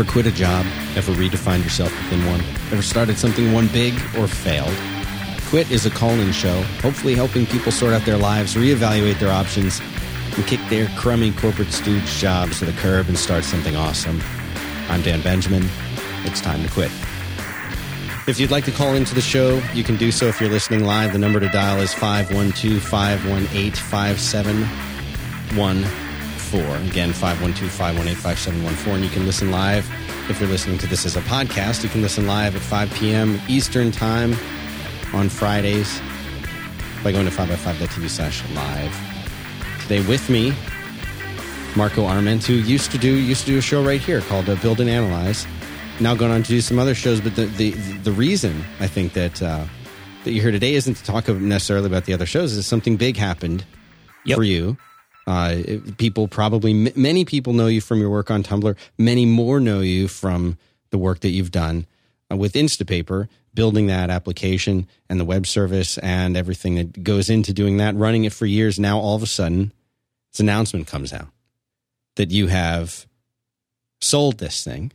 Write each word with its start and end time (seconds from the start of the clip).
Ever 0.00 0.10
quit 0.10 0.24
a 0.24 0.32
job? 0.32 0.64
Ever 0.96 1.12
redefined 1.12 1.62
yourself 1.62 1.94
within 2.04 2.24
one? 2.24 2.40
Ever 2.72 2.80
started 2.80 3.18
something 3.18 3.52
one 3.52 3.68
big 3.68 3.92
or 4.16 4.26
failed? 4.26 4.74
Quit 5.50 5.70
is 5.70 5.84
a 5.84 5.90
call 5.90 6.12
in 6.12 6.32
show, 6.32 6.62
hopefully 6.80 7.14
helping 7.14 7.44
people 7.44 7.70
sort 7.70 7.92
out 7.92 8.06
their 8.06 8.16
lives, 8.16 8.54
reevaluate 8.54 9.18
their 9.18 9.30
options, 9.30 9.78
and 10.36 10.46
kick 10.46 10.58
their 10.70 10.88
crummy 10.96 11.32
corporate 11.32 11.70
stooge 11.70 12.06
jobs 12.12 12.60
to 12.60 12.64
the 12.64 12.72
curb 12.80 13.08
and 13.08 13.18
start 13.18 13.44
something 13.44 13.76
awesome. 13.76 14.22
I'm 14.88 15.02
Dan 15.02 15.20
Benjamin. 15.20 15.68
It's 16.24 16.40
time 16.40 16.62
to 16.62 16.70
quit. 16.70 16.90
If 18.26 18.40
you'd 18.40 18.50
like 18.50 18.64
to 18.64 18.72
call 18.72 18.94
into 18.94 19.14
the 19.14 19.20
show, 19.20 19.60
you 19.74 19.84
can 19.84 19.98
do 19.98 20.10
so 20.10 20.28
if 20.28 20.40
you're 20.40 20.48
listening 20.48 20.86
live. 20.86 21.12
The 21.12 21.18
number 21.18 21.40
to 21.40 21.48
dial 21.50 21.82
is 21.82 21.92
512 21.92 22.82
518 22.82 23.72
5714. 26.50 26.90
Again, 26.90 27.12
512 27.12 27.70
518 27.72 28.16
5714. 28.16 28.94
And 28.94 29.04
you 29.04 29.10
can 29.10 29.26
listen 29.26 29.50
live. 29.50 29.88
If 30.28 30.40
you're 30.40 30.48
listening 30.48 30.78
to 30.78 30.86
this 30.86 31.06
as 31.06 31.16
a 31.16 31.20
podcast, 31.22 31.82
you 31.82 31.88
can 31.88 32.02
listen 32.02 32.26
live 32.26 32.56
at 32.56 32.62
5 32.62 32.92
p.m. 32.94 33.40
Eastern 33.48 33.90
Time 33.92 34.32
on 35.12 35.28
Fridays 35.28 36.00
by 37.02 37.12
going 37.12 37.26
to 37.26 37.32
5by5.tv 37.32 38.08
slash 38.08 38.42
live. 38.50 38.92
Today 39.82 40.06
with 40.06 40.28
me, 40.28 40.52
Marco 41.76 42.04
Arment, 42.04 42.44
who 42.44 42.54
used 42.54 42.90
to 42.92 42.98
do 42.98 43.14
used 43.14 43.42
to 43.46 43.52
do 43.52 43.58
a 43.58 43.62
show 43.62 43.82
right 43.84 44.00
here 44.00 44.20
called 44.22 44.48
uh, 44.48 44.56
Build 44.56 44.80
and 44.80 44.90
Analyze. 44.90 45.46
Now 46.00 46.14
going 46.14 46.32
on 46.32 46.42
to 46.42 46.48
do 46.48 46.60
some 46.60 46.78
other 46.78 46.94
shows, 46.94 47.20
but 47.20 47.36
the 47.36 47.46
the, 47.46 47.70
the 48.02 48.12
reason 48.12 48.64
I 48.80 48.86
think 48.88 49.12
that 49.12 49.40
uh, 49.42 49.64
that 50.24 50.32
you're 50.32 50.42
here 50.42 50.52
today 50.52 50.74
isn't 50.74 50.94
to 50.94 51.04
talk 51.04 51.28
necessarily 51.28 51.86
about 51.86 52.04
the 52.06 52.12
other 52.12 52.26
shows. 52.26 52.52
Is 52.52 52.66
something 52.66 52.96
big 52.96 53.16
happened 53.16 53.64
Yep. 54.26 54.36
for 54.36 54.42
you. 54.44 54.76
Uh, 55.26 55.62
people 55.98 56.28
probably 56.28 56.92
many 56.96 57.24
people 57.24 57.52
know 57.52 57.66
you 57.66 57.80
from 57.80 58.00
your 58.00 58.10
work 58.10 58.30
on 58.30 58.42
Tumblr. 58.42 58.76
Many 58.98 59.26
more 59.26 59.60
know 59.60 59.80
you 59.80 60.08
from 60.08 60.58
the 60.90 60.98
work 60.98 61.20
that 61.20 61.30
you've 61.30 61.50
done 61.50 61.86
uh, 62.32 62.36
with 62.36 62.54
Instapaper, 62.54 63.28
building 63.54 63.86
that 63.86 64.10
application 64.10 64.88
and 65.08 65.20
the 65.20 65.24
web 65.24 65.46
service 65.46 65.98
and 65.98 66.36
everything 66.36 66.74
that 66.76 67.02
goes 67.02 67.30
into 67.30 67.52
doing 67.52 67.76
that, 67.76 67.94
running 67.94 68.24
it 68.24 68.32
for 68.32 68.46
years. 68.46 68.78
Now 68.78 68.98
all 68.98 69.16
of 69.16 69.22
a 69.22 69.26
sudden, 69.26 69.72
this 70.32 70.40
announcement 70.40 70.86
comes 70.86 71.12
out 71.12 71.28
that 72.16 72.30
you 72.30 72.48
have 72.48 73.06
sold 74.00 74.38
this 74.38 74.64
thing. 74.64 74.92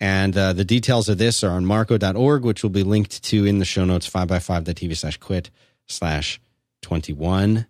And 0.00 0.36
uh, 0.36 0.52
the 0.52 0.64
details 0.64 1.08
of 1.08 1.18
this 1.18 1.44
are 1.44 1.52
on 1.52 1.64
marco.org, 1.64 2.44
which 2.44 2.62
will 2.62 2.70
be 2.70 2.82
linked 2.82 3.22
to 3.24 3.44
in 3.46 3.60
the 3.60 3.64
show 3.64 3.84
notes, 3.84 4.10
5by5.tv 4.10 4.96
slash 4.96 5.16
quit 5.18 5.50
slash 5.86 6.40
21. 6.82 7.66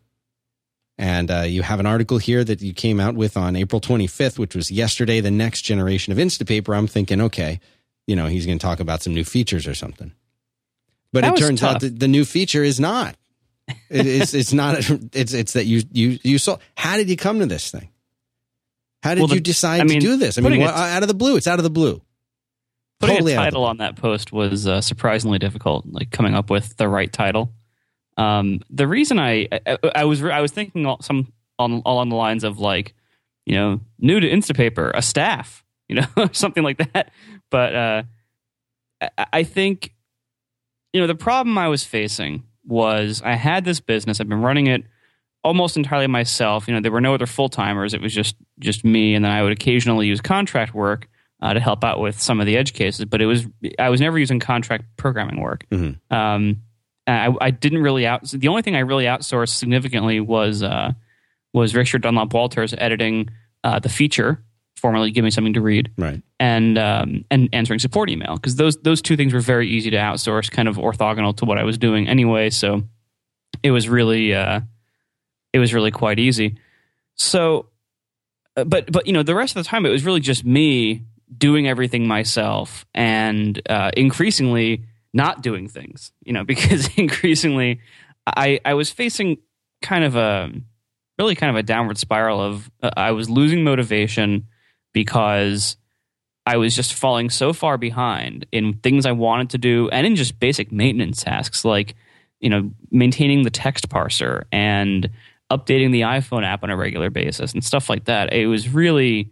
And 0.98 1.30
uh, 1.30 1.40
you 1.40 1.62
have 1.62 1.80
an 1.80 1.86
article 1.86 2.18
here 2.18 2.44
that 2.44 2.60
you 2.60 2.72
came 2.74 3.00
out 3.00 3.14
with 3.14 3.36
on 3.36 3.56
April 3.56 3.80
25th, 3.80 4.38
which 4.38 4.54
was 4.54 4.70
yesterday, 4.70 5.20
the 5.20 5.30
next 5.30 5.62
generation 5.62 6.12
of 6.12 6.18
Instapaper. 6.18 6.76
I'm 6.76 6.86
thinking, 6.86 7.20
okay, 7.22 7.60
you 8.06 8.14
know, 8.14 8.26
he's 8.26 8.46
going 8.46 8.58
to 8.58 8.62
talk 8.64 8.78
about 8.78 9.02
some 9.02 9.14
new 9.14 9.24
features 9.24 9.66
or 9.66 9.74
something. 9.74 10.12
But 11.12 11.22
That 11.22 11.34
it 11.34 11.40
turns 11.40 11.62
out 11.62 11.80
that 11.80 11.98
the 11.98 12.08
new 12.08 12.24
feature 12.24 12.62
is 12.62 12.78
not. 12.78 13.16
It, 13.88 14.06
it's 14.06 14.34
it's 14.34 14.52
not. 14.52 14.78
It's 15.14 15.32
it's 15.32 15.52
that 15.54 15.66
you 15.66 15.82
you 15.92 16.18
you 16.22 16.38
saw. 16.38 16.58
How 16.76 16.96
did 16.96 17.08
you 17.10 17.16
come 17.16 17.38
to 17.40 17.46
this 17.46 17.70
thing? 17.70 17.88
How 19.02 19.14
did 19.14 19.20
Well, 19.20 19.28
the- 19.28 19.34
you 19.36 19.40
decide 19.40 19.80
I 19.80 19.84
mean, 19.84 20.00
to 20.00 20.06
do 20.06 20.16
this? 20.16 20.38
I 20.38 20.40
mean, 20.42 20.60
what, 20.60 20.70
it- 20.70 20.74
out 20.76 21.02
of 21.02 21.08
the 21.08 21.14
blue. 21.14 21.36
It's 21.36 21.46
out 21.46 21.58
of 21.58 21.64
the 21.64 21.70
blue. 21.70 22.00
Putting 23.00 23.16
Totally 23.16 23.32
a 23.32 23.36
the 23.36 23.42
title 23.42 23.64
on 23.64 23.78
that 23.78 23.96
post 23.96 24.32
was 24.32 24.66
uh, 24.68 24.80
surprisingly 24.80 25.38
difficult. 25.38 25.84
Like 25.90 26.10
coming 26.10 26.34
up 26.34 26.50
with 26.50 26.76
the 26.76 26.88
right 26.88 27.12
title. 27.12 27.52
Um, 28.16 28.60
the 28.70 28.86
reason 28.86 29.18
I, 29.18 29.48
I 29.66 29.78
I 29.94 30.04
was 30.04 30.22
I 30.22 30.40
was 30.40 30.52
thinking 30.52 30.86
all, 30.86 31.00
some 31.00 31.32
on 31.58 31.82
along 31.86 32.10
the 32.10 32.16
lines 32.16 32.44
of 32.44 32.58
like, 32.58 32.94
you 33.46 33.54
know, 33.54 33.80
new 33.98 34.20
to 34.20 34.28
Instapaper, 34.28 34.90
a 34.94 35.02
staff, 35.02 35.64
you 35.88 35.96
know, 35.96 36.28
something 36.32 36.62
like 36.62 36.78
that. 36.92 37.10
But 37.50 37.74
uh, 37.74 38.02
I, 39.00 39.26
I 39.32 39.42
think, 39.44 39.94
you 40.92 41.00
know, 41.00 41.06
the 41.06 41.14
problem 41.14 41.56
I 41.58 41.68
was 41.68 41.84
facing 41.84 42.44
was 42.66 43.22
I 43.24 43.34
had 43.34 43.64
this 43.64 43.80
business. 43.80 44.20
I've 44.20 44.28
been 44.28 44.42
running 44.42 44.66
it 44.66 44.84
almost 45.44 45.76
entirely 45.76 46.06
myself. 46.06 46.68
You 46.68 46.74
know, 46.74 46.80
there 46.80 46.92
were 46.92 47.00
no 47.00 47.14
other 47.14 47.26
full 47.26 47.48
timers. 47.48 47.94
It 47.94 48.00
was 48.00 48.14
just 48.14 48.36
just 48.58 48.84
me, 48.84 49.14
and 49.14 49.24
then 49.24 49.32
I 49.32 49.42
would 49.42 49.52
occasionally 49.52 50.06
use 50.06 50.20
contract 50.20 50.74
work 50.74 51.08
uh, 51.40 51.54
to 51.54 51.60
help 51.60 51.82
out 51.82 51.98
with 52.00 52.20
some 52.20 52.40
of 52.40 52.46
the 52.46 52.56
edge 52.56 52.72
cases. 52.74 53.04
But 53.06 53.20
it 53.22 53.26
was 53.26 53.46
I 53.78 53.88
was 53.88 54.00
never 54.00 54.18
using 54.18 54.38
contract 54.38 54.84
programming 54.96 55.40
work. 55.40 55.66
Mhm. 55.70 55.98
Um, 56.10 56.62
I, 57.06 57.34
I 57.40 57.50
didn't 57.50 57.82
really 57.82 58.06
out. 58.06 58.22
The 58.30 58.48
only 58.48 58.62
thing 58.62 58.76
I 58.76 58.80
really 58.80 59.04
outsourced 59.04 59.50
significantly 59.56 60.20
was 60.20 60.62
uh, 60.62 60.92
was 61.52 61.74
Richard 61.74 62.02
Dunlop 62.02 62.32
Walters 62.32 62.74
editing 62.78 63.28
uh, 63.64 63.78
the 63.80 63.88
feature, 63.88 64.42
formerly 64.76 65.10
"Give 65.10 65.24
Me 65.24 65.30
Something 65.30 65.54
to 65.54 65.60
Read," 65.60 65.90
Right. 65.98 66.22
and 66.38 66.78
um, 66.78 67.24
and 67.30 67.48
answering 67.52 67.78
support 67.80 68.08
email 68.08 68.36
because 68.36 68.56
those 68.56 68.76
those 68.82 69.02
two 69.02 69.16
things 69.16 69.32
were 69.34 69.40
very 69.40 69.68
easy 69.68 69.90
to 69.90 69.96
outsource, 69.96 70.50
kind 70.50 70.68
of 70.68 70.76
orthogonal 70.76 71.36
to 71.38 71.44
what 71.44 71.58
I 71.58 71.64
was 71.64 71.76
doing 71.78 72.08
anyway. 72.08 72.50
So 72.50 72.84
it 73.62 73.70
was 73.72 73.88
really 73.88 74.34
uh, 74.34 74.60
it 75.52 75.58
was 75.58 75.74
really 75.74 75.90
quite 75.90 76.18
easy. 76.18 76.56
So, 77.16 77.66
uh, 78.56 78.64
but 78.64 78.90
but 78.92 79.06
you 79.06 79.12
know 79.12 79.22
the 79.22 79.34
rest 79.34 79.56
of 79.56 79.64
the 79.64 79.68
time 79.68 79.84
it 79.86 79.90
was 79.90 80.04
really 80.04 80.20
just 80.20 80.44
me 80.44 81.02
doing 81.36 81.66
everything 81.66 82.06
myself 82.06 82.84
and 82.94 83.60
uh, 83.68 83.90
increasingly 83.96 84.84
not 85.12 85.42
doing 85.42 85.68
things. 85.68 86.12
You 86.24 86.32
know 86.32 86.44
because 86.52 86.88
increasingly 86.96 87.80
I 88.26 88.60
I 88.64 88.74
was 88.74 88.90
facing 88.90 89.38
kind 89.82 90.04
of 90.04 90.16
a 90.16 90.50
really 91.18 91.34
kind 91.34 91.50
of 91.50 91.56
a 91.56 91.62
downward 91.62 91.98
spiral 91.98 92.40
of 92.40 92.70
uh, 92.82 92.90
I 92.96 93.12
was 93.12 93.28
losing 93.28 93.64
motivation 93.64 94.48
because 94.92 95.76
I 96.46 96.56
was 96.56 96.74
just 96.74 96.94
falling 96.94 97.30
so 97.30 97.52
far 97.52 97.78
behind 97.78 98.46
in 98.50 98.74
things 98.74 99.06
I 99.06 99.12
wanted 99.12 99.50
to 99.50 99.58
do 99.58 99.88
and 99.90 100.06
in 100.06 100.16
just 100.16 100.40
basic 100.40 100.72
maintenance 100.72 101.22
tasks 101.22 101.64
like, 101.64 101.94
you 102.40 102.50
know, 102.50 102.70
maintaining 102.90 103.42
the 103.42 103.50
text 103.50 103.88
parser 103.88 104.44
and 104.50 105.08
updating 105.50 105.92
the 105.92 106.00
iPhone 106.00 106.44
app 106.44 106.64
on 106.64 106.70
a 106.70 106.76
regular 106.76 107.10
basis 107.10 107.52
and 107.52 107.62
stuff 107.62 107.88
like 107.88 108.06
that. 108.06 108.32
It 108.32 108.46
was 108.46 108.68
really 108.68 109.30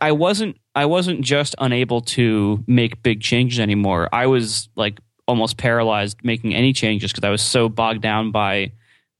I- 0.00 0.12
wasn't 0.12 0.56
I 0.74 0.86
wasn't 0.86 1.22
just 1.22 1.54
unable 1.58 2.00
to 2.02 2.62
make 2.66 3.02
big 3.02 3.20
changes 3.20 3.58
anymore. 3.58 4.08
I 4.12 4.26
was 4.26 4.68
like 4.76 5.00
almost 5.26 5.56
paralyzed 5.56 6.18
making 6.22 6.54
any 6.54 6.72
changes 6.72 7.12
because 7.12 7.26
I 7.26 7.30
was 7.30 7.42
so 7.42 7.68
bogged 7.68 8.02
down 8.02 8.30
by 8.30 8.72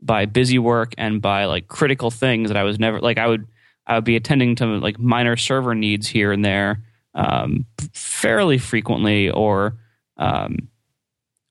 by 0.02 0.26
busy 0.26 0.58
work 0.58 0.94
and 0.96 1.20
by 1.20 1.44
like 1.44 1.68
critical 1.68 2.10
things 2.10 2.50
that 2.50 2.56
I 2.56 2.62
was 2.62 2.78
never 2.78 3.00
like 3.00 3.18
I 3.18 3.26
would 3.26 3.46
I 3.86 3.94
would 3.96 4.04
be 4.04 4.16
attending 4.16 4.54
to 4.56 4.66
like 4.66 4.98
minor 4.98 5.36
server 5.36 5.74
needs 5.74 6.06
here 6.06 6.32
and 6.32 6.44
there 6.44 6.82
um, 7.14 7.66
fairly 7.92 8.58
frequently, 8.58 9.30
or 9.30 9.78
um, 10.16 10.68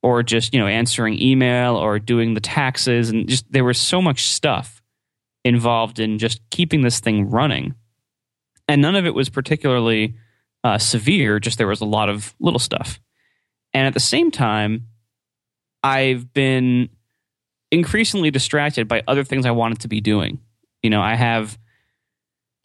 or 0.02 0.24
just 0.24 0.54
you 0.54 0.60
know 0.60 0.68
answering 0.68 1.22
email 1.22 1.76
or 1.76 2.00
doing 2.00 2.34
the 2.34 2.40
taxes, 2.40 3.10
and 3.10 3.28
just 3.28 3.52
there 3.52 3.64
was 3.64 3.80
so 3.80 4.02
much 4.02 4.28
stuff 4.28 4.82
involved 5.44 6.00
in 6.00 6.18
just 6.18 6.42
keeping 6.50 6.82
this 6.82 7.00
thing 7.00 7.30
running, 7.30 7.76
and 8.70 8.82
none 8.82 8.96
of 8.96 9.06
it 9.06 9.14
was 9.14 9.28
particularly 9.28 10.16
uh, 10.64 10.78
severe. 10.78 11.40
Just 11.40 11.58
there 11.58 11.68
was 11.68 11.82
a 11.82 11.86
lot 11.86 12.08
of 12.08 12.34
little 12.40 12.60
stuff, 12.60 13.00
and 13.74 13.86
at 13.86 13.94
the 13.94 14.00
same 14.00 14.32
time, 14.32 14.88
I've 15.84 16.32
been 16.34 16.90
increasingly 17.72 18.32
distracted 18.32 18.88
by 18.88 19.04
other 19.08 19.24
things 19.24 19.46
I 19.46 19.52
wanted 19.52 19.82
to 19.82 19.88
be 19.88 20.02
doing. 20.02 20.40
You 20.82 20.90
know, 20.90 21.02
I 21.02 21.16
have 21.16 21.58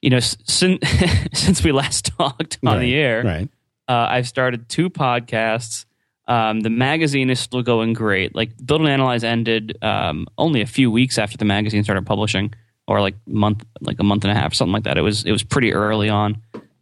you 0.00 0.10
know, 0.10 0.20
since 0.20 0.78
since 1.32 1.64
we 1.64 1.72
last 1.72 2.04
talked 2.18 2.58
on 2.64 2.74
Right, 2.76 2.80
the 2.80 2.94
air, 2.94 3.22
Right. 3.24 3.48
uh, 3.88 4.06
I've 4.10 4.28
started 4.28 4.68
two 4.68 4.90
podcasts. 4.90 5.86
Um, 6.28 6.60
the 6.60 6.70
magazine 6.70 7.28
is 7.30 7.40
still 7.40 7.62
going 7.62 7.92
great. 7.94 8.34
Like 8.34 8.50
Build 8.64 8.80
and 8.82 8.88
Analyze 8.90 9.24
ended 9.24 9.76
um, 9.82 10.26
only 10.38 10.60
a 10.62 10.66
few 10.66 10.90
weeks 10.90 11.18
after 11.18 11.36
the 11.38 11.44
magazine 11.44 11.84
started 11.84 12.06
publishing, 12.06 12.52
or 12.86 13.00
like 13.00 13.14
month, 13.26 13.64
like 13.80 13.98
a 14.00 14.04
month 14.04 14.24
and 14.24 14.30
a 14.30 14.34
half, 14.34 14.54
something 14.54 14.72
like 14.72 14.84
that. 14.84 14.98
It 14.98 15.02
was 15.02 15.24
it 15.24 15.32
was 15.32 15.42
pretty 15.42 15.72
early 15.72 16.08
on. 16.08 16.40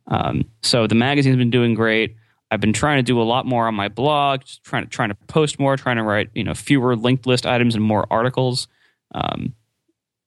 Um, 0.09 0.45
so 0.63 0.87
the 0.87 0.95
magazine's 0.95 1.37
been 1.37 1.51
doing 1.51 1.75
great. 1.75 2.17
I've 2.51 2.61
been 2.61 2.73
trying 2.73 2.99
to 2.99 3.03
do 3.03 3.21
a 3.21 3.25
lot 3.25 3.47
more 3.47 3.67
on 3.67 3.75
my 3.75 3.89
blog, 3.89 4.45
just 4.45 4.63
trying 4.63 4.85
to 4.85 4.91
trying 4.91 5.09
to 5.09 5.15
post 5.27 5.59
more, 5.59 5.77
trying 5.77 5.97
to 5.97 6.03
write 6.03 6.31
you 6.35 6.45
know 6.45 6.55
fewer 6.55 6.97
linked 6.97 7.27
list 7.27 7.47
items 7.47 7.75
and 7.75 7.85
more 7.85 8.07
articles. 8.11 8.69
Um, 9.15 9.55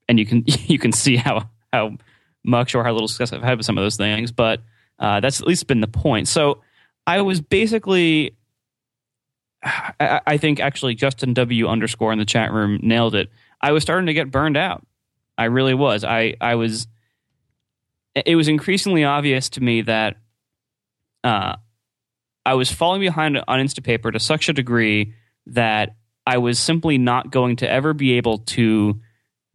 and 0.07 0.19
you 0.19 0.25
can 0.25 0.43
you 0.47 0.79
can 0.79 0.91
see 0.91 1.17
how 1.17 1.49
how 1.71 1.97
much 2.43 2.75
or 2.75 2.83
how 2.83 2.93
little 2.93 3.07
success 3.07 3.33
I've 3.33 3.43
had 3.43 3.57
with 3.57 3.65
some 3.65 3.77
of 3.77 3.83
those 3.83 3.97
things, 3.97 4.31
but 4.31 4.61
uh, 4.99 5.19
that's 5.19 5.41
at 5.41 5.47
least 5.47 5.67
been 5.67 5.81
the 5.81 5.87
point. 5.87 6.27
So 6.27 6.61
I 7.07 7.21
was 7.21 7.41
basically, 7.41 8.35
I, 9.63 10.21
I 10.25 10.37
think 10.37 10.59
actually 10.59 10.95
Justin 10.95 11.33
W 11.33 11.67
underscore 11.67 12.13
in 12.13 12.19
the 12.19 12.25
chat 12.25 12.51
room 12.51 12.79
nailed 12.81 13.15
it. 13.15 13.29
I 13.61 13.71
was 13.71 13.83
starting 13.83 14.05
to 14.07 14.13
get 14.13 14.31
burned 14.31 14.57
out. 14.57 14.85
I 15.37 15.45
really 15.45 15.73
was. 15.73 16.03
I 16.03 16.35
I 16.39 16.55
was. 16.55 16.87
It 18.13 18.35
was 18.35 18.47
increasingly 18.47 19.03
obvious 19.03 19.49
to 19.49 19.61
me 19.61 19.81
that 19.81 20.15
uh, 21.23 21.55
I 22.45 22.53
was 22.53 22.71
falling 22.71 23.01
behind 23.01 23.37
on 23.47 23.59
Instapaper 23.59 24.13
to 24.13 24.19
such 24.19 24.47
a 24.47 24.53
degree 24.53 25.13
that 25.47 25.95
I 26.25 26.37
was 26.37 26.57
simply 26.57 26.97
not 26.97 27.31
going 27.31 27.57
to 27.57 27.69
ever 27.69 27.93
be 27.93 28.13
able 28.13 28.39
to 28.39 28.99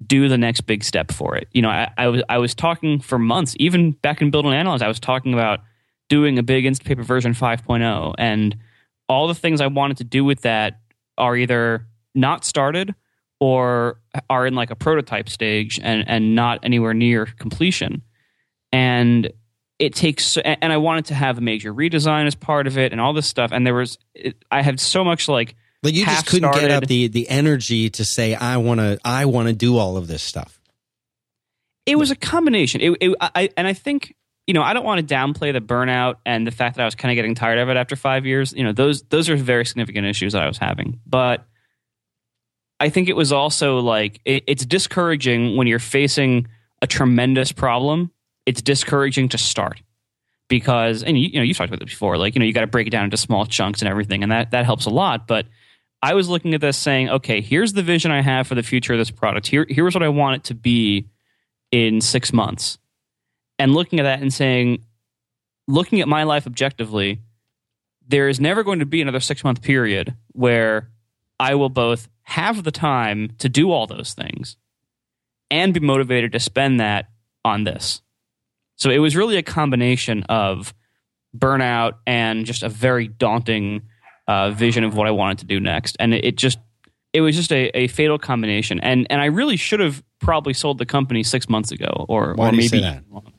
do 0.04 0.28
the 0.28 0.38
next 0.38 0.62
big 0.62 0.82
step 0.84 1.12
for 1.12 1.36
it. 1.36 1.48
You 1.52 1.62
know, 1.62 1.68
I, 1.68 1.90
I 1.96 2.08
was 2.08 2.22
I 2.28 2.38
was 2.38 2.54
talking 2.54 3.00
for 3.00 3.18
months, 3.18 3.54
even 3.58 3.92
back 3.92 4.20
in 4.20 4.30
Build 4.30 4.46
and 4.46 4.54
Analyze, 4.54 4.82
I 4.82 4.88
was 4.88 5.00
talking 5.00 5.32
about 5.32 5.60
doing 6.08 6.38
a 6.38 6.42
big 6.42 6.64
Instapaper 6.64 7.04
version 7.04 7.32
5.0, 7.32 8.14
and 8.18 8.56
all 9.08 9.28
the 9.28 9.34
things 9.34 9.60
I 9.60 9.68
wanted 9.68 9.98
to 9.98 10.04
do 10.04 10.24
with 10.24 10.42
that 10.42 10.80
are 11.16 11.36
either 11.36 11.86
not 12.14 12.44
started 12.44 12.94
or 13.40 13.98
are 14.28 14.46
in 14.46 14.54
like 14.54 14.70
a 14.70 14.76
prototype 14.76 15.28
stage 15.28 15.80
and 15.82 16.04
and 16.06 16.34
not 16.34 16.60
anywhere 16.62 16.94
near 16.94 17.26
completion. 17.26 18.02
And 18.72 19.32
it 19.78 19.94
takes 19.94 20.36
and 20.36 20.72
I 20.72 20.76
wanted 20.76 21.06
to 21.06 21.14
have 21.14 21.38
a 21.38 21.40
major 21.40 21.74
redesign 21.74 22.26
as 22.26 22.34
part 22.34 22.66
of 22.66 22.76
it 22.78 22.92
and 22.92 23.00
all 23.00 23.14
this 23.14 23.26
stuff. 23.26 23.50
And 23.50 23.66
there 23.66 23.74
was 23.74 23.98
I 24.50 24.62
had 24.62 24.78
so 24.78 25.02
much 25.02 25.26
like 25.26 25.56
like 25.82 25.94
you 25.94 26.04
just 26.04 26.26
couldn't 26.26 26.52
started. 26.52 26.68
get 26.68 26.70
up 26.70 26.86
the 26.86 27.08
the 27.08 27.28
energy 27.28 27.88
to 27.90 28.04
say 28.04 28.34
I 28.34 28.58
want 28.58 28.80
to 28.80 28.98
I 29.04 29.24
want 29.24 29.48
to 29.48 29.54
do 29.54 29.78
all 29.78 29.96
of 29.96 30.06
this 30.06 30.22
stuff. 30.22 30.60
It 31.86 31.96
was 31.96 32.10
a 32.10 32.16
combination. 32.16 32.82
It, 32.82 32.96
it, 33.00 33.16
I, 33.20 33.48
and 33.56 33.66
I 33.66 33.72
think 33.72 34.14
you 34.46 34.52
know 34.52 34.62
I 34.62 34.74
don't 34.74 34.84
want 34.84 35.06
to 35.06 35.14
downplay 35.14 35.54
the 35.54 35.62
burnout 35.62 36.16
and 36.26 36.46
the 36.46 36.50
fact 36.50 36.76
that 36.76 36.82
I 36.82 36.84
was 36.84 36.94
kind 36.94 37.10
of 37.10 37.16
getting 37.16 37.34
tired 37.34 37.58
of 37.58 37.70
it 37.70 37.78
after 37.78 37.96
five 37.96 38.26
years. 38.26 38.52
You 38.52 38.64
know 38.64 38.72
those 38.72 39.02
those 39.04 39.30
are 39.30 39.36
very 39.36 39.64
significant 39.64 40.06
issues 40.06 40.34
that 40.34 40.42
I 40.42 40.46
was 40.46 40.58
having, 40.58 41.00
but 41.06 41.46
I 42.80 42.88
think 42.88 43.08
it 43.08 43.16
was 43.16 43.30
also 43.30 43.78
like 43.78 44.20
it, 44.24 44.44
it's 44.46 44.64
discouraging 44.64 45.56
when 45.56 45.66
you're 45.66 45.78
facing 45.78 46.48
a 46.82 46.86
tremendous 46.86 47.52
problem. 47.52 48.10
It's 48.46 48.62
discouraging 48.62 49.28
to 49.30 49.38
start 49.38 49.82
because 50.48 51.02
and 51.02 51.18
you, 51.18 51.28
you 51.28 51.38
know 51.38 51.42
you've 51.42 51.56
talked 51.56 51.68
about 51.68 51.80
this 51.80 51.90
before. 51.90 52.16
Like 52.16 52.34
you 52.34 52.40
know 52.40 52.46
you 52.46 52.52
got 52.52 52.62
to 52.62 52.66
break 52.66 52.86
it 52.86 52.90
down 52.90 53.04
into 53.04 53.16
small 53.16 53.46
chunks 53.46 53.82
and 53.82 53.88
everything, 53.88 54.22
and 54.22 54.32
that 54.32 54.50
that 54.50 54.64
helps 54.64 54.86
a 54.86 54.90
lot, 54.90 55.26
but 55.26 55.46
I 56.02 56.14
was 56.14 56.28
looking 56.28 56.54
at 56.54 56.60
this 56.60 56.78
saying, 56.78 57.10
okay, 57.10 57.40
here's 57.40 57.74
the 57.74 57.82
vision 57.82 58.10
I 58.10 58.22
have 58.22 58.46
for 58.46 58.54
the 58.54 58.62
future 58.62 58.94
of 58.94 58.98
this 58.98 59.10
product. 59.10 59.46
Here, 59.46 59.66
here's 59.68 59.94
what 59.94 60.02
I 60.02 60.08
want 60.08 60.36
it 60.36 60.44
to 60.44 60.54
be 60.54 61.08
in 61.70 62.00
six 62.00 62.32
months. 62.32 62.78
And 63.58 63.74
looking 63.74 64.00
at 64.00 64.04
that 64.04 64.20
and 64.20 64.32
saying, 64.32 64.84
looking 65.68 66.00
at 66.00 66.08
my 66.08 66.22
life 66.22 66.46
objectively, 66.46 67.20
there 68.08 68.28
is 68.28 68.40
never 68.40 68.62
going 68.62 68.78
to 68.78 68.86
be 68.86 69.02
another 69.02 69.20
six 69.20 69.44
month 69.44 69.60
period 69.60 70.14
where 70.32 70.88
I 71.38 71.54
will 71.54 71.68
both 71.68 72.08
have 72.30 72.62
the 72.62 72.70
time 72.70 73.32
to 73.38 73.48
do 73.48 73.72
all 73.72 73.88
those 73.88 74.14
things 74.14 74.56
and 75.50 75.74
be 75.74 75.80
motivated 75.80 76.30
to 76.30 76.38
spend 76.38 76.78
that 76.78 77.06
on 77.44 77.64
this. 77.64 78.02
So 78.76 78.88
it 78.88 78.98
was 78.98 79.16
really 79.16 79.36
a 79.36 79.42
combination 79.42 80.22
of 80.24 80.72
burnout 81.36 81.94
and 82.06 82.46
just 82.46 82.62
a 82.62 82.68
very 82.68 83.08
daunting 83.08 83.82
uh, 84.28 84.52
vision 84.52 84.84
of 84.84 84.96
what 84.96 85.08
I 85.08 85.10
wanted 85.10 85.38
to 85.38 85.46
do 85.46 85.58
next, 85.58 85.96
and 85.98 86.14
it, 86.14 86.24
it 86.24 86.36
just 86.36 86.58
it 87.12 87.20
was 87.20 87.34
just 87.34 87.50
a, 87.50 87.76
a, 87.76 87.88
fatal 87.88 88.16
combination. 88.16 88.78
And 88.78 89.08
and 89.10 89.20
I 89.20 89.24
really 89.24 89.56
should 89.56 89.80
have 89.80 90.04
probably 90.20 90.54
sold 90.54 90.78
the 90.78 90.86
company 90.86 91.24
six 91.24 91.48
months 91.48 91.72
ago, 91.72 92.06
or 92.08 92.34
Why 92.34 92.50
or 92.50 92.52
maybe 92.52 92.80
longer. 93.10 93.32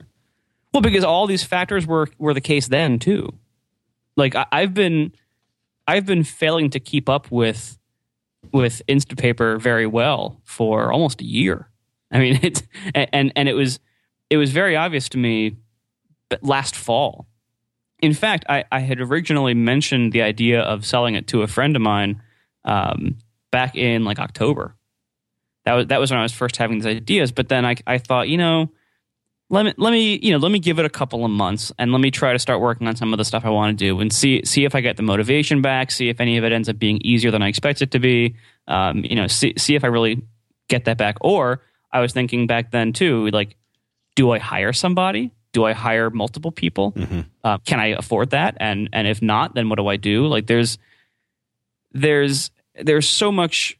Well, 0.73 0.81
because 0.81 1.05
all 1.05 1.27
these 1.27 1.45
factors 1.45 1.87
were 1.87 2.09
were 2.17 2.33
the 2.33 2.41
case 2.41 2.67
then 2.67 2.99
too. 2.99 3.33
Like 4.17 4.35
I, 4.35 4.45
I've 4.51 4.73
been 4.73 5.13
I've 5.87 6.05
been 6.05 6.25
failing 6.25 6.71
to 6.71 6.81
keep 6.81 7.07
up 7.07 7.31
with 7.31 7.77
with 8.53 8.81
Instapaper 8.87 9.59
very 9.59 9.87
well 9.87 10.41
for 10.43 10.91
almost 10.91 11.21
a 11.21 11.25
year. 11.25 11.69
I 12.11 12.19
mean, 12.19 12.39
it's 12.43 12.63
and 12.93 13.31
and 13.35 13.49
it 13.49 13.53
was 13.53 13.79
it 14.29 14.37
was 14.37 14.51
very 14.51 14.75
obvious 14.75 15.09
to 15.09 15.17
me 15.17 15.57
last 16.41 16.75
fall 16.75 17.27
in 18.01 18.13
fact, 18.13 18.45
I, 18.49 18.65
I 18.71 18.79
had 18.79 18.99
originally 18.99 19.53
mentioned 19.53 20.11
the 20.11 20.23
idea 20.23 20.61
of 20.61 20.85
selling 20.85 21.15
it 21.15 21.27
to 21.27 21.43
a 21.43 21.47
friend 21.47 21.75
of 21.75 21.81
mine 21.81 22.21
um, 22.65 23.17
back 23.51 23.75
in 23.75 24.03
like 24.03 24.19
October. 24.19 24.75
That 25.65 25.73
was 25.73 25.87
that 25.87 25.99
was 25.99 26.09
when 26.09 26.19
I 26.19 26.23
was 26.23 26.33
first 26.33 26.57
having 26.57 26.79
these 26.79 26.87
ideas. 26.87 27.31
But 27.31 27.49
then 27.49 27.65
I 27.65 27.75
I 27.85 27.99
thought, 27.99 28.27
you 28.27 28.37
know, 28.37 28.71
let 29.51 29.65
me 29.65 29.73
let 29.77 29.91
me 29.91 30.19
you 30.23 30.31
know 30.31 30.37
let 30.37 30.51
me 30.51 30.59
give 30.59 30.79
it 30.79 30.85
a 30.85 30.89
couple 30.89 31.23
of 31.23 31.29
months 31.29 31.71
and 31.77 31.91
let 31.91 32.01
me 32.01 32.09
try 32.09 32.33
to 32.33 32.39
start 32.39 32.59
working 32.59 32.87
on 32.87 32.95
some 32.95 33.13
of 33.13 33.17
the 33.17 33.25
stuff 33.25 33.45
I 33.45 33.49
want 33.49 33.77
to 33.77 33.85
do 33.85 33.99
and 33.99 34.11
see 34.11 34.41
see 34.45 34.65
if 34.65 34.73
I 34.73 34.81
get 34.81 34.97
the 34.97 35.03
motivation 35.03 35.61
back. 35.61 35.91
See 35.91 36.09
if 36.09 36.19
any 36.19 36.37
of 36.37 36.43
it 36.43 36.51
ends 36.51 36.69
up 36.69 36.79
being 36.79 36.99
easier 37.03 37.29
than 37.29 37.43
I 37.43 37.49
expect 37.49 37.83
it 37.83 37.91
to 37.91 37.99
be. 37.99 38.35
Um, 38.67 39.03
you 39.03 39.15
know, 39.15 39.27
see 39.27 39.53
see 39.57 39.75
if 39.75 39.83
I 39.83 39.87
really 39.87 40.23
get 40.67 40.85
that 40.85 40.97
back. 40.97 41.17
Or 41.21 41.61
I 41.91 41.99
was 41.99 42.13
thinking 42.13 42.47
back 42.47 42.71
then 42.71 42.93
too, 42.93 43.29
like, 43.29 43.57
do 44.15 44.31
I 44.31 44.39
hire 44.39 44.73
somebody? 44.73 45.31
do 45.53 45.65
I 45.65 45.73
hire 45.73 46.09
multiple 46.09 46.51
people? 46.51 46.93
Mm-hmm. 46.93 47.21
Uh, 47.43 47.57
can 47.59 47.79
I 47.79 47.87
afford 47.87 48.31
that? 48.31 48.57
And 48.59 48.89
and 48.93 49.07
if 49.07 49.21
not, 49.21 49.55
then 49.55 49.69
what 49.69 49.77
do 49.77 49.87
I 49.87 49.97
do? 49.97 50.27
Like 50.27 50.47
there's 50.47 50.77
there's 51.91 52.51
there's 52.75 53.07
so 53.07 53.31
much 53.31 53.77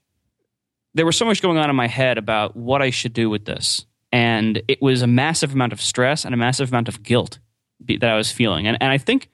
there 0.94 1.06
was 1.06 1.18
so 1.18 1.26
much 1.26 1.42
going 1.42 1.58
on 1.58 1.70
in 1.70 1.76
my 1.76 1.88
head 1.88 2.18
about 2.18 2.56
what 2.56 2.82
I 2.82 2.90
should 2.90 3.14
do 3.14 3.30
with 3.30 3.46
this, 3.46 3.86
and 4.12 4.62
it 4.68 4.82
was 4.82 5.02
a 5.02 5.08
massive 5.08 5.54
amount 5.54 5.74
of 5.74 5.82
stress 5.82 6.26
and 6.26 6.34
a 6.34 6.38
massive 6.38 6.70
amount 6.70 6.88
of 6.88 7.04
guilt 7.04 7.40
that 7.88 8.04
I 8.04 8.16
was 8.16 8.32
feeling. 8.32 8.68
And 8.68 8.78
and 8.82 8.92
I 8.92 8.98
think 8.98 9.30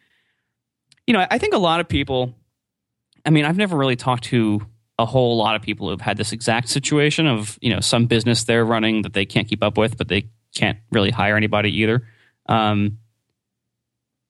you 1.05 1.13
know 1.13 1.25
I 1.29 1.37
think 1.37 1.53
a 1.53 1.59
lot 1.59 1.79
of 1.79 1.87
people. 1.87 2.33
I 3.25 3.29
mean, 3.29 3.43
I've 3.43 3.57
never 3.57 3.75
really 3.75 3.97
talked 3.97 4.25
to 4.25 4.65
a 4.97 5.05
whole 5.05 5.37
lot 5.37 5.55
of 5.55 5.61
people 5.61 5.89
who've 5.89 5.99
had 5.99 6.17
this 6.17 6.31
exact 6.31 6.69
situation 6.69 7.27
of 7.27 7.57
you 7.61 7.73
know 7.73 7.79
some 7.79 8.05
business 8.05 8.43
they're 8.45 8.65
running 8.65 9.01
that 9.01 9.13
they 9.13 9.25
can't 9.25 9.47
keep 9.47 9.63
up 9.63 9.77
with, 9.77 9.97
but 9.97 10.07
they 10.07 10.29
can't 10.55 10.79
really 10.91 11.11
hire 11.11 11.35
anybody 11.35 11.81
either. 11.81 12.07
Um, 12.47 12.99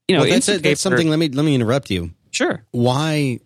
you 0.07 0.15
know, 0.15 0.23
well, 0.23 0.31
that's, 0.31 0.49
a, 0.49 0.57
that's 0.57 0.81
something. 0.81 1.09
Let 1.09 1.19
me 1.19 1.29
let 1.29 1.44
me 1.44 1.53
interrupt 1.53 1.91
you. 1.91 2.11
Sure. 2.31 2.63
Why 2.71 3.39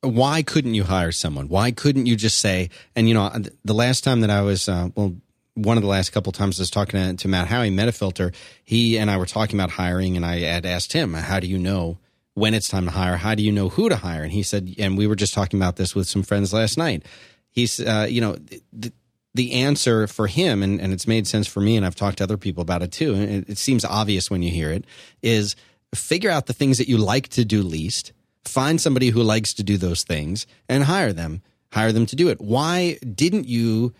why 0.00 0.42
couldn't 0.42 0.74
you 0.74 0.84
hire 0.84 1.12
someone? 1.12 1.48
Why 1.48 1.70
couldn't 1.70 2.06
you 2.06 2.16
just 2.16 2.38
say? 2.38 2.70
And 2.96 3.08
you 3.08 3.14
know, 3.14 3.30
the 3.64 3.74
last 3.74 4.02
time 4.04 4.20
that 4.20 4.30
I 4.30 4.42
was 4.42 4.68
uh, 4.68 4.88
well, 4.94 5.14
one 5.54 5.76
of 5.76 5.82
the 5.82 5.88
last 5.88 6.10
couple 6.10 6.32
times 6.32 6.58
I 6.58 6.62
was 6.62 6.70
talking 6.70 6.98
to, 6.98 7.14
to 7.14 7.28
Matt 7.28 7.48
Haughey, 7.48 7.72
Metafilter, 7.72 8.34
he 8.64 8.98
and 8.98 9.10
I 9.10 9.16
were 9.16 9.26
talking 9.26 9.58
about 9.58 9.70
hiring, 9.70 10.16
and 10.16 10.24
I 10.24 10.40
had 10.40 10.66
asked 10.66 10.92
him, 10.92 11.14
"How 11.14 11.40
do 11.40 11.46
you 11.46 11.58
know 11.58 11.98
when 12.34 12.54
it's 12.54 12.68
time 12.68 12.86
to 12.86 12.90
hire? 12.90 13.16
How 13.16 13.34
do 13.34 13.42
you 13.42 13.52
know 13.52 13.68
who 13.68 13.88
to 13.88 13.96
hire?" 13.96 14.22
And 14.22 14.32
he 14.32 14.42
said, 14.42 14.74
and 14.78 14.96
we 14.96 15.06
were 15.06 15.16
just 15.16 15.34
talking 15.34 15.58
about 15.58 15.76
this 15.76 15.94
with 15.94 16.08
some 16.08 16.22
friends 16.22 16.52
last 16.52 16.78
night. 16.78 17.04
He's, 17.50 17.80
uh, 17.80 18.06
you 18.08 18.20
know, 18.20 18.36
the, 18.72 18.92
the 19.34 19.52
answer 19.52 20.06
for 20.06 20.26
him, 20.26 20.62
and, 20.62 20.80
and 20.80 20.92
it's 20.92 21.06
made 21.06 21.26
sense 21.26 21.46
for 21.46 21.60
me, 21.60 21.76
and 21.76 21.84
I've 21.84 21.94
talked 21.94 22.18
to 22.18 22.24
other 22.24 22.38
people 22.38 22.62
about 22.62 22.82
it 22.82 22.92
too, 22.92 23.14
and 23.14 23.30
it, 23.30 23.48
it 23.50 23.58
seems 23.58 23.84
obvious 23.84 24.30
when 24.30 24.42
you 24.42 24.50
hear 24.50 24.70
it, 24.70 24.84
is 25.20 25.54
figure 25.94 26.30
out 26.30 26.46
the 26.46 26.54
things 26.54 26.78
that 26.78 26.88
you 26.88 26.96
like 26.96 27.28
to 27.28 27.44
do 27.44 27.62
least, 27.62 28.12
find 28.44 28.80
somebody 28.80 29.10
who 29.10 29.22
likes 29.22 29.52
to 29.54 29.62
do 29.62 29.76
those 29.76 30.02
things, 30.02 30.46
and 30.68 30.84
hire 30.84 31.12
them. 31.12 31.42
Hire 31.72 31.92
them 31.92 32.04
to 32.04 32.16
do 32.16 32.28
it. 32.28 32.38
Why 32.38 32.98
didn't 33.14 33.48
you 33.48 33.94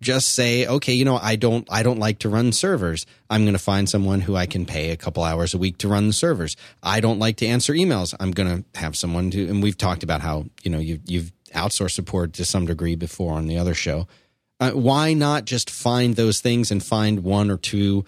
just 0.00 0.30
say, 0.30 0.66
okay, 0.66 0.92
you 0.92 1.04
know, 1.04 1.16
I 1.16 1.36
don't, 1.36 1.66
I 1.70 1.82
don't 1.82 1.98
like 1.98 2.18
to 2.20 2.28
run 2.28 2.52
servers. 2.52 3.06
I'm 3.30 3.42
going 3.42 3.54
to 3.54 3.58
find 3.58 3.88
someone 3.88 4.20
who 4.20 4.36
I 4.36 4.46
can 4.46 4.66
pay 4.66 4.90
a 4.90 4.96
couple 4.96 5.22
hours 5.22 5.54
a 5.54 5.58
week 5.58 5.78
to 5.78 5.88
run 5.88 6.06
the 6.06 6.12
servers. 6.12 6.56
I 6.82 7.00
don't 7.00 7.18
like 7.18 7.36
to 7.38 7.46
answer 7.46 7.72
emails. 7.72 8.14
I'm 8.20 8.32
going 8.32 8.62
to 8.62 8.78
have 8.78 8.96
someone 8.96 9.30
to, 9.30 9.48
and 9.48 9.62
we've 9.62 9.78
talked 9.78 10.02
about 10.02 10.20
how, 10.20 10.46
you 10.62 10.70
know, 10.70 10.78
you, 10.78 11.00
you've 11.06 11.32
outsourced 11.54 11.92
support 11.92 12.34
to 12.34 12.44
some 12.44 12.66
degree 12.66 12.94
before 12.94 13.32
on 13.32 13.46
the 13.46 13.58
other 13.58 13.74
show. 13.74 14.06
Uh, 14.60 14.70
why 14.72 15.12
not 15.12 15.44
just 15.44 15.70
find 15.70 16.16
those 16.16 16.40
things 16.40 16.70
and 16.70 16.82
find 16.82 17.22
one 17.22 17.50
or 17.50 17.56
two 17.56 18.04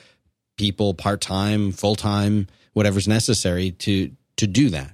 people 0.56 0.94
part 0.94 1.20
time, 1.20 1.72
full 1.72 1.94
time, 1.94 2.46
whatever's 2.72 3.08
necessary 3.08 3.70
to 3.72 4.10
to 4.36 4.46
do 4.46 4.70
that? 4.70 4.92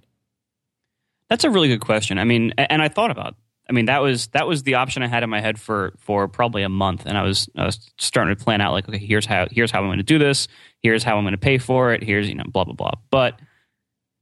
That's 1.28 1.44
a 1.44 1.50
really 1.50 1.68
good 1.68 1.80
question. 1.80 2.18
I 2.18 2.24
mean, 2.24 2.52
and 2.58 2.82
I 2.82 2.88
thought 2.88 3.10
about. 3.10 3.36
I 3.68 3.72
mean, 3.72 3.86
that 3.86 4.02
was 4.02 4.26
that 4.28 4.46
was 4.46 4.62
the 4.62 4.74
option 4.74 5.02
I 5.02 5.06
had 5.06 5.22
in 5.22 5.30
my 5.30 5.40
head 5.40 5.58
for 5.58 5.94
for 5.98 6.28
probably 6.28 6.62
a 6.62 6.68
month, 6.68 7.04
and 7.06 7.16
I 7.16 7.22
was 7.22 7.48
I 7.56 7.64
was 7.64 7.90
starting 7.98 8.34
to 8.36 8.42
plan 8.42 8.60
out 8.60 8.72
like, 8.72 8.88
okay, 8.88 8.98
here's 8.98 9.26
how 9.26 9.46
here's 9.50 9.70
how 9.70 9.80
I'm 9.80 9.86
going 9.86 9.98
to 9.98 10.04
do 10.04 10.18
this. 10.18 10.48
Here's 10.82 11.02
how 11.02 11.16
I'm 11.16 11.24
going 11.24 11.32
to 11.32 11.38
pay 11.38 11.58
for 11.58 11.92
it. 11.92 12.02
Here's 12.02 12.28
you 12.28 12.34
know 12.34 12.44
blah 12.46 12.64
blah 12.64 12.74
blah. 12.74 12.92
But 13.10 13.40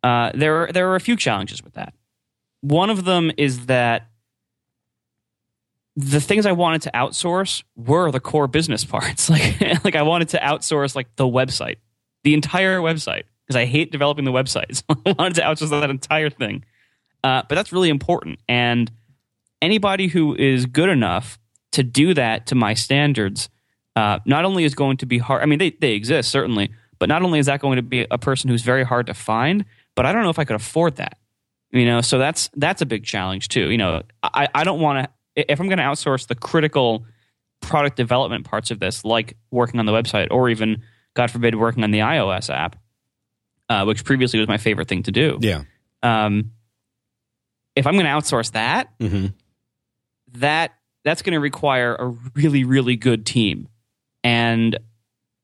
uh, 0.02 0.32
there 0.34 0.62
are, 0.62 0.72
there 0.72 0.90
are 0.90 0.96
a 0.96 1.00
few 1.00 1.16
challenges 1.16 1.62
with 1.62 1.74
that. 1.74 1.94
One 2.60 2.90
of 2.90 3.04
them 3.04 3.32
is 3.36 3.66
that 3.66 4.08
the 5.96 6.20
things 6.20 6.46
I 6.46 6.52
wanted 6.52 6.82
to 6.82 6.90
outsource 6.92 7.62
were 7.76 8.10
the 8.10 8.20
core 8.20 8.48
business 8.48 8.84
parts. 8.84 9.28
Like, 9.28 9.84
like 9.84 9.96
I 9.96 10.02
wanted 10.02 10.30
to 10.30 10.38
outsource 10.38 10.94
like 10.96 11.14
the 11.16 11.24
website, 11.24 11.76
the 12.24 12.34
entire 12.34 12.78
website, 12.80 13.24
because 13.46 13.56
I 13.56 13.66
hate 13.66 13.92
developing 13.92 14.24
the 14.24 14.32
website. 14.32 14.76
So 14.76 14.84
I 15.06 15.14
wanted 15.18 15.34
to 15.34 15.42
outsource 15.42 15.70
that 15.70 15.90
entire 15.90 16.30
thing. 16.30 16.64
Uh, 17.24 17.42
but 17.48 17.54
that's 17.54 17.72
really 17.72 17.88
important. 17.88 18.40
And 18.48 18.90
anybody 19.62 20.08
who 20.08 20.34
is 20.34 20.66
good 20.66 20.90
enough 20.90 21.38
to 21.72 21.82
do 21.82 22.12
that 22.12 22.46
to 22.48 22.54
my 22.54 22.74
standards, 22.74 23.48
uh, 23.96 24.18
not 24.26 24.44
only 24.44 24.64
is 24.64 24.74
going 24.74 24.98
to 24.98 25.06
be 25.06 25.18
hard. 25.18 25.42
I 25.42 25.46
mean, 25.46 25.58
they 25.58 25.70
they 25.70 25.92
exist 25.92 26.30
certainly, 26.30 26.70
but 26.98 27.08
not 27.08 27.22
only 27.22 27.38
is 27.38 27.46
that 27.46 27.60
going 27.60 27.76
to 27.76 27.82
be 27.82 28.06
a 28.10 28.18
person 28.18 28.50
who's 28.50 28.62
very 28.62 28.84
hard 28.84 29.06
to 29.06 29.14
find, 29.14 29.64
but 29.94 30.04
I 30.04 30.12
don't 30.12 30.22
know 30.22 30.30
if 30.30 30.38
I 30.38 30.44
could 30.44 30.56
afford 30.56 30.96
that. 30.96 31.16
You 31.70 31.86
know, 31.86 32.02
so 32.02 32.18
that's 32.18 32.50
that's 32.56 32.82
a 32.82 32.86
big 32.86 33.04
challenge 33.04 33.48
too. 33.48 33.70
You 33.70 33.78
know, 33.78 34.02
I, 34.22 34.48
I 34.54 34.64
don't 34.64 34.80
want 34.80 35.06
to 35.06 35.10
if 35.34 35.60
I'm 35.60 35.68
going 35.68 35.78
to 35.78 35.84
outsource 35.84 36.26
the 36.26 36.34
critical 36.34 37.06
product 37.60 37.96
development 37.96 38.44
parts 38.44 38.70
of 38.70 38.80
this, 38.80 39.04
like 39.04 39.36
working 39.50 39.80
on 39.80 39.86
the 39.86 39.92
website 39.92 40.28
or 40.30 40.50
even, 40.50 40.82
God 41.14 41.30
forbid, 41.30 41.54
working 41.54 41.84
on 41.84 41.90
the 41.90 42.00
iOS 42.00 42.52
app, 42.52 42.76
uh, 43.68 43.84
which 43.84 44.04
previously 44.04 44.38
was 44.38 44.48
my 44.48 44.58
favorite 44.58 44.88
thing 44.88 45.04
to 45.04 45.12
do. 45.12 45.38
Yeah. 45.40 45.62
Um, 46.02 46.50
if 47.74 47.86
I'm 47.86 47.94
going 47.94 48.04
to 48.04 48.10
outsource 48.10 48.52
that, 48.52 48.90
Mm-hmm. 48.98 49.28
That 50.34 50.72
that's 51.04 51.22
going 51.22 51.34
to 51.34 51.40
require 51.40 51.94
a 51.94 52.08
really, 52.34 52.64
really 52.64 52.96
good 52.96 53.26
team. 53.26 53.68
And 54.24 54.78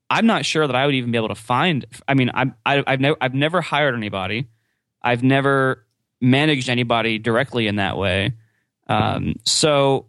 I'm 0.09 0.25
not 0.25 0.45
sure 0.45 0.65
that 0.65 0.75
I 0.75 0.85
would 0.85 0.95
even 0.95 1.11
be 1.11 1.17
able 1.17 1.27
to 1.27 1.35
find. 1.35 1.85
I 2.07 2.13
mean, 2.13 2.31
I'm, 2.33 2.55
I, 2.65 2.83
I've 2.87 2.99
never, 2.99 3.17
I've 3.21 3.33
never 3.33 3.61
hired 3.61 3.95
anybody. 3.95 4.47
I've 5.01 5.23
never 5.23 5.85
managed 6.21 6.69
anybody 6.69 7.19
directly 7.19 7.67
in 7.67 7.75
that 7.77 7.97
way. 7.97 8.33
Um, 8.87 9.35
so 9.43 10.07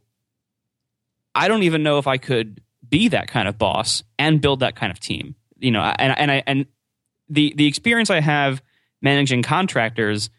I 1.34 1.48
don't 1.48 1.64
even 1.64 1.82
know 1.82 1.98
if 1.98 2.06
I 2.06 2.16
could 2.16 2.60
be 2.88 3.08
that 3.08 3.28
kind 3.28 3.46
of 3.46 3.58
boss 3.58 4.02
and 4.18 4.40
build 4.40 4.60
that 4.60 4.74
kind 4.74 4.90
of 4.90 4.98
team. 5.00 5.34
You 5.58 5.70
know, 5.70 5.82
and 5.82 6.18
and 6.18 6.30
I 6.30 6.42
and 6.46 6.66
the 7.28 7.52
the 7.54 7.66
experience 7.66 8.08
I 8.08 8.20
have 8.20 8.62
managing 9.02 9.42
contractors 9.42 10.30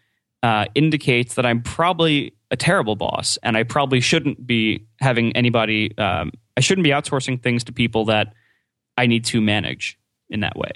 uh, 0.42 0.66
indicates 0.74 1.36
that 1.36 1.46
I'm 1.46 1.62
probably 1.62 2.34
a 2.52 2.58
terrible 2.58 2.96
boss, 2.96 3.38
and 3.42 3.58
I 3.58 3.64
probably 3.64 4.02
shouldn't 4.02 4.46
be 4.46 4.86
having 5.00 5.36
anybody. 5.36 5.98
Um, 5.98 6.32
I 6.56 6.60
shouldn't 6.60 6.84
be 6.84 6.92
outsourcing 6.92 7.42
things 7.42 7.64
to 7.66 7.74
people 7.74 8.06
that 8.06 8.34
I 8.98 9.08
need 9.08 9.26
to 9.26 9.42
manage 9.42 9.98
in 10.30 10.42
that 10.42 10.56
way. 10.56 10.72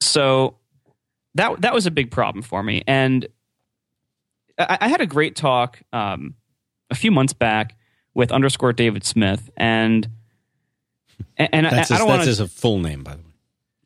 So 0.00 0.56
that 1.34 1.60
that 1.60 1.74
was 1.74 1.86
a 1.86 1.90
big 1.90 2.10
problem 2.10 2.42
for 2.42 2.62
me, 2.62 2.82
and 2.86 3.26
I, 4.58 4.78
I 4.82 4.88
had 4.88 5.00
a 5.00 5.06
great 5.06 5.36
talk 5.36 5.82
um, 5.92 6.34
a 6.90 6.94
few 6.94 7.10
months 7.10 7.32
back 7.32 7.76
with 8.14 8.32
underscore 8.32 8.72
David 8.72 9.04
Smith, 9.04 9.50
and 9.56 10.08
and 11.36 11.66
that's 11.66 11.90
I, 11.90 11.96
I 11.96 11.98
don't 11.98 12.08
want. 12.08 12.24
That's 12.24 12.38
his 12.38 12.52
full 12.52 12.78
name, 12.78 13.02
by 13.02 13.12
the 13.12 13.18
way. 13.18 13.24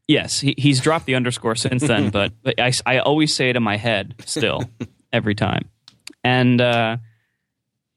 Yes, 0.07 0.41
he, 0.41 0.55
he's 0.59 0.81
dropped 0.81 1.07
the 1.07 1.15
underscore 1.15 1.55
since 1.55 1.83
then, 1.83 2.11
but, 2.11 2.33
but 2.43 2.61
I, 2.61 2.73
I 2.85 2.99
always 2.99 3.35
say 3.35 3.49
it 3.49 3.57
in 3.57 3.63
my 3.63 3.79
head 3.79 4.15
still 4.27 4.63
every 5.15 5.35
time, 5.35 5.71
and 6.25 6.61
uh, 6.61 6.97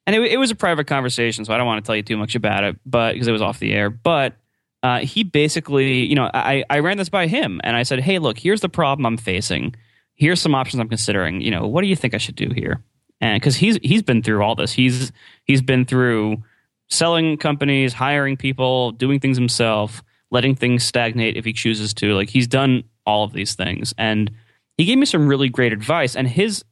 and 0.05 0.15
it, 0.15 0.21
it 0.33 0.37
was 0.37 0.51
a 0.51 0.55
private 0.55 0.85
conversation, 0.85 1.45
so 1.45 1.53
I 1.53 1.57
don't 1.57 1.65
want 1.65 1.83
to 1.83 1.87
tell 1.87 1.95
you 1.95 2.03
too 2.03 2.17
much 2.17 2.35
about 2.35 2.63
it, 2.63 2.77
but 2.85 3.13
because 3.13 3.27
it 3.27 3.31
was 3.31 3.41
off 3.41 3.59
the 3.59 3.73
air, 3.73 3.89
but. 3.89 4.35
Uh, 4.83 4.99
he 4.99 5.23
basically, 5.23 6.05
you 6.05 6.13
know, 6.13 6.29
I, 6.35 6.63
I 6.69 6.79
ran 6.79 6.97
this 6.97 7.09
by 7.09 7.25
him 7.25 7.59
and 7.63 7.75
I 7.75 7.81
said, 7.81 7.99
hey, 7.99 8.19
look, 8.19 8.37
here's 8.37 8.61
the 8.61 8.69
problem 8.69 9.07
I'm 9.07 9.17
facing. 9.17 9.75
Here's 10.13 10.39
some 10.39 10.53
options 10.53 10.79
I'm 10.79 10.87
considering. 10.87 11.41
You 11.41 11.49
know, 11.49 11.65
what 11.65 11.81
do 11.81 11.87
you 11.87 11.95
think 11.95 12.13
I 12.13 12.19
should 12.19 12.35
do 12.35 12.51
here? 12.55 12.83
And 13.19 13.41
because 13.41 13.55
he's 13.55 13.79
he's 13.81 14.03
been 14.03 14.21
through 14.21 14.41
all 14.43 14.55
this, 14.55 14.71
he's 14.71 15.11
he's 15.45 15.61
been 15.61 15.85
through 15.85 16.43
selling 16.89 17.37
companies, 17.37 17.93
hiring 17.93 18.37
people, 18.37 18.91
doing 18.91 19.19
things 19.19 19.37
himself, 19.37 20.03
letting 20.31 20.55
things 20.55 20.83
stagnate 20.83 21.37
if 21.37 21.45
he 21.45 21.53
chooses 21.53 21.93
to. 21.95 22.13
Like 22.13 22.29
he's 22.29 22.47
done 22.47 22.83
all 23.05 23.23
of 23.23 23.33
these 23.33 23.55
things, 23.55 23.93
and 23.97 24.31
he 24.77 24.85
gave 24.85 24.97
me 24.97 25.05
some 25.05 25.27
really 25.27 25.49
great 25.49 25.73
advice. 25.73 26.15
And 26.15 26.27
his 26.27 26.63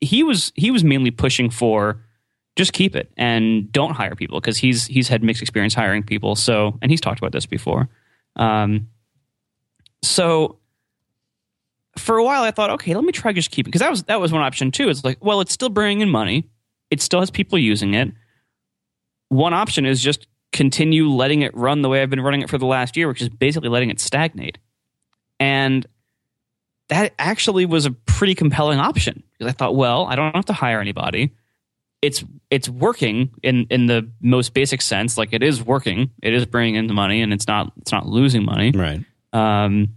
he 0.00 0.22
was 0.22 0.52
he 0.54 0.70
was 0.70 0.84
mainly 0.84 1.10
pushing 1.10 1.50
for 1.50 2.02
just 2.56 2.72
keep 2.72 2.96
it 2.96 3.12
and 3.16 3.70
don't 3.70 3.92
hire 3.92 4.14
people 4.14 4.40
because 4.40 4.56
he's 4.56 4.86
he's 4.86 5.08
had 5.08 5.22
mixed 5.22 5.42
experience 5.42 5.74
hiring 5.74 6.02
people. 6.02 6.34
So 6.34 6.78
and 6.82 6.90
he's 6.90 7.00
talked 7.00 7.18
about 7.18 7.32
this 7.32 7.46
before. 7.46 7.88
Um, 8.36 8.88
so 10.02 10.58
for 11.98 12.16
a 12.16 12.24
while, 12.24 12.42
I 12.42 12.50
thought, 12.50 12.70
okay, 12.70 12.94
let 12.94 13.04
me 13.04 13.12
try 13.12 13.32
just 13.32 13.50
keeping 13.50 13.70
because 13.70 13.80
that 13.80 13.90
was 13.90 14.04
that 14.04 14.20
was 14.20 14.32
one 14.32 14.42
option 14.42 14.70
too. 14.70 14.88
It's 14.88 15.04
like, 15.04 15.18
well, 15.24 15.40
it's 15.40 15.52
still 15.52 15.68
bringing 15.68 16.00
in 16.00 16.10
money, 16.10 16.48
it 16.90 17.00
still 17.00 17.20
has 17.20 17.30
people 17.30 17.58
using 17.58 17.94
it. 17.94 18.12
One 19.28 19.54
option 19.54 19.86
is 19.86 20.02
just 20.02 20.26
continue 20.52 21.08
letting 21.08 21.42
it 21.42 21.54
run 21.54 21.82
the 21.82 21.88
way 21.88 22.00
I've 22.00 22.10
been 22.10 22.20
running 22.20 22.42
it 22.42 22.48
for 22.48 22.58
the 22.58 22.66
last 22.66 22.96
year, 22.96 23.08
which 23.08 23.20
is 23.20 23.28
basically 23.28 23.68
letting 23.68 23.90
it 23.90 24.00
stagnate. 24.00 24.58
And 25.40 25.86
that 26.88 27.12
actually 27.18 27.66
was 27.66 27.84
a 27.84 27.90
pretty 27.90 28.34
compelling 28.34 28.78
option 28.78 29.22
because 29.38 29.52
I 29.52 29.56
thought, 29.56 29.76
well, 29.76 30.06
I 30.06 30.16
don't 30.16 30.34
have 30.34 30.46
to 30.46 30.52
hire 30.52 30.80
anybody 30.80 31.32
it's 32.02 32.24
it's 32.50 32.68
working 32.68 33.30
in 33.42 33.66
in 33.70 33.86
the 33.86 34.08
most 34.20 34.54
basic 34.54 34.82
sense. 34.82 35.18
Like 35.18 35.32
it 35.32 35.42
is 35.42 35.62
working. 35.62 36.10
It 36.22 36.34
is 36.34 36.46
bringing 36.46 36.76
in 36.76 36.86
the 36.86 36.94
money, 36.94 37.22
and 37.22 37.32
it's 37.32 37.46
not 37.46 37.72
it's 37.80 37.92
not 37.92 38.06
losing 38.06 38.44
money. 38.44 38.70
Right. 38.70 39.04
Um, 39.32 39.96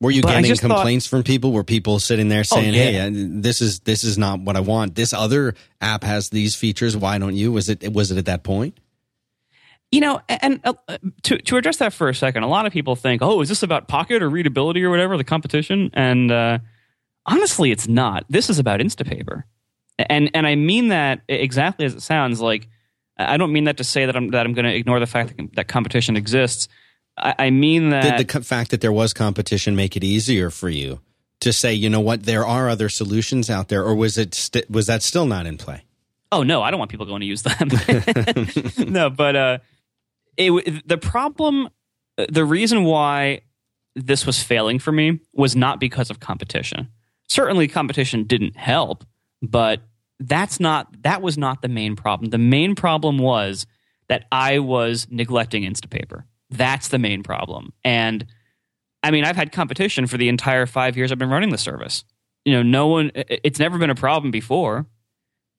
Were 0.00 0.10
you 0.10 0.22
getting 0.22 0.56
complaints 0.56 1.06
from 1.06 1.22
people? 1.22 1.52
Were 1.52 1.64
people 1.64 1.98
sitting 1.98 2.28
there 2.28 2.44
saying, 2.44 2.74
yeah. 2.74 3.08
"Hey, 3.08 3.10
this 3.10 3.60
is 3.60 3.80
this 3.80 4.04
is 4.04 4.16
not 4.16 4.40
what 4.40 4.56
I 4.56 4.60
want. 4.60 4.94
This 4.94 5.12
other 5.12 5.54
app 5.80 6.04
has 6.04 6.30
these 6.30 6.54
features. 6.54 6.96
Why 6.96 7.18
don't 7.18 7.34
you?" 7.34 7.52
Was 7.52 7.68
it 7.68 7.92
was 7.92 8.10
it 8.10 8.18
at 8.18 8.26
that 8.26 8.42
point? 8.42 8.78
you 9.90 10.00
know, 10.00 10.20
and 10.28 10.60
uh, 10.64 10.74
to 11.22 11.38
to 11.38 11.56
address 11.56 11.76
that 11.76 11.92
for 11.92 12.08
a 12.08 12.14
second, 12.14 12.42
a 12.42 12.48
lot 12.48 12.66
of 12.66 12.72
people 12.72 12.96
think, 12.96 13.22
"Oh, 13.22 13.40
is 13.42 13.48
this 13.48 13.62
about 13.62 13.86
Pocket 13.86 14.22
or 14.22 14.30
readability 14.30 14.82
or 14.82 14.90
whatever 14.90 15.16
the 15.16 15.24
competition?" 15.24 15.90
And 15.92 16.32
uh, 16.32 16.58
honestly, 17.26 17.70
it's 17.70 17.88
not. 17.88 18.24
This 18.28 18.50
is 18.50 18.58
about 18.58 18.80
Instapaper, 18.80 19.44
and 19.98 20.30
and 20.34 20.46
I 20.46 20.54
mean 20.54 20.88
that 20.88 21.22
exactly 21.28 21.86
as 21.86 21.94
it 21.94 22.02
sounds. 22.02 22.40
Like 22.40 22.68
I 23.16 23.36
don't 23.36 23.52
mean 23.52 23.64
that 23.64 23.76
to 23.78 23.84
say 23.84 24.06
that 24.06 24.16
I'm 24.16 24.28
that 24.28 24.46
I'm 24.46 24.54
going 24.54 24.66
to 24.66 24.74
ignore 24.74 25.00
the 25.00 25.06
fact 25.06 25.36
that, 25.36 25.54
that 25.54 25.68
competition 25.68 26.16
exists. 26.16 26.68
I, 27.16 27.34
I 27.38 27.50
mean 27.50 27.90
that 27.90 28.02
Did 28.02 28.28
the 28.28 28.32
co- 28.32 28.42
fact 28.42 28.70
that 28.70 28.80
there 28.80 28.92
was 28.92 29.12
competition 29.12 29.76
make 29.76 29.96
it 29.96 30.04
easier 30.04 30.50
for 30.50 30.68
you 30.68 31.00
to 31.40 31.52
say, 31.52 31.74
you 31.74 31.90
know 31.90 32.00
what, 32.00 32.24
there 32.24 32.46
are 32.46 32.68
other 32.68 32.88
solutions 32.88 33.50
out 33.50 33.68
there, 33.68 33.84
or 33.84 33.94
was 33.94 34.18
it 34.18 34.34
st- 34.34 34.68
was 34.70 34.86
that 34.86 35.02
still 35.02 35.26
not 35.26 35.46
in 35.46 35.58
play? 35.58 35.84
Oh 36.32 36.42
no, 36.42 36.62
I 36.62 36.70
don't 36.70 36.78
want 36.78 36.90
people 36.90 37.06
going 37.06 37.20
to 37.20 37.26
use 37.26 37.42
them. 37.42 37.68
no, 38.92 39.10
but 39.10 39.36
uh, 39.36 39.58
it, 40.36 40.88
the 40.88 40.98
problem, 40.98 41.68
the 42.16 42.44
reason 42.44 42.84
why 42.84 43.42
this 43.94 44.26
was 44.26 44.42
failing 44.42 44.78
for 44.80 44.90
me 44.90 45.20
was 45.32 45.54
not 45.54 45.78
because 45.78 46.10
of 46.10 46.18
competition. 46.18 46.88
Certainly, 47.28 47.68
competition 47.68 48.24
didn't 48.24 48.56
help, 48.56 49.04
but 49.42 49.80
that's 50.20 50.60
not 50.60 51.02
that 51.02 51.22
was 51.22 51.36
not 51.36 51.62
the 51.62 51.68
main 51.68 51.96
problem. 51.96 52.30
The 52.30 52.38
main 52.38 52.74
problem 52.74 53.18
was 53.18 53.66
that 54.08 54.26
I 54.30 54.58
was 54.58 55.06
neglecting 55.10 55.64
Instapaper. 55.64 56.24
That's 56.50 56.88
the 56.88 56.98
main 56.98 57.22
problem. 57.22 57.72
And 57.84 58.26
I 59.02 59.10
mean, 59.10 59.24
I've 59.24 59.36
had 59.36 59.52
competition 59.52 60.06
for 60.06 60.16
the 60.16 60.28
entire 60.28 60.66
five 60.66 60.96
years 60.96 61.12
I've 61.12 61.18
been 61.18 61.30
running 61.30 61.50
the 61.50 61.58
service. 61.58 62.04
You 62.44 62.54
know, 62.54 62.62
no 62.62 62.86
one. 62.86 63.10
It's 63.14 63.58
never 63.58 63.78
been 63.78 63.90
a 63.90 63.94
problem 63.94 64.30
before. 64.30 64.86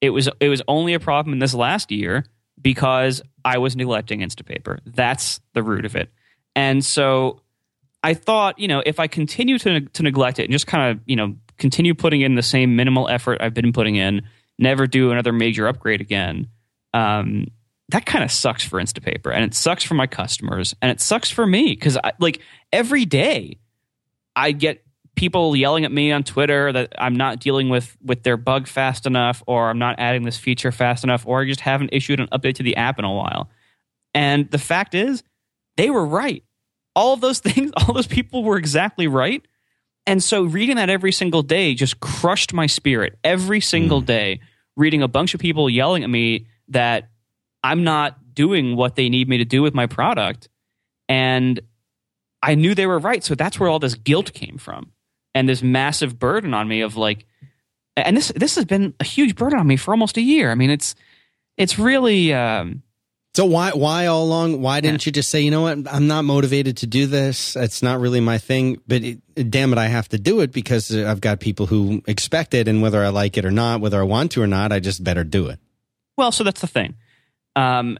It 0.00 0.10
was 0.10 0.28
it 0.40 0.48
was 0.48 0.62
only 0.68 0.94
a 0.94 1.00
problem 1.00 1.32
in 1.32 1.38
this 1.38 1.54
last 1.54 1.90
year 1.90 2.24
because 2.60 3.22
I 3.44 3.58
was 3.58 3.76
neglecting 3.76 4.20
Instapaper. 4.20 4.78
That's 4.86 5.40
the 5.52 5.62
root 5.62 5.84
of 5.84 5.96
it. 5.96 6.10
And 6.54 6.84
so 6.84 7.42
I 8.02 8.14
thought, 8.14 8.58
you 8.58 8.68
know, 8.68 8.82
if 8.84 8.98
I 9.00 9.06
continue 9.06 9.58
to 9.58 9.80
to 9.80 10.02
neglect 10.02 10.38
it 10.38 10.44
and 10.44 10.52
just 10.52 10.66
kind 10.66 10.90
of, 10.90 11.02
you 11.06 11.16
know, 11.16 11.36
continue 11.58 11.94
putting 11.94 12.20
in 12.20 12.34
the 12.34 12.42
same 12.42 12.76
minimal 12.76 13.08
effort 13.08 13.40
I've 13.40 13.54
been 13.54 13.72
putting 13.72 13.96
in, 13.96 14.22
never 14.58 14.86
do 14.86 15.10
another 15.10 15.32
major 15.32 15.66
upgrade 15.68 16.00
again, 16.00 16.48
um, 16.94 17.46
that 17.90 18.04
kind 18.04 18.24
of 18.24 18.32
sucks 18.32 18.64
for 18.64 18.80
Instapaper, 18.80 19.32
and 19.32 19.44
it 19.44 19.54
sucks 19.54 19.84
for 19.84 19.94
my 19.94 20.06
customers, 20.06 20.74
and 20.82 20.90
it 20.90 21.00
sucks 21.00 21.30
for 21.30 21.46
me 21.46 21.68
because 21.68 21.96
like 22.18 22.40
every 22.72 23.04
day 23.04 23.58
I 24.34 24.52
get 24.52 24.82
people 25.14 25.56
yelling 25.56 25.84
at 25.84 25.92
me 25.92 26.12
on 26.12 26.22
Twitter 26.22 26.72
that 26.72 26.94
I'm 26.98 27.16
not 27.16 27.40
dealing 27.40 27.68
with 27.68 27.96
with 28.02 28.22
their 28.22 28.36
bug 28.36 28.66
fast 28.66 29.06
enough, 29.06 29.42
or 29.46 29.70
I'm 29.70 29.78
not 29.78 29.96
adding 29.98 30.24
this 30.24 30.36
feature 30.36 30.72
fast 30.72 31.04
enough, 31.04 31.26
or 31.26 31.42
I 31.42 31.46
just 31.46 31.60
haven't 31.60 31.90
issued 31.92 32.18
an 32.18 32.28
update 32.28 32.56
to 32.56 32.62
the 32.62 32.76
app 32.76 32.98
in 32.98 33.04
a 33.04 33.12
while. 33.12 33.50
And 34.14 34.50
the 34.50 34.58
fact 34.58 34.94
is, 34.94 35.22
they 35.76 35.90
were 35.90 36.06
right. 36.06 36.42
All 36.94 37.14
of 37.14 37.20
those 37.20 37.38
things, 37.40 37.72
all 37.76 37.94
those 37.94 38.06
people 38.06 38.42
were 38.42 38.56
exactly 38.56 39.06
right. 39.06 39.46
And 40.06 40.22
so 40.22 40.42
reading 40.44 40.76
that 40.76 40.88
every 40.88 41.12
single 41.12 41.42
day 41.42 41.74
just 41.74 42.00
crushed 42.00 42.52
my 42.52 42.66
spirit. 42.66 43.18
Every 43.24 43.60
single 43.60 44.02
Mm. 44.02 44.06
day, 44.06 44.40
reading 44.76 45.02
a 45.02 45.08
bunch 45.08 45.34
of 45.34 45.40
people 45.40 45.68
yelling 45.68 46.04
at 46.04 46.10
me 46.10 46.46
that 46.68 47.10
I'm 47.64 47.82
not 47.82 48.34
doing 48.34 48.76
what 48.76 48.94
they 48.94 49.08
need 49.08 49.28
me 49.28 49.38
to 49.38 49.44
do 49.44 49.62
with 49.62 49.74
my 49.74 49.86
product. 49.86 50.48
And 51.08 51.60
I 52.42 52.54
knew 52.54 52.74
they 52.74 52.86
were 52.86 52.98
right. 52.98 53.24
So 53.24 53.34
that's 53.34 53.58
where 53.58 53.68
all 53.68 53.78
this 53.78 53.94
guilt 53.94 54.32
came 54.32 54.58
from. 54.58 54.92
And 55.34 55.48
this 55.48 55.62
massive 55.62 56.18
burden 56.18 56.54
on 56.54 56.68
me 56.68 56.80
of 56.82 56.96
like 56.96 57.26
and 57.96 58.16
this 58.16 58.30
this 58.36 58.56
has 58.56 58.64
been 58.66 58.94
a 59.00 59.04
huge 59.04 59.34
burden 59.36 59.58
on 59.58 59.66
me 59.66 59.76
for 59.76 59.92
almost 59.92 60.16
a 60.18 60.20
year. 60.20 60.50
I 60.50 60.54
mean, 60.54 60.70
it's 60.70 60.94
it's 61.56 61.78
really 61.78 62.32
um 62.32 62.82
So 63.36 63.44
why 63.44 63.72
why 63.72 64.06
all 64.06 64.24
along? 64.24 64.62
Why 64.62 64.80
didn't 64.80 65.04
you 65.04 65.12
just 65.12 65.28
say, 65.28 65.42
you 65.42 65.50
know 65.50 65.60
what, 65.60 65.92
I'm 65.92 66.06
not 66.06 66.24
motivated 66.24 66.78
to 66.78 66.86
do 66.86 67.06
this. 67.06 67.54
It's 67.54 67.82
not 67.82 68.00
really 68.00 68.18
my 68.18 68.38
thing. 68.38 68.80
But 68.88 69.04
it, 69.04 69.50
damn 69.50 69.74
it, 69.74 69.78
I 69.78 69.88
have 69.88 70.08
to 70.08 70.18
do 70.18 70.40
it 70.40 70.52
because 70.52 70.90
I've 70.90 71.20
got 71.20 71.38
people 71.38 71.66
who 71.66 72.00
expect 72.06 72.54
it, 72.54 72.66
and 72.66 72.80
whether 72.80 73.04
I 73.04 73.10
like 73.10 73.36
it 73.36 73.44
or 73.44 73.50
not, 73.50 73.82
whether 73.82 74.00
I 74.00 74.04
want 74.04 74.32
to 74.32 74.42
or 74.42 74.46
not, 74.46 74.72
I 74.72 74.80
just 74.80 75.04
better 75.04 75.22
do 75.22 75.48
it. 75.48 75.58
Well, 76.16 76.32
so 76.32 76.44
that's 76.44 76.62
the 76.62 76.66
thing. 76.66 76.94
Um, 77.56 77.98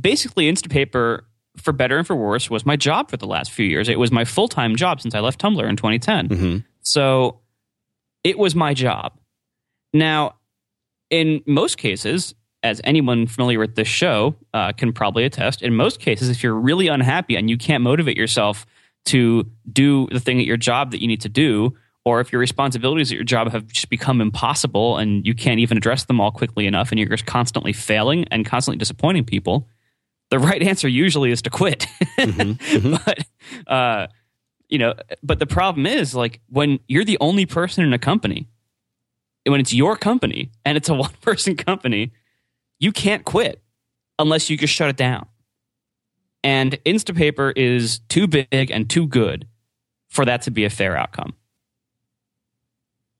basically, 0.00 0.50
Instapaper, 0.50 1.24
for 1.58 1.74
better 1.74 1.98
and 1.98 2.06
for 2.06 2.16
worse, 2.16 2.48
was 2.48 2.64
my 2.64 2.76
job 2.76 3.10
for 3.10 3.18
the 3.18 3.26
last 3.26 3.50
few 3.52 3.66
years. 3.66 3.90
It 3.90 3.98
was 3.98 4.10
my 4.10 4.24
full 4.24 4.48
time 4.48 4.74
job 4.74 5.02
since 5.02 5.14
I 5.14 5.20
left 5.20 5.38
Tumblr 5.38 5.68
in 5.68 5.76
2010. 5.76 6.28
Mhm. 6.30 6.64
So 6.80 7.40
it 8.24 8.38
was 8.38 8.54
my 8.54 8.72
job. 8.72 9.20
Now, 9.92 10.36
in 11.10 11.42
most 11.46 11.76
cases, 11.76 12.34
as 12.62 12.80
anyone 12.84 13.26
familiar 13.26 13.58
with 13.58 13.76
this 13.76 13.88
show 13.88 14.34
uh, 14.52 14.72
can 14.72 14.92
probably 14.92 15.24
attest, 15.24 15.62
in 15.62 15.74
most 15.74 16.00
cases, 16.00 16.28
if 16.28 16.42
you're 16.42 16.54
really 16.54 16.88
unhappy 16.88 17.36
and 17.36 17.48
you 17.48 17.56
can't 17.56 17.82
motivate 17.82 18.16
yourself 18.16 18.66
to 19.06 19.48
do 19.72 20.08
the 20.10 20.20
thing 20.20 20.38
at 20.40 20.44
your 20.44 20.56
job 20.56 20.90
that 20.90 21.00
you 21.00 21.08
need 21.08 21.20
to 21.20 21.28
do, 21.28 21.74
or 22.04 22.20
if 22.20 22.32
your 22.32 22.40
responsibilities 22.40 23.12
at 23.12 23.14
your 23.14 23.24
job 23.24 23.50
have 23.52 23.66
just 23.66 23.90
become 23.90 24.20
impossible 24.20 24.96
and 24.96 25.26
you 25.26 25.34
can't 25.34 25.60
even 25.60 25.76
address 25.76 26.04
them 26.04 26.20
all 26.20 26.30
quickly 26.30 26.66
enough 26.66 26.90
and 26.90 26.98
you're 26.98 27.08
just 27.08 27.26
constantly 27.26 27.72
failing 27.72 28.24
and 28.30 28.46
constantly 28.46 28.78
disappointing 28.78 29.24
people, 29.24 29.68
the 30.30 30.38
right 30.38 30.62
answer 30.62 30.88
usually 30.88 31.30
is 31.30 31.42
to 31.42 31.50
quit. 31.50 31.86
Mm-hmm. 32.18 32.52
Mm-hmm. 32.78 32.96
but, 33.04 33.72
uh, 33.72 34.06
you 34.68 34.78
know, 34.78 34.94
but 35.22 35.38
the 35.38 35.46
problem 35.46 35.86
is 35.86 36.14
like 36.14 36.40
when 36.48 36.80
you're 36.88 37.04
the 37.04 37.18
only 37.20 37.46
person 37.46 37.84
in 37.84 37.92
a 37.92 37.98
company, 37.98 38.46
when 39.46 39.60
it's 39.60 39.72
your 39.72 39.96
company 39.96 40.50
and 40.64 40.76
it's 40.76 40.88
a 40.88 40.94
one 41.06 41.12
person 41.20 41.56
company, 41.56 42.12
you 42.78 42.92
can't 42.92 43.24
quit 43.24 43.62
unless 44.18 44.50
you 44.50 44.56
just 44.56 44.74
shut 44.74 44.88
it 44.88 44.96
down. 44.96 45.26
And 46.44 46.72
Instapaper 46.84 47.52
is 47.56 48.00
too 48.08 48.26
big 48.26 48.70
and 48.70 48.88
too 48.88 49.06
good 49.06 49.46
for 50.08 50.24
that 50.24 50.42
to 50.42 50.50
be 50.50 50.64
a 50.64 50.70
fair 50.70 50.96
outcome. 50.96 51.34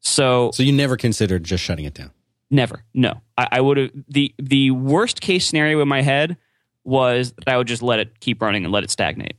So, 0.01 0.51
so 0.53 0.63
you 0.63 0.73
never 0.73 0.97
considered 0.97 1.45
just 1.45 1.63
shutting 1.63 1.85
it 1.85 1.95
down? 1.95 2.13
Never. 2.51 2.85
No, 2.95 3.21
I, 3.37 3.49
I 3.53 3.61
would 3.61 3.77
have. 3.77 3.91
the 4.09 4.35
The 4.39 4.71
worst 4.71 5.21
case 5.21 5.47
scenario 5.47 5.81
in 5.83 5.89
my 5.89 6.03
head 6.03 6.37
was 6.85 7.33
that 7.33 7.49
I 7.49 7.59
would 7.59 7.67
just 7.67 7.83
let 7.83 7.99
it 7.99 8.21
keep 8.21 8.41
running 8.41 8.65
and 8.65 8.73
let 8.73 8.85
it 8.85 8.91
stagnate. 8.91 9.37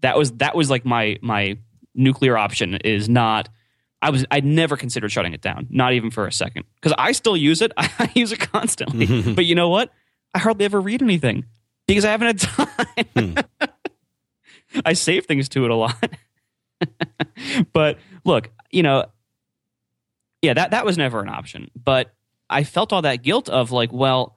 That 0.00 0.16
was 0.16 0.32
that 0.32 0.54
was 0.54 0.70
like 0.70 0.84
my 0.84 1.18
my 1.22 1.58
nuclear 1.94 2.36
option. 2.36 2.74
Is 2.76 3.08
not. 3.08 3.48
I 4.02 4.10
was 4.10 4.26
I'd 4.30 4.44
never 4.44 4.76
considered 4.76 5.10
shutting 5.12 5.32
it 5.32 5.40
down, 5.40 5.68
not 5.70 5.92
even 5.92 6.10
for 6.10 6.26
a 6.26 6.32
second, 6.32 6.64
because 6.74 6.94
I 6.98 7.12
still 7.12 7.36
use 7.36 7.62
it. 7.62 7.72
I 7.76 8.10
use 8.14 8.32
it 8.32 8.40
constantly. 8.40 9.32
but 9.34 9.46
you 9.46 9.54
know 9.54 9.68
what? 9.68 9.90
I 10.34 10.40
hardly 10.40 10.64
ever 10.64 10.80
read 10.80 11.02
anything 11.02 11.44
because 11.86 12.04
I 12.04 12.10
haven't 12.10 12.26
had 12.26 12.38
time. 12.40 13.06
Hmm. 13.16 13.68
I 14.84 14.94
save 14.94 15.26
things 15.26 15.48
to 15.50 15.64
it 15.64 15.70
a 15.70 15.74
lot. 15.74 16.16
but 17.72 17.98
look, 18.24 18.50
you 18.70 18.82
know, 18.82 19.06
yeah, 20.40 20.54
that 20.54 20.72
that 20.72 20.84
was 20.84 20.98
never 20.98 21.20
an 21.20 21.28
option. 21.28 21.70
But 21.76 22.12
I 22.50 22.64
felt 22.64 22.92
all 22.92 23.02
that 23.02 23.22
guilt 23.22 23.48
of 23.48 23.70
like, 23.70 23.92
well, 23.92 24.36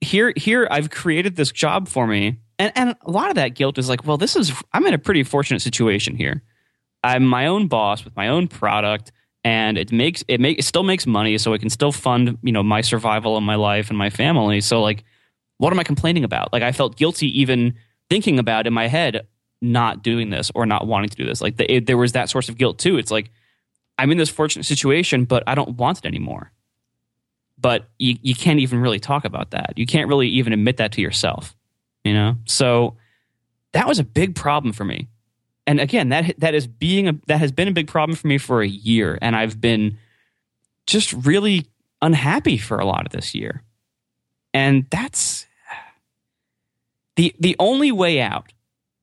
here 0.00 0.32
here 0.36 0.68
I've 0.70 0.90
created 0.90 1.34
this 1.34 1.50
job 1.50 1.88
for 1.88 2.06
me. 2.06 2.38
And 2.58 2.72
and 2.76 2.94
a 3.02 3.10
lot 3.10 3.30
of 3.30 3.34
that 3.34 3.54
guilt 3.54 3.78
is 3.78 3.88
like, 3.88 4.06
well, 4.06 4.16
this 4.16 4.36
is 4.36 4.52
I'm 4.72 4.86
in 4.86 4.94
a 4.94 4.98
pretty 4.98 5.24
fortunate 5.24 5.60
situation 5.60 6.14
here. 6.14 6.42
I'm 7.04 7.26
my 7.26 7.46
own 7.46 7.66
boss 7.66 8.04
with 8.04 8.14
my 8.16 8.28
own 8.28 8.48
product 8.48 9.12
and 9.44 9.76
it 9.76 9.90
makes 9.92 10.24
it 10.28 10.40
make 10.40 10.58
it 10.58 10.64
still 10.64 10.84
makes 10.84 11.06
money 11.06 11.36
so 11.38 11.52
it 11.52 11.58
can 11.58 11.70
still 11.70 11.92
fund, 11.92 12.38
you 12.42 12.52
know, 12.52 12.62
my 12.62 12.80
survival 12.80 13.36
and 13.36 13.44
my 13.44 13.56
life 13.56 13.88
and 13.88 13.98
my 13.98 14.10
family. 14.10 14.60
So 14.60 14.80
like 14.80 15.04
what 15.58 15.72
am 15.72 15.78
I 15.78 15.84
complaining 15.84 16.24
about? 16.24 16.52
Like 16.52 16.62
I 16.62 16.72
felt 16.72 16.96
guilty 16.96 17.40
even 17.40 17.74
thinking 18.10 18.38
about 18.38 18.66
in 18.66 18.72
my 18.72 18.88
head 18.88 19.26
not 19.60 20.02
doing 20.02 20.30
this 20.30 20.50
or 20.54 20.66
not 20.66 20.86
wanting 20.86 21.08
to 21.08 21.16
do 21.16 21.24
this. 21.24 21.40
Like 21.40 21.56
the, 21.56 21.72
it, 21.72 21.86
there 21.86 21.96
was 21.96 22.12
that 22.12 22.28
source 22.28 22.48
of 22.48 22.58
guilt 22.58 22.78
too. 22.78 22.98
It's 22.98 23.10
like 23.12 23.30
I'm 23.96 24.10
in 24.10 24.18
this 24.18 24.28
fortunate 24.28 24.64
situation, 24.64 25.24
but 25.24 25.44
I 25.46 25.54
don't 25.54 25.76
want 25.76 25.98
it 25.98 26.04
anymore. 26.04 26.52
But 27.58 27.88
you, 27.98 28.16
you 28.22 28.34
can't 28.34 28.58
even 28.58 28.80
really 28.80 28.98
talk 28.98 29.24
about 29.24 29.52
that. 29.52 29.74
You 29.76 29.86
can't 29.86 30.08
really 30.08 30.28
even 30.28 30.52
admit 30.52 30.78
that 30.78 30.92
to 30.92 31.00
yourself, 31.00 31.54
you 32.02 32.12
know? 32.12 32.36
So 32.44 32.96
that 33.72 33.86
was 33.86 34.00
a 34.00 34.04
big 34.04 34.34
problem 34.34 34.72
for 34.72 34.84
me. 34.84 35.08
And 35.66 35.80
again, 35.80 36.08
that 36.08 36.34
that 36.38 36.54
is 36.54 36.66
being 36.66 37.08
a, 37.08 37.12
that 37.26 37.38
has 37.38 37.52
been 37.52 37.68
a 37.68 37.72
big 37.72 37.88
problem 37.88 38.16
for 38.16 38.26
me 38.26 38.38
for 38.38 38.62
a 38.62 38.68
year, 38.68 39.18
and 39.22 39.36
I've 39.36 39.60
been 39.60 39.98
just 40.86 41.12
really 41.12 41.66
unhappy 42.00 42.58
for 42.58 42.78
a 42.78 42.84
lot 42.84 43.06
of 43.06 43.12
this 43.12 43.34
year. 43.34 43.62
And 44.52 44.86
that's 44.90 45.46
the 47.16 47.34
the 47.38 47.56
only 47.58 47.92
way 47.92 48.20
out. 48.20 48.52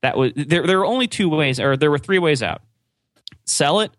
That 0.02 0.18
was 0.18 0.34
there. 0.36 0.68
There 0.68 0.78
were 0.78 0.86
only 0.86 1.08
two 1.08 1.30
ways, 1.30 1.60
or 1.60 1.78
there 1.78 1.92
were 1.92 1.98
three 1.98 2.20
ways 2.20 2.44
out. 2.44 2.62
Sell 3.46 3.80
it 3.80 3.92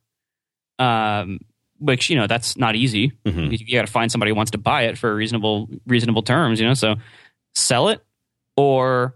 um, 0.81 1.39
which 1.79 2.11
you 2.11 2.17
know 2.17 2.27
that's 2.27 2.57
not 2.57 2.75
easy. 2.75 3.13
Mm-hmm. 3.25 3.53
You, 3.53 3.59
you 3.67 3.79
got 3.79 3.87
to 3.87 3.93
find 3.93 4.11
somebody 4.11 4.31
who 4.31 4.35
wants 4.35 4.51
to 4.53 4.59
buy 4.59 4.85
it 4.85 4.99
for 4.99 5.15
reasonable 5.15 5.69
reasonable 5.87 6.23
terms. 6.23 6.59
You 6.59 6.67
know, 6.67 6.75
so 6.75 6.97
sell 7.55 7.89
it 7.89 8.03
or 8.57 9.15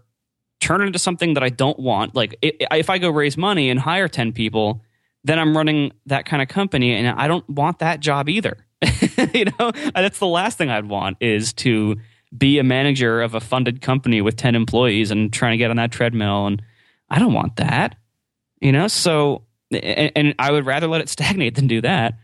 turn 0.65 0.81
it 0.81 0.85
into 0.85 0.97
something 0.97 1.35
that 1.35 1.43
I 1.43 1.49
don't 1.49 1.77
want. 1.77 2.15
Like 2.15 2.37
if 2.41 2.89
I 2.89 2.97
go 2.97 3.09
raise 3.09 3.37
money 3.37 3.69
and 3.69 3.79
hire 3.79 4.07
ten 4.07 4.33
people, 4.33 4.81
then 5.23 5.37
I'm 5.37 5.55
running 5.55 5.91
that 6.07 6.25
kind 6.25 6.41
of 6.41 6.47
company, 6.47 6.95
and 6.95 7.07
I 7.07 7.27
don't 7.27 7.47
want 7.47 7.79
that 7.79 7.99
job 7.99 8.29
either. 8.29 8.57
you 9.33 9.45
know, 9.59 9.71
that's 9.93 10.17
the 10.17 10.27
last 10.27 10.57
thing 10.57 10.69
I'd 10.69 10.87
want 10.87 11.17
is 11.19 11.53
to 11.53 11.97
be 12.35 12.57
a 12.57 12.63
manager 12.63 13.21
of 13.21 13.35
a 13.35 13.39
funded 13.39 13.81
company 13.81 14.21
with 14.21 14.35
10 14.35 14.55
employees 14.55 15.11
and 15.11 15.31
trying 15.31 15.51
to 15.51 15.57
get 15.57 15.69
on 15.69 15.77
that 15.77 15.91
treadmill 15.91 16.47
and 16.47 16.61
I 17.09 17.19
don't 17.19 17.33
want 17.33 17.57
that. 17.57 17.95
You 18.59 18.71
know, 18.71 18.87
so 18.87 19.43
and, 19.71 20.11
and 20.15 20.35
I 20.39 20.51
would 20.51 20.65
rather 20.65 20.87
let 20.87 21.01
it 21.01 21.09
stagnate 21.17 21.55
than 21.55 21.67
do 21.67 21.81
that. 21.81 22.15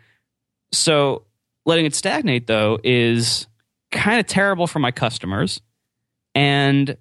So 0.74 1.26
letting 1.66 1.86
it 1.86 1.96
stagnate 1.96 2.48
though 2.48 2.80
is 2.84 3.48
kind 3.92 4.20
of 4.20 4.26
terrible 4.26 4.68
for 4.68 4.80
my 4.80 4.92
customers 4.92 5.62
and 6.34 6.98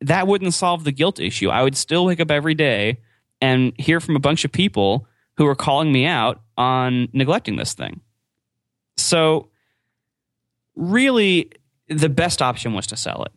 that 0.00 0.26
wouldn't 0.26 0.54
solve 0.54 0.84
the 0.84 0.92
guilt 0.92 1.20
issue. 1.20 1.50
I 1.50 1.62
would 1.62 1.76
still 1.76 2.04
wake 2.04 2.20
up 2.20 2.30
every 2.30 2.54
day 2.54 2.98
and 3.40 3.72
hear 3.78 4.00
from 4.00 4.16
a 4.16 4.20
bunch 4.20 4.44
of 4.44 4.52
people 4.52 5.06
who 5.36 5.46
are 5.46 5.54
calling 5.54 5.92
me 5.92 6.06
out 6.06 6.40
on 6.56 7.08
neglecting 7.12 7.56
this 7.56 7.74
thing. 7.74 8.00
So 8.96 9.48
really 10.76 11.50
the 11.88 12.08
best 12.08 12.42
option 12.42 12.74
was 12.74 12.86
to 12.88 12.96
sell 12.96 13.24
it. 13.24 13.32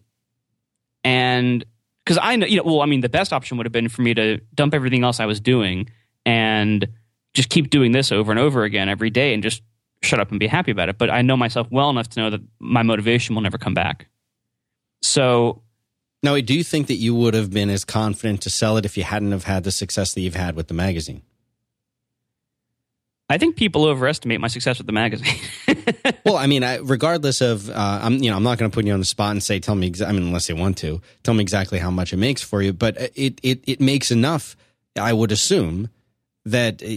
And 1.04 1.66
because 2.04 2.20
I 2.22 2.36
know, 2.36 2.48
you 2.48 2.58
know, 2.58 2.64
well, 2.64 2.82
I 2.82 2.86
mean, 2.86 3.02
the 3.02 3.10
best 3.10 3.32
option 3.32 3.58
would 3.58 3.66
have 3.66 3.72
been 3.72 3.90
for 3.90 4.02
me 4.02 4.14
to 4.14 4.40
dump 4.54 4.74
everything 4.74 5.04
else 5.04 5.20
I 5.20 5.26
was 5.26 5.40
doing 5.40 5.90
and 6.26 6.88
just 7.34 7.50
keep 7.50 7.70
doing 7.70 7.92
this 7.92 8.12
over 8.12 8.32
and 8.32 8.40
over 8.40 8.64
again 8.64 8.90
every 8.90 9.10
day 9.10 9.34
and 9.34 9.42
just 9.42 9.62
shut 10.04 10.20
up 10.20 10.32
and 10.32 10.40
be 10.40 10.48
happy 10.48 10.72
about 10.72 10.90
it. 10.90 10.98
But 10.98 11.10
I 11.10 11.22
know 11.22 11.38
myself 11.38 11.68
well 11.72 11.90
enough 11.90 12.10
to 12.10 12.20
know 12.20 12.30
that 12.32 12.42
my 12.60 12.84
motivation 12.84 13.36
will 13.36 13.42
never 13.42 13.58
come 13.58 13.74
back. 13.74 14.08
So 15.02 15.62
now, 16.24 16.40
do 16.40 16.54
you 16.54 16.64
think 16.64 16.88
that 16.88 16.96
you 16.96 17.16
would 17.16 17.34
have 17.34 17.52
been 17.52 17.70
as 17.70 17.84
confident 17.84 18.42
to 18.42 18.50
sell 18.50 18.78
it 18.78 18.86
if 18.86 18.98
you 18.98 19.04
hadn't 19.04 19.32
have 19.32 19.46
had 19.46 19.64
the 19.64 19.72
success 19.72 20.14
that 20.14 20.22
you've 20.22 20.36
had 20.36 20.56
with 20.56 20.68
the 20.68 20.74
magazine? 20.74 21.24
I 23.32 23.38
think 23.38 23.56
people 23.56 23.86
overestimate 23.86 24.42
my 24.42 24.50
success 24.50 24.78
with 24.78 24.88
the 24.88 24.94
magazine. 24.94 25.40
well, 26.26 26.36
I 26.36 26.48
mean, 26.48 26.66
I, 26.66 26.80
regardless 26.80 27.40
of, 27.40 27.70
uh, 27.70 28.00
I'm 28.04 28.22
you 28.22 28.30
know, 28.30 28.36
I'm 28.36 28.44
not 28.44 28.58
going 28.58 28.70
to 28.70 28.76
put 28.76 28.86
you 28.86 28.92
on 28.92 29.00
the 29.00 29.06
spot 29.06 29.32
and 29.32 29.42
say, 29.42 29.58
tell 29.60 29.74
me, 29.74 29.90
exa- 29.90 30.06
I 30.06 30.12
mean, 30.12 30.24
unless 30.24 30.48
they 30.48 30.54
want 30.54 30.78
to, 30.80 31.02
tell 31.24 31.34
me 31.34 31.42
exactly 31.42 31.80
how 31.80 31.90
much 31.90 32.12
it 32.12 32.18
makes 32.18 32.42
for 32.42 32.62
you. 32.62 32.74
But 32.74 32.98
it 33.16 33.40
it 33.42 33.64
it 33.66 33.80
makes 33.80 34.12
enough, 34.12 34.58
I 34.98 35.14
would 35.14 35.32
assume, 35.32 35.90
that 36.46 36.84
uh, 36.84 36.96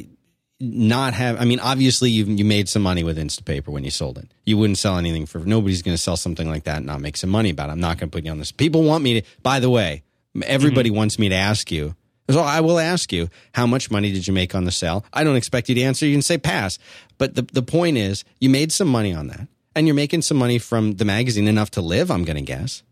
not 0.61 1.15
have 1.15 1.41
i 1.41 1.45
mean 1.45 1.59
obviously 1.61 2.11
you 2.11 2.25
you 2.25 2.45
made 2.45 2.69
some 2.69 2.83
money 2.83 3.03
with 3.03 3.19
instapaper 3.19 3.69
when 3.69 3.85
you 3.85 3.91
sold 3.91 4.19
it. 4.19 4.29
You 4.45 4.57
wouldn't 4.57 4.79
sell 4.79 4.99
anything 4.99 5.27
for 5.27 5.41
nobody's 5.41 5.83
going 5.83 5.97
to 5.97 6.03
sell 6.03 6.17
something 6.17 6.49
like 6.49 6.65
that 6.65 6.79
and 6.79 6.87
not 6.87 7.01
make 7.01 7.17
some 7.17 7.31
money 7.31 7.51
about 7.51 7.69
it. 7.69 7.73
I'm 7.73 7.81
not 7.81 7.99
going 7.99 8.11
to 8.11 8.17
put 8.17 8.25
you 8.25 8.31
on 8.31 8.39
this. 8.39 8.53
People 8.53 8.83
want 8.83 9.03
me 9.03 9.21
to 9.21 9.27
by 9.43 9.61
the 9.61 9.71
way 9.71 10.03
everybody 10.45 10.91
mm-hmm. 10.91 10.99
wants 10.99 11.19
me 11.19 11.29
to 11.29 11.35
ask 11.35 11.71
you. 11.71 11.95
So 12.31 12.41
i 12.41 12.61
will 12.61 12.79
ask 12.79 13.13
you 13.13 13.29
how 13.53 13.67
much 13.67 13.91
money 13.91 14.11
did 14.13 14.27
you 14.27 14.33
make 14.33 14.55
on 14.55 14.65
the 14.65 14.71
sale? 14.71 15.05
I 15.13 15.25
don't 15.25 15.37
expect 15.37 15.69
you 15.69 15.75
to 15.75 15.83
answer. 15.83 16.07
You 16.07 16.15
can 16.15 16.23
say 16.23 16.39
pass. 16.39 16.79
But 17.19 17.35
the, 17.35 17.43
the 17.43 17.63
point 17.63 17.99
is 17.99 18.25
you 18.41 18.49
made 18.49 18.73
some 18.73 18.89
money 18.89 19.13
on 19.13 19.27
that. 19.27 19.47
And 19.77 19.87
you're 19.87 19.95
making 19.95 20.23
some 20.23 20.37
money 20.37 20.59
from 20.59 20.93
the 20.93 21.05
magazine 21.05 21.49
enough 21.49 21.73
to 21.73 21.81
live 21.81 22.11
i'm 22.11 22.25
going 22.25 22.37
to 22.37 22.43
guess. 22.43 22.83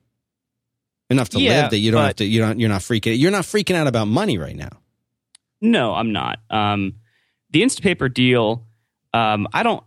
Enough 1.08 1.30
to 1.30 1.40
yeah, 1.40 1.62
live 1.62 1.70
that 1.70 1.78
you 1.78 1.90
don't 1.92 2.04
have 2.04 2.16
to 2.16 2.24
you 2.24 2.40
don't 2.40 2.58
you're 2.58 2.68
not 2.68 2.80
freaking 2.80 3.18
you're 3.18 3.30
not 3.30 3.44
freaking 3.44 3.76
out 3.76 3.86
about 3.86 4.08
money 4.08 4.38
right 4.38 4.56
now. 4.56 4.70
No, 5.60 5.94
I'm 5.94 6.12
not. 6.12 6.40
Um, 6.50 6.94
the 7.52 7.62
Instapaper 7.62 8.12
deal, 8.12 8.66
um, 9.14 9.46
I 9.52 9.62
don't. 9.62 9.84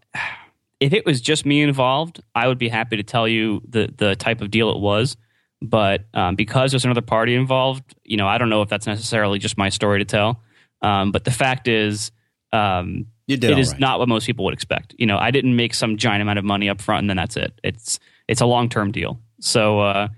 If 0.79 0.93
it 0.93 1.05
was 1.05 1.21
just 1.21 1.45
me 1.45 1.61
involved, 1.61 2.21
I 2.33 2.47
would 2.47 2.57
be 2.57 2.69
happy 2.69 2.97
to 2.97 3.03
tell 3.03 3.27
you 3.27 3.61
the 3.67 3.93
the 3.95 4.15
type 4.15 4.41
of 4.41 4.51
deal 4.51 4.69
it 4.71 4.79
was. 4.79 5.17
But 5.61 6.05
um, 6.13 6.35
because 6.35 6.71
there's 6.71 6.85
another 6.85 7.01
party 7.01 7.33
involved, 7.33 7.95
you 8.03 8.17
know, 8.17 8.27
I 8.27 8.37
don't 8.37 8.49
know 8.49 8.61
if 8.61 8.69
that's 8.69 8.85
necessarily 8.85 9.39
just 9.39 9.57
my 9.57 9.69
story 9.69 9.99
to 9.99 10.05
tell. 10.05 10.41
Um, 10.81 11.11
but 11.11 11.23
the 11.23 11.31
fact 11.31 11.67
is, 11.67 12.11
um, 12.51 13.07
it 13.27 13.43
is 13.43 13.71
right. 13.71 13.79
not 13.79 13.99
what 13.99 14.07
most 14.07 14.25
people 14.25 14.45
would 14.45 14.53
expect. 14.53 14.93
You 14.99 15.07
know, 15.07 15.17
I 15.17 15.31
didn't 15.31 15.55
make 15.55 15.73
some 15.73 15.97
giant 15.97 16.21
amount 16.21 16.37
of 16.37 16.45
money 16.45 16.69
up 16.69 16.81
front 16.81 16.99
and 16.99 17.09
then 17.09 17.17
that's 17.17 17.37
it. 17.37 17.59
It's 17.63 17.99
it's 18.27 18.41
a 18.41 18.45
long 18.45 18.69
term 18.69 18.91
deal. 18.91 19.19
So 19.39 19.79
uh, 19.79 20.09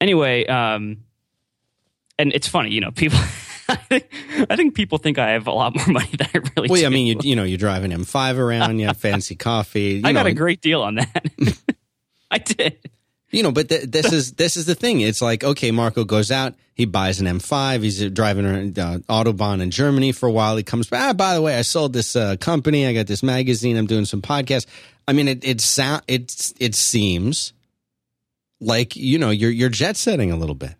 anyway, 0.00 0.46
um, 0.46 1.04
and 2.18 2.32
it's 2.32 2.48
funny, 2.48 2.70
you 2.70 2.80
know, 2.80 2.90
people. 2.90 3.18
I 4.50 4.56
think 4.56 4.74
people 4.74 4.98
think 4.98 5.18
I 5.18 5.30
have 5.30 5.46
a 5.46 5.52
lot 5.52 5.74
more 5.76 5.86
money 5.86 6.10
than 6.16 6.28
I 6.34 6.38
really 6.38 6.68
well, 6.68 6.80
do. 6.80 6.86
I 6.86 6.88
mean, 6.88 7.06
you, 7.06 7.18
you 7.22 7.36
know, 7.36 7.44
you 7.44 7.56
drive 7.56 7.84
an 7.84 7.90
M5 7.90 8.38
around, 8.38 8.78
you 8.78 8.86
have 8.86 8.96
fancy 8.98 9.34
coffee. 9.34 10.02
I 10.04 10.12
know. 10.12 10.20
got 10.20 10.26
a 10.26 10.34
great 10.34 10.60
deal 10.60 10.82
on 10.82 10.96
that. 10.96 11.26
I 12.30 12.38
did. 12.38 12.78
You 13.30 13.42
know, 13.42 13.52
but 13.52 13.70
th- 13.70 13.84
this 13.84 14.12
is 14.12 14.32
this 14.32 14.58
is 14.58 14.66
the 14.66 14.74
thing. 14.74 15.00
It's 15.00 15.22
like 15.22 15.42
okay, 15.42 15.70
Marco 15.70 16.04
goes 16.04 16.30
out, 16.30 16.54
he 16.74 16.84
buys 16.84 17.18
an 17.18 17.26
M5, 17.26 17.82
he's 17.82 18.10
driving 18.10 18.44
around 18.44 18.78
uh, 18.78 18.98
autobahn 19.08 19.62
in 19.62 19.70
Germany 19.70 20.12
for 20.12 20.28
a 20.28 20.32
while. 20.32 20.56
He 20.56 20.62
comes 20.62 20.88
back. 20.88 21.00
Ah, 21.02 21.12
by 21.14 21.34
the 21.34 21.40
way, 21.40 21.58
I 21.58 21.62
sold 21.62 21.94
this 21.94 22.14
uh, 22.14 22.36
company. 22.36 22.86
I 22.86 22.92
got 22.92 23.06
this 23.06 23.22
magazine. 23.22 23.78
I'm 23.78 23.86
doing 23.86 24.04
some 24.04 24.20
podcasts. 24.20 24.66
I 25.08 25.14
mean, 25.14 25.28
it 25.28 25.44
it 25.44 25.62
sound 25.62 26.02
it 26.08 26.52
it 26.60 26.74
seems 26.74 27.54
like 28.60 28.96
you 28.96 29.18
know 29.18 29.30
you're 29.30 29.50
you're 29.50 29.70
jet 29.70 29.96
setting 29.96 30.30
a 30.30 30.36
little 30.36 30.54
bit. 30.54 30.74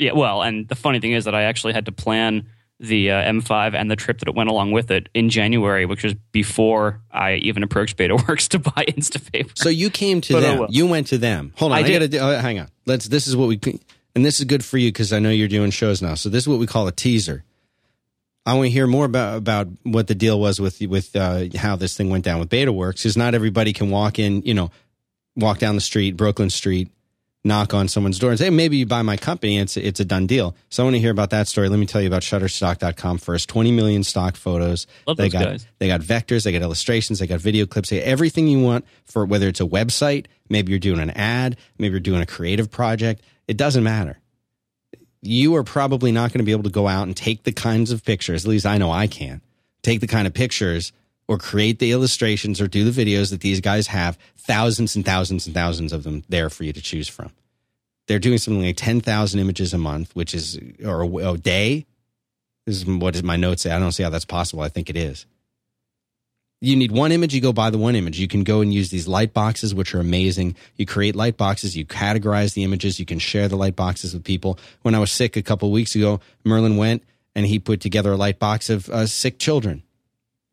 Yeah, 0.00 0.12
well, 0.12 0.40
and 0.42 0.66
the 0.66 0.74
funny 0.74 0.98
thing 0.98 1.12
is 1.12 1.26
that 1.26 1.34
I 1.34 1.42
actually 1.42 1.74
had 1.74 1.84
to 1.84 1.92
plan 1.92 2.48
the 2.80 3.10
uh, 3.10 3.22
M5 3.30 3.74
and 3.74 3.90
the 3.90 3.96
trip 3.96 4.18
that 4.20 4.28
it 4.28 4.34
went 4.34 4.48
along 4.48 4.72
with 4.72 4.90
it 4.90 5.10
in 5.12 5.28
January, 5.28 5.84
which 5.84 6.02
was 6.02 6.14
before 6.32 7.02
I 7.12 7.34
even 7.34 7.62
approached 7.62 7.98
BetaWorks 7.98 8.48
to 8.50 8.58
buy 8.58 8.86
Instapaper. 8.88 9.50
So 9.58 9.68
you 9.68 9.90
came 9.90 10.22
to 10.22 10.32
But, 10.32 10.44
oh, 10.44 10.56
them. 10.56 10.66
You 10.70 10.86
went 10.86 11.08
to 11.08 11.18
them. 11.18 11.52
Hold 11.56 11.72
on. 11.72 11.78
I, 11.78 11.82
I 11.82 11.92
gotta 11.92 12.08
do, 12.08 12.18
uh, 12.18 12.40
hang 12.40 12.58
on. 12.58 12.68
Let's. 12.86 13.06
This 13.06 13.28
is 13.28 13.36
what 13.36 13.48
we. 13.48 13.60
And 14.14 14.24
this 14.24 14.40
is 14.40 14.46
good 14.46 14.64
for 14.64 14.78
you 14.78 14.88
because 14.88 15.12
I 15.12 15.18
know 15.18 15.28
you're 15.30 15.46
doing 15.46 15.70
shows 15.70 16.00
now. 16.00 16.14
So 16.14 16.30
this 16.30 16.44
is 16.44 16.48
what 16.48 16.58
we 16.58 16.66
call 16.66 16.88
a 16.88 16.92
teaser. 16.92 17.44
I 18.46 18.54
want 18.54 18.66
to 18.66 18.70
hear 18.70 18.86
more 18.86 19.04
about 19.04 19.36
about 19.36 19.68
what 19.82 20.06
the 20.06 20.14
deal 20.14 20.40
was 20.40 20.58
with 20.58 20.80
with 20.80 21.14
uh, 21.14 21.44
how 21.56 21.76
this 21.76 21.94
thing 21.94 22.08
went 22.08 22.24
down 22.24 22.40
with 22.40 22.48
BetaWorks. 22.48 22.96
Because 22.96 23.18
not 23.18 23.34
everybody 23.34 23.74
can 23.74 23.90
walk 23.90 24.18
in. 24.18 24.40
You 24.42 24.54
know, 24.54 24.70
walk 25.36 25.58
down 25.58 25.74
the 25.74 25.82
street, 25.82 26.16
Brooklyn 26.16 26.48
Street, 26.48 26.90
knock 27.44 27.72
on 27.72 27.88
someone's 27.88 28.18
door 28.18 28.30
and 28.30 28.38
say, 28.38 28.46
hey, 28.46 28.50
maybe 28.50 28.76
you 28.76 28.86
buy 28.86 29.02
my 29.02 29.16
company. 29.16 29.58
It's 29.58 29.76
it's 29.76 30.00
a 30.00 30.04
done 30.04 30.26
deal. 30.26 30.54
So 30.68 30.82
I 30.82 30.84
want 30.84 30.94
to 30.94 31.00
hear 31.00 31.10
about 31.10 31.30
that 31.30 31.48
story. 31.48 31.68
Let 31.68 31.78
me 31.78 31.86
tell 31.86 32.00
you 32.00 32.06
about 32.06 32.22
Shutterstock.com 32.22 33.18
first. 33.18 33.48
20 33.48 33.72
million 33.72 34.04
stock 34.04 34.36
photos. 34.36 34.86
Love 35.06 35.16
they 35.16 35.24
those 35.24 35.32
got 35.32 35.44
guys. 35.44 35.66
they 35.78 35.86
got 35.86 36.00
vectors, 36.00 36.44
they 36.44 36.52
got 36.52 36.62
illustrations, 36.62 37.18
they 37.18 37.26
got 37.26 37.40
video 37.40 37.66
clips, 37.66 37.90
they 37.90 37.98
got 37.98 38.06
everything 38.06 38.48
you 38.48 38.60
want 38.60 38.84
for 39.04 39.24
whether 39.24 39.48
it's 39.48 39.60
a 39.60 39.66
website, 39.66 40.26
maybe 40.48 40.70
you're 40.70 40.78
doing 40.78 41.00
an 41.00 41.10
ad, 41.10 41.56
maybe 41.78 41.92
you're 41.92 42.00
doing 42.00 42.20
a 42.20 42.26
creative 42.26 42.70
project. 42.70 43.22
It 43.48 43.56
doesn't 43.56 43.82
matter. 43.82 44.18
You 45.22 45.56
are 45.56 45.64
probably 45.64 46.12
not 46.12 46.32
going 46.32 46.38
to 46.38 46.44
be 46.44 46.52
able 46.52 46.62
to 46.64 46.70
go 46.70 46.88
out 46.88 47.06
and 47.06 47.16
take 47.16 47.44
the 47.44 47.52
kinds 47.52 47.90
of 47.90 48.04
pictures, 48.04 48.44
at 48.44 48.50
least 48.50 48.66
I 48.66 48.78
know 48.78 48.90
I 48.90 49.06
can, 49.06 49.42
take 49.82 50.00
the 50.00 50.06
kind 50.06 50.26
of 50.26 50.34
pictures 50.34 50.92
or 51.30 51.38
create 51.38 51.78
the 51.78 51.92
illustrations 51.92 52.60
or 52.60 52.66
do 52.66 52.90
the 52.90 53.04
videos 53.04 53.30
that 53.30 53.40
these 53.40 53.60
guys 53.60 53.86
have, 53.86 54.18
thousands 54.36 54.96
and 54.96 55.04
thousands 55.04 55.46
and 55.46 55.54
thousands 55.54 55.92
of 55.92 56.02
them 56.02 56.24
there 56.28 56.50
for 56.50 56.64
you 56.64 56.72
to 56.72 56.80
choose 56.82 57.06
from. 57.06 57.30
They're 58.08 58.18
doing 58.18 58.38
something 58.38 58.64
like 58.64 58.76
10,000 58.76 59.38
images 59.38 59.72
a 59.72 59.78
month, 59.78 60.10
which 60.16 60.34
is, 60.34 60.58
or 60.84 61.02
a, 61.02 61.16
a 61.30 61.38
day. 61.38 61.86
This 62.66 62.78
is 62.78 62.84
what 62.84 63.22
my 63.22 63.36
notes 63.36 63.62
say. 63.62 63.70
I 63.70 63.78
don't 63.78 63.92
see 63.92 64.02
how 64.02 64.10
that's 64.10 64.24
possible. 64.24 64.64
I 64.64 64.70
think 64.70 64.90
it 64.90 64.96
is. 64.96 65.24
You 66.60 66.74
need 66.74 66.90
one 66.90 67.12
image, 67.12 67.32
you 67.32 67.40
go 67.40 67.52
buy 67.52 67.70
the 67.70 67.78
one 67.78 67.94
image. 67.94 68.18
You 68.18 68.26
can 68.26 68.42
go 68.42 68.60
and 68.60 68.74
use 68.74 68.90
these 68.90 69.06
light 69.06 69.32
boxes, 69.32 69.72
which 69.72 69.94
are 69.94 70.00
amazing. 70.00 70.56
You 70.74 70.84
create 70.84 71.14
light 71.14 71.36
boxes, 71.36 71.76
you 71.76 71.86
categorize 71.86 72.54
the 72.54 72.64
images, 72.64 72.98
you 72.98 73.06
can 73.06 73.20
share 73.20 73.46
the 73.46 73.56
light 73.56 73.76
boxes 73.76 74.14
with 74.14 74.24
people. 74.24 74.58
When 74.82 74.96
I 74.96 74.98
was 74.98 75.12
sick 75.12 75.36
a 75.36 75.42
couple 75.42 75.70
weeks 75.70 75.94
ago, 75.94 76.18
Merlin 76.42 76.76
went 76.76 77.04
and 77.36 77.46
he 77.46 77.60
put 77.60 77.80
together 77.80 78.10
a 78.10 78.16
light 78.16 78.40
box 78.40 78.68
of 78.68 78.88
uh, 78.88 79.06
sick 79.06 79.38
children 79.38 79.84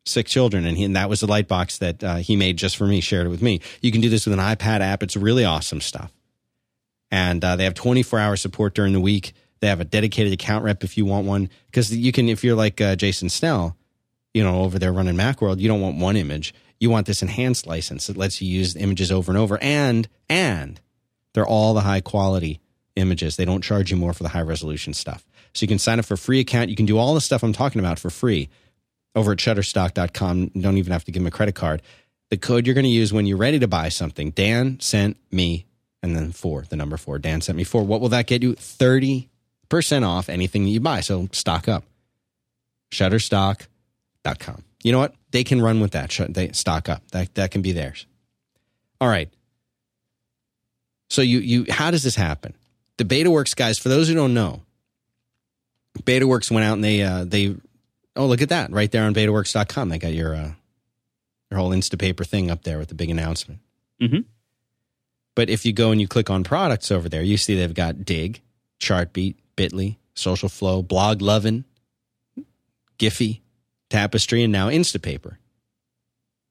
sick 0.08 0.26
children, 0.26 0.66
and, 0.66 0.76
he, 0.76 0.84
and 0.84 0.96
that 0.96 1.08
was 1.08 1.20
the 1.20 1.26
light 1.26 1.48
box 1.48 1.78
that 1.78 2.02
uh, 2.02 2.16
he 2.16 2.36
made 2.36 2.56
just 2.56 2.76
for 2.76 2.86
me, 2.86 3.00
shared 3.00 3.26
it 3.26 3.30
with 3.30 3.42
me. 3.42 3.60
You 3.80 3.92
can 3.92 4.00
do 4.00 4.08
this 4.08 4.26
with 4.26 4.38
an 4.38 4.44
iPad 4.44 4.80
app. 4.80 5.02
It's 5.02 5.16
really 5.16 5.44
awesome 5.44 5.80
stuff. 5.80 6.12
And 7.10 7.42
uh, 7.44 7.56
they 7.56 7.64
have 7.64 7.74
24 7.74 8.18
hour 8.18 8.36
support 8.36 8.74
during 8.74 8.92
the 8.92 9.00
week. 9.00 9.32
They 9.60 9.68
have 9.68 9.80
a 9.80 9.84
dedicated 9.84 10.32
account 10.32 10.64
rep 10.64 10.84
if 10.84 10.96
you 10.96 11.04
want 11.04 11.26
one, 11.26 11.50
because 11.66 11.94
you 11.94 12.12
can, 12.12 12.28
if 12.28 12.44
you're 12.44 12.56
like 12.56 12.80
uh, 12.80 12.96
Jason 12.96 13.28
Snell, 13.28 13.76
you 14.34 14.44
know, 14.44 14.62
over 14.62 14.78
there 14.78 14.92
running 14.92 15.16
Macworld, 15.16 15.58
you 15.58 15.68
don't 15.68 15.80
want 15.80 15.98
one 15.98 16.16
image. 16.16 16.54
You 16.78 16.90
want 16.90 17.06
this 17.06 17.22
enhanced 17.22 17.66
license 17.66 18.06
that 18.06 18.16
lets 18.16 18.40
you 18.40 18.48
use 18.48 18.76
images 18.76 19.10
over 19.10 19.32
and 19.32 19.38
over, 19.38 19.58
and 19.60 20.08
and 20.28 20.80
they're 21.32 21.46
all 21.46 21.74
the 21.74 21.80
high 21.80 22.00
quality 22.00 22.60
images. 22.94 23.36
They 23.36 23.44
don't 23.44 23.64
charge 23.64 23.90
you 23.90 23.96
more 23.96 24.12
for 24.12 24.22
the 24.22 24.28
high 24.28 24.42
resolution 24.42 24.94
stuff. 24.94 25.26
So 25.54 25.64
you 25.64 25.68
can 25.68 25.78
sign 25.78 25.98
up 25.98 26.04
for 26.04 26.14
a 26.14 26.18
free 26.18 26.38
account. 26.40 26.70
You 26.70 26.76
can 26.76 26.86
do 26.86 26.98
all 26.98 27.14
the 27.14 27.20
stuff 27.20 27.42
I'm 27.42 27.52
talking 27.52 27.80
about 27.80 27.98
for 27.98 28.10
free 28.10 28.48
over 29.18 29.32
at 29.32 29.38
shutterstock.com. 29.38 30.48
Don't 30.48 30.78
even 30.78 30.92
have 30.92 31.04
to 31.04 31.12
give 31.12 31.22
them 31.22 31.26
a 31.26 31.30
credit 31.30 31.54
card. 31.54 31.82
The 32.30 32.36
code 32.36 32.66
you're 32.66 32.74
going 32.74 32.84
to 32.84 32.90
use 32.90 33.12
when 33.12 33.26
you're 33.26 33.38
ready 33.38 33.58
to 33.58 33.68
buy 33.68 33.88
something, 33.88 34.30
Dan 34.30 34.80
sent 34.80 35.16
me, 35.30 35.66
and 36.02 36.14
then 36.14 36.32
four, 36.32 36.64
the 36.68 36.76
number 36.76 36.96
four. 36.96 37.18
Dan 37.18 37.40
sent 37.40 37.56
me 37.56 37.64
four. 37.64 37.82
What 37.82 38.00
will 38.00 38.10
that 38.10 38.26
get 38.26 38.42
you? 38.42 38.54
30% 38.54 39.28
off 40.06 40.28
anything 40.28 40.64
that 40.64 40.70
you 40.70 40.80
buy. 40.80 41.00
So 41.00 41.28
stock 41.32 41.68
up. 41.68 41.84
Shutterstock.com. 42.92 44.62
You 44.82 44.92
know 44.92 44.98
what? 44.98 45.14
They 45.30 45.44
can 45.44 45.60
run 45.60 45.80
with 45.80 45.92
that. 45.92 46.16
They 46.30 46.52
stock 46.52 46.88
up. 46.88 47.02
That 47.10 47.34
that 47.34 47.50
can 47.50 47.62
be 47.62 47.72
theirs. 47.72 48.06
All 49.00 49.08
right. 49.08 49.28
So 51.10 51.22
you 51.22 51.38
you 51.40 51.66
how 51.68 51.90
does 51.90 52.02
this 52.02 52.14
happen? 52.14 52.54
The 52.96 53.04
BetaWorks 53.04 53.54
guys, 53.54 53.78
for 53.78 53.88
those 53.88 54.08
who 54.08 54.14
don't 54.14 54.34
know, 54.34 54.62
BetaWorks 56.02 56.50
went 56.50 56.64
out 56.64 56.74
and 56.74 56.84
they 56.84 57.02
uh, 57.02 57.24
they 57.24 57.56
oh 58.18 58.26
look 58.26 58.42
at 58.42 58.50
that 58.50 58.70
right 58.70 58.90
there 58.90 59.04
on 59.04 59.14
BetaWorks.com. 59.14 59.88
They 59.88 59.98
got 59.98 60.12
your 60.12 60.34
uh, 60.34 60.50
your 61.50 61.58
whole 61.60 61.70
Instapaper 61.70 62.26
thing 62.26 62.50
up 62.50 62.64
there 62.64 62.78
with 62.78 62.88
the 62.88 62.94
big 62.94 63.08
announcement. 63.08 63.60
Mhm. 64.02 64.24
But 65.34 65.48
if 65.48 65.64
you 65.64 65.72
go 65.72 65.90
and 65.92 66.00
you 66.00 66.08
click 66.08 66.28
on 66.28 66.44
products 66.44 66.90
over 66.90 67.08
there, 67.08 67.22
you 67.22 67.36
see 67.36 67.54
they've 67.54 67.72
got 67.72 68.04
Digg, 68.04 68.42
Chartbeat, 68.80 69.36
Bitly, 69.56 69.96
Social 70.14 70.48
Flow, 70.48 70.82
Blog 70.82 71.22
Lovin', 71.22 71.64
Giphy, 72.98 73.40
Tapestry, 73.88 74.42
and 74.42 74.52
now 74.52 74.68
Instapaper. 74.68 75.36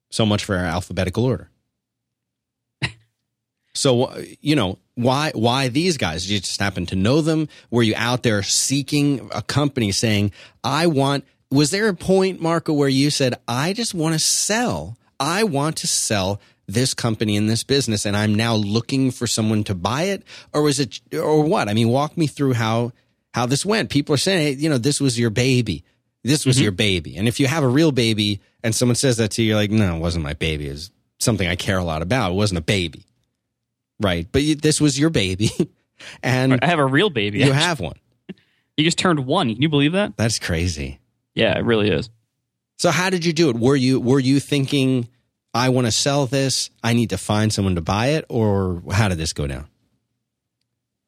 So 0.10 0.26
much 0.26 0.46
for 0.46 0.56
our 0.56 0.64
alphabetical 0.66 1.26
order. 1.26 1.50
so 3.74 4.06
uh, 4.06 4.22
you 4.40 4.56
know 4.56 4.80
why 4.96 5.32
why 5.36 5.68
these 5.68 5.98
guys? 5.98 6.24
Did 6.24 6.32
you 6.32 6.40
just 6.40 6.60
happen 6.60 6.86
to 6.88 6.96
know 6.96 7.22
them? 7.22 7.50
Were 7.70 7.84
you 7.84 7.94
out 7.98 8.24
there 8.24 8.42
seeking 8.42 9.30
a 9.34 9.42
company 9.42 9.92
saying, 9.92 10.32
"I 10.64 10.88
want"? 10.88 11.26
Was 11.50 11.72
there 11.72 11.88
a 11.88 11.94
point, 11.94 12.42
Marco, 12.42 12.74
where 12.74 12.90
you 12.90 13.10
said, 13.10 13.36
"I 13.48 13.74
just 13.74 13.94
want 13.94 14.14
to 14.14 14.20
sell. 14.20 14.98
I 15.20 15.44
want 15.44 15.78
to 15.78 15.88
sell." 15.88 16.40
This 16.70 16.94
company 16.94 17.38
in 17.38 17.48
this 17.48 17.64
business, 17.64 18.06
and 18.06 18.14
I'm 18.18 18.36
now 18.36 18.54
looking 18.54 19.12
for 19.12 19.26
someone 19.26 19.64
to 19.64 19.74
buy 19.74 20.04
it, 20.04 20.24
or 20.52 20.64
was 20.64 20.82
it, 20.82 21.00
or 21.14 21.42
what? 21.42 21.70
I 21.70 21.74
mean, 21.74 21.88
walk 21.88 22.18
me 22.18 22.28
through 22.28 22.56
how 22.56 22.92
how 23.38 23.46
this 23.46 23.66
went. 23.66 23.90
People 23.90 24.16
are 24.16 24.18
saying, 24.18 24.42
hey, 24.42 24.62
you 24.62 24.68
know, 24.68 24.80
this 24.80 25.00
was 25.00 25.20
your 25.20 25.30
baby. 25.30 25.84
This 26.24 26.46
was 26.46 26.56
mm-hmm. 26.56 26.64
your 26.64 26.72
baby. 26.72 27.18
And 27.18 27.28
if 27.28 27.40
you 27.40 27.48
have 27.48 27.64
a 27.64 27.68
real 27.68 27.92
baby 27.92 28.42
and 28.64 28.74
someone 28.74 28.96
says 28.96 29.18
that 29.18 29.32
to 29.32 29.44
you, 29.44 29.50
you're 29.50 29.58
like, 29.58 29.72
no, 29.72 29.96
it 29.96 30.00
wasn't 30.00 30.24
my 30.24 30.34
baby. 30.34 30.68
It 30.68 30.72
was 30.72 30.92
something 31.20 31.48
I 31.48 31.56
care 31.56 31.78
a 31.78 31.84
lot 31.84 32.02
about. 32.02 32.32
It 32.32 32.36
wasn't 32.36 32.58
a 32.58 32.64
baby. 32.64 33.06
Right. 34.00 34.28
But 34.32 34.42
you, 34.42 34.56
this 34.56 34.82
was 34.82 35.00
your 35.00 35.12
baby. 35.12 35.52
and 36.24 36.60
I 36.62 36.66
have 36.66 36.80
a 36.80 36.86
real 36.86 37.10
baby. 37.12 37.38
you 37.40 37.46
actually. 37.46 37.60
have 37.60 37.80
one. 37.80 37.96
You 38.76 38.84
just 38.84 38.98
turned 38.98 39.26
one. 39.26 39.54
Can 39.54 39.62
you 39.62 39.70
believe 39.70 39.94
that? 39.94 40.18
That's 40.18 40.40
crazy. 40.40 41.00
Yeah, 41.38 41.56
it 41.58 41.64
really 41.64 41.90
is. 41.92 42.10
So 42.78 42.90
how 42.90 43.12
did 43.12 43.24
you 43.24 43.32
do 43.32 43.50
it? 43.50 43.56
Were 43.56 43.76
you 43.76 44.00
were 44.00 44.20
you 44.20 44.40
thinking 44.40 45.08
I 45.54 45.70
want 45.70 45.86
to 45.86 45.92
sell 45.92 46.26
this, 46.26 46.72
I 46.84 46.94
need 46.94 47.12
to 47.12 47.18
find 47.18 47.54
someone 47.54 47.76
to 47.76 47.82
buy 47.82 48.08
it 48.08 48.26
or 48.28 48.82
how 48.92 49.08
did 49.08 49.20
this 49.20 49.34
go 49.34 49.46
down? 49.46 49.68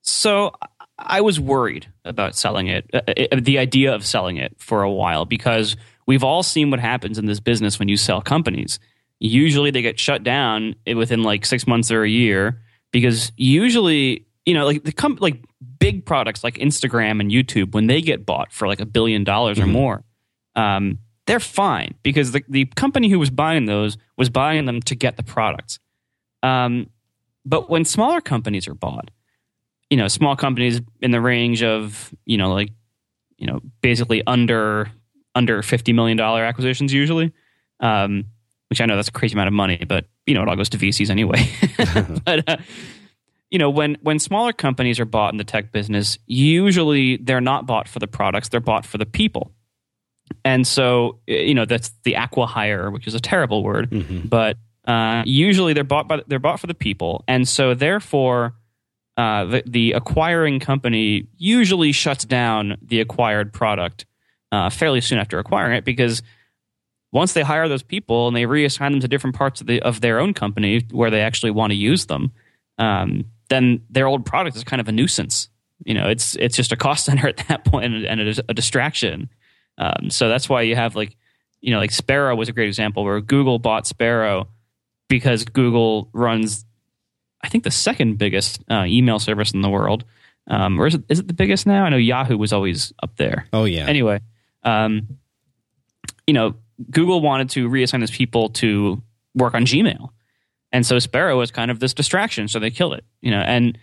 So 0.02 0.54
I 0.98 1.22
was 1.22 1.40
worried 1.40 1.88
about 2.06 2.36
selling 2.36 2.68
it, 2.68 2.90
uh, 2.94 3.02
uh, 3.08 3.40
the 3.42 3.58
idea 3.58 3.94
of 3.94 4.06
selling 4.06 4.38
it 4.38 4.56
for 4.60 4.84
a 4.84 4.92
while, 4.92 5.26
because 5.26 5.76
we've 6.06 6.24
all 6.24 6.44
seen 6.44 6.70
what 6.70 6.80
happens 6.80 7.18
in 7.18 7.26
this 7.26 7.40
business 7.40 7.80
when 7.80 7.90
you 7.90 7.98
sell 7.98 8.22
companies. 8.22 8.80
Usually 9.20 9.72
they 9.72 9.82
get 9.82 10.00
shut 10.00 10.24
down 10.24 10.76
within 10.96 11.24
like 11.24 11.46
six 11.46 11.66
months 11.68 11.92
or 11.92 12.04
a 12.04 12.10
year 12.10 12.62
because 12.92 13.32
usually, 13.36 14.26
you 14.46 14.54
know, 14.54 14.66
like 14.66 14.84
the 14.84 14.92
com- 14.92 15.18
like 15.20 15.44
big 15.80 16.06
products 16.06 16.44
like 16.44 16.56
Instagram 16.56 17.20
and 17.20 17.32
YouTube, 17.32 17.74
when 17.74 17.88
they 17.88 18.02
get 18.02 18.26
bought 18.26 18.52
for 18.52 18.68
like 18.68 18.80
a 18.80 18.86
billion 18.86 19.24
dollars 19.24 19.60
or 19.60 19.68
more, 19.68 20.04
um, 20.60 21.00
they're 21.26 21.40
fine 21.40 21.96
because 22.04 22.34
the, 22.34 22.44
the 22.50 22.66
company 22.76 23.10
who 23.10 23.18
was 23.18 23.30
buying 23.30 23.66
those 23.66 23.98
was 24.18 24.30
buying 24.30 24.66
them 24.66 24.82
to 24.82 24.96
get 24.96 25.16
the 25.16 25.24
products. 25.24 25.80
Um, 26.44 26.90
but 27.46 27.70
when 27.70 27.86
smaller 27.86 28.20
companies 28.20 28.68
are 28.68 28.74
bought, 28.74 29.10
you 29.90 29.96
know, 29.96 30.08
small 30.08 30.36
companies 30.36 30.82
in 31.02 31.12
the 31.12 31.22
range 31.22 31.64
of, 31.64 32.14
you 32.26 32.38
know, 32.38 32.52
like, 32.52 32.72
you 33.38 33.48
know, 33.48 33.62
basically 33.82 34.22
under 34.28 34.92
under 35.34 35.62
fifty 35.62 35.94
million 35.94 36.18
dollar 36.18 36.44
acquisitions 36.44 36.92
usually, 36.92 37.32
um, 37.80 38.26
which 38.70 38.82
I 38.82 38.86
know 38.86 38.98
that's 38.98 39.08
a 39.08 39.14
crazy 39.14 39.34
amount 39.34 39.48
of 39.48 39.54
money, 39.54 39.86
but 39.88 40.06
you 40.26 40.34
know, 40.34 40.42
it 40.42 40.50
all 40.50 40.58
goes 40.58 40.70
to 40.70 40.78
VCs 40.78 41.10
anyway. 41.10 41.50
but 42.26 42.50
uh, 42.50 42.58
you 43.50 43.60
know, 43.60 43.70
when 43.70 43.98
when 44.02 44.20
smaller 44.20 44.52
companies 44.52 45.00
are 45.00 45.06
bought 45.06 45.34
in 45.34 45.38
the 45.38 45.46
tech 45.46 45.72
business, 45.72 46.18
usually 46.26 47.18
they're 47.18 47.40
not 47.40 47.66
bought 47.66 47.88
for 47.88 48.00
the 48.00 48.08
products; 48.08 48.50
they're 48.50 48.60
bought 48.60 48.86
for 48.86 48.98
the 48.98 49.06
people. 49.06 49.54
And 50.46 50.66
so, 50.66 51.20
you 51.28 51.54
know, 51.54 51.66
that's 51.66 51.92
the 52.04 52.14
acquihire, 52.14 52.92
which 52.92 53.08
is 53.08 53.14
a 53.14 53.20
terrible 53.20 53.64
word, 53.64 53.90
but 54.30 54.58
uh, 54.86 55.24
usually 55.26 55.74
they're 55.74 55.84
bought 55.84 56.08
by 56.08 56.22
they're 56.28 56.40
bought 56.40 56.60
for 56.60 56.68
the 56.68 56.74
people, 56.74 57.24
and 57.28 57.48
so 57.48 57.74
therefore, 57.74 58.54
uh, 59.18 59.46
the, 59.46 59.64
the 59.66 59.92
acquiring 59.92 60.60
company 60.60 61.28
usually 61.38 61.92
shuts 61.92 62.24
down 62.26 62.78
the 62.82 63.02
acquired 63.02 63.52
product 63.54 64.06
uh, 64.52 64.70
fairly 64.70 65.02
soon 65.02 65.20
after 65.20 65.38
acquiring 65.38 65.76
it 65.76 65.84
because 65.84 66.22
once 67.12 67.34
they 67.34 67.42
hire 67.42 67.68
those 67.68 67.84
people 67.84 68.28
and 68.28 68.36
they 68.38 68.44
reassign 68.44 68.92
them 68.92 69.00
to 69.00 69.08
different 69.08 69.36
parts 69.36 69.62
of 69.62 69.68
the 69.68 69.82
of 69.82 70.02
their 70.02 70.20
own 70.20 70.34
company 70.34 70.86
where 70.92 71.10
they 71.10 71.22
actually 71.22 71.52
want 71.52 71.72
to 71.72 71.76
use 71.76 72.06
them, 72.06 72.32
um, 72.78 73.26
then 73.50 73.82
their 73.90 74.08
old 74.08 74.26
product 74.26 74.56
is 74.56 74.64
kind 74.64 74.80
of 74.80 74.88
a 74.88 74.92
nuisance. 74.92 75.50
You 75.86 75.94
know, 75.94 76.08
it's 76.08 76.36
it's 76.36 76.56
just 76.56 76.72
a 76.72 76.76
cost 76.76 77.06
center 77.06 77.28
at 77.28 77.38
that 77.48 77.66
point 77.66 77.94
and, 77.94 78.06
and 78.06 78.22
is 78.22 78.42
a 78.48 78.54
distraction. 78.54 79.30
Um, 79.80 80.10
so 80.10 80.28
that's 80.30 80.48
why 80.50 80.64
you 80.64 80.76
have 80.76 80.96
like, 80.96 81.16
you 81.62 81.72
know, 81.72 81.80
like 81.80 81.92
Sparrow 81.92 82.36
was 82.36 82.50
a 82.50 82.52
great 82.52 82.68
example 82.68 83.04
where 83.04 83.20
Google 83.22 83.58
bought 83.60 83.88
Sparrow 83.88 84.48
because 85.08 85.46
Google 85.46 86.10
runs, 86.14 86.66
I 87.42 87.50
think, 87.50 87.64
the 87.64 87.72
second 87.72 88.18
biggest 88.18 88.62
uh, 88.70 88.84
email 88.86 89.20
service 89.20 89.52
in 89.52 89.62
the 89.62 89.70
world. 89.70 90.04
Um, 90.48 90.80
or 90.80 90.88
is 90.88 90.96
it, 90.96 91.04
is 91.10 91.20
it 91.20 91.28
the 91.28 91.34
biggest 91.34 91.66
now? 91.66 91.86
I 91.86 91.90
know 91.90 91.98
Yahoo 91.98 92.38
was 92.38 92.52
always 92.54 92.92
up 93.02 93.16
there. 93.18 93.46
Oh 93.54 93.66
yeah. 93.66 93.86
Anyway, 93.88 94.20
Um, 94.64 95.18
you 96.28 96.34
know, 96.34 96.56
Google 96.92 97.22
wanted 97.22 97.50
to 97.52 97.70
reassign 97.70 98.00
those 98.02 98.12
people 98.12 98.50
to 98.50 99.02
work 99.36 99.54
on 99.54 99.66
Gmail, 99.66 100.10
and 100.72 100.86
so 100.86 101.00
Sparrow 101.00 101.38
was 101.38 101.52
kind 101.52 101.72
of 101.72 101.80
this 101.80 101.94
distraction, 101.94 102.48
so 102.48 102.60
they 102.60 102.72
killed 102.72 102.94
it. 102.94 103.04
You 103.22 103.32
know, 103.32 103.40
and 103.42 103.78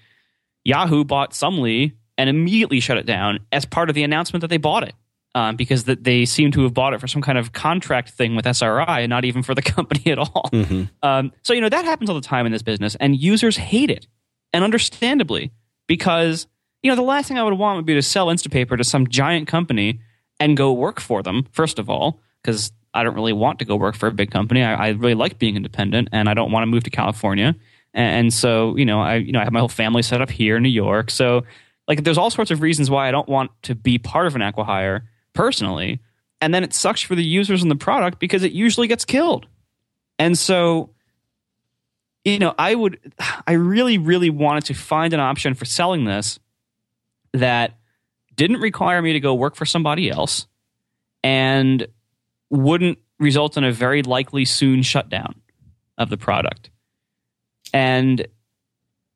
Yahoo 0.65 1.05
bought 1.05 1.35
Summly 1.35 1.95
and 2.19 2.29
immediately 2.31 2.81
shut 2.81 2.99
it 2.99 3.07
down 3.07 3.41
as 3.53 3.65
part 3.65 3.89
of 3.89 3.95
the 3.95 4.03
announcement 4.03 4.41
that 4.41 4.49
they 4.49 4.57
bought 4.57 4.83
it. 4.83 4.95
Um, 5.37 5.55
because 5.55 5.85
that 5.85 6.03
they 6.03 6.25
seem 6.25 6.51
to 6.53 6.63
have 6.63 6.73
bought 6.73 6.95
it 6.95 6.99
for 6.99 7.07
some 7.07 7.21
kind 7.21 7.37
of 7.37 7.53
contract 7.53 8.09
thing 8.09 8.37
with 8.37 8.47
SRI 8.47 9.01
and 9.01 9.11
not 9.11 9.27
even 9.27 9.43
for 9.43 9.55
the 9.55 9.61
company 9.77 10.11
at 10.11 10.19
all. 10.19 10.49
Mm-hmm. 10.51 10.85
Um, 11.03 11.31
so 11.43 11.53
you 11.53 11.61
know 11.61 11.69
that 11.69 11.85
happens 11.85 12.09
all 12.09 12.17
the 12.17 12.27
time 12.27 12.47
in 12.47 12.53
this 12.53 12.63
business, 12.63 12.97
and 13.01 13.15
users 13.15 13.55
hate 13.59 13.91
it, 13.91 14.07
and 14.55 14.65
understandably, 14.65 15.53
because 15.87 16.47
you 16.83 16.91
know 16.91 16.97
the 16.97 17.03
last 17.03 17.29
thing 17.29 17.37
I 17.37 17.43
would 17.43 17.53
want 17.53 17.77
would 17.77 17.85
be 17.85 17.93
to 17.93 18.01
sell 18.01 18.29
Instapaper 18.29 18.79
to 18.79 18.83
some 18.83 19.09
giant 19.09 19.47
company 19.47 20.01
and 20.41 20.57
go 20.57 20.73
work 20.73 21.01
for 21.01 21.23
them. 21.23 21.47
First 21.53 21.79
of 21.79 21.91
all, 21.91 22.23
because 22.41 22.73
I 22.95 23.05
don't 23.05 23.15
really 23.15 23.35
want 23.35 23.59
to 23.59 23.67
go 23.67 23.77
work 23.77 23.95
for 23.95 24.07
a 24.07 24.13
big 24.13 24.31
company. 24.31 24.63
I, 24.63 24.87
I 24.87 24.89
really 24.93 25.13
like 25.13 25.39
being 25.39 25.57
independent, 25.57 26.09
and 26.13 26.31
I 26.31 26.35
don't 26.35 26.51
want 26.51 26.63
to 26.63 26.67
move 26.67 26.85
to 26.85 26.91
California. 26.91 27.55
And, 27.93 28.17
and 28.17 28.33
so 28.33 28.75
you 28.77 28.87
know, 28.87 29.03
I 29.03 29.17
you 29.17 29.33
know 29.33 29.41
I 29.41 29.45
have 29.45 29.53
my 29.53 29.59
whole 29.59 29.69
family 29.69 30.01
set 30.01 30.23
up 30.23 30.31
here 30.31 30.57
in 30.57 30.63
New 30.63 30.71
York, 30.71 31.11
so 31.11 31.45
like 31.87 32.05
there's 32.05 32.17
all 32.17 32.31
sorts 32.31 32.51
of 32.51 32.63
reasons 32.63 32.89
why 32.89 33.07
I 33.07 33.11
don't 33.11 33.29
want 33.29 33.51
to 33.65 33.75
be 33.75 33.99
part 33.99 34.27
of 34.27 34.35
an 34.35 34.41
acquihire 34.41 35.03
personally. 35.37 36.01
And 36.41 36.53
then 36.53 36.65
it 36.65 36.75
sucks 36.75 37.01
for 37.01 37.15
the 37.15 37.25
users 37.25 37.63
and 37.63 37.71
the 37.71 37.77
product 37.77 38.19
because 38.19 38.43
it 38.43 38.53
usually 38.53 38.89
gets 38.89 39.05
killed. 39.05 39.47
And 40.19 40.37
so, 40.37 40.91
you 42.25 42.39
know, 42.39 42.55
I 42.59 42.75
would, 42.75 42.99
I 43.47 43.53
really, 43.53 43.99
really 43.99 44.31
wanted 44.31 44.65
to 44.67 44.75
find 44.75 45.13
an 45.15 45.21
option 45.21 45.55
for 45.55 45.65
selling 45.65 46.05
this 46.05 46.39
that 47.33 47.79
didn't 48.35 48.61
require 48.61 49.01
me 49.01 49.13
to 49.15 49.21
go 49.21 49.35
work 49.35 49.57
for 49.57 49.67
somebody 49.67 50.11
else 50.11 50.47
and 51.23 51.87
wouldn't 52.51 52.99
result 53.19 53.57
in 53.57 53.65
a 53.65 53.73
very 53.73 54.03
likely 54.03 54.45
soon 54.45 54.83
shutdown 54.83 55.35
of 55.97 56.11
the 56.11 56.17
product. 56.17 56.71
And 57.73 58.27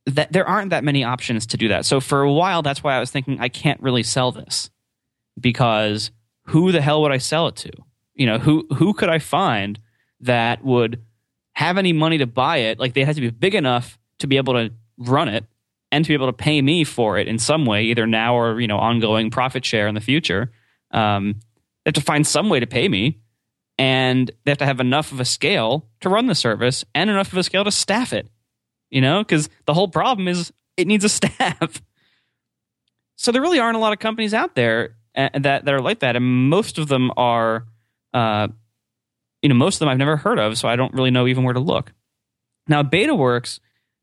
that 0.07 0.33
there 0.33 0.49
aren't 0.49 0.71
that 0.71 0.85
many 0.85 1.05
options 1.05 1.47
to 1.49 1.57
do 1.57 1.69
that. 1.69 1.85
So 1.85 2.01
for 2.01 2.23
a 2.23 2.33
while, 2.33 2.63
that's 2.63 2.83
why 2.83 2.97
I 2.97 3.01
was 3.01 3.11
thinking 3.11 3.41
I 3.41 3.49
can't 3.49 3.81
really 3.81 4.03
sell 4.03 4.33
this 4.33 4.71
because 5.41 6.11
who 6.47 6.73
the 6.73 6.81
hell 6.81 7.03
would 7.03 7.13
I 7.13 7.19
sell 7.19 7.49
it 7.49 7.57
to? 7.57 7.71
You 8.15 8.27
know, 8.27 8.39
who 8.39 8.67
who 8.75 8.93
could 8.93 9.09
I 9.09 9.19
find 9.19 9.79
that 10.21 10.65
would 10.65 11.03
have 11.55 11.79
any 11.79 11.93
money 11.93 12.19
to 12.19 12.27
buy 12.27 12.59
it? 12.59 12.79
Like 12.79 12.95
they 12.95 13.05
had 13.05 13.15
to 13.17 13.21
be 13.21 13.31
big 13.31 13.55
enough 13.55 13.99
to 14.19 14.27
be 14.27 14.37
able 14.37 14.55
to 14.55 14.73
run 14.99 15.29
it 15.29 15.45
and 15.93 16.05
to 16.05 16.09
be 16.09 16.15
able 16.15 16.27
to 16.27 16.33
pay 16.33 16.61
me 16.61 16.85
for 16.85 17.19
it 17.19 17.27
in 17.27 17.39
some 17.39 17.67
way, 17.67 17.85
either 17.85 18.07
now 18.07 18.35
or 18.35 18.61
you 18.61 18.67
know 18.67 18.79
ongoing 18.79 19.31
profit 19.31 19.65
share 19.65 19.89
in 19.89 19.95
the 19.95 20.01
future. 20.01 20.53
Um, 20.91 21.37
they 21.85 21.89
have 21.89 21.95
to 21.95 22.01
find 22.01 22.27
some 22.27 22.49
way 22.49 22.61
to 22.61 22.67
pay 22.67 22.89
me, 22.89 23.21
and 23.79 24.31
they 24.45 24.51
have 24.51 24.59
to 24.59 24.67
have 24.67 24.81
enough 24.81 25.13
of 25.13 25.21
a 25.21 25.25
scale 25.25 25.89
to 26.01 26.09
run 26.09 26.27
the 26.27 26.35
service 26.35 26.85
and 26.95 27.11
enough 27.11 27.33
of 27.33 27.39
a 27.39 27.43
scale 27.43 27.65
to 27.65 27.71
staff 27.71 28.13
it. 28.13 28.29
You 28.91 29.01
know, 29.01 29.23
because 29.23 29.49
the 29.67 29.75
whole 29.75 29.89
problem 29.89 30.29
is 30.29 30.53
it 30.77 30.87
needs 30.87 31.05
a 31.05 31.09
staff. 31.11 31.83
So 33.17 33.33
there 33.33 33.43
really 33.43 33.59
aren't 33.59 33.77
a 33.77 33.81
lot 33.81 33.93
of 33.93 33.99
companies 33.99 34.35
out 34.35 34.55
there 34.55 34.97
that 35.35 35.65
that 35.65 35.69
are 35.69 35.81
like 35.81 36.01
that, 36.01 36.17
and 36.17 36.25
most 36.49 36.79
of 36.79 36.89
them 36.89 37.11
are, 37.17 37.67
uh, 38.15 38.49
you 39.43 39.49
know, 39.49 39.55
most 39.55 39.77
of 39.77 39.81
them 39.81 39.89
I've 39.89 39.99
never 39.99 40.17
heard 40.17 40.39
of, 40.39 40.59
so 40.59 40.69
I 40.69 40.77
don't 40.77 40.95
really 40.95 41.11
know 41.11 41.27
even 41.27 41.45
where 41.45 41.55
to 41.55 41.61
look. 41.61 41.93
Now, 42.69 42.83
BetaWorks, 42.83 43.61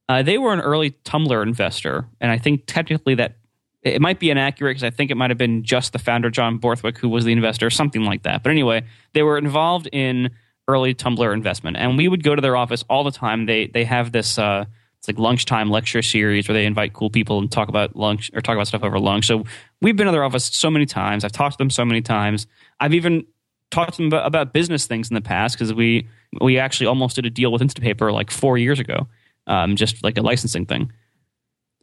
uh, 0.09 0.23
they 0.23 0.37
were 0.37 0.53
an 0.53 0.61
early 0.61 0.91
Tumblr 0.91 1.43
investor, 1.43 2.07
and 2.19 2.31
I 2.31 2.37
think 2.37 2.63
technically 2.67 3.15
that 3.15 3.37
it 3.81 4.01
might 4.01 4.19
be 4.19 4.29
inaccurate 4.29 4.71
because 4.71 4.83
I 4.83 4.89
think 4.89 5.11
it 5.11 5.15
might 5.15 5.29
have 5.29 5.37
been 5.37 5.63
just 5.63 5.93
the 5.93 5.99
founder 5.99 6.29
John 6.29 6.57
Borthwick 6.57 6.97
who 6.97 7.09
was 7.09 7.25
the 7.25 7.31
investor, 7.31 7.69
something 7.69 8.03
like 8.03 8.23
that. 8.23 8.43
But 8.43 8.51
anyway, 8.51 8.83
they 9.13 9.23
were 9.23 9.37
involved 9.37 9.87
in 9.91 10.31
early 10.67 10.93
Tumblr 10.93 11.33
investment, 11.33 11.77
and 11.77 11.97
we 11.97 12.07
would 12.07 12.23
go 12.23 12.35
to 12.35 12.41
their 12.41 12.57
office 12.57 12.83
all 12.89 13.03
the 13.03 13.11
time. 13.11 13.45
They 13.45 13.67
they 13.67 13.85
have 13.85 14.11
this. 14.11 14.37
Uh, 14.37 14.65
it's 15.07 15.17
like 15.17 15.23
lunchtime 15.23 15.69
lecture 15.69 16.01
series 16.01 16.47
where 16.47 16.53
they 16.53 16.65
invite 16.65 16.93
cool 16.93 17.09
people 17.09 17.39
and 17.39 17.51
talk 17.51 17.69
about 17.69 17.95
lunch 17.95 18.29
or 18.33 18.41
talk 18.41 18.55
about 18.55 18.67
stuff 18.67 18.83
over 18.83 18.99
lunch. 18.99 19.25
So 19.25 19.45
we've 19.81 19.95
been 19.95 20.05
to 20.05 20.11
their 20.11 20.23
office 20.23 20.45
so 20.45 20.69
many 20.69 20.85
times. 20.85 21.23
I've 21.23 21.31
talked 21.31 21.53
to 21.53 21.57
them 21.57 21.69
so 21.69 21.85
many 21.85 22.01
times. 22.01 22.45
I've 22.79 22.93
even 22.93 23.25
talked 23.71 23.93
to 23.93 23.97
them 23.97 24.07
about, 24.07 24.25
about 24.25 24.53
business 24.53 24.85
things 24.85 25.09
in 25.09 25.15
the 25.15 25.21
past 25.21 25.55
because 25.55 25.73
we 25.73 26.07
we 26.41 26.59
actually 26.59 26.87
almost 26.87 27.15
did 27.15 27.25
a 27.25 27.29
deal 27.29 27.51
with 27.51 27.61
Instapaper 27.61 28.11
like 28.11 28.31
four 28.31 28.57
years 28.57 28.79
ago, 28.79 29.07
um, 29.47 29.75
just 29.75 30.03
like 30.03 30.17
a 30.17 30.21
licensing 30.21 30.65
thing. 30.65 30.91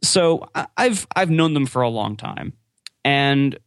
So 0.03 0.47
I've 0.77 1.07
I've 1.15 1.31
known 1.31 1.53
them 1.53 1.65
for 1.65 1.81
a 1.81 1.89
long 1.89 2.15
time, 2.15 2.53
and 3.03 3.57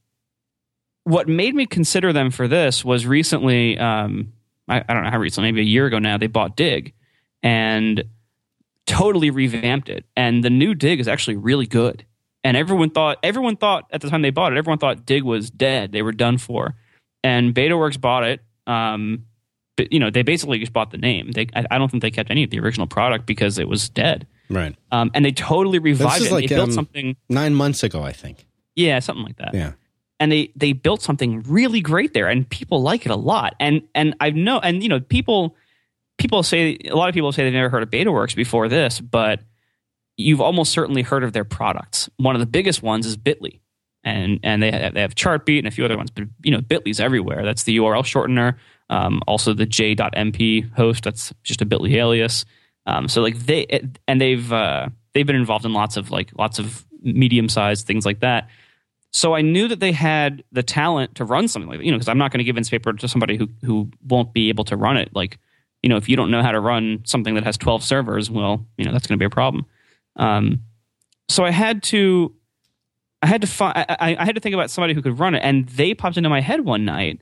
what 1.03 1.27
made 1.27 1.55
me 1.55 1.66
consider 1.66 2.12
them 2.12 2.31
for 2.31 2.47
this 2.47 2.85
was 2.85 3.07
recently. 3.07 3.77
Um, 3.77 4.33
I, 4.68 4.85
I 4.87 4.94
don't 4.94 5.03
know 5.03 5.11
how 5.11 5.18
recently, 5.18 5.51
maybe 5.51 5.62
a 5.62 5.71
year 5.71 5.87
ago 5.87 5.99
now. 5.99 6.16
They 6.16 6.27
bought 6.29 6.57
Digg, 6.57 6.94
and 7.42 8.05
totally 8.88 9.31
revamped 9.31 9.88
it. 9.88 10.05
And 10.16 10.42
the 10.42 10.51
new 10.51 10.74
Digg 10.74 10.98
is 10.98 11.07
actually 11.07 11.37
really 11.37 11.66
good. 11.66 12.05
And 12.42 12.57
everyone 12.57 12.90
thought 12.90 13.18
everyone 13.22 13.57
thought 13.57 13.87
at 13.90 14.01
the 14.01 14.09
time 14.09 14.22
they 14.22 14.31
bought 14.31 14.53
it, 14.53 14.59
everyone 14.59 14.79
thought 14.79 15.05
Digg 15.05 15.22
was 15.22 15.51
dead. 15.51 15.92
They 15.92 16.03
were 16.03 16.12
done 16.12 16.38
for. 16.38 16.74
And 17.22 17.55
BetaWorks 17.55 18.01
bought 18.01 18.24
it. 18.24 18.40
Um, 18.66 19.27
but 19.77 19.92
you 19.92 20.01
know, 20.01 20.11
they 20.11 20.22
basically 20.22 20.59
just 20.59 20.72
bought 20.72 20.90
the 20.90 20.98
name. 20.98 21.33
They, 21.33 21.46
I, 21.55 21.64
I, 21.70 21.79
don't 21.79 21.90
think 21.90 22.03
they 22.03 22.11
kept 22.11 22.31
any 22.31 22.44
of 22.44 22.51
the 22.51 22.59
original 22.61 22.87
product 22.87 23.27
because 23.27 23.59
it 23.59 23.68
was 23.68 23.88
dead. 23.88 24.27
Right. 24.51 24.74
Um, 24.90 25.11
and 25.14 25.24
they 25.24 25.31
totally 25.31 25.79
revived 25.79 26.24
it. 26.24 26.33
Like, 26.33 26.48
they 26.48 26.55
built 26.55 26.70
um, 26.70 26.74
something 26.74 27.16
nine 27.29 27.55
months 27.55 27.83
ago, 27.83 28.03
I 28.03 28.12
think. 28.12 28.46
Yeah, 28.77 28.98
something 28.98 29.24
like 29.24 29.37
that. 29.38 29.55
Yeah. 29.55 29.72
And 30.20 30.33
they 30.33 30.53
they 30.57 30.72
built 30.72 31.01
something 31.01 31.42
really 31.42 31.81
great 31.81 32.12
there, 32.12 32.29
and 32.29 32.48
people 32.48 32.83
like 32.83 33.07
it 33.07 33.12
a 33.12 33.16
lot. 33.16 33.55
And 33.61 33.83
and 33.94 34.16
I 34.20 34.31
know, 34.31 34.59
and 34.59 34.83
you 34.83 34.88
know, 34.88 34.98
people 34.98 35.55
people 36.18 36.42
say 36.42 36.78
a 36.85 36.94
lot 36.94 37.09
of 37.09 37.14
people 37.14 37.33
say 37.33 37.44
they've 37.44 37.52
never 37.52 37.70
heard 37.70 37.83
of 37.83 37.90
BetaWorks 37.90 38.37
before 38.37 38.68
this, 38.68 39.00
but 39.00 39.40
you've 40.16 40.40
almost 40.40 40.72
certainly 40.72 41.02
heard 41.02 41.24
of 41.24 41.33
their 41.33 41.44
products. 41.44 42.11
One 42.16 42.35
of 42.35 42.40
the 42.40 42.46
biggest 42.46 42.83
ones 42.83 43.07
is 43.07 43.16
Bitly, 43.16 43.61
and 44.04 44.40
and 44.42 44.62
they 44.62 44.70
have, 44.70 44.94
they 44.94 45.00
have 45.00 45.14
Chartbeat 45.14 45.59
and 45.59 45.68
a 45.68 45.70
few 45.70 45.85
other 45.85 45.96
ones, 45.96 46.11
but 46.11 46.24
you 46.42 46.50
know 46.50 46.61
Bitly's 46.61 47.00
everywhere. 47.00 47.44
That's 47.44 47.62
the 47.62 47.78
URL 47.78 48.02
shortener. 48.02 48.57
Um, 48.90 49.22
also 49.26 49.52
the 49.54 49.66
J.MP 49.66 50.72
host. 50.74 51.04
That's 51.04 51.33
just 51.42 51.62
a 51.62 51.66
Bitly 51.66 51.92
alias. 51.94 52.44
Um, 52.87 53.07
so 53.09 53.22
like 53.22 53.38
they 53.38 53.66
and 54.07 54.20
they've 54.20 54.52
uh, 54.52 54.88
they've 55.14 55.26
been 55.26 55.37
involved 55.37 55.64
in 55.64 55.72
lots 55.72 55.96
of 55.96 56.11
like 56.11 56.31
lots 56.37 56.59
of 56.59 56.85
medium 57.02 57.48
sized 57.48 57.87
things 57.87 58.04
like 58.04 58.20
that. 58.20 58.48
So 59.11 59.35
I 59.35 59.40
knew 59.40 59.68
that 59.68 59.81
they 59.81 59.92
had 59.92 60.44
the 60.52 60.62
talent 60.62 61.14
to 61.16 61.24
run 61.24 61.48
something 61.48 61.68
like 61.68 61.78
that, 61.78 61.85
you 61.85 61.90
know, 61.90 61.96
because 61.96 62.09
I'm 62.09 62.18
not 62.18 62.31
going 62.31 62.38
to 62.38 62.44
give 62.44 62.57
Instapaper 62.57 62.98
to 62.98 63.09
somebody 63.09 63.37
who 63.37 63.48
who 63.64 63.90
won't 64.07 64.33
be 64.33 64.48
able 64.48 64.64
to 64.64 64.76
run 64.76 64.96
it. 64.96 65.11
Like 65.14 65.38
you 65.83 65.88
know, 65.88 65.97
if 65.97 66.09
you 66.09 66.17
don't 66.17 66.31
know 66.31 66.43
how 66.43 66.53
to 66.53 66.61
run 66.61 67.03
something 67.05 67.35
that 67.35 67.45
has 67.45 67.57
12 67.57 67.83
servers, 67.85 68.31
well, 68.31 68.67
you 68.77 68.85
know, 68.85 68.93
that's 68.93 69.07
going 69.07 69.19
to 69.19 69.23
be 69.23 69.27
a 69.27 69.31
problem. 69.31 69.64
Um, 70.17 70.62
so 71.29 71.45
I 71.45 71.51
had 71.51 71.83
to, 71.85 72.35
I 73.23 73.27
had 73.27 73.41
to 73.43 73.47
find, 73.47 73.77
I, 73.77 74.17
I 74.19 74.25
had 74.25 74.35
to 74.35 74.41
think 74.41 74.55
about 74.55 74.71
somebody 74.71 74.95
who 74.95 75.03
could 75.03 75.19
run 75.19 75.35
it, 75.35 75.41
and 75.41 75.69
they 75.69 75.95
popped 75.95 76.17
into 76.17 76.29
my 76.29 76.41
head 76.41 76.64
one 76.64 76.85
night, 76.85 77.21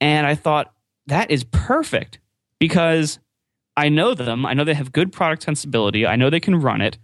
and 0.00 0.26
I 0.26 0.34
thought 0.34 0.72
that 1.06 1.30
is 1.30 1.44
perfect 1.44 2.18
because 2.58 3.18
I 3.76 3.88
know 3.88 4.14
them. 4.14 4.44
I 4.44 4.54
know 4.54 4.64
they 4.64 4.74
have 4.74 4.92
good 4.92 5.12
product 5.12 5.42
sensibility. 5.42 6.06
I 6.06 6.16
know 6.16 6.30
they 6.30 6.40
can 6.40 6.56
run 6.56 6.80
it. 6.80 6.98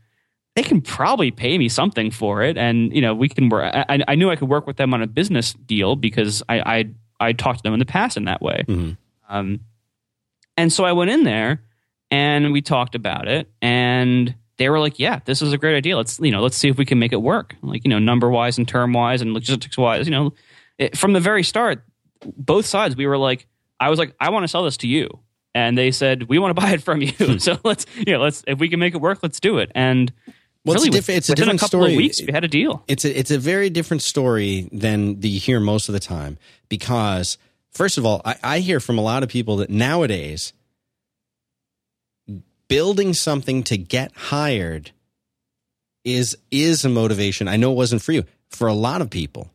They 0.54 0.62
can 0.62 0.80
probably 0.80 1.30
pay 1.30 1.56
me 1.56 1.68
something 1.68 2.10
for 2.10 2.42
it, 2.42 2.58
and 2.58 2.92
you 2.94 3.00
know, 3.00 3.14
we 3.14 3.28
can 3.28 3.48
work. 3.48 3.72
I, 3.74 4.02
I 4.08 4.14
knew 4.16 4.30
I 4.30 4.36
could 4.36 4.48
work 4.48 4.66
with 4.66 4.76
them 4.76 4.92
on 4.92 5.02
a 5.02 5.06
business 5.06 5.52
deal 5.54 5.94
because 5.96 6.42
I 6.48 6.60
I 6.60 6.84
I 7.20 7.32
talked 7.32 7.60
to 7.60 7.62
them 7.62 7.74
in 7.74 7.78
the 7.78 7.86
past 7.86 8.16
in 8.16 8.24
that 8.24 8.42
way. 8.42 8.64
Mm-hmm. 8.66 8.92
Um, 9.28 9.60
and 10.58 10.72
so 10.72 10.84
I 10.84 10.92
went 10.92 11.10
in 11.10 11.22
there 11.22 11.62
and 12.10 12.52
we 12.52 12.60
talked 12.62 12.96
about 12.96 13.28
it 13.28 13.48
and 13.62 14.34
they 14.56 14.68
were 14.68 14.80
like, 14.80 14.98
yeah, 14.98 15.20
this 15.24 15.40
is 15.40 15.52
a 15.52 15.58
great 15.58 15.76
idea. 15.76 15.96
Let's, 15.96 16.18
you 16.18 16.32
know, 16.32 16.42
let's 16.42 16.56
see 16.56 16.68
if 16.68 16.76
we 16.76 16.84
can 16.84 16.98
make 16.98 17.12
it 17.12 17.22
work. 17.22 17.54
Like, 17.62 17.84
you 17.84 17.90
know, 17.90 18.00
number 18.00 18.28
wise 18.28 18.58
and 18.58 18.66
term 18.66 18.92
wise 18.92 19.22
and 19.22 19.32
logistics 19.32 19.78
wise, 19.78 20.06
you 20.06 20.10
know, 20.10 20.34
it, 20.76 20.98
from 20.98 21.12
the 21.12 21.20
very 21.20 21.44
start, 21.44 21.84
both 22.36 22.66
sides, 22.66 22.96
we 22.96 23.06
were 23.06 23.16
like, 23.16 23.46
I 23.78 23.88
was 23.88 24.00
like, 24.00 24.16
I 24.18 24.30
want 24.30 24.42
to 24.42 24.48
sell 24.48 24.64
this 24.64 24.76
to 24.78 24.88
you. 24.88 25.08
And 25.54 25.78
they 25.78 25.92
said, 25.92 26.28
we 26.28 26.40
want 26.40 26.56
to 26.56 26.60
buy 26.60 26.72
it 26.72 26.82
from 26.82 27.02
you. 27.02 27.12
Hmm. 27.12 27.38
so 27.38 27.56
let's, 27.62 27.86
you 27.96 28.12
know, 28.12 28.20
let's, 28.20 28.42
if 28.48 28.58
we 28.58 28.68
can 28.68 28.80
make 28.80 28.96
it 28.96 29.00
work, 29.00 29.20
let's 29.22 29.38
do 29.38 29.58
it. 29.58 29.70
And 29.76 30.12
well, 30.64 30.74
really, 30.74 30.88
it's 30.88 30.96
a, 30.96 30.98
diff- 30.98 31.16
it's 31.16 31.28
a 31.28 31.34
different 31.36 31.60
a 31.60 31.64
couple 31.64 31.80
story. 31.80 31.92
Of 31.92 31.96
weeks, 31.96 32.20
we 32.20 32.32
had 32.32 32.42
a 32.42 32.48
deal. 32.48 32.82
It's 32.88 33.04
a, 33.04 33.16
it's 33.16 33.30
a 33.30 33.38
very 33.38 33.70
different 33.70 34.02
story 34.02 34.68
than 34.72 35.20
the 35.20 35.28
you 35.28 35.38
hear 35.38 35.60
most 35.60 35.88
of 35.88 35.92
the 35.92 36.00
time 36.00 36.36
because 36.68 37.38
first 37.78 37.96
of 37.96 38.04
all, 38.04 38.20
I, 38.24 38.34
I 38.42 38.58
hear 38.58 38.80
from 38.80 38.98
a 38.98 39.02
lot 39.02 39.22
of 39.22 39.28
people 39.28 39.58
that 39.58 39.70
nowadays 39.70 40.52
building 42.66 43.14
something 43.14 43.62
to 43.62 43.78
get 43.78 44.12
hired 44.14 44.90
is 46.04 46.36
is 46.50 46.84
a 46.84 46.88
motivation. 46.88 47.46
I 47.46 47.56
know 47.56 47.70
it 47.70 47.76
wasn't 47.76 48.02
for 48.02 48.12
you. 48.12 48.24
For 48.50 48.66
a 48.66 48.74
lot 48.74 49.00
of 49.00 49.10
people, 49.10 49.50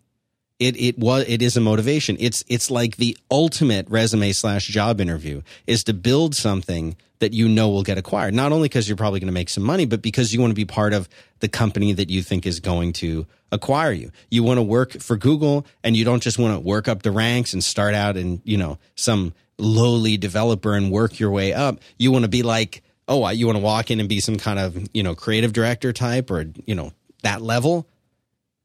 it 0.59 0.79
it 0.79 0.97
was 0.97 1.25
it 1.27 1.41
is 1.41 1.57
a 1.57 1.61
motivation. 1.61 2.17
It's 2.19 2.43
it's 2.47 2.69
like 2.69 2.97
the 2.97 3.17
ultimate 3.31 3.89
resume 3.89 4.31
slash 4.31 4.67
job 4.67 5.01
interview 5.01 5.41
is 5.67 5.83
to 5.85 5.93
build 5.93 6.35
something 6.35 6.95
that 7.19 7.33
you 7.33 7.47
know 7.47 7.69
will 7.69 7.83
get 7.83 7.97
acquired. 7.97 8.33
Not 8.33 8.51
only 8.51 8.67
because 8.67 8.87
you're 8.87 8.97
probably 8.97 9.19
going 9.19 9.27
to 9.27 9.33
make 9.33 9.49
some 9.49 9.63
money, 9.63 9.85
but 9.85 10.01
because 10.01 10.33
you 10.33 10.41
want 10.41 10.51
to 10.51 10.55
be 10.55 10.65
part 10.65 10.93
of 10.93 11.07
the 11.39 11.47
company 11.47 11.93
that 11.93 12.09
you 12.09 12.21
think 12.21 12.45
is 12.45 12.59
going 12.59 12.93
to 12.93 13.25
acquire 13.51 13.91
you. 13.91 14.11
You 14.29 14.43
want 14.43 14.57
to 14.57 14.63
work 14.63 14.99
for 14.99 15.15
Google, 15.15 15.65
and 15.83 15.95
you 15.95 16.05
don't 16.05 16.21
just 16.21 16.37
want 16.37 16.55
to 16.55 16.59
work 16.59 16.87
up 16.87 17.01
the 17.01 17.11
ranks 17.11 17.53
and 17.53 17.63
start 17.63 17.93
out 17.93 18.17
in 18.17 18.41
you 18.43 18.57
know 18.57 18.77
some 18.95 19.33
lowly 19.57 20.17
developer 20.17 20.75
and 20.75 20.91
work 20.91 21.19
your 21.19 21.31
way 21.31 21.53
up. 21.53 21.79
You 21.97 22.11
want 22.11 22.23
to 22.23 22.29
be 22.29 22.43
like 22.43 22.83
oh 23.07 23.27
you 23.29 23.45
want 23.45 23.57
to 23.57 23.63
walk 23.63 23.91
in 23.91 23.99
and 23.99 24.07
be 24.07 24.19
some 24.19 24.37
kind 24.37 24.59
of 24.59 24.87
you 24.93 25.03
know 25.03 25.15
creative 25.15 25.53
director 25.53 25.93
type 25.93 26.31
or 26.31 26.45
you 26.65 26.75
know 26.75 26.93
that 27.23 27.41
level 27.41 27.87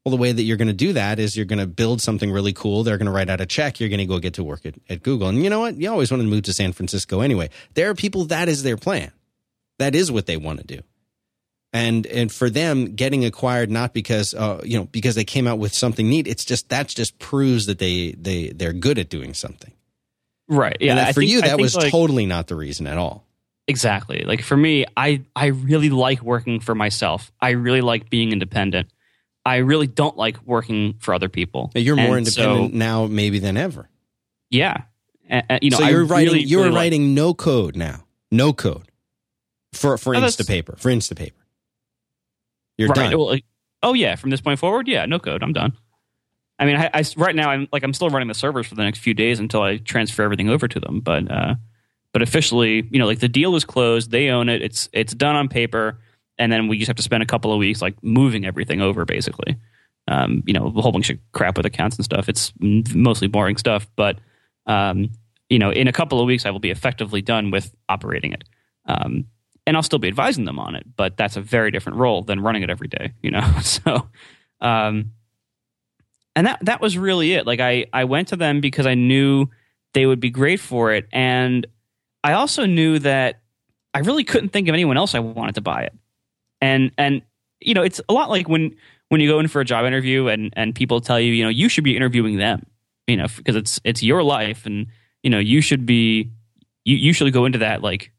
well, 0.05 0.11
the 0.11 0.21
way 0.21 0.31
that 0.31 0.43
you're 0.43 0.57
going 0.57 0.69
to 0.69 0.73
do 0.73 0.93
that 0.93 1.19
is 1.19 1.35
you're 1.35 1.45
going 1.45 1.59
to 1.59 1.67
build 1.67 2.01
something 2.01 2.31
really 2.31 2.53
cool. 2.53 2.83
They're 2.83 2.97
going 2.97 3.07
to 3.07 3.11
write 3.11 3.29
out 3.29 3.41
a 3.41 3.45
check. 3.45 3.79
You're 3.79 3.89
going 3.89 3.99
to 3.99 4.05
go 4.05 4.19
get 4.19 4.35
to 4.35 4.43
work 4.43 4.65
at, 4.65 4.75
at 4.89 5.03
Google. 5.03 5.27
And 5.27 5.43
you 5.43 5.49
know 5.49 5.59
what? 5.59 5.75
You 5.75 5.91
always 5.91 6.09
want 6.09 6.23
to 6.23 6.27
move 6.27 6.43
to 6.43 6.53
San 6.53 6.71
Francisco 6.71 7.19
anyway. 7.19 7.49
There 7.73 7.89
are 7.89 7.95
people 7.95 8.25
that 8.25 8.47
is 8.47 8.63
their 8.63 8.77
plan. 8.77 9.11
That 9.77 9.95
is 9.95 10.11
what 10.11 10.25
they 10.25 10.37
want 10.37 10.59
to 10.59 10.65
do. 10.65 10.81
And 11.71 12.07
and 12.07 12.31
for 12.31 12.49
them, 12.49 12.95
getting 12.95 13.25
acquired 13.25 13.69
not 13.69 13.93
because 13.93 14.33
uh, 14.33 14.59
you 14.63 14.79
know 14.79 14.85
because 14.85 15.13
they 15.13 15.23
came 15.23 15.45
out 15.45 15.59
with 15.59 15.71
something 15.71 16.09
neat. 16.09 16.27
It's 16.27 16.43
just 16.43 16.69
that 16.69 16.87
just 16.87 17.19
proves 17.19 17.67
that 17.67 17.77
they 17.77 18.13
they 18.13 18.49
they're 18.49 18.73
good 18.73 18.97
at 18.97 19.09
doing 19.09 19.35
something. 19.35 19.71
Right. 20.47 20.77
Yeah. 20.79 20.97
And 20.97 21.13
for 21.13 21.21
think, 21.21 21.31
you, 21.31 21.41
that 21.41 21.59
was 21.59 21.75
like, 21.75 21.91
totally 21.91 22.25
not 22.25 22.47
the 22.47 22.55
reason 22.55 22.87
at 22.87 22.97
all. 22.97 23.23
Exactly. 23.67 24.23
Like 24.23 24.41
for 24.41 24.57
me, 24.57 24.85
I 24.97 25.21
I 25.35 25.47
really 25.47 25.91
like 25.91 26.23
working 26.23 26.59
for 26.59 26.73
myself. 26.73 27.31
I 27.39 27.51
really 27.51 27.81
like 27.81 28.09
being 28.09 28.31
independent. 28.31 28.89
I 29.45 29.57
really 29.57 29.87
don't 29.87 30.17
like 30.17 30.41
working 30.45 30.95
for 30.99 31.13
other 31.13 31.29
people. 31.29 31.71
You're 31.75 31.95
more 31.95 32.17
and 32.17 32.27
independent 32.27 32.73
so, 32.73 32.77
now, 32.77 33.07
maybe 33.07 33.39
than 33.39 33.57
ever. 33.57 33.89
Yeah, 34.49 34.83
you 35.61 35.69
know, 35.69 35.77
so 35.77 35.87
you're 35.87 36.03
I 36.03 36.07
writing. 36.07 36.33
Really, 36.33 36.43
you're 36.45 36.63
really 36.63 36.75
writing 36.75 37.07
like, 37.07 37.15
no 37.15 37.33
code 37.33 37.75
now. 37.75 38.03
No 38.31 38.53
code 38.53 38.91
for 39.73 39.97
for 39.97 40.15
oh, 40.15 40.19
Instapaper. 40.19 40.77
For 40.79 40.89
Instapaper, 40.89 41.31
you're 42.77 42.89
right, 42.89 43.11
done. 43.11 43.17
Well, 43.17 43.37
oh 43.83 43.93
yeah, 43.93 44.15
from 44.15 44.29
this 44.29 44.41
point 44.41 44.59
forward, 44.59 44.87
yeah, 44.87 45.05
no 45.05 45.19
code. 45.19 45.43
I'm 45.43 45.53
done. 45.53 45.73
I 46.59 46.65
mean, 46.65 46.75
I, 46.75 46.89
I, 46.93 47.03
right 47.15 47.35
now 47.35 47.49
I'm 47.49 47.67
like 47.71 47.83
I'm 47.83 47.93
still 47.93 48.09
running 48.09 48.27
the 48.27 48.33
servers 48.33 48.67
for 48.67 48.75
the 48.75 48.83
next 48.83 48.99
few 48.99 49.13
days 49.13 49.39
until 49.39 49.61
I 49.61 49.77
transfer 49.77 50.23
everything 50.23 50.49
over 50.49 50.67
to 50.67 50.79
them. 50.79 50.99
But 50.99 51.31
uh, 51.31 51.55
but 52.11 52.21
officially, 52.21 52.87
you 52.91 52.99
know, 52.99 53.05
like 53.05 53.19
the 53.19 53.29
deal 53.29 53.55
is 53.55 53.63
closed. 53.63 54.11
They 54.11 54.29
own 54.29 54.49
it. 54.49 54.61
It's 54.61 54.89
it's 54.91 55.13
done 55.13 55.35
on 55.35 55.47
paper 55.47 55.99
and 56.39 56.51
then 56.51 56.67
we 56.67 56.77
just 56.77 56.87
have 56.87 56.95
to 56.95 57.03
spend 57.03 57.21
a 57.21 57.27
couple 57.27 57.53
of 57.53 57.59
weeks 57.59 57.81
like 57.81 58.01
moving 58.01 58.45
everything 58.45 58.81
over 58.81 59.05
basically. 59.05 59.57
Um, 60.07 60.41
you 60.47 60.53
know 60.53 60.73
a 60.75 60.81
whole 60.81 60.91
bunch 60.91 61.11
of 61.11 61.19
crap 61.33 61.57
with 61.57 61.67
accounts 61.67 61.97
and 61.97 62.05
stuff. 62.05 62.27
It's 62.27 62.51
mostly 62.59 63.27
boring 63.27 63.57
stuff 63.57 63.87
but 63.95 64.17
um, 64.65 65.11
you 65.49 65.59
know 65.59 65.69
in 65.69 65.87
a 65.87 65.91
couple 65.91 66.19
of 66.19 66.25
weeks 66.25 66.45
i 66.45 66.49
will 66.51 66.59
be 66.59 66.71
effectively 66.71 67.21
done 67.21 67.51
with 67.51 67.75
operating 67.89 68.33
it. 68.33 68.43
Um, 68.85 69.25
and 69.67 69.77
i'll 69.77 69.83
still 69.83 69.99
be 69.99 70.07
advising 70.07 70.45
them 70.45 70.57
on 70.57 70.73
it 70.75 70.83
but 70.95 71.15
that's 71.15 71.37
a 71.37 71.41
very 71.41 71.69
different 71.69 71.99
role 71.99 72.23
than 72.23 72.39
running 72.39 72.63
it 72.63 72.69
every 72.71 72.87
day 72.87 73.13
you 73.21 73.29
know? 73.29 73.47
So 73.61 74.09
um, 74.61 75.11
and 76.35 76.47
that 76.47 76.59
that 76.63 76.81
was 76.81 76.97
really 76.97 77.33
it. 77.33 77.45
Like 77.45 77.59
i 77.59 77.85
i 77.93 78.05
went 78.05 78.29
to 78.29 78.35
them 78.35 78.61
because 78.61 78.87
i 78.87 78.95
knew 78.95 79.47
they 79.93 80.05
would 80.05 80.19
be 80.19 80.29
great 80.29 80.59
for 80.59 80.93
it 80.93 81.07
and 81.11 81.67
i 82.23 82.33
also 82.33 82.65
knew 82.65 82.99
that 82.99 83.41
i 83.93 83.99
really 83.99 84.23
couldn't 84.23 84.49
think 84.49 84.67
of 84.67 84.73
anyone 84.73 84.97
else 84.97 85.15
i 85.15 85.19
wanted 85.19 85.55
to 85.55 85.61
buy 85.61 85.83
it 85.83 85.93
and 86.61 86.91
and 86.97 87.21
you 87.59 87.73
know 87.73 87.83
it's 87.83 88.01
a 88.09 88.13
lot 88.13 88.29
like 88.29 88.47
when 88.47 88.75
when 89.09 89.21
you 89.21 89.29
go 89.29 89.39
in 89.39 89.47
for 89.47 89.61
a 89.61 89.65
job 89.65 89.85
interview 89.85 90.27
and 90.27 90.53
and 90.55 90.75
people 90.75 91.01
tell 91.01 91.19
you 91.19 91.33
you 91.33 91.43
know 91.43 91.49
you 91.49 91.69
should 91.69 91.83
be 91.83 91.95
interviewing 91.95 92.37
them 92.37 92.65
you 93.07 93.17
know 93.17 93.27
because 93.37 93.55
it's 93.55 93.79
it's 93.83 94.03
your 94.03 94.23
life 94.23 94.65
and 94.65 94.87
you 95.23 95.29
know 95.29 95.39
you 95.39 95.61
should 95.61 95.85
be 95.85 96.31
you 96.85 96.95
you 96.95 97.13
should 97.13 97.31
go 97.33 97.45
into 97.45 97.59
that 97.59 97.81
like 97.81 98.11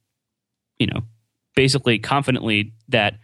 you 0.78 0.86
know 0.86 1.02
basically 1.54 1.98
confidently 1.98 2.72
that 2.88 3.14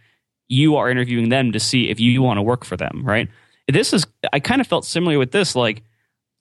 you 0.49 0.75
are 0.77 0.89
interviewing 0.89 1.29
them 1.29 1.51
to 1.51 1.59
see 1.59 1.89
if 1.89 1.99
you 1.99 2.21
want 2.21 2.37
to 2.37 2.41
work 2.41 2.63
for 2.65 2.77
them 2.77 3.01
right? 3.03 3.29
This 3.69 3.91
is 3.91 4.07
i 4.31 4.39
kind 4.39 4.61
of 4.61 4.67
felt 4.67 4.85
similar 4.85 5.19
with 5.19 5.31
this 5.31 5.53
like 5.53 5.83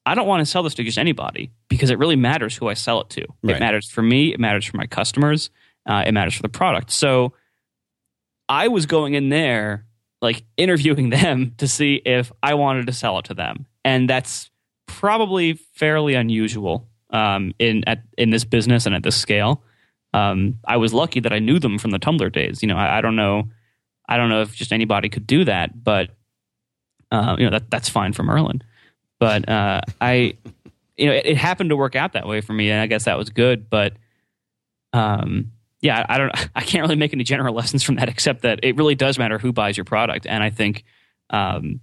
i 0.04 0.14
don't 0.14 0.28
want 0.28 0.40
to 0.40 0.46
sell 0.46 0.62
this 0.62 0.74
to 0.74 0.84
just 0.84 0.96
anybody 0.96 1.50
because 1.68 1.90
it 1.90 1.98
really 1.98 2.14
matters 2.14 2.56
who 2.56 2.68
i 2.68 2.74
sell 2.74 3.00
it 3.00 3.10
to. 3.10 3.26
Right. 3.42 3.56
it 3.56 3.60
matters 3.60 3.90
for 3.90 4.02
me 4.02 4.32
it 4.32 4.38
matters 4.38 4.64
for 4.64 4.76
my 4.76 4.86
customers 4.86 5.50
uh, 5.86 6.02
it 6.06 6.12
matters 6.12 6.34
for 6.34 6.42
the 6.42 6.48
product. 6.48 6.90
So 6.90 7.32
I 8.48 8.68
was 8.68 8.86
going 8.86 9.14
in 9.14 9.28
there 9.28 9.86
like 10.22 10.44
interviewing 10.56 11.10
them 11.10 11.54
to 11.58 11.68
see 11.68 11.96
if 12.04 12.32
I 12.42 12.54
wanted 12.54 12.86
to 12.86 12.92
sell 12.92 13.18
it 13.18 13.26
to 13.26 13.34
them, 13.34 13.66
and 13.84 14.08
that's 14.08 14.50
probably 14.86 15.54
fairly 15.74 16.14
unusual 16.14 16.88
um, 17.10 17.52
in 17.58 17.84
at 17.86 18.02
in 18.16 18.30
this 18.30 18.44
business 18.44 18.86
and 18.86 18.94
at 18.94 19.02
this 19.02 19.16
scale. 19.16 19.62
Um, 20.14 20.58
I 20.66 20.78
was 20.78 20.94
lucky 20.94 21.20
that 21.20 21.32
I 21.32 21.38
knew 21.40 21.58
them 21.58 21.78
from 21.78 21.90
the 21.90 21.98
Tumblr 21.98 22.32
days. 22.32 22.62
You 22.62 22.68
know, 22.68 22.76
I, 22.76 22.98
I 22.98 23.00
don't 23.02 23.16
know, 23.16 23.50
I 24.08 24.16
don't 24.16 24.30
know 24.30 24.40
if 24.40 24.54
just 24.54 24.72
anybody 24.72 25.10
could 25.10 25.26
do 25.26 25.44
that, 25.44 25.84
but 25.84 26.10
uh, 27.10 27.36
you 27.38 27.44
know 27.44 27.50
that 27.50 27.70
that's 27.70 27.88
fine 27.88 28.12
for 28.12 28.22
Merlin. 28.22 28.62
But 29.18 29.48
uh, 29.48 29.80
I, 30.00 30.36
you 30.96 31.06
know, 31.06 31.12
it, 31.12 31.26
it, 31.26 31.36
happened 31.36 31.70
to 31.70 31.76
work 31.76 31.96
out 31.96 32.12
that 32.12 32.26
way 32.26 32.40
for 32.40 32.52
me, 32.52 32.70
and 32.70 32.80
I 32.80 32.86
guess 32.86 33.04
that 33.04 33.16
was 33.16 33.30
good. 33.30 33.70
But 33.70 33.94
um, 34.92 35.52
yeah, 35.86 36.04
I 36.08 36.18
don't, 36.18 36.32
I 36.54 36.62
can't 36.62 36.82
really 36.82 36.96
make 36.96 37.12
any 37.12 37.24
general 37.24 37.54
lessons 37.60 37.82
from 37.82 37.96
that, 37.96 38.08
except 38.08 38.42
that 38.42 38.60
it 38.62 38.76
really 38.76 38.94
does 38.94 39.18
matter 39.18 39.38
who 39.38 39.52
buys 39.52 39.76
your 39.76 39.84
product. 39.84 40.26
And 40.26 40.42
I 40.42 40.50
think, 40.50 40.84
um, 41.30 41.80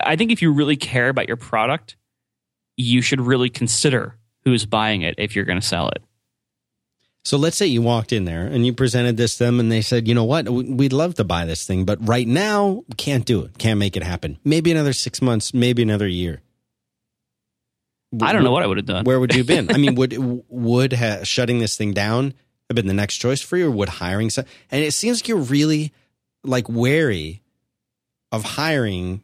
I 0.00 0.16
think 0.16 0.30
if 0.30 0.42
you 0.42 0.52
really 0.52 0.76
care 0.76 1.08
about 1.08 1.28
your 1.28 1.36
product, 1.36 1.96
you 2.76 3.00
should 3.00 3.20
really 3.20 3.48
consider 3.48 4.18
who's 4.44 4.66
buying 4.66 5.02
it 5.02 5.14
if 5.18 5.34
you're 5.34 5.44
going 5.44 5.60
to 5.60 5.66
sell 5.66 5.88
it. 5.88 6.02
So 7.24 7.38
let's 7.38 7.56
say 7.56 7.64
you 7.66 7.80
walked 7.80 8.12
in 8.12 8.26
there 8.26 8.44
and 8.44 8.66
you 8.66 8.74
presented 8.74 9.16
this 9.16 9.38
to 9.38 9.44
them 9.44 9.58
and 9.58 9.72
they 9.72 9.80
said, 9.80 10.06
you 10.06 10.14
know 10.14 10.24
what, 10.24 10.46
we'd 10.50 10.92
love 10.92 11.14
to 11.14 11.24
buy 11.24 11.46
this 11.46 11.66
thing, 11.66 11.86
but 11.86 12.06
right 12.06 12.28
now 12.28 12.84
can't 12.98 13.24
do 13.24 13.42
it, 13.42 13.56
can't 13.56 13.78
make 13.78 13.96
it 13.96 14.02
happen. 14.02 14.38
Maybe 14.44 14.70
another 14.70 14.92
six 14.92 15.22
months, 15.22 15.54
maybe 15.54 15.82
another 15.82 16.06
year. 16.06 16.42
I 18.20 18.34
don't 18.34 18.44
know 18.44 18.52
what 18.52 18.62
I 18.62 18.66
would 18.66 18.76
have 18.76 18.86
done. 18.86 19.04
Where 19.04 19.18
would 19.18 19.32
you 19.32 19.38
have 19.38 19.46
been? 19.46 19.70
I 19.70 19.78
mean, 19.78 19.94
would 19.96 20.14
would 20.48 20.92
ha- 20.92 21.24
shutting 21.24 21.60
this 21.60 21.76
thing 21.76 21.94
down 21.94 22.34
have 22.68 22.76
been 22.76 22.86
the 22.86 22.94
next 22.94 23.16
choice 23.16 23.40
for 23.40 23.56
you, 23.56 23.68
or 23.68 23.70
would 23.70 23.88
hiring 23.88 24.30
some? 24.30 24.44
And 24.70 24.82
it 24.82 24.92
seems 24.92 25.18
like 25.20 25.28
you're 25.28 25.38
really 25.38 25.92
like 26.42 26.68
wary 26.68 27.42
of 28.32 28.42
hiring 28.42 29.22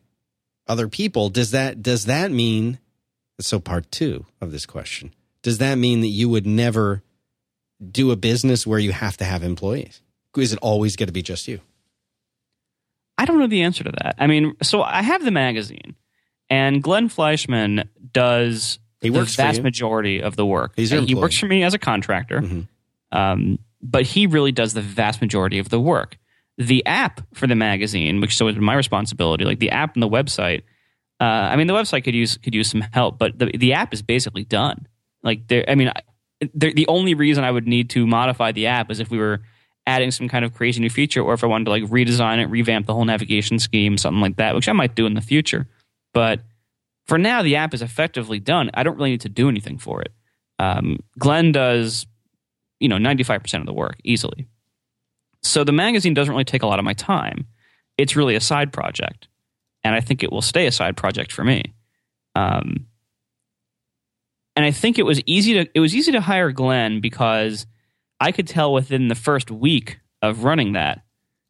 other 0.66 0.88
people. 0.88 1.28
Does 1.30 1.50
that 1.50 1.82
does 1.82 2.06
that 2.06 2.30
mean? 2.30 2.78
So 3.40 3.58
part 3.58 3.90
two 3.90 4.26
of 4.40 4.52
this 4.52 4.66
question: 4.66 5.14
Does 5.42 5.58
that 5.58 5.76
mean 5.76 6.00
that 6.02 6.08
you 6.08 6.28
would 6.28 6.46
never 6.46 7.02
do 7.90 8.10
a 8.10 8.16
business 8.16 8.66
where 8.66 8.78
you 8.78 8.92
have 8.92 9.16
to 9.18 9.24
have 9.24 9.42
employees? 9.42 10.02
Is 10.36 10.52
it 10.52 10.58
always 10.60 10.96
going 10.96 11.08
to 11.08 11.12
be 11.12 11.22
just 11.22 11.48
you? 11.48 11.60
I 13.18 13.24
don't 13.24 13.38
know 13.38 13.46
the 13.46 13.62
answer 13.62 13.84
to 13.84 13.90
that. 13.90 14.14
I 14.18 14.26
mean, 14.26 14.56
so 14.62 14.82
I 14.82 15.02
have 15.02 15.24
the 15.24 15.30
magazine, 15.30 15.96
and 16.48 16.82
Glenn 16.82 17.08
Fleischman 17.08 17.88
does 18.12 18.78
he 19.00 19.10
works 19.10 19.36
the 19.36 19.42
vast 19.42 19.62
majority 19.62 20.22
of 20.22 20.36
the 20.36 20.46
work. 20.46 20.72
He's 20.76 20.90
he 20.90 21.14
works 21.14 21.38
for 21.38 21.46
me 21.46 21.62
as 21.62 21.74
a 21.74 21.78
contractor. 21.78 22.40
Mm-hmm. 22.40 22.60
Um, 23.12 23.58
but 23.82 24.04
he 24.04 24.26
really 24.26 24.52
does 24.52 24.74
the 24.74 24.80
vast 24.80 25.20
majority 25.20 25.58
of 25.58 25.68
the 25.68 25.80
work. 25.80 26.18
The 26.58 26.84
app 26.84 27.22
for 27.34 27.46
the 27.46 27.54
magazine, 27.54 28.20
which 28.20 28.36
so 28.36 28.48
is 28.48 28.56
my 28.56 28.74
responsibility, 28.74 29.44
like 29.44 29.58
the 29.58 29.70
app 29.70 29.94
and 29.94 30.02
the 30.02 30.08
website. 30.08 30.62
Uh, 31.18 31.24
I 31.24 31.56
mean, 31.56 31.66
the 31.66 31.72
website 31.72 32.04
could 32.04 32.14
use 32.14 32.36
could 32.36 32.54
use 32.54 32.70
some 32.70 32.82
help, 32.92 33.18
but 33.18 33.38
the 33.38 33.46
the 33.56 33.72
app 33.72 33.94
is 33.94 34.02
basically 34.02 34.44
done. 34.44 34.86
Like, 35.22 35.48
there, 35.48 35.64
I 35.68 35.74
mean, 35.74 35.92
the 36.54 36.86
only 36.88 37.14
reason 37.14 37.44
I 37.44 37.50
would 37.50 37.66
need 37.66 37.90
to 37.90 38.06
modify 38.06 38.52
the 38.52 38.66
app 38.66 38.90
is 38.90 39.00
if 39.00 39.10
we 39.10 39.18
were 39.18 39.40
adding 39.86 40.10
some 40.10 40.28
kind 40.28 40.44
of 40.44 40.54
crazy 40.54 40.80
new 40.80 40.90
feature, 40.90 41.22
or 41.22 41.34
if 41.34 41.44
I 41.44 41.46
wanted 41.46 41.64
to 41.64 41.70
like 41.70 41.84
redesign 41.84 42.38
it, 42.38 42.46
revamp 42.46 42.86
the 42.86 42.94
whole 42.94 43.04
navigation 43.04 43.58
scheme, 43.58 43.96
something 43.98 44.20
like 44.20 44.36
that, 44.36 44.54
which 44.54 44.68
I 44.68 44.72
might 44.72 44.94
do 44.94 45.06
in 45.06 45.14
the 45.14 45.20
future. 45.20 45.66
But 46.12 46.40
for 47.06 47.18
now, 47.18 47.42
the 47.42 47.56
app 47.56 47.74
is 47.74 47.82
effectively 47.82 48.38
done. 48.38 48.70
I 48.74 48.82
don't 48.82 48.96
really 48.96 49.10
need 49.10 49.22
to 49.22 49.28
do 49.28 49.48
anything 49.48 49.78
for 49.78 50.02
it. 50.02 50.12
Um, 50.58 51.00
Glenn 51.18 51.52
does 51.52 52.06
you 52.80 52.88
know 52.88 52.96
95% 52.96 53.60
of 53.60 53.66
the 53.66 53.72
work 53.72 53.96
easily. 54.04 54.48
So 55.42 55.64
the 55.64 55.72
magazine 55.72 56.14
doesn't 56.14 56.32
really 56.32 56.44
take 56.44 56.62
a 56.62 56.66
lot 56.66 56.78
of 56.78 56.84
my 56.84 56.94
time. 56.94 57.46
It's 57.96 58.16
really 58.16 58.34
a 58.34 58.40
side 58.40 58.72
project 58.72 59.28
and 59.82 59.94
i 59.94 60.00
think 60.00 60.22
it 60.22 60.32
will 60.32 60.42
stay 60.42 60.66
a 60.66 60.72
side 60.72 60.96
project 60.96 61.32
for 61.32 61.44
me. 61.44 61.74
Um, 62.34 62.86
and 64.56 64.64
i 64.64 64.70
think 64.70 64.98
it 64.98 65.04
was 65.04 65.20
easy 65.26 65.54
to 65.54 65.70
it 65.74 65.80
was 65.80 65.94
easy 65.94 66.12
to 66.12 66.20
hire 66.20 66.52
glenn 66.52 67.00
because 67.00 67.66
i 68.18 68.32
could 68.32 68.46
tell 68.46 68.72
within 68.72 69.08
the 69.08 69.14
first 69.14 69.50
week 69.50 70.00
of 70.22 70.44
running 70.44 70.72
that 70.72 71.02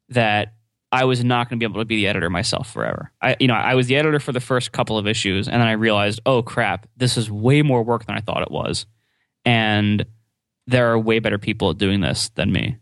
that 0.09 0.55
i 0.93 1.05
was 1.05 1.25
not 1.25 1.49
going 1.49 1.59
to 1.59 1.67
be 1.67 1.71
able 1.71 1.81
to 1.81 1.87
be 1.87 1.97
the 1.97 2.07
editor 2.07 2.31
myself 2.31 2.71
forever. 2.73 3.11
I 3.21 3.37
you 3.41 3.49
know 3.49 3.55
i 3.55 3.75
was 3.75 3.89
the 3.89 3.97
editor 3.97 4.21
for 4.21 4.33
the 4.33 4.41
first 4.41 4.73
couple 4.73 4.97
of 4.97 5.07
issues 5.07 5.49
and 5.49 5.61
then 5.61 5.69
i 5.69 5.73
realized 5.73 6.21
oh 6.25 6.43
crap 6.43 6.87
this 6.97 7.17
is 7.17 7.31
way 7.31 7.63
more 7.63 7.83
work 7.83 8.07
than 8.07 8.17
i 8.17 8.21
thought 8.21 8.43
it 8.43 8.51
was. 8.51 8.87
And 9.45 10.05
there 10.71 10.91
are 10.91 10.99
way 10.99 11.19
better 11.19 11.39
people 11.39 11.71
at 11.71 11.79
doing 11.79 12.01
this 12.01 12.31
than 12.31 12.53
me. 12.53 12.79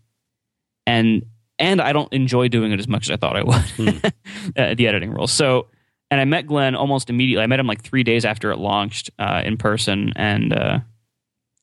And 0.86 1.26
and 1.58 1.80
I 1.80 1.92
don't 1.92 2.12
enjoy 2.12 2.48
doing 2.48 2.70
it 2.72 2.78
as 2.78 2.86
much 2.86 3.06
as 3.06 3.10
I 3.10 3.16
thought 3.16 3.36
I 3.36 3.42
would. 3.42 4.12
Uh, 4.56 4.74
the 4.74 4.86
editing 4.86 5.10
role. 5.10 5.26
So 5.26 5.66
and 6.10 6.20
I 6.20 6.24
met 6.24 6.46
Glenn 6.46 6.74
almost 6.74 7.10
immediately. 7.10 7.42
I 7.42 7.46
met 7.46 7.60
him 7.60 7.66
like 7.66 7.82
three 7.82 8.02
days 8.02 8.24
after 8.24 8.50
it 8.50 8.58
launched 8.58 9.10
uh, 9.18 9.42
in 9.44 9.56
person, 9.56 10.12
and 10.16 10.52
uh, 10.52 10.78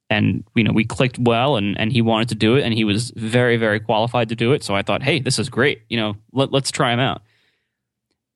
and 0.10 0.44
you 0.56 0.64
know 0.64 0.72
we 0.72 0.86
clicked 0.86 1.18
well, 1.18 1.56
and 1.56 1.80
and 1.80 1.92
he 1.92 2.02
wanted 2.02 2.30
to 2.30 2.36
do 2.36 2.56
it, 2.56 2.64
and 2.64 2.74
he 2.74 2.84
was 2.84 3.12
very 3.16 3.58
very 3.58 3.80
qualified 3.80 4.30
to 4.30 4.36
do 4.36 4.54
it. 4.54 4.64
So 4.64 4.76
I 4.76 4.82
thought, 4.82 5.02
hey, 5.02 5.20
this 5.20 5.40
is 5.40 5.50
great. 5.50 5.82
You 5.90 5.98
know, 5.98 6.16
let, 6.32 6.52
let's 6.52 6.70
try 6.70 6.94
him 6.94 7.00
out. 7.00 7.22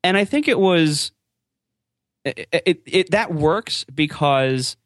And 0.02 0.16
I 0.16 0.24
think 0.24 0.48
it 0.48 0.58
was 0.58 1.12
it, 2.24 2.48
it, 2.52 2.82
it 2.86 3.10
that 3.12 3.32
works 3.32 3.84
because 3.94 4.76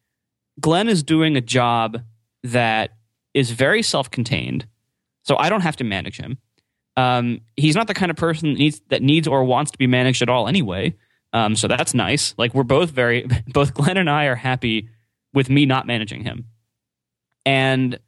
Glenn 0.60 0.88
is 0.88 1.02
doing 1.02 1.36
a 1.36 1.40
job 1.40 2.02
that 2.42 2.93
is 3.34 3.50
very 3.50 3.82
self-contained, 3.82 4.66
so 5.22 5.36
I 5.36 5.48
don't 5.48 5.60
have 5.60 5.76
to 5.76 5.84
manage 5.84 6.18
him. 6.18 6.38
Um, 6.96 7.40
he's 7.56 7.74
not 7.74 7.88
the 7.88 7.94
kind 7.94 8.10
of 8.10 8.16
person 8.16 8.52
that 8.52 8.58
needs 8.58 8.80
that 8.88 9.02
needs 9.02 9.26
or 9.26 9.44
wants 9.44 9.72
to 9.72 9.78
be 9.78 9.86
managed 9.86 10.22
at 10.22 10.28
all 10.28 10.46
anyway. 10.48 10.94
Um, 11.32 11.56
so 11.56 11.66
that's 11.66 11.94
nice. 11.94 12.34
Like 12.38 12.54
we're 12.54 12.62
both 12.62 12.90
very 12.90 13.26
both 13.48 13.74
Glenn 13.74 13.96
and 13.96 14.08
I 14.08 14.26
are 14.26 14.36
happy 14.36 14.88
with 15.32 15.50
me 15.50 15.66
not 15.66 15.86
managing 15.86 16.22
him. 16.22 16.46
And 17.44 17.98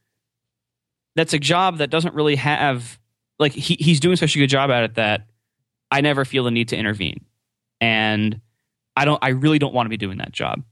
that's 1.16 1.34
a 1.34 1.38
job 1.38 1.78
that 1.78 1.90
doesn't 1.90 2.14
really 2.14 2.36
have 2.36 2.98
like 3.38 3.52
he, 3.52 3.76
he's 3.80 4.00
doing 4.00 4.16
such 4.16 4.36
a 4.36 4.38
good 4.38 4.46
job 4.46 4.70
at 4.70 4.84
it 4.84 4.94
that 4.94 5.26
I 5.90 6.00
never 6.00 6.24
feel 6.24 6.44
the 6.44 6.50
need 6.50 6.68
to 6.68 6.76
intervene. 6.76 7.24
And 7.80 8.40
I 8.96 9.04
don't 9.04 9.18
I 9.22 9.30
really 9.30 9.58
don't 9.58 9.74
want 9.74 9.86
to 9.86 9.90
be 9.90 9.96
doing 9.96 10.18
that 10.18 10.32
job. 10.32 10.62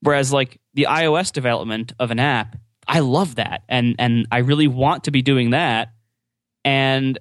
Whereas 0.00 0.32
like 0.32 0.60
the 0.74 0.88
iOS 0.90 1.32
development 1.32 1.92
of 1.98 2.10
an 2.10 2.18
app, 2.18 2.56
I 2.90 2.98
love 2.98 3.36
that 3.36 3.62
and 3.68 3.94
and 4.00 4.26
I 4.32 4.38
really 4.38 4.66
want 4.66 5.04
to 5.04 5.12
be 5.12 5.22
doing 5.22 5.50
that. 5.50 5.92
And 6.64 7.18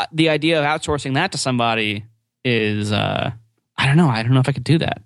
uh, 0.00 0.06
the 0.12 0.30
idea 0.30 0.58
of 0.58 0.64
outsourcing 0.64 1.14
that 1.14 1.32
to 1.32 1.38
somebody 1.38 2.06
is 2.42 2.90
uh, 2.90 3.32
I 3.76 3.86
don't 3.86 3.98
know. 3.98 4.08
I 4.08 4.22
don't 4.22 4.32
know 4.32 4.40
if 4.40 4.48
I 4.48 4.52
could 4.52 4.64
do 4.64 4.78
that. 4.78 5.02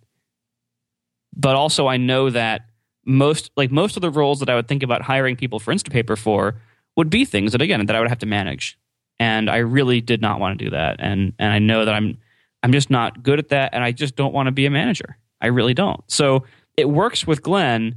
But 1.37 1.57
also, 1.57 1.89
I 1.89 1.97
know 1.97 2.31
that 2.31 2.67
most 3.05 3.51
like 3.57 3.73
most 3.73 3.97
of 3.97 4.03
the 4.03 4.11
roles 4.11 4.39
that 4.39 4.49
I 4.49 4.55
would 4.55 4.69
think 4.69 4.85
about 4.85 5.03
hiring 5.03 5.35
people 5.35 5.59
for 5.59 5.75
Instapaper 5.75 6.17
for 6.17 6.61
would 6.97 7.11
be 7.11 7.25
things 7.25 7.53
that 7.53 7.61
again 7.61 7.85
that 7.87 7.97
I 7.97 8.01
would 8.01 8.09
have 8.09 8.19
to 8.21 8.27
manage, 8.27 8.79
and 9.19 9.51
I 9.51 9.59
really 9.59 10.01
did 10.01 10.21
not 10.21 10.39
want 10.39 10.59
to 10.59 10.65
do 10.65 10.71
that. 10.71 10.97
And 11.01 11.33
and 11.41 11.53
I 11.53 11.59
know 11.59 11.85
that 11.85 11.95
I'm 11.95 12.19
I'm 12.63 12.73
just 12.73 12.89
not 12.89 13.23
good 13.23 13.41
at 13.41 13.49
that, 13.49 13.75
and 13.75 13.83
I 13.83 13.91
just 13.91 14.15
don't 14.15 14.33
want 14.33 14.47
to 14.47 14.53
be 14.53 14.67
a 14.67 14.71
manager. 14.71 15.19
I 15.41 15.49
really 15.49 15.75
don't. 15.75 16.03
So 16.07 16.45
it 16.77 16.89
works 16.89 17.27
with 17.27 17.43
Glenn 17.43 17.97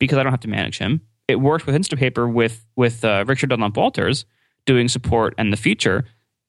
because 0.00 0.18
I 0.18 0.24
don't 0.24 0.32
have 0.32 0.40
to 0.40 0.48
manage 0.48 0.78
him. 0.78 1.02
It 1.28 1.36
worked 1.36 1.66
with 1.66 1.76
Instapaper 1.76 2.32
with 2.32 2.66
with 2.74 3.04
uh, 3.04 3.24
Richard 3.28 3.50
Dunlop 3.50 3.76
Walters 3.76 4.24
doing 4.66 4.88
support 4.88 5.34
and 5.38 5.52
the 5.52 5.56
feature 5.56 6.04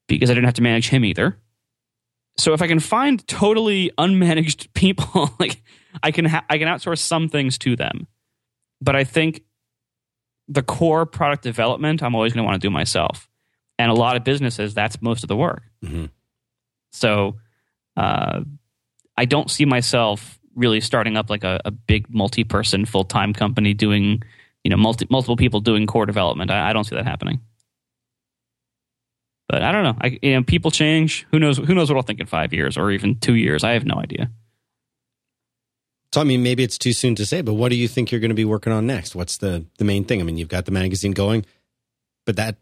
because 0.08 0.32
I 0.32 0.34
didn't 0.34 0.46
have 0.46 0.56
to 0.56 0.64
manage 0.64 0.90
him 0.90 1.06
either. 1.06 1.38
So 2.38 2.54
if 2.54 2.62
I 2.62 2.68
can 2.68 2.80
find 2.80 3.26
totally 3.28 3.92
unmanaged 4.00 4.74
people, 4.74 5.30
like 5.40 5.62
I 6.02 6.10
can 6.10 6.26
ha- 6.26 6.46
I 6.50 6.58
can 6.58 6.68
outsource 6.68 7.00
some 7.00 7.30
things 7.30 7.60
to 7.60 7.76
them. 7.76 8.08
But 8.82 8.96
I 8.96 9.04
think 9.04 9.44
the 10.48 10.64
core 10.64 11.06
product 11.06 11.44
development 11.44 12.02
I'm 12.02 12.16
always 12.16 12.34
going 12.34 12.44
to 12.44 12.48
want 12.50 12.60
to 12.60 12.66
do 12.68 12.72
myself. 12.72 13.30
And 13.78 13.90
a 13.92 13.96
lot 13.96 14.16
of 14.16 14.24
businesses 14.24 14.74
that's 14.74 15.02
most 15.02 15.24
of 15.24 15.28
the 15.28 15.36
work. 15.36 15.64
Mm-hmm. 15.84 16.06
So 16.92 17.38
uh, 17.98 18.42
I 19.18 19.26
don't 19.26 19.50
see 19.50 19.66
myself 19.66 20.40
really 20.56 20.82
starting 20.82 21.18
up 21.18 21.30
like 21.30 21.44
a, 21.44 21.60
a 21.66 21.72
big 21.72 22.10
multi-person 22.10 22.86
full-time 22.86 23.34
company 23.34 23.74
doing 23.74 24.22
you 24.64 24.70
know 24.70 24.78
multi, 24.78 25.08
multiple 25.10 25.38
people 25.38 25.60
doing 25.60 25.88
core 25.88 26.06
development. 26.06 26.52
I, 26.52 26.70
I 26.70 26.74
don't 26.74 26.84
see 26.84 26.96
that 26.96 27.06
happening. 27.06 27.40
But 29.48 29.64
I 29.64 29.74
don't 29.74 29.84
know. 29.84 29.98
I, 30.00 30.20
you 30.22 30.36
know, 30.36 30.44
people 30.44 30.72
change. 30.72 31.28
Who 31.32 31.40
knows? 31.40 31.58
Who 31.58 31.76
knows 31.76 31.90
what 31.90 31.98
I'll 31.98 32.04
think 32.04 32.22
in 32.22 32.26
five 32.26 32.54
years 32.54 32.78
or 32.78 32.90
even 32.92 33.20
two 33.20 33.36
years? 33.36 33.66
I 33.66 33.72
have 33.72 33.86
no 33.86 33.96
idea. 33.96 34.32
So 36.14 36.22
I 36.22 36.24
mean, 36.24 36.44
maybe 36.44 36.64
it's 36.64 36.78
too 36.78 36.94
soon 36.94 37.16
to 37.16 37.26
say. 37.26 37.42
But 37.42 37.56
what 37.56 37.70
do 37.70 37.76
you 37.76 37.88
think 37.88 38.12
you're 38.12 38.22
going 38.22 38.30
to 38.30 38.36
be 38.36 38.46
working 38.46 38.72
on 38.72 38.88
next? 38.88 39.16
What's 39.16 39.38
the 39.38 39.66
the 39.78 39.84
main 39.84 40.06
thing? 40.06 40.22
I 40.22 40.24
mean, 40.24 40.38
you've 40.38 40.48
got 40.48 40.66
the 40.66 40.72
magazine 40.72 41.12
going, 41.12 41.46
but 42.26 42.38
that 42.38 42.58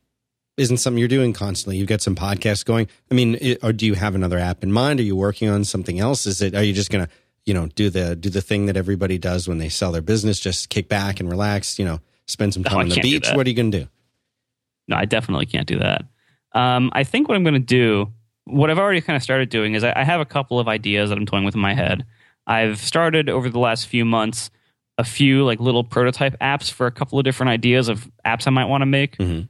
isn't 0.58 0.78
something 0.78 0.98
you're 0.98 1.08
doing 1.08 1.32
constantly. 1.32 1.78
You've 1.78 1.88
got 1.88 2.02
some 2.02 2.16
podcasts 2.16 2.66
going. 2.66 2.88
I 3.12 3.14
mean, 3.14 3.38
it, 3.40 3.60
or 3.64 3.72
do 3.72 3.86
you 3.86 3.94
have 3.94 4.16
another 4.16 4.38
app 4.38 4.64
in 4.64 4.72
mind? 4.72 5.00
Are 5.00 5.04
you 5.04 5.16
working 5.16 5.48
on 5.48 5.64
something 5.66 6.00
else? 6.00 6.26
Is 6.26 6.42
it? 6.42 6.56
Are 6.56 6.64
you 6.64 6.74
just 6.74 6.92
going 6.92 7.06
to 7.06 7.12
you 7.50 7.56
know 7.56 7.66
do 7.66 7.90
the 7.90 8.16
do 8.16 8.30
the 8.30 8.42
thing 8.42 8.68
that 8.68 8.78
everybody 8.78 9.18
does 9.18 9.48
when 9.48 9.58
they 9.58 9.70
sell 9.70 9.92
their 9.92 10.04
business? 10.04 10.40
Just 10.40 10.70
kick 10.70 10.88
back 10.88 11.20
and 11.20 11.28
relax. 11.28 11.80
You 11.80 11.86
know, 11.86 12.00
spend 12.28 12.54
some 12.54 12.64
time 12.64 12.76
no, 12.76 12.82
on 12.82 12.90
the 12.90 13.02
beach. 13.02 13.28
What 13.34 13.48
are 13.48 13.50
you 13.50 13.56
going 13.56 13.72
to 13.72 13.80
do? 13.80 13.88
No, 14.88 14.98
I 14.98 15.06
definitely 15.06 15.48
can't 15.48 15.68
do 15.68 15.80
that. 15.80 16.06
Um, 16.54 16.92
I 16.94 17.04
think 17.04 17.28
what 17.28 17.36
I'm 17.36 17.44
going 17.44 17.56
to 17.56 17.60
do, 17.60 18.14
what 18.46 18.70
I've 18.70 18.78
already 18.78 19.02
kind 19.02 19.18
of 19.18 19.24
started 19.24 19.50
doing, 19.50 19.74
is 19.74 19.84
I, 19.84 19.94
I 19.96 20.04
have 20.04 20.22
a 20.22 20.26
couple 20.26 20.60
of 20.60 20.68
ideas 20.68 21.10
that 21.10 21.18
I'm 21.18 21.26
toying 21.26 21.44
with 21.44 21.56
in 21.56 21.62
my 21.62 21.74
head. 21.74 22.06
I've 22.46 22.78
started 22.80 23.30
over 23.30 23.50
the 23.50 23.60
last 23.60 23.88
few 23.88 24.06
months 24.06 24.52
a 25.00 25.04
few 25.04 25.46
like 25.46 25.60
little 25.60 25.84
prototype 25.84 26.38
apps 26.40 26.70
for 26.70 26.86
a 26.86 26.92
couple 26.92 27.18
of 27.18 27.26
different 27.26 27.50
ideas 27.50 27.88
of 27.88 28.12
apps 28.26 28.46
I 28.46 28.52
might 28.52 28.66
want 28.66 28.82
to 28.82 28.86
make. 28.86 29.18
Mm-hmm. 29.18 29.46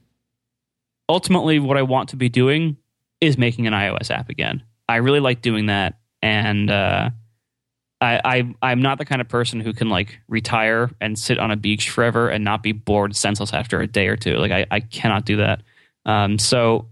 Ultimately, 1.08 1.58
what 1.58 1.76
I 1.76 1.82
want 1.82 2.10
to 2.10 2.16
be 2.16 2.30
doing 2.30 2.76
is 3.20 3.36
making 3.36 3.66
an 3.66 3.74
iOS 3.74 4.10
app 4.10 4.30
again. 4.30 4.62
I 4.88 4.96
really 4.96 5.20
like 5.20 5.42
doing 5.42 5.66
that, 5.66 5.98
and 6.22 6.70
uh, 6.70 7.10
I, 8.02 8.54
I 8.62 8.72
am 8.72 8.80
not 8.80 8.96
the 8.96 9.04
kind 9.04 9.20
of 9.20 9.28
person 9.28 9.60
who 9.60 9.74
can 9.74 9.90
like 9.90 10.18
retire 10.26 10.90
and 11.00 11.18
sit 11.18 11.38
on 11.38 11.50
a 11.50 11.56
beach 11.56 11.90
forever 11.90 12.30
and 12.30 12.42
not 12.42 12.62
be 12.62 12.72
bored 12.72 13.14
senseless 13.14 13.52
after 13.52 13.80
a 13.80 13.86
day 13.86 14.08
or 14.08 14.16
two. 14.16 14.36
Like 14.36 14.52
I, 14.52 14.66
I 14.70 14.80
cannot 14.80 15.26
do 15.26 15.36
that. 15.36 15.62
Um, 16.06 16.38
so 16.38 16.88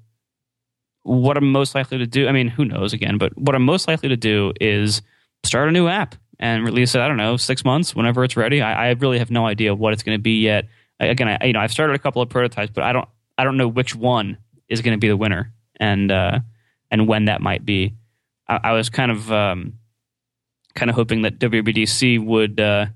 what 1.05 1.39
I'm 1.39 1.51
most 1.51 1.75
likely 1.75 1.99
to 1.99 2.07
do, 2.07 2.29
I 2.29 2.33
mean, 2.33 2.49
who 2.49 2.67
knows 2.67 2.93
again, 2.93 3.17
but 3.17 3.37
what 3.39 3.55
I'm 3.55 3.65
most 3.65 3.89
likely 3.89 4.11
to 4.11 4.17
do 4.17 4.53
is 4.61 5.01
start 5.45 5.69
a 5.69 5.73
new 5.73 5.89
app 5.89 6.15
and 6.39 6.63
release 6.63 6.95
it, 6.95 7.01
I 7.01 7.09
don't 7.09 7.17
know, 7.17 7.39
six 7.39 7.65
months, 7.65 7.97
whenever 7.97 8.23
it's 8.23 8.37
ready. 8.37 8.61
I, 8.61 8.89
I 8.89 8.91
really 8.91 9.19
have 9.19 9.31
no 9.31 9.47
idea 9.47 9.75
what 9.75 9.95
it's 9.95 10.03
going 10.03 10.19
to 10.19 10.23
be 10.23 10.41
yet. 10.41 10.67
Again, 11.01 11.29
I, 11.29 11.47
you 11.47 11.55
know, 11.55 11.61
I've 11.61 11.73
started 11.73 11.97
a 11.97 11.99
couple 11.99 12.21
of 12.21 12.29
prototypes, 12.29 12.71
but 12.75 12.85
I 12.85 12.93
don't, 12.93 13.09
I 13.39 13.45
don't 13.45 13.57
know 13.57 13.69
which 13.69 13.95
one 13.95 14.37
is 14.69 14.83
going 14.83 14.95
to 14.95 15.01
be 15.01 15.09
the 15.09 15.17
winner 15.17 15.55
and, 15.81 16.13
uh, 16.13 16.41
and 16.91 17.09
when 17.09 17.25
that 17.25 17.41
might 17.41 17.65
be. 17.65 17.95
I, 18.47 18.61
I 18.65 18.73
was 18.73 18.91
kind 18.91 19.11
of, 19.11 19.33
um, 19.33 19.79
kind 20.79 20.91
of 20.91 20.97
hoping 20.97 21.23
that 21.23 21.39
WWDC 21.39 22.25
would, 22.25 22.61
uh, 22.61 22.87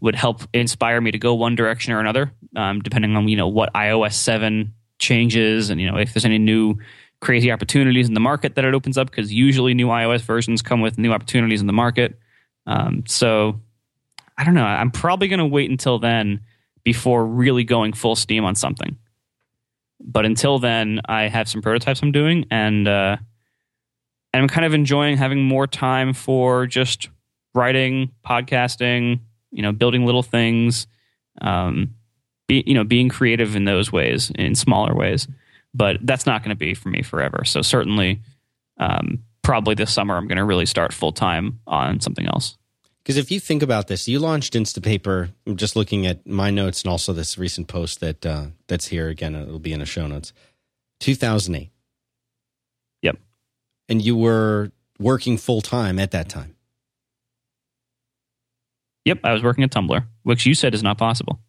would 0.00 0.14
help 0.14 0.42
inspire 0.52 1.00
me 1.00 1.10
to 1.10 1.18
go 1.18 1.34
one 1.34 1.56
direction 1.56 1.92
or 1.92 2.00
another, 2.00 2.32
um, 2.54 2.80
depending 2.80 3.16
on, 3.16 3.26
you 3.28 3.36
know, 3.36 3.48
what 3.48 3.72
iOS 3.74 4.12
7 4.12 4.74
changes 4.98 5.70
and, 5.70 5.80
you 5.80 5.90
know, 5.90 5.98
if 5.98 6.14
there's 6.14 6.24
any 6.24 6.38
new 6.38 6.76
crazy 7.20 7.50
opportunities 7.50 8.06
in 8.06 8.14
the 8.14 8.20
market 8.20 8.54
that 8.54 8.64
it 8.64 8.74
opens 8.74 8.96
up 8.96 9.10
because 9.10 9.32
usually 9.32 9.74
new 9.74 9.88
iOS 9.88 10.20
versions 10.20 10.62
come 10.62 10.80
with 10.80 10.98
new 10.98 11.12
opportunities 11.12 11.60
in 11.60 11.66
the 11.66 11.72
market. 11.72 12.18
Um, 12.66 13.04
so 13.06 13.60
I 14.36 14.44
don't 14.44 14.54
know. 14.54 14.64
I'm 14.64 14.92
probably 14.92 15.26
going 15.26 15.40
to 15.40 15.46
wait 15.46 15.70
until 15.70 15.98
then 15.98 16.40
before 16.84 17.26
really 17.26 17.64
going 17.64 17.92
full 17.92 18.14
steam 18.14 18.44
on 18.44 18.54
something. 18.54 18.96
But 20.00 20.24
until 20.24 20.60
then, 20.60 21.00
I 21.06 21.22
have 21.22 21.48
some 21.48 21.60
prototypes 21.60 22.02
I'm 22.02 22.12
doing, 22.12 22.46
and 22.52 22.86
uh, 22.86 23.16
and 24.32 24.42
I'm 24.42 24.48
kind 24.48 24.64
of 24.64 24.74
enjoying 24.74 25.16
having 25.16 25.42
more 25.42 25.66
time 25.66 26.12
for 26.12 26.66
just 26.66 27.08
writing, 27.54 28.12
podcasting, 28.26 29.20
you 29.50 29.62
know, 29.62 29.72
building 29.72 30.04
little 30.04 30.22
things, 30.22 30.86
um, 31.40 31.94
be, 32.46 32.62
you 32.66 32.74
know, 32.74 32.84
being 32.84 33.08
creative 33.08 33.56
in 33.56 33.64
those 33.64 33.90
ways, 33.90 34.30
in 34.34 34.54
smaller 34.54 34.94
ways 34.94 35.28
but 35.74 35.98
that's 36.02 36.26
not 36.26 36.42
going 36.42 36.50
to 36.50 36.58
be 36.58 36.74
for 36.74 36.88
me 36.88 37.02
forever. 37.02 37.44
So 37.44 37.62
certainly, 37.62 38.20
um, 38.78 39.22
probably 39.42 39.74
this 39.74 39.92
summer, 39.92 40.16
I'm 40.16 40.26
going 40.26 40.38
to 40.38 40.44
really 40.44 40.66
start 40.66 40.92
full 40.92 41.12
time 41.12 41.60
on 41.66 42.00
something 42.00 42.26
else. 42.26 42.56
Because 42.98 43.16
if 43.16 43.30
you 43.30 43.40
think 43.40 43.62
about 43.62 43.86
this, 43.86 44.06
you 44.06 44.18
launched 44.18 44.52
Instapaper. 44.54 45.30
I'm 45.46 45.56
just 45.56 45.76
looking 45.76 46.06
at 46.06 46.26
my 46.26 46.50
notes 46.50 46.82
and 46.82 46.90
also 46.90 47.12
this 47.12 47.38
recent 47.38 47.68
post 47.68 48.00
that 48.00 48.26
uh, 48.26 48.46
that's 48.66 48.88
here 48.88 49.08
again. 49.08 49.34
It'll 49.34 49.58
be 49.58 49.72
in 49.72 49.80
the 49.80 49.86
show 49.86 50.06
notes. 50.06 50.32
2008. 51.00 51.70
And 53.88 54.02
you 54.02 54.16
were 54.16 54.70
working 54.98 55.38
full 55.38 55.60
time 55.60 55.98
at 55.98 56.10
that 56.10 56.28
time. 56.28 56.56
Yep, 59.04 59.20
I 59.24 59.32
was 59.32 59.42
working 59.42 59.64
at 59.64 59.70
Tumblr, 59.70 60.04
which 60.24 60.44
you 60.44 60.54
said 60.54 60.74
is 60.74 60.82
not 60.82 60.98
possible. 60.98 61.40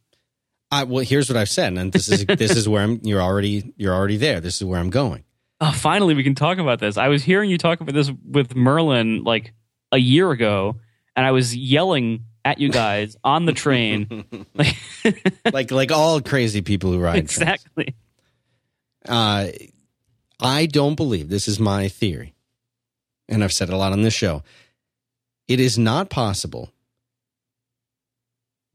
I, 0.71 0.83
well, 0.83 1.03
here's 1.03 1.29
what 1.29 1.37
I've 1.37 1.49
said, 1.49 1.77
and 1.77 1.91
this 1.91 2.07
is 2.09 2.25
this 2.37 2.55
is 2.55 2.69
where 2.69 2.83
I'm. 2.83 3.01
You're 3.03 3.21
already 3.21 3.73
you're 3.75 3.93
already 3.93 4.17
there. 4.17 4.39
This 4.39 4.57
is 4.57 4.63
where 4.63 4.79
I'm 4.79 4.89
going. 4.89 5.23
Oh, 5.61 5.71
finally, 5.71 6.13
we 6.13 6.23
can 6.23 6.35
talk 6.35 6.57
about 6.57 6.79
this. 6.79 6.95
I 6.97 7.09
was 7.09 7.23
hearing 7.23 7.49
you 7.49 7.57
talk 7.57 7.81
about 7.81 7.93
this 7.93 8.09
with 8.25 8.55
Merlin 8.55 9.23
like 9.23 9.53
a 9.91 9.97
year 9.97 10.31
ago, 10.31 10.77
and 11.15 11.25
I 11.25 11.31
was 11.31 11.55
yelling 11.55 12.25
at 12.45 12.59
you 12.59 12.69
guys 12.69 13.17
on 13.23 13.45
the 13.45 13.53
train, 13.53 14.25
like 14.53 14.75
like 15.53 15.71
like 15.71 15.91
all 15.91 16.21
crazy 16.21 16.61
people 16.61 16.91
who 16.91 16.99
ride 16.99 17.17
exactly. 17.17 17.95
Uh, 19.07 19.47
I 20.39 20.65
don't 20.65 20.95
believe 20.95 21.29
this 21.29 21.47
is 21.47 21.59
my 21.59 21.87
theory, 21.87 22.33
and 23.27 23.43
I've 23.43 23.53
said 23.53 23.69
it 23.69 23.73
a 23.73 23.77
lot 23.77 23.91
on 23.91 24.01
this 24.01 24.13
show. 24.13 24.43
It 25.47 25.59
is 25.59 25.77
not 25.77 26.09
possible 26.09 26.71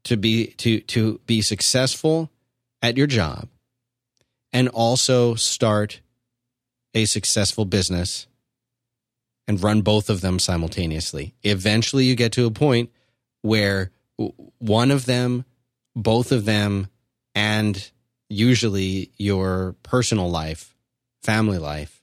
to 0.03 0.17
be 0.17 0.47
to 0.57 0.79
to 0.81 1.19
be 1.25 1.41
successful 1.41 2.29
at 2.81 2.97
your 2.97 3.07
job 3.07 3.49
and 4.53 4.69
also 4.69 5.35
start 5.35 6.01
a 6.93 7.05
successful 7.05 7.65
business 7.65 8.27
and 9.47 9.61
run 9.61 9.81
both 9.81 10.09
of 10.09 10.21
them 10.21 10.39
simultaneously. 10.39 11.33
Eventually, 11.43 12.05
you 12.05 12.15
get 12.15 12.31
to 12.33 12.45
a 12.45 12.51
point 12.51 12.89
where 13.41 13.91
one 14.59 14.91
of 14.91 15.05
them, 15.05 15.45
both 15.95 16.31
of 16.31 16.45
them, 16.45 16.87
and 17.33 17.91
usually 18.29 19.11
your 19.17 19.75
personal 19.83 20.29
life, 20.29 20.74
family 21.25 21.57
life 21.57 22.01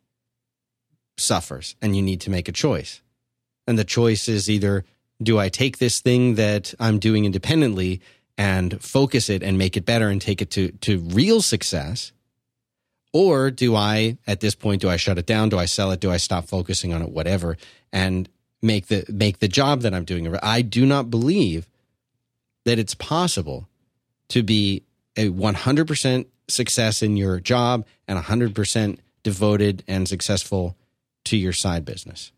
suffers, 1.16 1.76
and 1.80 1.94
you 1.94 2.02
need 2.02 2.20
to 2.22 2.30
make 2.30 2.48
a 2.48 2.52
choice. 2.52 3.00
And 3.66 3.78
the 3.78 3.84
choice 3.84 4.28
is 4.28 4.50
either 4.50 4.84
do 5.22 5.38
I 5.38 5.48
take 5.48 5.78
this 5.78 6.00
thing 6.00 6.34
that 6.34 6.74
I'm 6.80 6.98
doing 6.98 7.24
independently 7.24 8.00
and 8.36 8.82
focus 8.82 9.30
it 9.30 9.42
and 9.42 9.56
make 9.56 9.76
it 9.76 9.86
better 9.86 10.08
and 10.08 10.20
take 10.20 10.42
it 10.42 10.50
to, 10.52 10.72
to 10.72 10.98
real 10.98 11.40
success? 11.40 12.12
Or 13.12 13.50
do 13.50 13.76
I, 13.76 14.18
at 14.26 14.40
this 14.40 14.54
point, 14.54 14.80
do 14.80 14.88
I 14.88 14.96
shut 14.96 15.18
it 15.18 15.26
down? 15.26 15.50
Do 15.50 15.58
I 15.58 15.66
sell 15.66 15.92
it? 15.92 16.00
Do 16.00 16.10
I 16.10 16.16
stop 16.16 16.46
focusing 16.46 16.92
on 16.92 17.02
it? 17.02 17.10
Whatever, 17.10 17.56
and 17.92 18.28
make 18.62 18.86
the 18.86 19.04
make 19.08 19.38
the 19.38 19.48
job 19.48 19.82
that 19.82 19.92
I'm 19.92 20.04
doing. 20.04 20.34
I 20.42 20.62
do 20.62 20.86
not 20.86 21.10
believe 21.10 21.68
that 22.64 22.78
it's 22.78 22.94
possible 22.94 23.68
to 24.28 24.42
be 24.42 24.84
a 25.16 25.28
100% 25.28 26.26
success 26.48 27.02
in 27.02 27.16
your 27.16 27.38
job 27.38 27.84
and 28.08 28.18
100% 28.18 28.98
devoted 29.22 29.84
and 29.86 30.08
successful 30.08 30.76
to 31.24 31.36
your 31.36 31.52
side 31.52 31.84
business. 31.84 32.32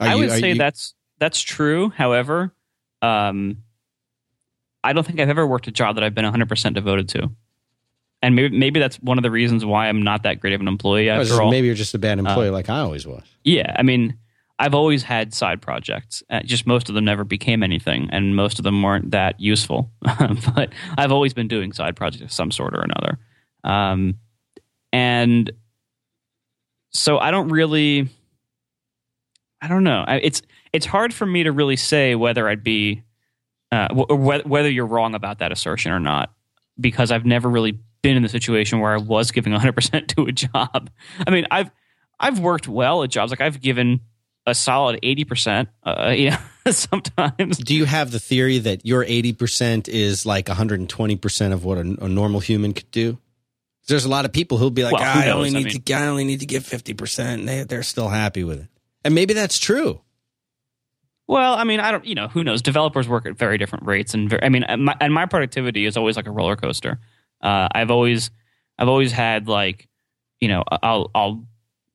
Are 0.00 0.08
I 0.08 0.14
you, 0.14 0.20
would 0.20 0.30
say 0.30 0.50
you, 0.50 0.58
that's 0.58 0.94
that's 1.18 1.40
true. 1.40 1.90
However, 1.90 2.52
um, 3.00 3.58
I 4.82 4.92
don't 4.92 5.06
think 5.06 5.20
I've 5.20 5.28
ever 5.28 5.46
worked 5.46 5.66
a 5.66 5.72
job 5.72 5.94
that 5.96 6.04
I've 6.04 6.14
been 6.14 6.24
100% 6.24 6.74
devoted 6.74 7.08
to 7.10 7.30
and 8.24 8.34
maybe 8.34 8.56
maybe 8.56 8.80
that's 8.80 8.96
one 8.96 9.18
of 9.18 9.22
the 9.22 9.30
reasons 9.30 9.64
why 9.64 9.88
I'm 9.88 10.02
not 10.02 10.22
that 10.22 10.40
great 10.40 10.54
of 10.54 10.60
an 10.60 10.68
employee. 10.68 11.10
After 11.10 11.42
all, 11.42 11.50
maybe 11.50 11.66
you're 11.66 11.76
just 11.76 11.94
a 11.94 11.98
bad 11.98 12.18
employee, 12.18 12.48
uh, 12.48 12.52
like 12.52 12.70
I 12.70 12.80
always 12.80 13.06
was. 13.06 13.22
Yeah, 13.44 13.74
I 13.78 13.82
mean, 13.82 14.16
I've 14.58 14.74
always 14.74 15.02
had 15.02 15.34
side 15.34 15.60
projects. 15.60 16.22
Uh, 16.30 16.40
just 16.42 16.66
most 16.66 16.88
of 16.88 16.94
them 16.94 17.04
never 17.04 17.24
became 17.24 17.62
anything, 17.62 18.08
and 18.10 18.34
most 18.34 18.58
of 18.58 18.62
them 18.62 18.82
weren't 18.82 19.10
that 19.10 19.38
useful. 19.40 19.90
but 20.00 20.72
I've 20.96 21.12
always 21.12 21.34
been 21.34 21.48
doing 21.48 21.72
side 21.72 21.96
projects 21.96 22.22
of 22.22 22.32
some 22.32 22.50
sort 22.50 22.74
or 22.74 22.80
another, 22.80 23.18
um, 23.62 24.18
and 24.94 25.50
so 26.92 27.18
I 27.18 27.32
don't 27.32 27.48
really. 27.48 28.08
I 29.60 29.66
don't 29.66 29.82
know. 29.82 30.04
It's 30.08 30.40
it's 30.72 30.86
hard 30.86 31.12
for 31.12 31.26
me 31.26 31.42
to 31.42 31.52
really 31.52 31.76
say 31.76 32.14
whether 32.14 32.48
I'd 32.48 32.62
be 32.62 33.02
uh, 33.72 33.88
whether 33.92 34.70
you're 34.70 34.86
wrong 34.86 35.14
about 35.14 35.40
that 35.40 35.50
assertion 35.50 35.90
or 35.90 35.98
not 35.98 36.32
because 36.78 37.10
I've 37.10 37.24
never 37.24 37.48
really 37.48 37.78
been 38.02 38.16
in 38.16 38.22
the 38.22 38.28
situation 38.28 38.78
where 38.78 38.92
I 38.92 38.98
was 38.98 39.30
giving 39.30 39.52
100% 39.52 40.06
to 40.08 40.26
a 40.26 40.32
job. 40.32 40.90
I 41.26 41.30
mean, 41.30 41.46
I've 41.50 41.70
I've 42.20 42.38
worked 42.38 42.68
well 42.68 43.02
at 43.02 43.10
jobs. 43.10 43.32
Like 43.32 43.40
I've 43.40 43.60
given 43.60 44.00
a 44.46 44.54
solid 44.54 45.00
80%. 45.02 45.66
Uh, 45.82 46.14
yeah, 46.16 46.40
sometimes. 46.70 47.58
Do 47.58 47.74
you 47.74 47.84
have 47.86 48.12
the 48.12 48.20
theory 48.20 48.58
that 48.58 48.86
your 48.86 49.04
80% 49.04 49.88
is 49.88 50.24
like 50.24 50.46
120% 50.46 51.52
of 51.52 51.64
what 51.64 51.78
a, 51.78 51.80
a 51.80 52.08
normal 52.08 52.40
human 52.40 52.74
could 52.74 52.90
do? 52.92 53.18
There's 53.86 54.04
a 54.04 54.08
lot 54.08 54.24
of 54.24 54.32
people 54.32 54.58
who'll 54.58 54.70
be 54.70 54.84
like, 54.84 54.94
well, 54.94 55.02
I 55.02 55.30
only 55.30 55.50
need 55.50 55.66
I 55.66 55.70
mean, 55.70 55.82
to 55.82 55.92
I 55.94 56.06
only 56.06 56.24
need 56.24 56.40
to 56.40 56.46
give 56.46 56.62
50%. 56.62 57.18
And 57.18 57.48
they, 57.48 57.64
they're 57.64 57.82
still 57.82 58.08
happy 58.08 58.42
with 58.42 58.60
it. 58.60 58.68
And 59.04 59.14
maybe 59.14 59.34
that's 59.34 59.58
true. 59.58 60.00
Well, 61.26 61.54
I 61.54 61.64
mean, 61.64 61.80
I 61.80 61.90
don't, 61.90 62.04
you 62.04 62.14
know, 62.14 62.28
who 62.28 62.44
knows? 62.44 62.62
Developers 62.62 63.08
work 63.08 63.26
at 63.26 63.36
very 63.36 63.56
different 63.56 63.86
rates, 63.86 64.12
and 64.12 64.28
very, 64.28 64.42
I 64.42 64.48
mean, 64.50 64.64
my, 64.78 64.94
and 65.00 65.12
my 65.12 65.26
productivity 65.26 65.86
is 65.86 65.96
always 65.96 66.16
like 66.16 66.26
a 66.26 66.30
roller 66.30 66.56
coaster. 66.56 66.98
Uh, 67.40 67.68
I've 67.72 67.90
always 67.90 68.30
I've 68.78 68.88
always 68.88 69.12
had 69.12 69.48
like 69.48 69.88
you 70.40 70.48
know 70.48 70.64
I'll 70.82 71.10
I'll 71.14 71.46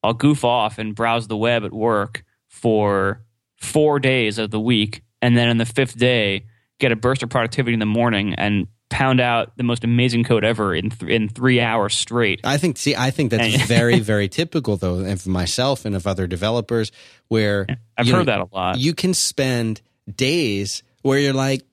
I'll 0.04 0.14
goof 0.14 0.44
off 0.44 0.80
and 0.80 0.96
browse 0.96 1.28
the 1.28 1.38
web 1.38 1.64
at 1.64 1.74
work 1.74 2.24
for 2.48 3.22
four 3.58 4.00
days 4.00 4.40
of 4.40 4.50
the 4.52 4.60
week, 4.60 5.04
and 5.22 5.38
then 5.38 5.50
on 5.50 5.58
the 5.58 5.66
fifth 5.66 5.98
day 5.98 6.46
get 6.80 6.92
a 6.92 6.96
burst 6.96 7.22
of 7.22 7.30
productivity 7.30 7.74
in 7.74 7.80
the 7.80 7.86
morning 7.86 8.34
and 8.36 8.68
pound 8.90 9.20
out 9.20 9.56
the 9.58 9.64
most 9.64 9.84
amazing 9.84 10.24
code 10.24 10.44
ever 10.44 10.74
in 10.76 10.90
th- 10.90 11.12
in 11.12 11.30
three 11.30 11.62
hours 11.62 11.96
straight. 11.96 12.42
I 12.44 12.58
think. 12.58 12.78
See, 12.78 12.96
I 12.96 13.12
think 13.12 13.32
that's 13.32 13.64
very 13.68 14.00
very 14.00 14.28
typical 14.28 14.78
though, 14.78 15.00
and 15.00 15.20
for 15.20 15.30
myself 15.30 15.86
and 15.86 15.96
of 15.96 16.08
other 16.08 16.28
developers, 16.28 16.92
where 17.28 17.68
I've 17.98 18.08
heard 18.08 18.18
know, 18.18 18.24
that 18.26 18.40
a 18.40 18.48
lot. 18.52 18.78
You 18.80 18.94
can 18.94 19.14
spend 19.14 19.82
days 20.14 20.84
where 21.02 21.20
you're 21.20 21.34
like, 21.34 21.64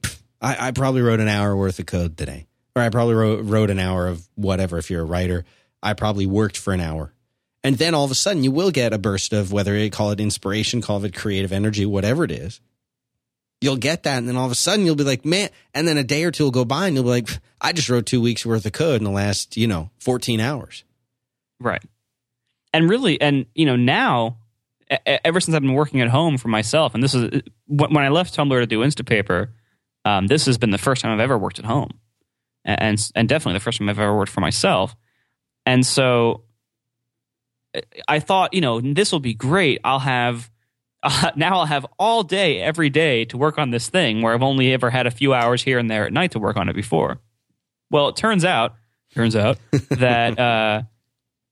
I, 0.40 0.68
I 0.68 0.70
probably 0.72 1.02
wrote 1.02 1.20
an 1.20 1.28
hour 1.28 1.56
worth 1.56 1.78
of 1.78 1.86
code 1.86 2.16
today 2.16 2.46
or 2.76 2.82
I 2.82 2.90
probably 2.90 3.14
wrote, 3.14 3.44
wrote 3.44 3.70
an 3.70 3.80
hour 3.80 4.06
of 4.06 4.28
whatever. 4.34 4.76
If 4.78 4.90
you're 4.90 5.02
a 5.02 5.06
writer, 5.06 5.44
I 5.82 5.94
probably 5.94 6.26
worked 6.26 6.58
for 6.58 6.74
an 6.74 6.80
hour. 6.80 7.12
And 7.64 7.76
then 7.76 7.94
all 7.94 8.04
of 8.04 8.10
a 8.10 8.14
sudden 8.14 8.44
you 8.44 8.52
will 8.52 8.70
get 8.70 8.92
a 8.92 8.98
burst 8.98 9.32
of 9.32 9.50
whether 9.50 9.74
you 9.76 9.90
call 9.90 10.10
it 10.10 10.20
inspiration, 10.20 10.82
call 10.82 11.02
it 11.04 11.14
creative 11.14 11.52
energy, 11.52 11.86
whatever 11.86 12.22
it 12.22 12.30
is. 12.30 12.60
You'll 13.60 13.76
get 13.76 14.02
that. 14.02 14.18
And 14.18 14.28
then 14.28 14.36
all 14.36 14.46
of 14.46 14.52
a 14.52 14.56
sudden 14.56 14.84
you'll 14.84 14.96
be 14.96 15.04
like, 15.04 15.24
man, 15.24 15.48
and 15.74 15.88
then 15.88 15.96
a 15.96 16.04
day 16.04 16.24
or 16.24 16.30
two 16.30 16.44
will 16.44 16.50
go 16.50 16.64
by 16.64 16.86
and 16.86 16.94
you'll 16.94 17.04
be 17.04 17.10
like, 17.10 17.28
I 17.60 17.72
just 17.72 17.88
wrote 17.88 18.06
two 18.06 18.20
weeks 18.20 18.44
worth 18.44 18.66
of 18.66 18.72
code 18.72 19.00
in 19.00 19.04
the 19.04 19.10
last, 19.10 19.56
you 19.56 19.66
know, 19.66 19.90
14 20.00 20.40
hours. 20.40 20.84
Right. 21.58 21.82
And 22.72 22.90
really, 22.90 23.20
and, 23.20 23.46
you 23.54 23.64
know, 23.64 23.76
now, 23.76 24.38
ever 25.06 25.40
since 25.40 25.54
I've 25.54 25.62
been 25.62 25.72
working 25.72 26.02
at 26.02 26.08
home 26.08 26.36
for 26.36 26.48
myself, 26.48 26.94
and 26.94 27.02
this 27.02 27.14
is 27.14 27.42
when 27.66 27.96
I 27.96 28.10
left 28.10 28.36
Tumblr 28.36 28.60
to 28.60 28.66
do 28.66 28.80
Instapaper, 28.80 29.48
um, 30.04 30.26
this 30.26 30.46
has 30.46 30.58
been 30.58 30.70
the 30.70 30.78
first 30.78 31.02
time 31.02 31.12
I've 31.12 31.20
ever 31.20 31.38
worked 31.38 31.58
at 31.58 31.64
home 31.64 31.98
and 32.66 33.10
and 33.14 33.28
definitely 33.28 33.54
the 33.54 33.62
first 33.62 33.78
time 33.78 33.88
I've 33.88 33.98
ever 33.98 34.16
worked 34.16 34.32
for 34.32 34.40
myself. 34.40 34.94
And 35.64 35.86
so 35.86 36.44
I 38.08 38.18
thought, 38.20 38.54
you 38.54 38.60
know, 38.60 38.80
this 38.80 39.12
will 39.12 39.20
be 39.20 39.34
great. 39.34 39.80
I'll 39.84 39.98
have 40.00 40.50
uh, 41.06 41.30
now 41.36 41.58
I'll 41.60 41.66
have 41.66 41.86
all 41.98 42.22
day 42.22 42.60
every 42.60 42.90
day 42.90 43.24
to 43.26 43.36
work 43.36 43.58
on 43.58 43.70
this 43.70 43.88
thing 43.88 44.22
where 44.22 44.34
I've 44.34 44.42
only 44.42 44.72
ever 44.72 44.90
had 44.90 45.06
a 45.06 45.10
few 45.10 45.32
hours 45.32 45.62
here 45.62 45.78
and 45.78 45.90
there 45.90 46.04
at 46.06 46.12
night 46.12 46.32
to 46.32 46.38
work 46.38 46.56
on 46.56 46.68
it 46.68 46.74
before. 46.74 47.20
Well, 47.90 48.08
it 48.08 48.16
turns 48.16 48.44
out 48.44 48.74
turns 49.14 49.36
out 49.36 49.58
that 49.90 50.38
uh, 50.38 50.82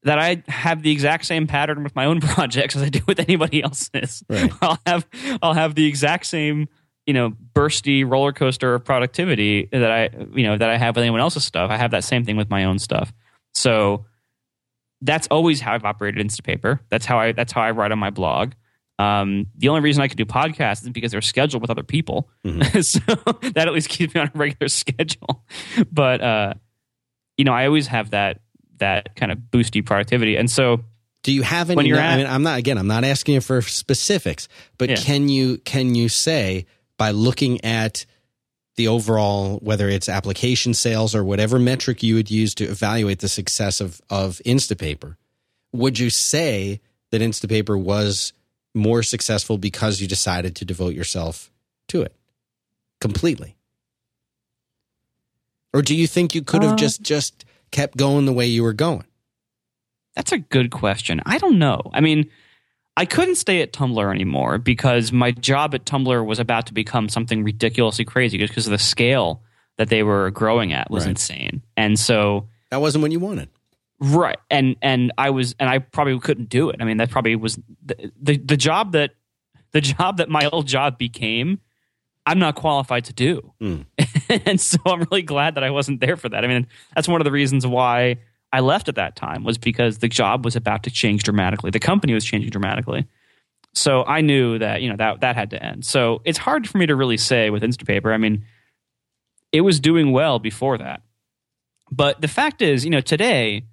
that 0.02 0.18
I 0.18 0.42
have 0.48 0.82
the 0.82 0.90
exact 0.90 1.24
same 1.24 1.46
pattern 1.46 1.84
with 1.84 1.94
my 1.94 2.04
own 2.06 2.20
projects 2.20 2.76
as 2.76 2.82
I 2.82 2.88
do 2.88 3.00
with 3.06 3.20
anybody 3.20 3.62
else's. 3.62 4.22
Right. 4.28 4.52
I'll 4.60 4.78
have 4.86 5.06
I'll 5.42 5.54
have 5.54 5.74
the 5.74 5.86
exact 5.86 6.26
same 6.26 6.68
you 7.06 7.14
know 7.14 7.32
bursty 7.54 8.08
roller 8.08 8.32
coaster 8.32 8.74
of 8.74 8.84
productivity 8.84 9.68
that 9.70 9.90
I 9.90 10.10
you 10.34 10.44
know 10.44 10.56
that 10.56 10.68
I 10.68 10.76
have 10.76 10.96
with 10.96 11.02
anyone 11.02 11.20
else's 11.20 11.44
stuff. 11.44 11.70
I 11.70 11.76
have 11.76 11.92
that 11.92 12.04
same 12.04 12.24
thing 12.24 12.36
with 12.36 12.50
my 12.50 12.64
own 12.64 12.78
stuff. 12.78 13.12
So 13.54 14.06
that's 15.00 15.28
always 15.28 15.60
how 15.60 15.74
I've 15.74 15.84
operated 15.84 16.26
Instapaper. 16.26 16.80
That's 16.88 17.06
how 17.06 17.18
I 17.18 17.32
that's 17.32 17.52
how 17.52 17.62
I 17.62 17.70
write 17.70 17.92
on 17.92 17.98
my 17.98 18.10
blog. 18.10 18.52
Um, 18.98 19.46
the 19.56 19.68
only 19.68 19.80
reason 19.80 20.02
I 20.02 20.08
could 20.08 20.18
do 20.18 20.24
podcasts 20.24 20.82
is 20.84 20.90
because 20.90 21.12
they're 21.12 21.20
scheduled 21.20 21.62
with 21.62 21.70
other 21.70 21.82
people, 21.82 22.28
mm-hmm. 22.44 22.80
so 22.80 23.00
that 23.50 23.66
at 23.66 23.72
least 23.72 23.88
keeps 23.88 24.14
me 24.14 24.20
on 24.20 24.28
a 24.28 24.38
regular 24.38 24.68
schedule. 24.68 25.44
But 25.90 26.20
uh, 26.20 26.54
you 27.36 27.44
know, 27.44 27.52
I 27.52 27.66
always 27.66 27.88
have 27.88 28.10
that 28.10 28.40
that 28.78 29.16
kind 29.16 29.32
of 29.32 29.38
boosty 29.38 29.84
productivity, 29.84 30.36
and 30.36 30.50
so 30.50 30.84
do 31.24 31.32
you 31.32 31.42
have 31.42 31.70
any? 31.70 31.76
When 31.76 31.86
you're 31.86 31.98
at, 31.98 32.12
I 32.12 32.16
mean, 32.18 32.26
I'm 32.26 32.42
not 32.42 32.58
again. 32.58 32.78
I'm 32.78 32.86
not 32.86 33.02
asking 33.02 33.34
you 33.34 33.40
for 33.40 33.62
specifics, 33.62 34.46
but 34.78 34.90
yeah. 34.90 34.96
can 34.96 35.28
you 35.28 35.58
can 35.58 35.94
you 35.94 36.08
say 36.08 36.66
by 36.96 37.10
looking 37.10 37.64
at 37.64 38.06
the 38.76 38.88
overall, 38.88 39.58
whether 39.58 39.88
it's 39.88 40.08
application 40.08 40.74
sales 40.74 41.14
or 41.14 41.24
whatever 41.24 41.58
metric 41.58 42.02
you 42.02 42.14
would 42.16 42.30
use 42.30 42.54
to 42.56 42.64
evaluate 42.64 43.20
the 43.20 43.28
success 43.28 43.80
of, 43.80 44.00
of 44.10 44.40
Instapaper, 44.44 45.16
would 45.72 45.98
you 45.98 46.10
say 46.10 46.80
that 47.10 47.20
Instapaper 47.20 47.80
was 47.80 48.32
more 48.74 49.02
successful 49.02 49.56
because 49.56 50.00
you 50.00 50.08
decided 50.08 50.56
to 50.56 50.64
devote 50.64 50.94
yourself 50.94 51.50
to 51.88 52.02
it 52.02 52.14
completely? 53.00 53.56
Or 55.72 55.82
do 55.82 55.94
you 55.94 56.06
think 56.06 56.34
you 56.34 56.42
could 56.42 56.62
have 56.62 56.74
uh, 56.74 56.76
just 56.76 57.02
just 57.02 57.44
kept 57.70 57.96
going 57.96 58.26
the 58.26 58.32
way 58.32 58.46
you 58.46 58.62
were 58.62 58.72
going? 58.72 59.04
That's 60.14 60.32
a 60.32 60.38
good 60.38 60.70
question. 60.70 61.20
I 61.26 61.38
don't 61.38 61.58
know. 61.58 61.90
I 61.92 62.00
mean, 62.00 62.30
I 62.96 63.04
couldn't 63.04 63.34
stay 63.34 63.60
at 63.60 63.72
Tumblr 63.72 64.14
anymore 64.14 64.58
because 64.58 65.10
my 65.10 65.32
job 65.32 65.74
at 65.74 65.84
Tumblr 65.84 66.24
was 66.24 66.38
about 66.38 66.66
to 66.66 66.74
become 66.74 67.08
something 67.08 67.42
ridiculously 67.42 68.04
crazy 68.04 68.38
just 68.38 68.52
because 68.52 68.66
of 68.66 68.70
the 68.70 68.78
scale 68.78 69.42
that 69.76 69.88
they 69.88 70.04
were 70.04 70.30
growing 70.30 70.72
at 70.72 70.90
was 70.90 71.04
right. 71.04 71.10
insane. 71.10 71.62
And 71.76 71.98
so 71.98 72.48
that 72.70 72.80
wasn't 72.80 73.02
what 73.02 73.10
you 73.10 73.18
wanted. 73.18 73.48
Right. 74.00 74.38
And 74.50 74.76
and 74.82 75.12
I 75.16 75.30
was 75.30 75.54
and 75.58 75.68
I 75.68 75.78
probably 75.78 76.18
couldn't 76.18 76.48
do 76.48 76.70
it. 76.70 76.76
I 76.80 76.84
mean, 76.84 76.98
that 76.98 77.10
probably 77.10 77.36
was 77.36 77.58
the 77.84 78.12
the, 78.20 78.36
the 78.36 78.56
job 78.56 78.92
that 78.92 79.12
the 79.72 79.80
job 79.80 80.18
that 80.18 80.28
my 80.28 80.48
old 80.52 80.66
job 80.66 80.98
became 80.98 81.60
I'm 82.26 82.38
not 82.38 82.54
qualified 82.54 83.04
to 83.06 83.12
do. 83.12 83.52
Mm. 83.60 83.86
and 84.46 84.60
so 84.60 84.78
I'm 84.86 85.06
really 85.10 85.22
glad 85.22 85.56
that 85.56 85.64
I 85.64 85.70
wasn't 85.70 86.00
there 86.00 86.16
for 86.16 86.28
that. 86.30 86.44
I 86.44 86.48
mean, 86.48 86.66
that's 86.94 87.06
one 87.06 87.20
of 87.20 87.24
the 87.24 87.30
reasons 87.30 87.66
why 87.66 88.16
I 88.52 88.60
left 88.60 88.88
at 88.88 88.94
that 88.94 89.16
time 89.16 89.44
was 89.44 89.58
because 89.58 89.98
the 89.98 90.08
job 90.08 90.44
was 90.44 90.56
about 90.56 90.84
to 90.84 90.90
change 90.90 91.22
dramatically. 91.24 91.70
The 91.70 91.80
company 91.80 92.14
was 92.14 92.24
changing 92.24 92.50
dramatically. 92.50 93.06
So 93.74 94.04
I 94.04 94.20
knew 94.20 94.58
that, 94.58 94.80
you 94.80 94.88
know, 94.88 94.96
that 94.96 95.20
that 95.20 95.34
had 95.36 95.50
to 95.50 95.62
end. 95.62 95.84
So 95.84 96.22
it's 96.24 96.38
hard 96.38 96.68
for 96.68 96.78
me 96.78 96.86
to 96.86 96.96
really 96.96 97.16
say 97.16 97.50
with 97.50 97.62
Instapaper. 97.62 98.14
I 98.14 98.16
mean, 98.16 98.44
it 99.52 99.62
was 99.62 99.80
doing 99.80 100.12
well 100.12 100.38
before 100.38 100.78
that. 100.78 101.02
But 101.90 102.20
the 102.20 102.28
fact 102.28 102.62
is, 102.62 102.84
you 102.84 102.90
know, 102.90 103.00
today 103.00 103.64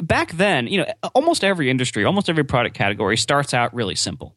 back 0.00 0.32
then, 0.32 0.66
you 0.66 0.78
know, 0.78 0.86
almost 1.14 1.44
every 1.44 1.70
industry, 1.70 2.04
almost 2.04 2.28
every 2.28 2.44
product 2.44 2.76
category 2.76 3.16
starts 3.16 3.52
out 3.52 3.74
really 3.74 3.94
simple. 3.94 4.36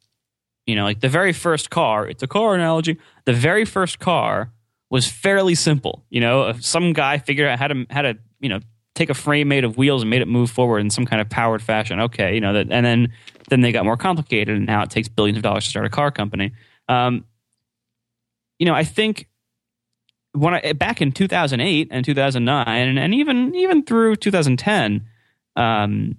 You 0.65 0.75
know, 0.75 0.83
like 0.83 1.01
the 1.01 1.09
very 1.09 1.33
first 1.33 1.69
car, 1.69 2.07
it's 2.07 2.23
a 2.23 2.27
car 2.27 2.55
analogy. 2.55 2.97
The 3.25 3.33
very 3.33 3.65
first 3.65 3.99
car 3.99 4.51
was 4.89 5.07
fairly 5.07 5.55
simple. 5.55 6.03
You 6.09 6.21
know, 6.21 6.53
some 6.59 6.93
guy 6.93 7.19
figured 7.19 7.47
out 7.47 7.59
how 7.59 7.67
to 7.67 7.85
how 7.89 8.01
to 8.01 8.17
you 8.39 8.49
know 8.49 8.59
take 8.95 9.09
a 9.09 9.13
frame 9.13 9.47
made 9.47 9.63
of 9.63 9.77
wheels 9.77 10.01
and 10.01 10.09
made 10.09 10.21
it 10.21 10.27
move 10.27 10.49
forward 10.49 10.79
in 10.79 10.89
some 10.89 11.05
kind 11.05 11.21
of 11.21 11.29
powered 11.29 11.61
fashion. 11.61 11.99
Okay, 11.99 12.33
you 12.33 12.41
know 12.41 12.53
that, 12.53 12.71
and 12.71 12.85
then 12.85 13.13
then 13.49 13.61
they 13.61 13.71
got 13.71 13.85
more 13.85 13.97
complicated, 13.97 14.57
and 14.57 14.65
now 14.65 14.81
it 14.81 14.89
takes 14.89 15.07
billions 15.07 15.37
of 15.37 15.43
dollars 15.43 15.65
to 15.65 15.69
start 15.69 15.85
a 15.85 15.89
car 15.89 16.09
company. 16.09 16.51
Um, 16.89 17.25
you 18.57 18.65
know, 18.65 18.73
I 18.73 18.83
think 18.83 19.27
when 20.31 20.55
I 20.55 20.73
back 20.73 21.01
in 21.01 21.11
2008 21.11 21.89
and 21.91 22.03
2009, 22.03 22.67
and, 22.67 22.97
and 22.97 23.13
even 23.13 23.53
even 23.53 23.83
through 23.83 24.15
2010, 24.15 25.05
um, 25.55 26.15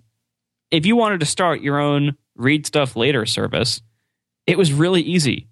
if 0.71 0.87
you 0.87 0.97
wanted 0.97 1.21
to 1.21 1.27
start 1.27 1.61
your 1.61 1.79
own 1.79 2.17
read 2.37 2.67
stuff 2.67 2.97
later 2.97 3.27
service, 3.27 3.81
it 4.47 4.59
was 4.59 4.73
really 4.73 5.03
easy. 5.03 5.49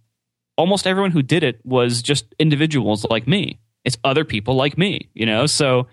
Almost 0.56 0.86
everyone 0.86 1.10
who 1.10 1.22
did 1.22 1.42
it 1.42 1.60
was 1.64 2.02
just 2.02 2.34
individuals 2.38 3.04
like 3.10 3.26
me. 3.26 3.58
It's 3.84 3.98
other 4.04 4.24
people 4.24 4.54
like 4.54 4.78
me, 4.78 5.10
you 5.14 5.26
know? 5.26 5.46
So 5.46 5.88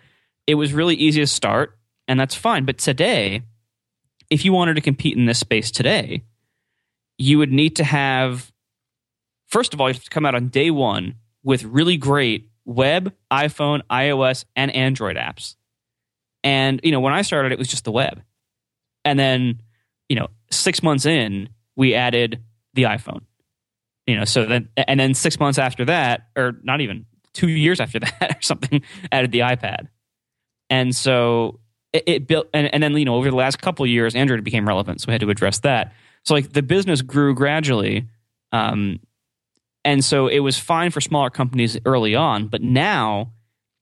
it 0.47 0.55
was 0.55 0.73
really 0.73 0.95
easy 0.95 1.21
to 1.21 1.27
start, 1.27 1.77
and 2.07 2.19
that's 2.19 2.35
fine. 2.35 2.65
But 2.65 2.77
today, 2.77 3.43
if 4.29 4.45
you 4.45 4.53
wanted 4.53 4.75
to 4.75 4.81
compete 4.81 5.17
in 5.17 5.25
this 5.25 5.39
space 5.39 5.71
today, 5.71 6.23
you 7.17 7.37
would 7.37 7.51
need 7.51 7.75
to 7.77 7.83
have, 7.83 8.51
first 9.47 9.73
of 9.73 9.81
all, 9.81 9.89
you 9.89 9.93
have 9.93 10.03
to 10.03 10.09
come 10.09 10.25
out 10.25 10.35
on 10.35 10.47
day 10.47 10.71
one 10.71 11.15
with 11.43 11.63
really 11.63 11.97
great 11.97 12.49
web, 12.65 13.13
iPhone, 13.31 13.81
iOS, 13.89 14.45
and 14.55 14.73
Android 14.75 15.17
apps. 15.17 15.55
And, 16.43 16.79
you 16.83 16.91
know, 16.91 16.99
when 16.99 17.13
I 17.13 17.21
started, 17.21 17.51
it 17.51 17.59
was 17.59 17.67
just 17.67 17.83
the 17.83 17.91
web. 17.91 18.21
And 19.05 19.17
then, 19.17 19.61
you 20.09 20.15
know, 20.15 20.27
six 20.49 20.83
months 20.83 21.05
in, 21.05 21.49
we 21.75 21.93
added 21.93 22.41
the 22.73 22.83
iPhone. 22.83 23.21
You 24.07 24.17
know, 24.17 24.25
so 24.25 24.45
then 24.45 24.69
and 24.75 24.99
then 24.99 25.13
six 25.13 25.39
months 25.39 25.59
after 25.59 25.85
that, 25.85 26.27
or 26.35 26.53
not 26.63 26.81
even 26.81 27.05
two 27.33 27.49
years 27.49 27.79
after 27.79 27.99
that, 27.99 28.37
or 28.37 28.41
something, 28.41 28.81
added 29.11 29.31
the 29.31 29.39
iPad. 29.39 29.87
And 30.69 30.95
so 30.95 31.59
it, 31.93 32.03
it 32.07 32.27
built, 32.27 32.47
and, 32.53 32.73
and 32.73 32.81
then 32.81 32.97
you 32.97 33.05
know, 33.05 33.15
over 33.15 33.29
the 33.29 33.35
last 33.35 33.61
couple 33.61 33.85
years, 33.85 34.15
Android 34.15 34.43
became 34.43 34.67
relevant, 34.67 35.01
so 35.01 35.05
we 35.07 35.13
had 35.13 35.21
to 35.21 35.29
address 35.29 35.59
that. 35.59 35.93
So 36.23 36.33
like 36.33 36.53
the 36.53 36.61
business 36.61 37.01
grew 37.01 37.33
gradually, 37.35 38.07
um, 38.51 38.99
and 39.83 40.03
so 40.03 40.27
it 40.27 40.39
was 40.39 40.57
fine 40.59 40.91
for 40.91 41.01
smaller 41.01 41.29
companies 41.29 41.77
early 41.85 42.15
on. 42.15 42.47
But 42.47 42.61
now, 42.61 43.33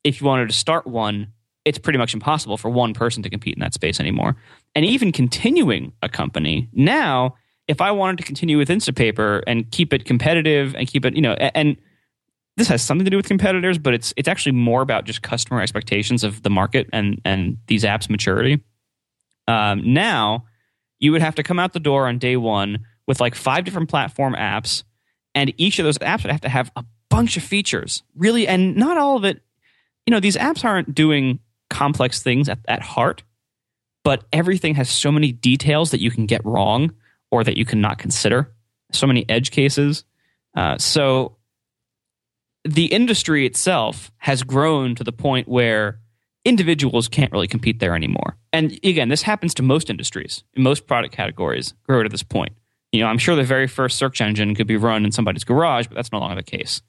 if 0.03 0.21
you 0.21 0.27
wanted 0.27 0.49
to 0.49 0.55
start 0.55 0.87
one, 0.87 1.33
it's 1.65 1.77
pretty 1.77 1.99
much 1.99 2.13
impossible 2.13 2.57
for 2.57 2.69
one 2.69 2.93
person 2.93 3.21
to 3.23 3.29
compete 3.29 3.55
in 3.55 3.59
that 3.59 3.73
space 3.73 3.99
anymore. 3.99 4.35
And 4.75 4.85
even 4.85 5.11
continuing 5.11 5.93
a 6.01 6.09
company 6.09 6.69
now 6.73 7.35
if 7.69 7.81
I 7.81 7.91
wanted 7.91 8.17
to 8.17 8.23
continue 8.23 8.57
with 8.57 8.67
Instapaper 8.67 9.43
and 9.45 9.69
keep 9.69 9.93
it 9.93 10.03
competitive 10.03 10.75
and 10.75 10.87
keep 10.87 11.05
it, 11.05 11.15
you 11.15 11.21
know, 11.21 11.33
and 11.33 11.77
this 12.57 12.67
has 12.67 12.81
something 12.81 13.05
to 13.05 13.11
do 13.11 13.15
with 13.15 13.27
competitors, 13.27 13.77
but 13.77 13.93
it's 13.93 14.11
it's 14.17 14.27
actually 14.27 14.53
more 14.53 14.81
about 14.81 15.05
just 15.05 15.21
customer 15.21 15.61
expectations 15.61 16.23
of 16.23 16.41
the 16.41 16.49
market 16.49 16.89
and 16.91 17.21
and 17.23 17.57
these 17.67 17.83
apps' 17.83 18.09
maturity. 18.09 18.63
Um, 19.47 19.93
now, 19.93 20.45
you 20.97 21.11
would 21.11 21.21
have 21.21 21.35
to 21.35 21.43
come 21.43 21.59
out 21.59 21.73
the 21.73 21.79
door 21.79 22.07
on 22.07 22.17
day 22.17 22.37
one 22.37 22.85
with 23.07 23.21
like 23.21 23.35
five 23.35 23.65
different 23.65 23.87
platform 23.87 24.33
apps, 24.33 24.83
and 25.35 25.53
each 25.57 25.77
of 25.77 25.85
those 25.85 25.99
apps 25.99 26.23
would 26.23 26.31
have 26.31 26.41
to 26.41 26.49
have 26.49 26.71
a 26.75 26.83
bunch 27.09 27.37
of 27.37 27.43
features, 27.43 28.01
really, 28.15 28.47
and 28.47 28.75
not 28.75 28.97
all 28.97 29.15
of 29.15 29.25
it. 29.25 29.41
You 30.07 30.11
know, 30.11 30.19
these 30.19 30.37
apps 30.37 30.65
aren't 30.65 30.95
doing 30.95 31.39
complex 31.69 32.21
things 32.21 32.49
at, 32.49 32.59
at 32.67 32.81
heart, 32.81 33.23
but 34.03 34.23
everything 34.33 34.75
has 34.75 34.89
so 34.89 35.11
many 35.11 35.31
details 35.31 35.91
that 35.91 36.01
you 36.01 36.11
can 36.11 36.25
get 36.25 36.43
wrong 36.45 36.93
or 37.31 37.43
that 37.43 37.57
you 37.57 37.65
cannot 37.65 37.97
consider. 37.97 38.51
So 38.91 39.05
many 39.05 39.27
edge 39.29 39.51
cases. 39.51 40.03
Uh, 40.55 40.77
so 40.77 41.37
the 42.65 42.85
industry 42.85 43.45
itself 43.45 44.11
has 44.17 44.43
grown 44.43 44.95
to 44.95 45.03
the 45.03 45.11
point 45.11 45.47
where 45.47 45.99
individuals 46.45 47.07
can't 47.07 47.31
really 47.31 47.47
compete 47.47 47.79
there 47.79 47.95
anymore. 47.95 48.37
And 48.51 48.71
again, 48.83 49.09
this 49.09 49.21
happens 49.21 49.53
to 49.55 49.63
most 49.63 49.89
industries, 49.89 50.43
most 50.57 50.87
product 50.87 51.13
categories 51.13 51.73
grow 51.83 52.03
to 52.03 52.09
this 52.09 52.23
point. 52.23 52.53
You 52.91 53.01
know, 53.01 53.07
I'm 53.07 53.19
sure 53.19 53.35
the 53.35 53.43
very 53.43 53.67
first 53.67 53.97
search 53.97 54.19
engine 54.19 54.55
could 54.55 54.65
be 54.65 54.77
run 54.77 55.05
in 55.05 55.11
somebody's 55.11 55.43
garage, 55.43 55.87
but 55.87 55.95
that's 55.95 56.11
no 56.11 56.19
longer 56.19 56.35
the 56.35 56.43
case. 56.43 56.81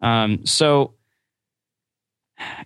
Um, 0.00 0.46
so 0.46 0.94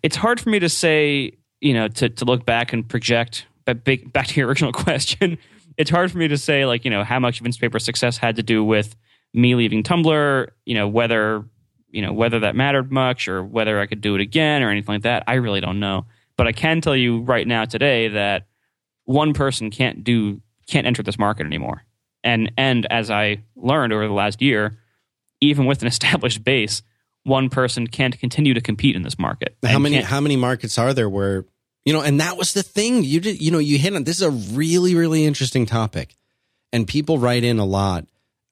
it's 0.02 0.16
hard 0.16 0.40
for 0.40 0.50
me 0.50 0.60
to 0.60 0.68
say, 0.68 1.32
you 1.60 1.74
know, 1.74 1.88
to, 1.88 2.08
to 2.08 2.24
look 2.24 2.44
back 2.44 2.72
and 2.72 2.88
project. 2.88 3.46
But 3.64 3.84
back 3.84 4.28
to 4.28 4.40
your 4.40 4.48
original 4.48 4.72
question, 4.72 5.38
it's 5.76 5.90
hard 5.90 6.10
for 6.10 6.18
me 6.18 6.28
to 6.28 6.38
say 6.38 6.66
like 6.66 6.84
you 6.84 6.90
know 6.90 7.04
how 7.04 7.18
much 7.18 7.40
of 7.40 7.46
Instapaper 7.46 7.80
success 7.80 8.18
had 8.18 8.36
to 8.36 8.42
do 8.42 8.64
with 8.64 8.96
me 9.34 9.54
leaving 9.54 9.82
Tumblr, 9.82 10.48
you 10.64 10.74
know 10.74 10.88
whether 10.88 11.44
you 11.90 12.02
know 12.02 12.12
whether 12.12 12.40
that 12.40 12.56
mattered 12.56 12.90
much 12.90 13.28
or 13.28 13.44
whether 13.44 13.80
I 13.80 13.86
could 13.86 14.00
do 14.00 14.14
it 14.14 14.20
again 14.20 14.62
or 14.62 14.70
anything 14.70 14.94
like 14.94 15.02
that. 15.02 15.24
I 15.26 15.34
really 15.34 15.60
don't 15.60 15.80
know, 15.80 16.06
but 16.36 16.46
I 16.46 16.52
can 16.52 16.80
tell 16.80 16.96
you 16.96 17.20
right 17.20 17.46
now 17.46 17.64
today 17.64 18.08
that 18.08 18.46
one 19.04 19.34
person 19.34 19.70
can't 19.70 20.04
do 20.04 20.40
can't 20.66 20.86
enter 20.86 21.02
this 21.02 21.18
market 21.18 21.46
anymore. 21.46 21.84
And 22.24 22.52
and 22.56 22.86
as 22.86 23.10
I 23.10 23.42
learned 23.54 23.92
over 23.92 24.06
the 24.06 24.14
last 24.14 24.42
year, 24.42 24.78
even 25.40 25.66
with 25.66 25.82
an 25.82 25.88
established 25.94 26.44
base, 26.44 26.82
one 27.26 27.48
person 27.48 27.86
can't 27.86 28.18
continue 28.18 28.54
to 28.54 28.60
compete 28.60 28.96
in 28.96 29.02
this 29.02 29.18
market. 29.18 29.56
How 29.64 29.78
many 29.78 30.00
how 30.00 30.20
many 30.20 30.36
markets 30.36 30.78
are 30.78 30.94
there 30.94 31.08
where 31.08 31.44
you 31.86 31.92
know, 31.92 32.02
and 32.02 32.20
that 32.20 32.36
was 32.36 32.52
the 32.52 32.64
thing. 32.64 33.04
You 33.04 33.20
did, 33.20 33.40
you 33.40 33.52
know, 33.52 33.60
you 33.60 33.78
hit 33.78 33.94
on 33.94 34.02
this 34.02 34.16
is 34.16 34.22
a 34.22 34.30
really, 34.30 34.96
really 34.96 35.24
interesting 35.24 35.66
topic. 35.66 36.16
And 36.72 36.86
people 36.86 37.18
write 37.18 37.44
in 37.44 37.60
a 37.60 37.64
lot 37.64 38.06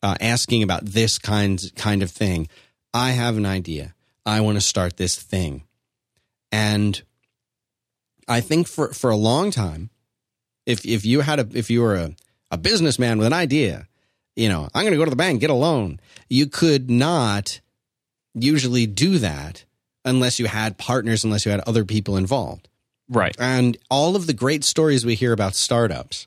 uh, 0.04 0.14
asking 0.20 0.62
about 0.62 0.84
this 0.84 1.18
kind, 1.18 1.60
kind 1.74 2.04
of 2.04 2.12
thing. 2.12 2.48
I 2.94 3.10
have 3.10 3.36
an 3.36 3.44
idea. 3.44 3.92
I 4.24 4.40
want 4.40 4.56
to 4.56 4.60
start 4.60 4.96
this 4.96 5.16
thing. 5.16 5.64
And 6.52 7.02
I 8.28 8.40
think 8.40 8.68
for, 8.68 8.92
for 8.92 9.10
a 9.10 9.16
long 9.16 9.50
time, 9.50 9.90
if, 10.64 10.86
if 10.86 11.04
you 11.04 11.22
had 11.22 11.40
a, 11.40 11.48
if 11.58 11.70
you 11.70 11.82
were 11.82 11.96
a, 11.96 12.14
a 12.52 12.56
businessman 12.56 13.18
with 13.18 13.26
an 13.26 13.32
idea, 13.32 13.88
you 14.36 14.48
know, 14.48 14.68
I'm 14.72 14.84
going 14.84 14.92
to 14.92 14.98
go 14.98 15.04
to 15.04 15.10
the 15.10 15.16
bank, 15.16 15.40
get 15.40 15.50
a 15.50 15.54
loan. 15.54 15.98
You 16.28 16.46
could 16.46 16.88
not 16.88 17.60
usually 18.34 18.86
do 18.86 19.18
that 19.18 19.64
unless 20.04 20.38
you 20.38 20.46
had 20.46 20.78
partners, 20.78 21.24
unless 21.24 21.46
you 21.46 21.50
had 21.50 21.60
other 21.60 21.84
people 21.84 22.16
involved. 22.16 22.68
Right. 23.08 23.34
And 23.38 23.76
all 23.90 24.16
of 24.16 24.26
the 24.26 24.32
great 24.32 24.64
stories 24.64 25.04
we 25.04 25.14
hear 25.14 25.32
about 25.32 25.54
startups 25.54 26.26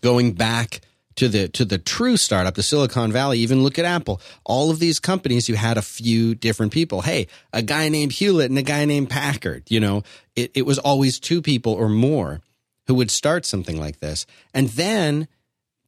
going 0.00 0.32
back 0.32 0.80
to 1.16 1.28
the 1.28 1.48
to 1.48 1.64
the 1.64 1.78
true 1.78 2.16
startup, 2.16 2.54
the 2.54 2.62
Silicon 2.62 3.10
Valley, 3.10 3.40
even 3.40 3.64
look 3.64 3.78
at 3.78 3.84
Apple. 3.84 4.20
All 4.44 4.70
of 4.70 4.78
these 4.78 5.00
companies 5.00 5.48
you 5.48 5.56
had 5.56 5.76
a 5.76 5.82
few 5.82 6.34
different 6.36 6.72
people. 6.72 7.02
Hey, 7.02 7.26
a 7.52 7.60
guy 7.60 7.88
named 7.88 8.12
Hewlett 8.12 8.50
and 8.50 8.58
a 8.58 8.62
guy 8.62 8.84
named 8.84 9.10
Packard, 9.10 9.64
you 9.68 9.80
know, 9.80 10.04
it, 10.36 10.52
it 10.54 10.62
was 10.62 10.78
always 10.78 11.18
two 11.18 11.42
people 11.42 11.72
or 11.72 11.88
more 11.88 12.40
who 12.86 12.94
would 12.94 13.10
start 13.10 13.44
something 13.44 13.80
like 13.80 13.98
this. 13.98 14.26
And 14.54 14.68
then 14.70 15.26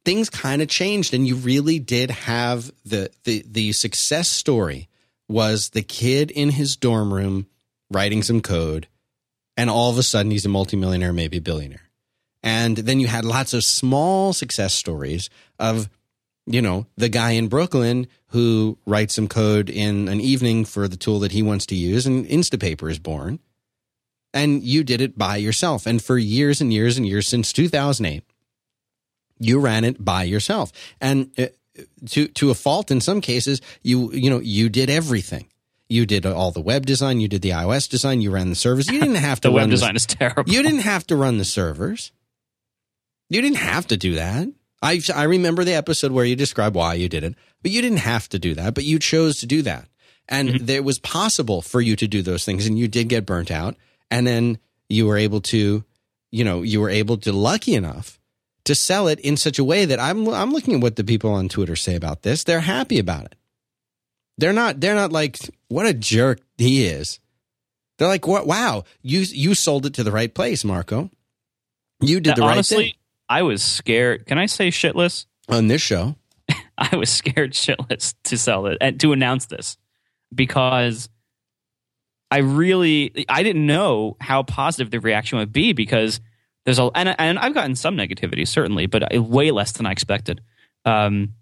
things 0.03 0.29
kind 0.29 0.61
of 0.61 0.67
changed 0.67 1.13
and 1.13 1.25
you 1.25 1.35
really 1.35 1.79
did 1.79 2.11
have 2.11 2.71
the 2.83 3.09
the 3.23 3.45
the 3.47 3.71
success 3.71 4.29
story 4.29 4.89
was 5.31 5.69
the 5.69 5.81
kid 5.81 6.31
in 6.31 6.49
his 6.49 6.75
dorm 6.75 7.13
room 7.13 7.47
writing 7.89 8.23
some 8.23 8.41
code 8.41 8.87
and 9.57 9.69
all 9.69 9.89
of 9.89 9.97
a 9.97 10.03
sudden 10.03 10.31
he's 10.31 10.45
a 10.45 10.49
multimillionaire, 10.49 11.13
maybe 11.13 11.37
a 11.37 11.41
billionaire. 11.41 11.89
And 12.43 12.77
then 12.77 12.99
you 12.99 13.07
had 13.07 13.25
lots 13.25 13.53
of 13.53 13.63
small 13.63 14.33
success 14.33 14.73
stories 14.73 15.29
of, 15.59 15.89
you 16.47 16.61
know, 16.61 16.87
the 16.97 17.09
guy 17.09 17.31
in 17.31 17.47
Brooklyn 17.47 18.07
who 18.27 18.77
writes 18.85 19.13
some 19.13 19.27
code 19.27 19.69
in 19.69 20.07
an 20.07 20.19
evening 20.19 20.65
for 20.65 20.87
the 20.87 20.97
tool 20.97 21.19
that 21.19 21.33
he 21.33 21.43
wants 21.43 21.65
to 21.67 21.75
use, 21.75 22.07
and 22.07 22.25
Instapaper 22.25 22.89
is 22.89 22.97
born. 22.97 23.39
And 24.33 24.63
you 24.63 24.83
did 24.83 25.01
it 25.01 25.17
by 25.17 25.35
yourself. 25.35 25.85
And 25.85 26.01
for 26.01 26.17
years 26.17 26.61
and 26.61 26.71
years 26.71 26.97
and 26.97 27.05
years 27.05 27.27
since 27.27 27.51
2008, 27.53 28.23
you 29.37 29.59
ran 29.59 29.83
it 29.83 30.03
by 30.03 30.23
yourself. 30.23 30.71
And 31.01 31.31
uh, 31.37 31.47
to 32.09 32.27
to 32.27 32.49
a 32.49 32.55
fault 32.55 32.91
in 32.91 33.01
some 33.01 33.21
cases, 33.21 33.61
you 33.81 34.11
you 34.11 34.29
know, 34.29 34.39
you 34.39 34.69
did 34.69 34.89
everything. 34.89 35.47
You 35.89 36.05
did 36.05 36.25
all 36.25 36.51
the 36.51 36.61
web 36.61 36.85
design. 36.85 37.19
You 37.19 37.27
did 37.27 37.41
the 37.41 37.49
iOS 37.49 37.89
design. 37.89 38.21
You 38.21 38.31
ran 38.31 38.49
the 38.49 38.55
servers. 38.55 38.89
You 38.89 38.99
didn't 38.99 39.15
have 39.15 39.41
to. 39.41 39.49
the 39.49 39.53
web 39.53 39.69
design 39.69 39.93
the, 39.93 39.97
is 39.97 40.05
terrible. 40.05 40.51
You 40.51 40.63
didn't 40.63 40.79
have 40.79 41.05
to 41.07 41.15
run 41.15 41.37
the 41.37 41.45
servers. 41.45 42.11
You 43.29 43.41
didn't 43.41 43.57
have 43.57 43.87
to 43.87 43.97
do 43.97 44.15
that. 44.15 44.47
I 44.81 45.01
I 45.13 45.23
remember 45.23 45.63
the 45.63 45.73
episode 45.73 46.11
where 46.11 46.25
you 46.25 46.35
described 46.35 46.75
why 46.75 46.95
you 46.95 47.09
did 47.09 47.23
it, 47.23 47.35
but 47.61 47.71
you 47.71 47.81
didn't 47.81 47.99
have 47.99 48.29
to 48.29 48.39
do 48.39 48.55
that. 48.55 48.73
But 48.73 48.85
you 48.85 48.99
chose 48.99 49.39
to 49.39 49.45
do 49.45 49.61
that, 49.63 49.87
and 50.27 50.49
mm-hmm. 50.49 50.69
it 50.69 50.83
was 50.83 50.99
possible 50.99 51.61
for 51.61 51.81
you 51.81 51.95
to 51.97 52.07
do 52.07 52.21
those 52.21 52.45
things, 52.45 52.65
and 52.65 52.79
you 52.79 52.87
did 52.87 53.09
get 53.09 53.25
burnt 53.25 53.51
out, 53.51 53.75
and 54.09 54.25
then 54.25 54.59
you 54.89 55.07
were 55.07 55.17
able 55.17 55.41
to, 55.41 55.83
you 56.31 56.43
know, 56.43 56.61
you 56.61 56.81
were 56.81 56.89
able 56.89 57.17
to 57.17 57.31
lucky 57.31 57.75
enough 57.75 58.19
to 58.65 58.75
sell 58.75 59.07
it 59.07 59.19
in 59.19 59.37
such 59.37 59.59
a 59.59 59.63
way 59.63 59.85
that 59.85 59.99
I'm 59.99 60.27
I'm 60.29 60.51
looking 60.51 60.75
at 60.75 60.81
what 60.81 60.95
the 60.95 61.03
people 61.03 61.31
on 61.33 61.49
Twitter 61.49 61.75
say 61.75 61.95
about 61.95 62.21
this. 62.23 62.43
They're 62.43 62.59
happy 62.61 62.99
about 62.99 63.25
it. 63.25 63.35
They're 64.37 64.53
not 64.53 64.79
they're 64.79 64.95
not 64.95 65.11
like 65.11 65.37
what 65.67 65.85
a 65.85 65.93
jerk 65.93 66.39
he 66.57 66.85
is. 66.85 67.19
They're 67.97 68.07
like, 68.07 68.25
"What 68.27 68.47
wow, 68.47 68.83
you 69.01 69.19
you 69.19 69.53
sold 69.53 69.85
it 69.85 69.93
to 69.95 70.03
the 70.03 70.11
right 70.11 70.33
place, 70.33 70.63
Marco. 70.63 71.09
You 72.01 72.19
did 72.19 72.31
That 72.31 72.35
the 72.37 72.41
right 72.41 72.51
honestly, 72.53 72.83
thing 72.83 72.93
I 73.29 73.43
was 73.43 73.63
scared. 73.63 74.25
Can 74.25 74.37
I 74.37 74.47
say 74.47 74.69
shitless? 74.69 75.25
on 75.49 75.67
this 75.67 75.81
show. 75.81 76.15
I 76.77 76.95
was 76.95 77.09
scared 77.09 77.53
shitless 77.53 78.15
to 78.25 78.37
sell 78.37 78.65
it 78.67 78.77
and 78.81 78.99
to 79.01 79.11
announce 79.11 79.45
this 79.47 79.77
because 80.33 81.09
I 82.31 82.37
really 82.39 83.25
I 83.27 83.43
didn't 83.43 83.65
know 83.65 84.15
how 84.19 84.43
positive 84.43 84.89
the 84.89 84.99
reaction 84.99 85.37
would 85.39 85.51
be 85.53 85.73
because 85.73 86.21
there's 86.65 86.79
a 86.79 86.89
and, 86.95 87.15
and 87.17 87.39
I've 87.39 87.53
gotten 87.53 87.75
some 87.75 87.95
negativity 87.97 88.47
certainly, 88.47 88.85
but 88.85 89.03
way 89.15 89.51
less 89.51 89.71
than 89.73 89.85
I 89.85 89.91
expected. 89.91 90.41
Um, 90.85 91.33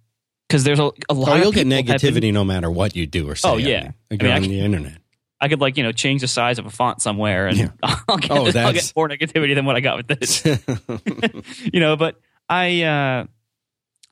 because 0.48 0.64
there's 0.64 0.80
a, 0.80 0.92
a 1.10 1.14
lot. 1.14 1.30
Oh, 1.30 1.34
of 1.36 1.42
you'll 1.44 1.52
get 1.52 1.68
negativity 1.68 2.22
been- 2.22 2.34
no 2.34 2.44
matter 2.44 2.72
what 2.72 2.96
you 2.96 3.06
do 3.06 3.30
or 3.30 3.36
say. 3.36 3.48
Oh, 3.48 3.58
yeah. 3.58 3.92
I 4.12 4.16
mean, 4.16 4.26
I 4.32 4.36
on 4.38 4.42
the 4.44 4.60
internet. 4.62 4.98
I 5.40 5.48
could 5.48 5.62
like 5.62 5.78
you 5.78 5.84
know 5.84 5.92
change 5.92 6.22
the 6.22 6.28
size 6.28 6.58
of 6.60 6.66
a 6.66 6.70
font 6.72 7.02
somewhere, 7.02 7.48
and 7.48 7.58
Yeah. 7.58 7.70
I'll, 7.84 8.18
get, 8.18 8.32
Oh, 8.32 8.46
I'll 8.48 8.74
get 8.74 8.92
more 8.96 9.08
negativity 9.08 9.54
than 9.56 9.66
what 9.66 9.76
I 9.76 9.80
got 9.80 9.98
with 9.98 10.08
this. 10.08 10.44
you 11.74 11.80
know, 11.80 11.96
but 11.96 12.20
I 12.50 12.82
uh 12.82 13.26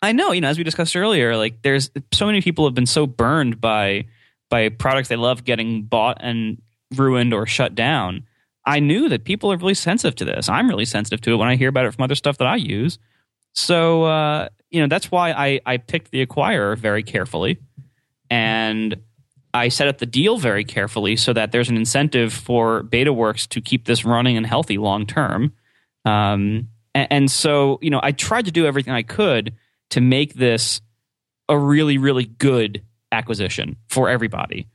I 0.02 0.12
know, 0.12 0.32
you 0.32 0.42
know, 0.42 0.48
as 0.50 0.60
we 0.60 0.64
discussed 0.64 0.96
earlier, 0.96 1.36
like 1.36 1.64
there's 1.64 1.90
so 2.14 2.28
many 2.28 2.42
people 2.42 2.66
have 2.66 2.76
been 2.76 2.86
so 2.86 3.08
burned 3.08 3.60
by 3.60 4.06
by 4.50 4.70
products 4.70 5.10
they 5.10 5.16
love 5.16 5.44
getting 5.44 5.84
bought 5.84 6.20
and 6.22 6.62
ruined 6.96 7.34
or 7.34 7.48
shut 7.48 7.74
down. 7.74 8.27
I 8.68 8.80
knew 8.80 9.10
that 9.10 9.24
people 9.24 9.52
are 9.52 9.58
really 9.58 9.74
sensitive 9.74 10.16
to 10.18 10.26
this. 10.26 10.50
I'm 10.50 10.70
really 10.70 10.86
sensitive 10.86 11.22
to 11.22 11.34
it 11.34 11.36
when 11.38 11.48
I 11.48 11.56
hear 11.56 11.70
about 11.70 11.86
it 11.86 11.94
from 11.96 12.04
other 12.04 12.16
stuff 12.16 12.38
that 12.38 12.48
I 12.48 12.58
use. 12.58 13.00
So 13.54 14.04
uh, 14.04 14.50
you 14.70 14.82
know, 14.82 14.88
that's 14.88 15.12
why 15.12 15.32
I, 15.32 15.60
I 15.66 15.78
picked 15.78 16.12
the 16.12 16.26
acquirer 16.26 16.78
very 16.78 17.04
carefully. 17.04 17.60
And 18.30 18.98
I 19.54 19.70
set 19.70 19.88
up 19.88 19.98
the 19.98 20.06
deal 20.06 20.38
very 20.38 20.64
carefully 20.64 21.16
so 21.16 21.34
that 21.34 21.52
there's 21.52 21.70
an 21.70 21.78
incentive 21.78 22.34
for 22.34 22.84
BetaWorks 22.84 23.48
to 23.50 23.62
keep 23.62 23.86
this 23.86 24.04
running 24.04 24.38
and 24.38 24.46
healthy 24.46 24.78
long 24.78 25.06
term. 25.06 25.54
Um, 26.06 26.70
and, 26.94 27.08
and 27.10 27.32
so, 27.32 27.80
you 27.82 27.90
know, 27.90 28.00
I 28.04 28.12
tried 28.12 28.46
to 28.46 28.52
do 28.52 28.66
everything 28.66 28.94
I 28.94 29.04
could 29.04 29.56
to 29.92 30.02
make 30.02 30.34
this 30.34 30.82
a 31.50 31.58
really, 31.58 31.98
really 31.98 32.26
good 32.26 32.84
acquisition 33.12 33.78
for 33.88 34.10
everybody. 34.10 34.68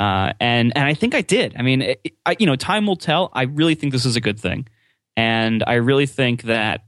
Uh, 0.00 0.32
and 0.40 0.72
and 0.74 0.86
I 0.86 0.94
think 0.94 1.14
I 1.14 1.20
did. 1.20 1.54
I 1.58 1.62
mean, 1.62 1.82
it, 1.82 2.14
I, 2.24 2.34
you 2.38 2.46
know, 2.46 2.56
time 2.56 2.86
will 2.86 2.96
tell. 2.96 3.28
I 3.34 3.42
really 3.42 3.74
think 3.74 3.92
this 3.92 4.06
is 4.06 4.16
a 4.16 4.20
good 4.20 4.40
thing, 4.40 4.66
and 5.14 5.62
I 5.66 5.74
really 5.74 6.06
think 6.06 6.44
that 6.44 6.84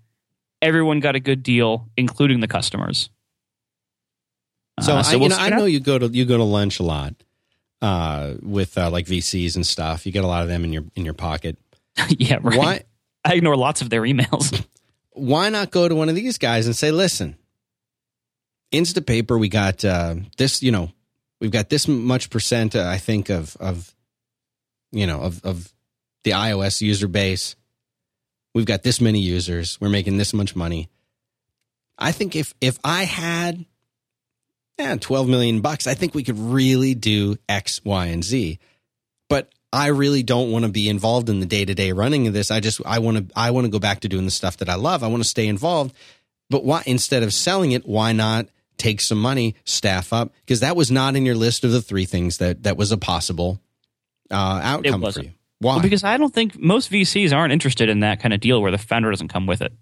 everyone 0.62 1.00
got 1.00 1.14
a 1.14 1.20
good 1.20 1.42
deal, 1.42 1.90
including 1.96 2.40
the 2.40 2.48
customers. 2.48 3.10
So, 4.80 4.94
Uh, 4.94 5.02
I, 5.04 5.16
we'll 5.16 5.28
know, 5.28 5.36
I 5.36 5.50
know 5.50 5.66
you 5.66 5.80
go 5.80 5.98
to 5.98 6.06
you 6.06 6.24
go 6.24 6.38
to 6.38 6.44
lunch 6.44 6.80
a 6.80 6.82
lot 6.82 7.14
uh, 7.82 8.34
with 8.40 8.78
uh, 8.78 8.88
like 8.88 9.04
VCs 9.04 9.56
and 9.56 9.66
stuff. 9.66 10.06
You 10.06 10.12
get 10.12 10.24
a 10.24 10.26
lot 10.26 10.42
of 10.42 10.48
them 10.48 10.64
in 10.64 10.72
your 10.72 10.84
in 10.94 11.04
your 11.04 11.14
pocket. 11.14 11.58
yeah, 12.08 12.38
right. 12.40 12.58
Why 12.58 12.82
I 13.26 13.34
ignore 13.34 13.56
lots 13.56 13.82
of 13.82 13.90
their 13.90 14.02
emails. 14.02 14.64
why 15.10 15.50
not 15.50 15.70
go 15.70 15.86
to 15.86 15.94
one 15.94 16.08
of 16.08 16.14
these 16.14 16.38
guys 16.38 16.64
and 16.64 16.74
say, 16.74 16.90
listen, 16.90 17.36
Instapaper, 18.72 19.38
we 19.38 19.50
got 19.50 19.84
uh, 19.84 20.14
this. 20.38 20.62
You 20.62 20.72
know, 20.72 20.92
we've 21.42 21.50
got 21.50 21.68
this 21.68 21.88
much 21.88 22.30
percent. 22.30 22.76
Uh, 22.76 22.86
I 22.86 22.96
think 22.96 23.28
of 23.28 23.56
of 23.58 23.94
you 24.92 25.06
know 25.06 25.20
of 25.20 25.44
of 25.44 25.70
the 26.22 26.30
iOS 26.30 26.80
user 26.80 27.08
base. 27.08 27.56
We've 28.54 28.64
got 28.64 28.84
this 28.84 29.00
many 29.00 29.18
users. 29.18 29.78
We're 29.80 29.88
making 29.88 30.18
this 30.18 30.32
much 30.32 30.54
money. 30.54 30.88
I 31.98 32.12
think 32.12 32.36
if 32.36 32.54
if 32.60 32.78
I 32.84 33.04
had 33.04 33.66
yeah, 34.78 34.96
12 34.96 35.28
million 35.28 35.60
bucks, 35.60 35.86
I 35.86 35.94
think 35.94 36.14
we 36.14 36.24
could 36.24 36.38
really 36.38 36.94
do 36.94 37.36
X, 37.48 37.84
Y, 37.84 38.06
and 38.06 38.24
Z. 38.24 38.58
But 39.28 39.52
I 39.72 39.88
really 39.88 40.22
don't 40.22 40.50
want 40.50 40.64
to 40.64 40.70
be 40.70 40.88
involved 40.88 41.28
in 41.28 41.40
the 41.40 41.46
day-to-day 41.46 41.92
running 41.92 42.26
of 42.26 42.32
this. 42.32 42.50
I 42.50 42.60
just 42.60 42.80
I 42.86 43.00
want 43.00 43.16
to 43.16 43.26
I 43.36 43.50
want 43.50 43.64
to 43.64 43.70
go 43.70 43.80
back 43.80 44.00
to 44.00 44.08
doing 44.08 44.24
the 44.26 44.30
stuff 44.30 44.58
that 44.58 44.68
I 44.68 44.76
love. 44.76 45.02
I 45.02 45.08
want 45.08 45.22
to 45.22 45.28
stay 45.28 45.48
involved. 45.48 45.94
But 46.48 46.64
why 46.64 46.82
instead 46.86 47.22
of 47.22 47.34
selling 47.34 47.72
it, 47.72 47.86
why 47.86 48.12
not 48.12 48.46
take 48.82 49.00
some 49.00 49.18
money, 49.20 49.54
staff 49.64 50.12
up? 50.12 50.32
Because 50.40 50.60
that 50.60 50.76
was 50.76 50.90
not 50.90 51.16
in 51.16 51.24
your 51.24 51.34
list 51.34 51.64
of 51.64 51.70
the 51.72 51.80
three 51.82 52.04
things 52.04 52.38
that 52.38 52.64
that 52.64 52.76
was 52.76 52.92
a 52.92 52.98
possible 52.98 53.60
uh, 54.30 54.60
outcome 54.62 55.00
for 55.00 55.20
you. 55.20 55.32
Why? 55.58 55.74
Well, 55.74 55.80
because 55.80 56.02
I 56.02 56.16
don't 56.16 56.34
think 56.34 56.58
most 56.58 56.90
VCs 56.90 57.32
aren't 57.32 57.52
interested 57.52 57.88
in 57.88 58.00
that 58.00 58.20
kind 58.20 58.34
of 58.34 58.40
deal 58.40 58.60
where 58.60 58.72
the 58.72 58.78
founder 58.78 59.10
doesn't 59.10 59.28
come 59.28 59.46
with 59.46 59.62
it. 59.62 59.72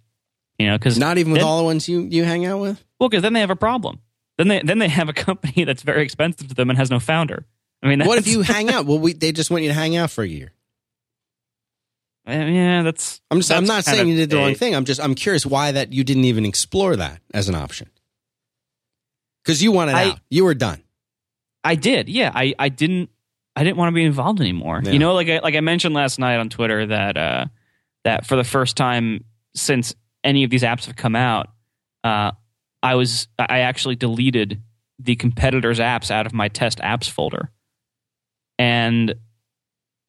You 0.59 0.67
know, 0.67 0.77
because 0.77 0.99
not 0.99 1.17
even 1.17 1.33
with 1.33 1.41
then- 1.41 1.49
all 1.49 1.59
the 1.59 1.65
ones 1.65 1.89
you 1.89 2.03
you 2.03 2.25
hang 2.25 2.45
out 2.45 2.61
with. 2.61 2.85
well, 2.99 3.09
because 3.09 3.23
then 3.23 3.33
they 3.33 3.41
have 3.41 3.51
a 3.51 3.57
problem. 3.57 4.01
Then 4.37 4.49
they 4.49 4.63
then 4.63 4.79
they 4.79 4.89
have 4.89 5.09
a 5.09 5.13
company 5.27 5.65
that's 5.65 5.83
very 5.83 6.03
expensive 6.03 6.49
to 6.49 6.55
them 6.55 6.69
and 6.71 6.79
has 6.79 6.91
no 6.91 7.01
founder. 7.01 7.47
I 7.83 7.89
mean, 7.89 8.05
What 8.07 8.19
if 8.19 8.27
you 8.27 8.43
hang 8.43 8.69
out? 8.69 8.85
Well, 8.85 8.99
we, 8.99 9.15
they 9.15 9.33
just 9.33 9.51
want 9.51 9.63
you 9.63 9.71
to 9.71 9.75
hang 9.75 9.97
out 9.97 10.11
for 10.11 10.23
a 10.23 10.29
year. 10.29 10.53
Uh, 12.29 12.33
yeah, 12.33 12.83
that's. 12.83 13.23
I'm 13.31 13.39
just, 13.39 13.51
I'm 13.51 13.65
not 13.65 13.85
saying 13.85 14.07
you 14.07 14.17
did 14.17 14.29
the 14.29 14.37
wrong 14.37 14.55
thing. 14.55 14.75
I'm 14.77 14.85
just 14.85 15.01
I'm 15.01 15.15
curious 15.15 15.47
why 15.47 15.73
that 15.73 15.93
you 15.95 16.05
didn't 16.05 16.25
even 16.25 16.45
explore 16.45 16.95
that 16.97 17.21
as 17.33 17.49
an 17.49 17.55
option. 17.55 17.89
Because 19.45 19.63
you 19.63 19.73
wanted 19.73 19.95
I- 19.95 20.11
out, 20.11 20.21
you 20.31 20.45
were 20.45 20.55
done. 20.55 20.83
I 21.63 21.75
did. 21.75 22.09
Yeah, 22.09 22.33
I, 22.35 22.55
I 22.59 22.69
didn't 22.71 23.11
I 23.55 23.65
didn't 23.65 23.77
want 23.77 23.93
to 23.93 23.95
be 23.95 24.05
involved 24.05 24.41
anymore. 24.41 24.81
Yeah. 24.83 24.93
You 24.93 24.99
know, 24.99 25.13
like 25.13 25.29
I, 25.29 25.41
like 25.41 25.55
I 25.55 25.61
mentioned 25.61 25.95
last 25.95 26.19
night 26.19 26.37
on 26.37 26.49
Twitter 26.49 26.87
that 26.87 27.17
uh, 27.19 27.45
that 28.05 28.25
for 28.27 28.37
the 28.37 28.45
first 28.45 28.77
time 28.77 29.25
since 29.55 29.95
any 30.25 30.45
of 30.45 30.51
these 30.51 30.63
apps 30.63 30.87
have 30.87 30.97
come 30.97 31.15
out, 31.17 31.49
uh, 32.03 32.33
I 32.83 32.95
was 32.95 33.29
I 33.39 33.61
actually 33.61 33.97
deleted 33.97 34.63
the 34.99 35.17
competitors' 35.17 35.79
apps 35.81 36.11
out 36.11 36.25
of 36.25 36.33
my 36.33 36.49
test 36.49 36.79
apps 36.79 37.11
folder, 37.11 37.51
and 38.59 39.15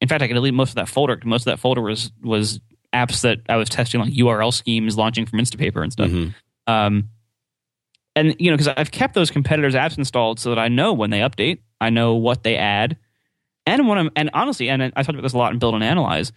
in 0.00 0.08
fact, 0.08 0.22
I 0.22 0.28
could 0.28 0.34
delete 0.34 0.54
most 0.54 0.70
of 0.70 0.74
that 0.76 0.88
folder. 0.88 1.20
Most 1.24 1.42
of 1.42 1.52
that 1.52 1.58
folder 1.58 1.82
was 1.82 2.12
was 2.22 2.60
apps 2.94 3.22
that 3.22 3.40
I 3.48 3.56
was 3.56 3.68
testing, 3.68 4.00
like 4.00 4.12
URL 4.12 4.52
schemes 4.52 4.96
launching 4.96 5.26
from 5.26 5.38
Instapaper 5.38 5.82
and 5.82 5.92
stuff. 5.92 6.10
Mhm. 6.10 6.34
Um, 6.66 7.08
and 8.14 8.36
you 8.38 8.50
know, 8.50 8.56
because 8.56 8.72
I've 8.76 8.90
kept 8.90 9.14
those 9.14 9.30
competitors' 9.30 9.74
apps 9.74 9.96
installed 9.98 10.38
so 10.38 10.50
that 10.50 10.58
I 10.58 10.68
know 10.68 10.92
when 10.92 11.10
they 11.10 11.20
update, 11.20 11.60
I 11.80 11.90
know 11.90 12.14
what 12.14 12.42
they 12.42 12.56
add, 12.56 12.96
and 13.66 13.88
when 13.88 13.98
I'm 13.98 14.10
and 14.16 14.30
honestly, 14.34 14.68
and 14.68 14.82
I 14.82 14.90
talked 14.90 15.10
about 15.10 15.22
this 15.22 15.32
a 15.32 15.38
lot 15.38 15.52
in 15.52 15.58
Build 15.58 15.74
and 15.74 15.84
Analyze. 15.84 16.32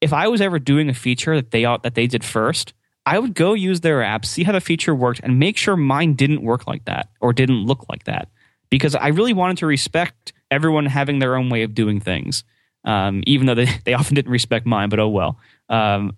If 0.00 0.12
I 0.12 0.28
was 0.28 0.40
ever 0.40 0.58
doing 0.58 0.88
a 0.88 0.94
feature 0.94 1.36
that 1.36 1.50
they 1.50 1.62
that 1.64 1.94
they 1.94 2.06
did 2.06 2.24
first, 2.24 2.72
I 3.06 3.18
would 3.18 3.34
go 3.34 3.54
use 3.54 3.80
their 3.80 4.02
app, 4.02 4.24
see 4.24 4.44
how 4.44 4.52
the 4.52 4.60
feature 4.60 4.94
worked, 4.94 5.20
and 5.22 5.38
make 5.38 5.56
sure 5.56 5.76
mine 5.76 6.14
didn't 6.14 6.42
work 6.42 6.66
like 6.66 6.84
that 6.86 7.10
or 7.20 7.32
didn't 7.32 7.64
look 7.64 7.86
like 7.88 8.04
that, 8.04 8.28
because 8.70 8.94
I 8.94 9.08
really 9.08 9.32
wanted 9.32 9.58
to 9.58 9.66
respect 9.66 10.32
everyone 10.50 10.86
having 10.86 11.18
their 11.18 11.36
own 11.36 11.48
way 11.48 11.62
of 11.62 11.74
doing 11.74 12.00
things, 12.00 12.44
um, 12.84 13.22
even 13.26 13.46
though 13.46 13.54
they 13.54 13.68
they 13.84 13.94
often 13.94 14.14
didn't 14.14 14.32
respect 14.32 14.66
mine. 14.66 14.88
But 14.88 15.00
oh 15.00 15.08
well. 15.08 15.38
Um, 15.68 16.16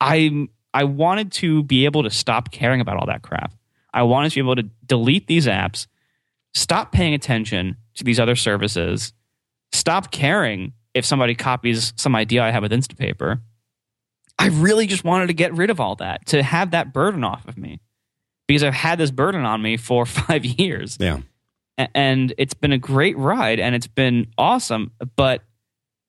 I 0.00 0.48
I 0.72 0.84
wanted 0.84 1.32
to 1.32 1.62
be 1.64 1.84
able 1.84 2.04
to 2.04 2.10
stop 2.10 2.50
caring 2.50 2.80
about 2.80 2.96
all 2.96 3.06
that 3.06 3.22
crap. 3.22 3.52
I 3.92 4.02
wanted 4.02 4.30
to 4.30 4.34
be 4.36 4.40
able 4.40 4.56
to 4.56 4.68
delete 4.86 5.26
these 5.26 5.46
apps, 5.46 5.86
stop 6.54 6.92
paying 6.92 7.14
attention 7.14 7.76
to 7.94 8.04
these 8.04 8.20
other 8.20 8.36
services, 8.36 9.12
stop 9.72 10.10
caring 10.10 10.72
if 10.94 11.04
somebody 11.04 11.34
copies 11.34 11.92
some 11.96 12.14
idea 12.14 12.42
I 12.42 12.50
have 12.50 12.62
with 12.62 12.72
Instapaper. 12.72 13.40
I 14.38 14.48
really 14.48 14.86
just 14.86 15.04
wanted 15.04 15.28
to 15.28 15.34
get 15.34 15.52
rid 15.54 15.70
of 15.70 15.80
all 15.80 15.96
that, 15.96 16.26
to 16.26 16.42
have 16.42 16.70
that 16.70 16.92
burden 16.92 17.24
off 17.24 17.46
of 17.48 17.58
me. 17.58 17.80
Because 18.46 18.64
I've 18.64 18.74
had 18.74 18.98
this 18.98 19.10
burden 19.10 19.44
on 19.44 19.60
me 19.60 19.76
for 19.76 20.06
five 20.06 20.44
years. 20.44 20.96
Yeah. 20.98 21.18
And 21.94 22.32
it's 22.38 22.54
been 22.54 22.72
a 22.72 22.78
great 22.78 23.16
ride 23.16 23.60
and 23.60 23.74
it's 23.74 23.86
been 23.86 24.28
awesome, 24.36 24.90
but 25.16 25.42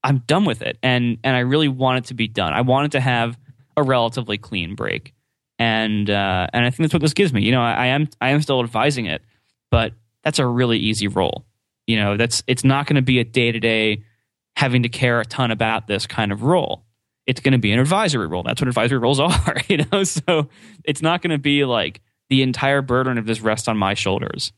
I'm 0.03 0.19
done 0.19 0.45
with 0.45 0.61
it. 0.61 0.77
And 0.81 1.17
and 1.23 1.35
I 1.35 1.41
really 1.41 1.67
want 1.67 1.99
it 1.99 2.07
to 2.07 2.13
be 2.15 2.27
done. 2.27 2.53
I 2.53 2.61
wanted 2.61 2.93
to 2.93 2.99
have 2.99 3.37
a 3.77 3.83
relatively 3.83 4.37
clean 4.37 4.73
break. 4.73 5.13
And 5.59 6.09
uh, 6.09 6.47
and 6.53 6.65
I 6.65 6.69
think 6.69 6.85
that's 6.85 6.93
what 6.93 7.01
this 7.01 7.13
gives 7.13 7.33
me. 7.33 7.43
You 7.43 7.51
know, 7.51 7.61
I, 7.61 7.73
I 7.73 7.85
am 7.87 8.07
I 8.21 8.29
am 8.29 8.41
still 8.41 8.63
advising 8.63 9.05
it, 9.05 9.21
but 9.69 9.93
that's 10.23 10.39
a 10.39 10.45
really 10.45 10.77
easy 10.77 11.07
role. 11.07 11.45
You 11.85 11.97
know, 11.97 12.17
that's 12.17 12.43
it's 12.47 12.63
not 12.63 12.87
going 12.87 12.95
to 12.95 13.01
be 13.01 13.19
a 13.19 13.25
day 13.25 13.51
to 13.51 13.59
day 13.59 14.03
having 14.55 14.83
to 14.83 14.89
care 14.89 15.19
a 15.19 15.25
ton 15.25 15.51
about 15.51 15.87
this 15.87 16.07
kind 16.07 16.31
of 16.31 16.43
role. 16.43 16.85
It's 17.27 17.41
going 17.41 17.51
to 17.51 17.59
be 17.59 17.71
an 17.71 17.79
advisory 17.79 18.27
role. 18.27 18.43
That's 18.43 18.61
what 18.61 18.69
advisory 18.69 18.99
roles 18.99 19.19
are. 19.19 19.55
You 19.67 19.85
know, 19.91 20.03
so 20.03 20.47
it's 20.85 21.01
not 21.01 21.21
going 21.21 21.31
to 21.31 21.37
be 21.37 21.65
like 21.65 22.01
the 22.29 22.41
entire 22.41 22.81
burden 22.81 23.17
of 23.17 23.25
this 23.25 23.41
rests 23.41 23.67
on 23.67 23.77
my 23.77 23.93
shoulders. 23.93 24.53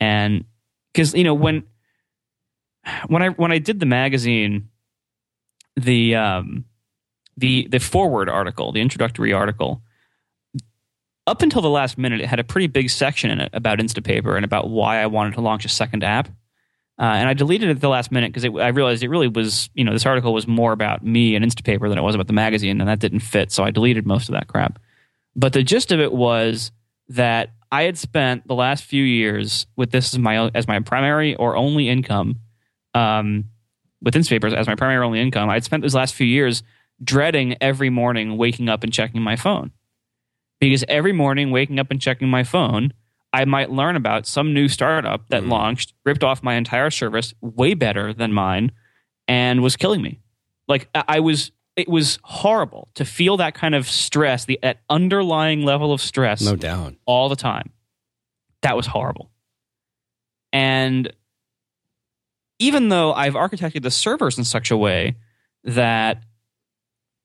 And 0.00 0.44
because 0.92 1.14
you 1.14 1.24
know 1.24 1.34
when 1.34 1.62
when 3.06 3.22
I 3.22 3.28
when 3.28 3.52
I 3.52 3.58
did 3.58 3.78
the 3.78 3.86
magazine, 3.86 4.68
the 5.76 6.16
um 6.16 6.64
the 7.36 7.68
the 7.68 7.78
foreword 7.78 8.28
article, 8.28 8.72
the 8.72 8.80
introductory 8.80 9.32
article, 9.32 9.82
up 11.26 11.42
until 11.42 11.62
the 11.62 11.70
last 11.70 11.98
minute, 11.98 12.20
it 12.20 12.26
had 12.26 12.40
a 12.40 12.44
pretty 12.44 12.66
big 12.66 12.90
section 12.90 13.30
in 13.30 13.40
it 13.40 13.50
about 13.52 13.78
Instapaper 13.78 14.36
and 14.36 14.44
about 14.44 14.70
why 14.70 15.02
I 15.02 15.06
wanted 15.06 15.34
to 15.34 15.40
launch 15.40 15.64
a 15.64 15.68
second 15.68 16.02
app. 16.02 16.28
Uh, 16.98 17.04
and 17.04 17.28
I 17.28 17.34
deleted 17.34 17.70
it 17.70 17.72
at 17.72 17.80
the 17.80 17.88
last 17.88 18.12
minute 18.12 18.32
because 18.32 18.44
I 18.44 18.68
realized 18.68 19.02
it 19.02 19.08
really 19.08 19.28
was, 19.28 19.70
you 19.72 19.84
know, 19.84 19.92
this 19.92 20.04
article 20.04 20.34
was 20.34 20.46
more 20.46 20.72
about 20.72 21.02
me 21.02 21.34
and 21.34 21.42
Instapaper 21.44 21.88
than 21.88 21.96
it 21.96 22.02
was 22.02 22.14
about 22.14 22.26
the 22.26 22.34
magazine, 22.34 22.78
and 22.78 22.88
that 22.88 22.98
didn't 22.98 23.20
fit. 23.20 23.50
So 23.52 23.64
I 23.64 23.70
deleted 23.70 24.06
most 24.06 24.28
of 24.28 24.34
that 24.34 24.48
crap. 24.48 24.78
But 25.34 25.54
the 25.54 25.62
gist 25.62 25.92
of 25.92 26.00
it 26.00 26.12
was 26.12 26.72
that 27.08 27.52
I 27.72 27.84
had 27.84 27.96
spent 27.96 28.46
the 28.46 28.54
last 28.54 28.84
few 28.84 29.02
years 29.02 29.66
with 29.76 29.92
this 29.92 30.12
as 30.12 30.18
my 30.18 30.50
as 30.54 30.68
my 30.68 30.80
primary 30.80 31.36
or 31.36 31.56
only 31.56 31.88
income, 31.88 32.40
um, 32.92 33.44
with 34.02 34.14
Instapaper 34.14 34.52
as 34.52 34.66
my 34.66 34.74
primary 34.74 34.98
or 34.98 35.04
only 35.04 35.20
income. 35.20 35.48
I 35.48 35.54
had 35.54 35.64
spent 35.64 35.82
those 35.82 35.94
last 35.94 36.14
few 36.14 36.26
years 36.26 36.62
dreading 37.02 37.56
every 37.62 37.88
morning 37.88 38.36
waking 38.36 38.68
up 38.68 38.84
and 38.84 38.92
checking 38.92 39.22
my 39.22 39.36
phone. 39.36 39.70
Because 40.60 40.84
every 40.88 41.12
morning 41.12 41.50
waking 41.50 41.78
up 41.78 41.90
and 41.90 42.00
checking 42.00 42.28
my 42.28 42.44
phone, 42.44 42.92
I 43.32 43.44
might 43.44 43.70
learn 43.70 43.96
about 43.96 44.26
some 44.26 44.52
new 44.52 44.68
startup 44.68 45.28
that 45.28 45.42
Mm. 45.44 45.48
launched, 45.50 45.94
ripped 46.04 46.22
off 46.22 46.42
my 46.42 46.54
entire 46.54 46.90
service 46.90 47.32
way 47.40 47.74
better 47.74 48.12
than 48.12 48.32
mine, 48.32 48.72
and 49.26 49.62
was 49.62 49.76
killing 49.76 50.02
me. 50.02 50.18
Like 50.68 50.88
I 50.94 51.20
was, 51.20 51.50
it 51.76 51.88
was 51.88 52.18
horrible 52.22 52.88
to 52.94 53.04
feel 53.04 53.36
that 53.38 53.54
kind 53.54 53.74
of 53.74 53.88
stress, 53.88 54.44
the 54.44 54.58
that 54.62 54.80
underlying 54.90 55.62
level 55.64 55.92
of 55.92 56.00
stress 56.00 56.42
No 56.42 56.56
doubt. 56.56 56.94
all 57.06 57.28
the 57.28 57.36
time. 57.36 57.70
That 58.62 58.76
was 58.76 58.86
horrible. 58.86 59.30
And 60.52 61.12
even 62.58 62.88
though 62.88 63.12
I've 63.14 63.34
architected 63.34 63.82
the 63.82 63.90
servers 63.90 64.36
in 64.36 64.44
such 64.44 64.70
a 64.70 64.76
way 64.76 65.16
that 65.64 66.22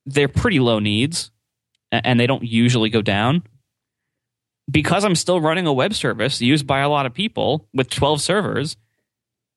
they're 0.06 0.28
pretty 0.28 0.60
low 0.60 0.78
needs 0.78 1.30
and 1.92 2.18
they 2.18 2.26
don't 2.26 2.42
usually 2.42 2.90
go 2.90 3.02
down, 3.02 3.42
because 4.70 5.04
I'm 5.04 5.14
still 5.14 5.40
running 5.40 5.66
a 5.66 5.72
web 5.72 5.94
service 5.94 6.40
used 6.40 6.66
by 6.66 6.80
a 6.80 6.88
lot 6.88 7.06
of 7.06 7.14
people 7.14 7.68
with 7.72 7.88
12 7.90 8.20
servers, 8.20 8.76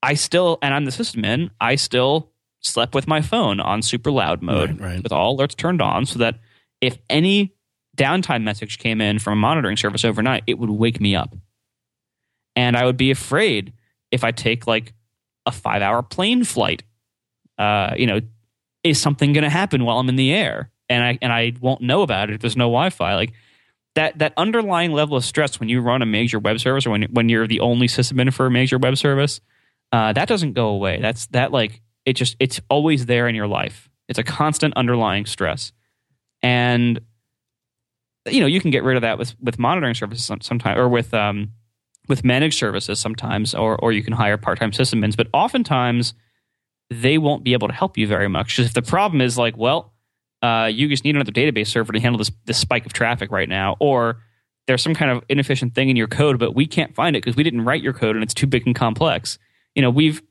I 0.04 0.14
still, 0.14 0.58
and 0.62 0.74
I'm 0.74 0.86
the 0.86 0.92
sysadmin, 0.92 1.50
I 1.60 1.76
still 1.76 2.32
slept 2.62 2.94
with 2.94 3.08
my 3.08 3.22
phone 3.22 3.60
on 3.60 3.82
super 3.82 4.12
loud 4.12 4.42
mode 4.42 4.80
Right, 4.80 4.92
right. 4.94 5.04
with 5.04 5.12
all 5.12 5.38
alerts 5.38 5.56
turned 5.56 5.82
on 5.82 6.06
so 6.06 6.20
that 6.20 6.40
if 6.82 6.98
any 7.10 7.56
downtime 7.98 8.44
message 8.44 8.78
came 8.78 9.02
in 9.02 9.20
from 9.20 9.34
a 9.34 9.42
monitoring 9.42 9.78
service 9.78 10.06
overnight, 10.06 10.44
it 10.48 10.60
would 10.60 10.70
wake 10.70 11.00
me 11.02 11.16
up. 11.16 11.36
And 12.56 12.78
I 12.78 12.86
would 12.86 12.98
be 12.98 13.12
afraid 13.12 13.74
if 14.12 14.24
I 14.24 14.32
take 14.32 14.68
like 14.68 14.94
a 15.46 15.52
five 15.52 15.82
hour 15.82 16.02
plane 16.04 16.44
flight, 16.44 16.84
uh, 17.58 17.94
you 17.98 18.06
know, 18.08 18.20
is 18.84 19.00
something 19.00 19.34
going 19.34 19.44
to 19.44 19.50
happen 19.50 19.84
while 19.84 20.00
I'm 20.00 20.10
in 20.10 20.16
the 20.16 20.32
air? 20.34 20.72
And 20.90 21.04
I, 21.04 21.20
and 21.22 21.32
I 21.32 21.54
won't 21.62 21.82
know 21.82 22.02
about 22.02 22.30
it 22.30 22.36
if 22.36 22.42
there's 22.42 22.58
no 22.58 22.66
Wi 22.66 22.90
Fi. 22.90 23.16
Like 23.16 23.34
that, 23.96 24.18
that 24.20 24.34
underlying 24.38 24.92
level 24.92 25.18
of 25.18 25.24
stress 25.24 25.60
when 25.60 25.70
you 25.70 25.82
run 25.82 26.02
a 26.02 26.06
major 26.06 26.40
web 26.40 26.60
service 26.60 26.86
or 26.86 26.90
when, 26.92 27.04
when 27.12 27.30
you're 27.30 27.48
the 27.48 27.60
only 27.60 27.88
sysadmin 27.88 28.34
for 28.34 28.46
a 28.46 28.52
major 28.52 28.78
web 28.78 28.98
service, 28.98 29.40
uh, 29.92 30.14
that 30.14 30.28
doesn't 30.28 30.54
go 30.54 30.70
away. 30.70 31.00
That's 31.02 31.28
that 31.28 31.52
like, 31.52 31.82
it 32.06 32.14
just, 32.14 32.36
it's 32.40 32.60
always 32.70 33.06
there 33.06 33.28
in 33.28 33.36
your 33.36 33.48
life. 33.48 33.90
It's 34.08 34.20
a 34.20 34.24
constant 34.24 34.74
underlying 34.76 35.26
stress. 35.26 35.72
And 36.42 37.00
you 38.30 38.42
know 38.42 38.48
you 38.48 38.62
can 38.62 38.72
get 38.72 38.84
rid 38.84 38.96
of 38.96 39.02
that 39.02 39.18
with 39.18 39.34
with 39.42 39.58
monitoring 39.58 39.96
services 39.96 40.26
sometimes 40.42 40.78
or 40.78 40.88
with 40.90 41.14
um 41.14 41.52
with 42.08 42.24
managed 42.24 42.58
services 42.60 43.00
sometimes 43.00 43.56
or 43.56 43.78
or 43.78 43.92
you 43.92 44.04
can 44.04 44.14
hire 44.14 44.38
part-time 44.38 44.72
sysadmins 44.72 45.16
but 45.16 45.28
oftentimes 45.34 46.14
they 46.90 47.18
won't 47.18 47.44
be 47.44 47.54
able 47.54 47.68
to 47.68 47.74
help 47.74 47.98
you 47.98 48.06
very 48.08 48.28
much 48.28 48.56
'Cause 48.58 48.66
if 48.68 48.74
the 48.74 48.82
problem 48.82 49.22
is 49.22 49.38
like 49.38 49.58
well 49.58 49.94
uh, 50.42 50.70
you 50.72 50.88
just 50.88 51.04
need 51.04 51.16
another 51.16 51.32
database 51.32 51.68
server 51.68 51.92
to 51.94 52.00
handle 52.00 52.18
this 52.18 52.32
this 52.46 52.58
spike 52.58 52.86
of 52.86 52.94
traffic 52.94 53.32
right 53.32 53.50
now 53.50 53.76
or 53.80 54.22
there's 54.68 54.82
some 54.84 54.94
kind 54.94 55.10
of 55.12 55.24
inefficient 55.30 55.74
thing 55.76 55.90
in 55.90 55.96
your 55.96 56.08
code 56.08 56.40
but 56.40 56.56
we 56.56 56.66
can't 56.66 56.94
find 56.96 57.16
it 57.16 57.24
because 57.24 57.36
we 57.36 57.44
didn't 57.44 57.66
write 57.66 57.82
your 57.82 57.94
code 57.94 58.16
and 58.16 58.24
it's 58.24 58.34
too 58.34 58.48
big 58.48 58.66
and 58.66 58.76
complex 58.76 59.38
you 59.76 59.82
know 59.82 59.90
we've 59.90 60.22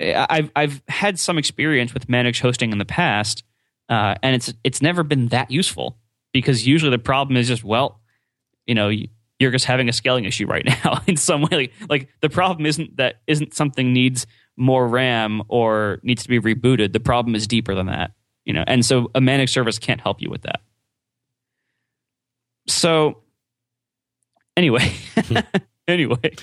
I've 0.00 0.50
I've 0.56 0.82
had 0.88 1.18
some 1.18 1.36
experience 1.38 1.92
with 1.92 2.08
managed 2.08 2.40
hosting 2.40 2.72
in 2.72 2.78
the 2.78 2.84
past, 2.86 3.42
uh, 3.88 4.14
and 4.22 4.34
it's 4.34 4.52
it's 4.64 4.80
never 4.80 5.02
been 5.02 5.28
that 5.28 5.50
useful 5.50 5.98
because 6.32 6.66
usually 6.66 6.90
the 6.90 6.98
problem 6.98 7.36
is 7.36 7.48
just 7.48 7.64
well, 7.64 8.00
you 8.66 8.74
know, 8.74 8.88
you- 8.88 9.08
you're 9.38 9.50
just 9.50 9.64
having 9.64 9.88
a 9.88 9.92
scaling 9.92 10.24
issue 10.26 10.46
right 10.46 10.64
now 10.84 11.00
in 11.06 11.16
some 11.16 11.40
way. 11.42 11.48
Like, 11.50 11.72
like 11.88 12.08
the 12.20 12.28
problem 12.30 12.66
isn't 12.66 12.96
that 12.98 13.16
isn't 13.26 13.54
something 13.54 13.92
needs 13.92 14.26
more 14.56 14.86
RAM 14.86 15.42
or 15.48 15.98
needs 16.02 16.22
to 16.22 16.28
be 16.28 16.38
rebooted. 16.38 16.92
The 16.92 17.00
problem 17.00 17.34
is 17.34 17.46
deeper 17.46 17.74
than 17.74 17.86
that, 17.86 18.12
you 18.50 18.54
know, 18.54 18.64
and 18.66 18.84
so 18.84 19.12
a 19.14 19.20
managed 19.20 19.52
service 19.52 19.78
can't 19.78 20.00
help 20.00 20.20
you 20.20 20.28
with 20.28 20.42
that. 20.42 20.60
So, 22.66 23.18
anyway, 24.56 24.92
anyway, 25.86 26.34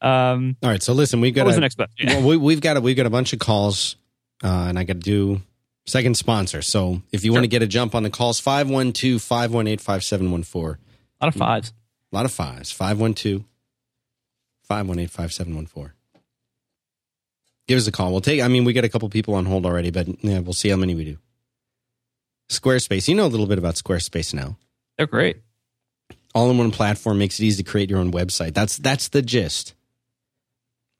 um, 0.00 0.56
All 0.62 0.70
right. 0.70 0.80
So 0.80 0.92
listen, 0.92 1.20
we've 1.20 1.34
got 1.34 1.40
what 1.40 1.48
was 1.48 1.56
a, 1.56 1.58
the 1.58 1.62
next 1.62 1.74
question? 1.74 2.06
well, 2.06 2.22
we, 2.22 2.36
we've 2.36 2.60
got 2.60 2.76
a, 2.76 2.80
we've 2.80 2.96
got 2.96 3.06
a 3.06 3.10
bunch 3.10 3.32
of 3.32 3.40
calls, 3.40 3.96
uh, 4.44 4.66
and 4.68 4.78
I 4.78 4.84
got 4.84 4.92
to 4.92 5.00
do 5.00 5.42
second 5.84 6.16
sponsor. 6.16 6.62
So 6.62 7.02
if 7.10 7.24
you 7.24 7.32
want 7.32 7.42
to 7.42 7.48
get 7.48 7.60
a 7.60 7.66
jump 7.66 7.96
on 7.96 8.04
the 8.04 8.10
calls, 8.10 8.40
512-518-5714. 8.40 10.54
A 10.54 10.78
lot 11.24 11.26
of 11.26 11.34
fives. 11.34 11.72
A 12.12 12.14
lot 12.14 12.24
of 12.24 12.30
fives. 12.30 12.70
512 12.70 13.42
518 14.62 15.08
5714. 15.08 15.92
Give 17.66 17.78
us 17.78 17.88
a 17.88 17.92
call. 17.92 18.12
We'll 18.12 18.20
take, 18.20 18.40
I 18.40 18.46
mean, 18.46 18.64
we 18.64 18.72
got 18.72 18.84
a 18.84 18.88
couple 18.88 19.08
people 19.08 19.34
on 19.34 19.44
hold 19.44 19.66
already, 19.66 19.90
but 19.90 20.06
yeah, 20.24 20.38
we'll 20.38 20.52
see 20.52 20.68
how 20.68 20.76
many 20.76 20.94
we 20.94 21.04
do. 21.04 21.18
Squarespace. 22.52 23.08
You 23.08 23.14
know 23.14 23.26
a 23.26 23.28
little 23.28 23.46
bit 23.46 23.58
about 23.58 23.74
Squarespace 23.74 24.32
now. 24.34 24.56
They're 24.96 25.06
great. 25.06 25.38
All 26.34 26.50
in 26.50 26.58
one 26.58 26.70
platform 26.70 27.18
makes 27.18 27.38
it 27.38 27.44
easy 27.44 27.62
to 27.62 27.70
create 27.70 27.90
your 27.90 27.98
own 27.98 28.12
website. 28.12 28.54
That's 28.54 28.76
that's 28.76 29.08
the 29.08 29.22
gist. 29.22 29.74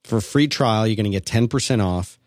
For 0.05 0.19
a 0.19 0.23
free 0.23 0.49
trial, 0.49 0.87
you're 0.87 0.97
going 0.97 1.05
to 1.05 1.11
get 1.11 1.25
10% 1.25 1.85
off. 1.85 2.19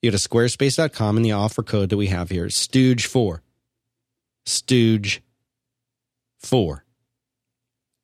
You 0.00 0.10
go 0.10 0.16
to 0.16 0.28
squarespace.com 0.28 1.16
and 1.16 1.24
the 1.24 1.32
offer 1.32 1.62
code 1.62 1.88
that 1.88 1.96
we 1.96 2.06
have 2.08 2.30
here 2.30 2.46
is 2.46 2.54
Stooge4. 2.54 3.40
Stooge4. 4.46 5.20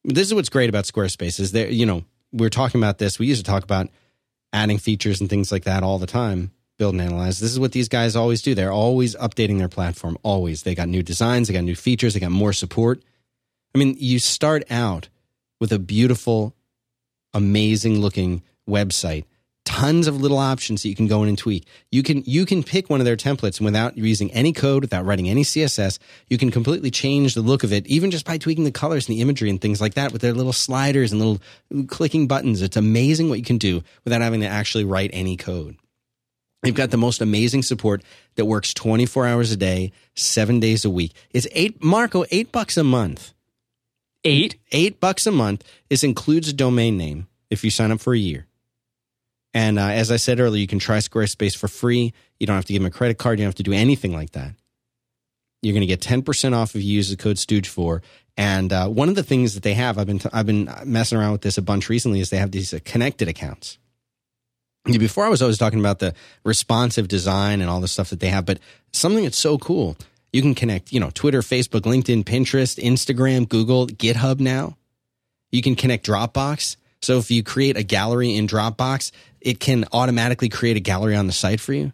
This 0.02 0.26
is 0.26 0.34
what's 0.34 0.48
great 0.48 0.70
about 0.70 0.86
Squarespace 0.86 1.38
is 1.38 1.52
there, 1.52 1.70
you 1.70 1.86
know, 1.86 2.04
we're 2.32 2.48
talking 2.48 2.80
about 2.80 2.98
this. 2.98 3.18
We 3.18 3.26
used 3.26 3.44
to 3.44 3.50
talk 3.50 3.62
about 3.62 3.88
adding 4.52 4.78
features 4.78 5.20
and 5.20 5.28
things 5.28 5.52
like 5.52 5.64
that 5.64 5.82
all 5.82 5.98
the 5.98 6.06
time. 6.06 6.52
Build 6.80 6.94
and 6.94 7.02
analyze. 7.02 7.40
This 7.40 7.52
is 7.52 7.60
what 7.60 7.72
these 7.72 7.90
guys 7.90 8.16
always 8.16 8.40
do. 8.40 8.54
They're 8.54 8.72
always 8.72 9.14
updating 9.16 9.58
their 9.58 9.68
platform. 9.68 10.16
Always. 10.22 10.62
They 10.62 10.74
got 10.74 10.88
new 10.88 11.02
designs. 11.02 11.46
They 11.46 11.52
got 11.52 11.64
new 11.64 11.76
features. 11.76 12.14
They 12.14 12.20
got 12.20 12.30
more 12.30 12.54
support. 12.54 13.02
I 13.74 13.78
mean, 13.78 13.96
you 13.98 14.18
start 14.18 14.62
out 14.70 15.10
with 15.60 15.72
a 15.72 15.78
beautiful, 15.78 16.54
amazing 17.34 18.00
looking 18.00 18.42
website. 18.66 19.26
Tons 19.66 20.06
of 20.06 20.22
little 20.22 20.38
options 20.38 20.82
that 20.82 20.88
you 20.88 20.96
can 20.96 21.06
go 21.06 21.22
in 21.22 21.28
and 21.28 21.36
tweak. 21.36 21.66
You 21.90 22.02
can 22.02 22.22
you 22.24 22.46
can 22.46 22.62
pick 22.62 22.88
one 22.88 22.98
of 22.98 23.04
their 23.04 23.14
templates 23.14 23.58
and 23.58 23.66
without 23.66 23.98
using 23.98 24.32
any 24.32 24.54
code, 24.54 24.82
without 24.82 25.04
writing 25.04 25.28
any 25.28 25.42
CSS, 25.42 25.98
you 26.28 26.38
can 26.38 26.50
completely 26.50 26.90
change 26.90 27.34
the 27.34 27.42
look 27.42 27.62
of 27.62 27.74
it, 27.74 27.86
even 27.88 28.10
just 28.10 28.24
by 28.24 28.38
tweaking 28.38 28.64
the 28.64 28.72
colors 28.72 29.06
and 29.06 29.18
the 29.18 29.20
imagery 29.20 29.50
and 29.50 29.60
things 29.60 29.82
like 29.82 29.94
that 29.94 30.12
with 30.12 30.22
their 30.22 30.32
little 30.32 30.54
sliders 30.54 31.12
and 31.12 31.20
little 31.20 31.42
clicking 31.88 32.26
buttons. 32.26 32.62
It's 32.62 32.78
amazing 32.78 33.28
what 33.28 33.38
you 33.38 33.44
can 33.44 33.58
do 33.58 33.82
without 34.04 34.22
having 34.22 34.40
to 34.40 34.46
actually 34.46 34.84
write 34.84 35.10
any 35.12 35.36
code. 35.36 35.76
They've 36.62 36.74
got 36.74 36.90
the 36.90 36.98
most 36.98 37.22
amazing 37.22 37.62
support 37.62 38.02
that 38.36 38.44
works 38.44 38.74
24 38.74 39.26
hours 39.26 39.50
a 39.50 39.56
day, 39.56 39.92
seven 40.14 40.60
days 40.60 40.84
a 40.84 40.90
week. 40.90 41.14
It's 41.30 41.46
eight, 41.52 41.82
Marco, 41.82 42.24
eight 42.30 42.52
bucks 42.52 42.76
a 42.76 42.84
month. 42.84 43.32
Eight. 44.24 44.60
Eight 44.70 45.00
bucks 45.00 45.26
a 45.26 45.32
month. 45.32 45.64
This 45.88 46.04
includes 46.04 46.48
a 46.48 46.52
domain 46.52 46.98
name 46.98 47.28
if 47.48 47.64
you 47.64 47.70
sign 47.70 47.90
up 47.90 48.00
for 48.00 48.12
a 48.12 48.18
year. 48.18 48.46
And 49.54 49.78
uh, 49.78 49.86
as 49.86 50.10
I 50.12 50.16
said 50.16 50.38
earlier, 50.38 50.60
you 50.60 50.66
can 50.66 50.78
try 50.78 50.98
Squarespace 50.98 51.56
for 51.56 51.66
free. 51.66 52.12
You 52.38 52.46
don't 52.46 52.56
have 52.56 52.66
to 52.66 52.72
give 52.72 52.82
them 52.82 52.86
a 52.86 52.94
credit 52.94 53.18
card. 53.18 53.38
You 53.38 53.44
don't 53.44 53.48
have 53.48 53.54
to 53.56 53.62
do 53.62 53.72
anything 53.72 54.12
like 54.12 54.32
that. 54.32 54.54
You're 55.62 55.72
going 55.74 55.86
to 55.86 55.86
get 55.86 56.00
10% 56.00 56.54
off 56.54 56.76
if 56.76 56.82
you 56.82 56.92
use 56.92 57.10
the 57.10 57.16
code 57.16 57.36
Stooge4. 57.36 58.02
And 58.36 58.72
uh, 58.72 58.88
one 58.88 59.08
of 59.08 59.14
the 59.14 59.22
things 59.22 59.54
that 59.54 59.62
they 59.62 59.74
have, 59.74 59.98
I've 59.98 60.06
been, 60.06 60.20
t- 60.20 60.30
I've 60.32 60.46
been 60.46 60.72
messing 60.84 61.18
around 61.18 61.32
with 61.32 61.42
this 61.42 61.58
a 61.58 61.62
bunch 61.62 61.88
recently, 61.88 62.20
is 62.20 62.30
they 62.30 62.38
have 62.38 62.52
these 62.52 62.72
uh, 62.72 62.78
connected 62.84 63.28
accounts. 63.28 63.78
Before 64.84 65.24
I 65.24 65.28
was 65.28 65.42
always 65.42 65.58
talking 65.58 65.78
about 65.78 65.98
the 65.98 66.14
responsive 66.44 67.06
design 67.06 67.60
and 67.60 67.68
all 67.68 67.80
the 67.80 67.88
stuff 67.88 68.10
that 68.10 68.20
they 68.20 68.28
have, 68.28 68.46
but 68.46 68.58
something 68.92 69.24
that's 69.24 69.38
so 69.38 69.58
cool, 69.58 69.96
you 70.32 70.40
can 70.40 70.54
connect, 70.54 70.92
you 70.92 71.00
know, 71.00 71.10
Twitter, 71.12 71.40
Facebook, 71.40 71.82
LinkedIn, 71.82 72.24
Pinterest, 72.24 72.82
Instagram, 72.82 73.48
Google, 73.48 73.86
GitHub 73.88 74.40
now. 74.40 74.76
You 75.52 75.62
can 75.62 75.74
connect 75.74 76.06
Dropbox. 76.06 76.76
So 77.02 77.18
if 77.18 77.30
you 77.30 77.42
create 77.42 77.76
a 77.76 77.82
gallery 77.82 78.34
in 78.34 78.46
Dropbox, 78.46 79.10
it 79.40 79.60
can 79.60 79.84
automatically 79.92 80.48
create 80.48 80.76
a 80.76 80.80
gallery 80.80 81.16
on 81.16 81.26
the 81.26 81.32
site 81.32 81.60
for 81.60 81.72
you. 81.72 81.92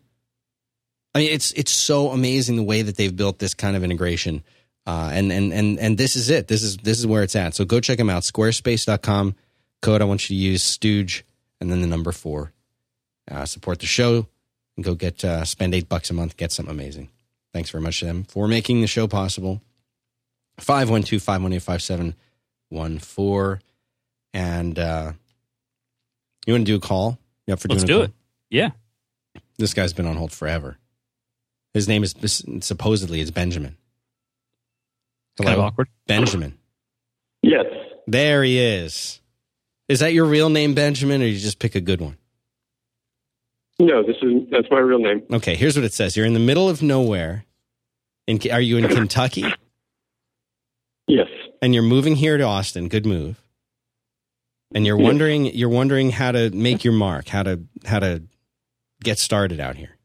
I 1.15 1.21
mean, 1.21 1.33
it's 1.33 1.53
it's 1.53 1.73
so 1.73 2.11
amazing 2.11 2.57
the 2.57 2.63
way 2.63 2.83
that 2.83 2.97
they've 2.97 3.15
built 3.15 3.39
this 3.39 3.55
kind 3.55 3.75
of 3.75 3.83
integration. 3.83 4.43
Uh, 4.87 5.11
and 5.13 5.33
and 5.33 5.53
and 5.53 5.79
and 5.79 5.97
this 5.97 6.15
is 6.15 6.29
it. 6.29 6.47
This 6.47 6.63
is 6.63 6.77
this 6.77 6.99
is 6.99 7.07
where 7.07 7.23
it's 7.23 7.35
at. 7.35 7.55
So 7.55 7.65
go 7.65 7.81
check 7.81 7.99
them 7.99 8.11
out. 8.11 8.23
Squarespace.com. 8.23 9.35
Code 9.81 10.03
I 10.03 10.05
want 10.05 10.29
you 10.29 10.37
to 10.37 10.43
use 10.43 10.63
Stooge 10.63 11.25
and 11.61 11.71
then 11.71 11.81
the 11.81 11.87
number 11.87 12.13
four. 12.13 12.53
Uh, 13.31 13.45
support 13.45 13.81
the 13.81 13.87
show 13.87 14.27
and 14.77 14.85
go 14.85 14.95
get 14.95 15.25
uh, 15.25 15.45
spend 15.45 15.75
eight 15.75 15.89
bucks 15.89 16.11
a 16.11 16.15
month. 16.15 16.37
Get 16.37 16.53
something 16.53 16.73
amazing. 16.75 17.09
Thanks 17.53 17.71
very 17.71 17.83
much 17.83 17.99
to 18.01 18.07
them 18.07 18.25
for 18.25 18.47
making 18.47 18.83
the 18.83 18.87
show 18.87 19.09
possible. 19.09 19.61
512 20.59 21.23
518 21.23 21.61
5714. 21.61 23.63
And 24.35 24.79
uh, 24.79 25.13
you 26.47 26.53
want 26.53 26.67
to 26.67 26.73
do 26.73 26.77
a 26.77 26.81
call? 26.81 27.19
You 27.47 27.55
up 27.55 27.61
for 27.61 27.69
Let's 27.69 27.85
doing 27.85 27.91
a 27.91 27.93
do 27.93 27.99
call? 27.99 28.05
it. 28.05 28.13
Yeah. 28.51 28.71
This 29.59 29.75
guy's 29.75 29.93
been 29.93 30.07
on 30.07 30.17
hold 30.17 30.33
forever. 30.33 30.77
His 31.75 31.89
name 31.89 32.05
is 32.05 32.15
supposedly 32.61 33.21
is 33.21 33.31
Benjamin. 33.31 33.77
Kind 35.39 35.55
of 35.55 35.61
awkward. 35.61 35.89
Benjamin. 36.07 36.57
Yes. 37.43 37.67
There 38.07 38.43
he 38.43 38.59
is. 38.59 39.21
Is 39.89 40.01
that 40.01 40.15
your 40.15 40.25
real 40.25 40.49
name, 40.49 40.75
Benjamin, 40.75 41.23
or 41.23 41.27
you 41.27 41.39
just 41.39 41.59
pick 41.59 41.75
a 41.75 41.81
good 41.81 42.01
one? 42.01 42.17
No, 43.79 44.03
this 44.03 44.17
is 44.23 44.49
that's 44.51 44.69
my 44.71 44.79
real 44.79 44.99
name. 44.99 45.23
Okay, 45.31 45.55
here's 45.55 45.77
what 45.77 45.85
it 45.85 45.93
says. 45.93 46.17
You're 46.17 46.27
in 46.27 46.33
the 46.35 46.41
middle 46.41 46.69
of 46.69 46.83
nowhere. 46.83 47.45
In, 48.27 48.41
are 48.51 48.61
you 48.61 48.79
in 48.79 48.89
Kentucky? 48.95 49.45
Yes. 51.07 51.29
And 51.63 51.75
you're 51.75 51.83
moving 51.83 52.17
here 52.17 52.37
to 52.37 52.45
Austin. 52.45 52.89
Good 52.89 53.07
move. 53.07 53.43
And 54.75 54.85
you're 54.85 54.97
wondering 54.97 55.47
you're 55.47 55.69
wondering 55.69 56.11
how 56.11 56.33
to 56.33 56.51
make 56.51 56.85
your 56.85 56.93
mark, 56.93 57.29
how 57.29 57.43
to 57.45 57.63
how 57.85 58.01
to 58.01 58.23
get 59.03 59.19
started 59.19 59.61
out 59.61 59.77
here. 59.77 59.97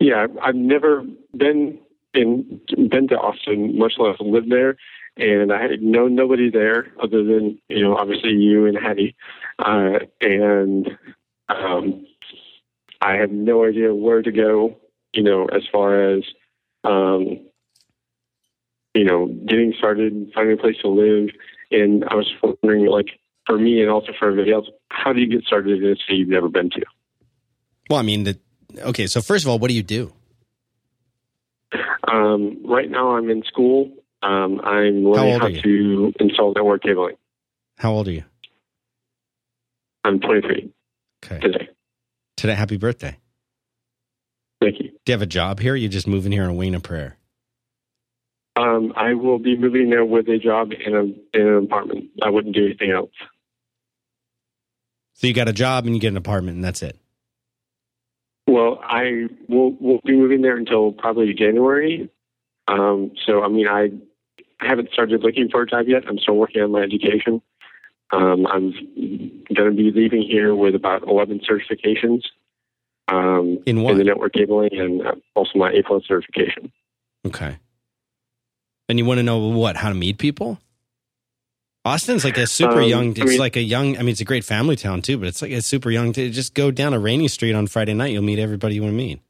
Yeah, 0.00 0.26
I've 0.42 0.56
never 0.56 1.04
been 1.36 1.78
in 2.12 2.60
been 2.90 3.08
to 3.08 3.16
Austin, 3.16 3.78
much 3.78 3.94
less 3.98 4.16
lived 4.20 4.50
there, 4.50 4.76
and 5.16 5.52
I 5.52 5.62
had 5.62 5.80
known 5.82 6.14
nobody 6.14 6.50
there 6.50 6.88
other 7.02 7.22
than 7.22 7.58
you 7.68 7.82
know 7.82 7.96
obviously 7.96 8.32
you 8.32 8.66
and 8.66 8.76
Haddie, 8.76 9.14
uh, 9.60 10.00
and 10.20 10.90
um, 11.48 12.06
I 13.04 13.16
have 13.16 13.30
no 13.30 13.64
idea 13.64 13.94
where 13.94 14.22
to 14.22 14.32
go. 14.32 14.76
You 15.12 15.22
know, 15.22 15.46
as 15.46 15.62
far 15.70 16.14
as 16.14 16.24
um, 16.84 17.46
you 18.94 19.04
know, 19.04 19.26
getting 19.46 19.74
started, 19.76 20.30
finding 20.34 20.58
a 20.58 20.60
place 20.60 20.76
to 20.82 20.88
live, 20.88 21.30
and 21.70 22.04
I 22.04 22.14
was 22.14 22.32
wondering, 22.42 22.86
like, 22.86 23.18
for 23.46 23.58
me 23.58 23.82
and 23.82 23.90
also 23.90 24.12
for 24.18 24.28
everybody 24.28 24.52
else, 24.52 24.66
how 24.88 25.12
do 25.12 25.20
you 25.20 25.26
get 25.26 25.44
started 25.44 25.82
in 25.82 25.90
a 25.90 25.96
city 25.96 26.18
you've 26.18 26.28
never 26.28 26.48
been 26.48 26.70
to? 26.70 26.82
Well, 27.90 27.98
I 27.98 28.02
mean, 28.02 28.24
the, 28.24 28.38
okay. 28.78 29.06
So 29.06 29.20
first 29.20 29.44
of 29.44 29.50
all, 29.50 29.58
what 29.58 29.68
do 29.68 29.74
you 29.74 29.82
do? 29.82 30.12
Um, 32.06 32.64
right 32.64 32.88
now, 32.88 33.16
I'm 33.16 33.28
in 33.28 33.42
school. 33.42 33.90
Um, 34.22 34.60
I'm 34.64 35.04
learning 35.04 35.40
how, 35.40 35.48
how 35.48 35.62
to 35.62 36.12
install 36.20 36.54
network 36.54 36.82
cabling. 36.82 37.16
How 37.76 37.92
old 37.92 38.08
are 38.08 38.12
you? 38.12 38.24
I'm 40.04 40.20
23. 40.20 40.70
Okay. 41.24 41.40
Today. 41.40 41.68
Today. 42.44 42.56
Happy 42.56 42.76
birthday. 42.76 43.16
Thank 44.60 44.78
you. 44.78 44.90
Do 44.90 44.98
you 45.06 45.12
have 45.12 45.22
a 45.22 45.26
job 45.26 45.60
here? 45.60 45.74
you 45.74 45.88
just 45.88 46.06
moving 46.06 46.30
here 46.30 46.42
on 46.42 46.50
a 46.50 46.52
wing 46.52 46.74
of 46.74 46.82
prayer? 46.82 47.16
Um, 48.54 48.92
I 48.96 49.14
will 49.14 49.38
be 49.38 49.56
moving 49.56 49.88
there 49.88 50.04
with 50.04 50.28
a 50.28 50.36
job 50.36 50.72
in, 50.72 50.94
a, 50.94 51.04
in 51.38 51.48
an 51.48 51.64
apartment. 51.64 52.10
I 52.22 52.28
wouldn't 52.28 52.54
do 52.54 52.66
anything 52.66 52.90
else. 52.90 53.12
So 55.14 55.26
you 55.26 55.32
got 55.32 55.48
a 55.48 55.54
job 55.54 55.86
and 55.86 55.94
you 55.94 56.00
get 56.02 56.08
an 56.08 56.18
apartment, 56.18 56.56
and 56.56 56.64
that's 56.64 56.82
it. 56.82 56.98
Well, 58.46 58.78
I 58.84 59.28
will 59.48 59.72
will 59.80 60.02
be 60.04 60.12
moving 60.12 60.42
there 60.42 60.58
until 60.58 60.92
probably 60.92 61.32
January. 61.32 62.10
Um, 62.68 63.12
so, 63.24 63.42
I 63.42 63.48
mean, 63.48 63.68
I 63.68 63.88
haven't 64.60 64.90
started 64.92 65.22
looking 65.22 65.48
for 65.50 65.62
a 65.62 65.66
job 65.66 65.86
yet. 65.88 66.02
I'm 66.06 66.18
still 66.18 66.36
working 66.36 66.60
on 66.60 66.72
my 66.72 66.82
education. 66.82 67.40
Um, 68.12 68.46
I'm 68.46 68.72
going 69.54 69.70
to 69.70 69.76
be 69.76 69.90
leaving 69.90 70.22
here 70.22 70.54
with 70.54 70.74
about 70.74 71.02
11 71.06 71.40
certifications. 71.48 72.22
Um, 73.08 73.58
in 73.66 73.82
what? 73.82 73.92
In 73.92 73.98
the 73.98 74.04
network 74.04 74.32
cabling 74.32 74.70
and 74.72 75.02
also 75.34 75.58
my 75.58 75.70
A 75.72 75.82
plus 75.82 76.04
certification. 76.06 76.72
Okay. 77.26 77.58
And 78.88 78.98
you 78.98 79.04
want 79.04 79.18
to 79.18 79.22
know 79.22 79.38
what? 79.38 79.76
How 79.76 79.88
to 79.88 79.94
meet 79.94 80.18
people? 80.18 80.58
Austin's 81.86 82.24
like 82.24 82.38
a 82.38 82.46
super 82.46 82.80
um, 82.80 82.88
young. 82.88 83.10
It's 83.10 83.20
I 83.20 83.24
mean, 83.24 83.38
like 83.38 83.56
a 83.56 83.62
young. 83.62 83.96
I 83.96 84.00
mean, 84.00 84.10
it's 84.10 84.20
a 84.20 84.24
great 84.24 84.44
family 84.44 84.76
town 84.76 85.02
too, 85.02 85.18
but 85.18 85.28
it's 85.28 85.42
like 85.42 85.50
a 85.50 85.60
super 85.60 85.90
young. 85.90 86.12
To 86.14 86.30
just 86.30 86.54
go 86.54 86.70
down 86.70 86.94
a 86.94 86.98
rainy 86.98 87.28
street 87.28 87.54
on 87.54 87.66
Friday 87.66 87.92
night, 87.92 88.12
you'll 88.12 88.22
meet 88.22 88.38
everybody 88.38 88.76
you 88.76 88.82
want 88.82 88.92
to 88.92 88.96
meet. 88.96 89.20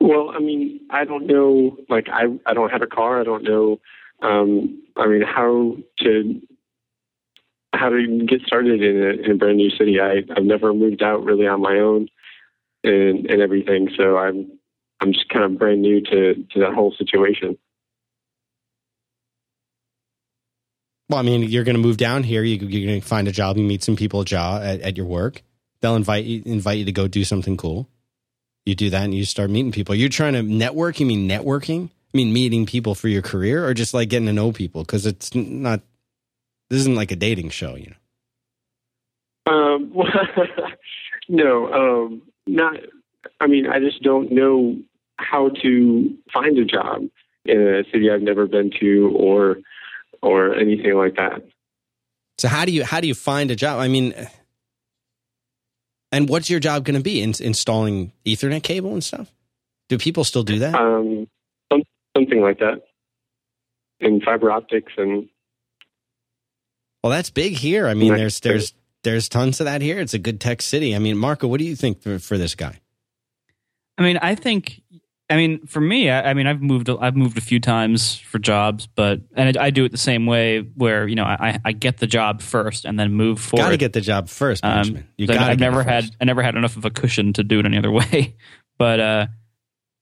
Well, 0.00 0.30
I 0.34 0.38
mean, 0.38 0.80
I 0.90 1.04
don't 1.04 1.26
know. 1.26 1.76
Like, 1.90 2.08
I 2.08 2.24
I 2.46 2.54
don't 2.54 2.70
have 2.70 2.82
a 2.82 2.86
car. 2.86 3.20
I 3.20 3.24
don't 3.24 3.44
know. 3.44 3.78
Um, 4.22 4.82
I 4.96 5.06
mean, 5.06 5.22
how 5.22 5.76
to 6.00 6.40
how 7.84 7.90
to 7.90 8.26
get 8.26 8.40
started 8.46 8.82
in 8.82 9.02
a, 9.02 9.24
in 9.24 9.30
a 9.32 9.34
brand 9.34 9.58
new 9.58 9.70
city. 9.70 10.00
I 10.00 10.22
I've 10.34 10.44
never 10.44 10.72
moved 10.72 11.02
out 11.02 11.22
really 11.24 11.46
on 11.46 11.60
my 11.60 11.78
own, 11.78 12.08
and 12.82 13.26
and 13.26 13.42
everything. 13.42 13.90
So 13.96 14.16
I'm 14.16 14.58
I'm 15.00 15.12
just 15.12 15.28
kind 15.28 15.44
of 15.44 15.58
brand 15.58 15.82
new 15.82 16.00
to 16.00 16.34
to 16.34 16.60
that 16.60 16.74
whole 16.74 16.94
situation. 16.96 17.58
Well, 21.10 21.18
I 21.18 21.22
mean, 21.22 21.42
you're 21.42 21.64
going 21.64 21.76
to 21.76 21.82
move 21.82 21.98
down 21.98 22.22
here. 22.22 22.42
You, 22.42 22.56
are 22.56 22.86
going 22.86 23.00
to 23.00 23.06
find 23.06 23.28
a 23.28 23.32
job. 23.32 23.58
You 23.58 23.64
meet 23.64 23.82
some 23.82 23.96
people 23.96 24.22
at, 24.22 24.32
at, 24.32 24.80
at 24.80 24.96
your 24.96 25.04
work. 25.04 25.42
They'll 25.82 25.96
invite 25.96 26.24
you 26.24 26.42
invite 26.46 26.78
you 26.78 26.86
to 26.86 26.92
go 26.92 27.06
do 27.06 27.24
something 27.24 27.58
cool. 27.58 27.88
You 28.64 28.74
do 28.74 28.88
that, 28.88 29.02
and 29.02 29.14
you 29.14 29.26
start 29.26 29.50
meeting 29.50 29.72
people. 29.72 29.94
You're 29.94 30.08
trying 30.08 30.32
to 30.32 30.42
network. 30.42 31.00
You 31.00 31.06
mean 31.06 31.28
networking? 31.28 31.90
I 31.90 32.16
mean 32.16 32.32
meeting 32.32 32.64
people 32.64 32.94
for 32.94 33.08
your 33.08 33.20
career, 33.20 33.66
or 33.66 33.74
just 33.74 33.92
like 33.92 34.08
getting 34.08 34.26
to 34.26 34.32
know 34.32 34.52
people? 34.52 34.84
Because 34.84 35.04
it's 35.04 35.34
not. 35.34 35.82
This 36.70 36.80
isn't 36.80 36.96
like 36.96 37.10
a 37.10 37.16
dating 37.16 37.50
show, 37.50 37.76
you 37.76 37.92
know. 39.46 39.52
Um. 39.52 39.92
Well, 39.94 40.08
no. 41.28 41.72
Um. 41.72 42.22
Not. 42.46 42.76
I 43.40 43.46
mean, 43.46 43.66
I 43.66 43.78
just 43.78 44.02
don't 44.02 44.32
know 44.32 44.76
how 45.18 45.50
to 45.62 46.16
find 46.32 46.58
a 46.58 46.64
job 46.64 47.02
in 47.44 47.60
a 47.60 47.84
city 47.90 48.10
I've 48.10 48.22
never 48.22 48.46
been 48.46 48.70
to, 48.80 49.12
or 49.16 49.58
or 50.22 50.54
anything 50.54 50.94
like 50.94 51.16
that. 51.16 51.42
So 52.38 52.48
how 52.48 52.64
do 52.64 52.72
you 52.72 52.84
how 52.84 53.00
do 53.00 53.06
you 53.06 53.14
find 53.14 53.50
a 53.50 53.56
job? 53.56 53.78
I 53.78 53.88
mean, 53.88 54.14
and 56.10 56.28
what's 56.28 56.50
your 56.50 56.60
job 56.60 56.84
going 56.84 56.96
to 56.96 57.02
be? 57.02 57.20
In, 57.20 57.34
installing 57.40 58.12
Ethernet 58.24 58.62
cable 58.62 58.92
and 58.92 59.04
stuff? 59.04 59.32
Do 59.88 59.98
people 59.98 60.24
still 60.24 60.42
do 60.42 60.58
that? 60.60 60.74
Um, 60.74 61.28
something 62.16 62.40
like 62.40 62.58
that, 62.58 62.82
in 64.00 64.20
fiber 64.20 64.50
optics 64.50 64.92
and. 64.96 65.28
Well, 67.04 67.10
that's 67.10 67.28
big 67.28 67.52
here. 67.52 67.86
I 67.86 67.92
mean, 67.92 68.14
there's 68.14 68.40
there's 68.40 68.72
there's 69.02 69.28
tons 69.28 69.60
of 69.60 69.66
that 69.66 69.82
here. 69.82 70.00
It's 70.00 70.14
a 70.14 70.18
good 70.18 70.40
tech 70.40 70.62
city. 70.62 70.96
I 70.96 70.98
mean, 70.98 71.18
Marco, 71.18 71.46
what 71.46 71.58
do 71.58 71.66
you 71.66 71.76
think 71.76 72.00
for, 72.00 72.18
for 72.18 72.38
this 72.38 72.54
guy? 72.54 72.80
I 73.98 74.02
mean, 74.02 74.16
I 74.16 74.34
think 74.34 74.80
I 75.28 75.36
mean, 75.36 75.66
for 75.66 75.82
me, 75.82 76.08
I, 76.08 76.30
I, 76.30 76.34
mean, 76.34 76.46
I've 76.46 76.62
moved, 76.62 76.88
I've 76.88 77.14
moved 77.14 77.36
a 77.36 77.42
few 77.42 77.60
times 77.60 78.16
for 78.16 78.38
jobs, 78.38 78.86
but 78.86 79.20
and 79.34 79.58
I, 79.58 79.66
I 79.66 79.70
do 79.70 79.84
it 79.84 79.92
the 79.92 79.98
same 79.98 80.24
way, 80.24 80.60
where 80.60 81.06
you 81.06 81.14
know, 81.14 81.24
I, 81.24 81.58
I 81.62 81.72
get 81.72 81.98
the 81.98 82.06
job 82.06 82.40
first 82.40 82.86
and 82.86 82.98
then 82.98 83.12
move 83.12 83.38
forward. 83.38 83.64
Got 83.64 83.70
to 83.72 83.76
get 83.76 83.92
the 83.92 84.00
job 84.00 84.30
first, 84.30 84.64
um, 84.64 84.76
Benjamin. 84.76 85.02
Um, 85.02 85.08
you 85.18 85.26
got. 85.26 85.50
I've 85.50 85.60
never 85.60 85.82
had, 85.82 86.10
I 86.22 86.24
never 86.24 86.42
had 86.42 86.56
enough 86.56 86.78
of 86.78 86.86
a 86.86 86.90
cushion 86.90 87.34
to 87.34 87.44
do 87.44 87.60
it 87.60 87.66
any 87.66 87.76
other 87.76 87.90
way. 87.92 88.34
but 88.78 88.98
uh, 88.98 89.26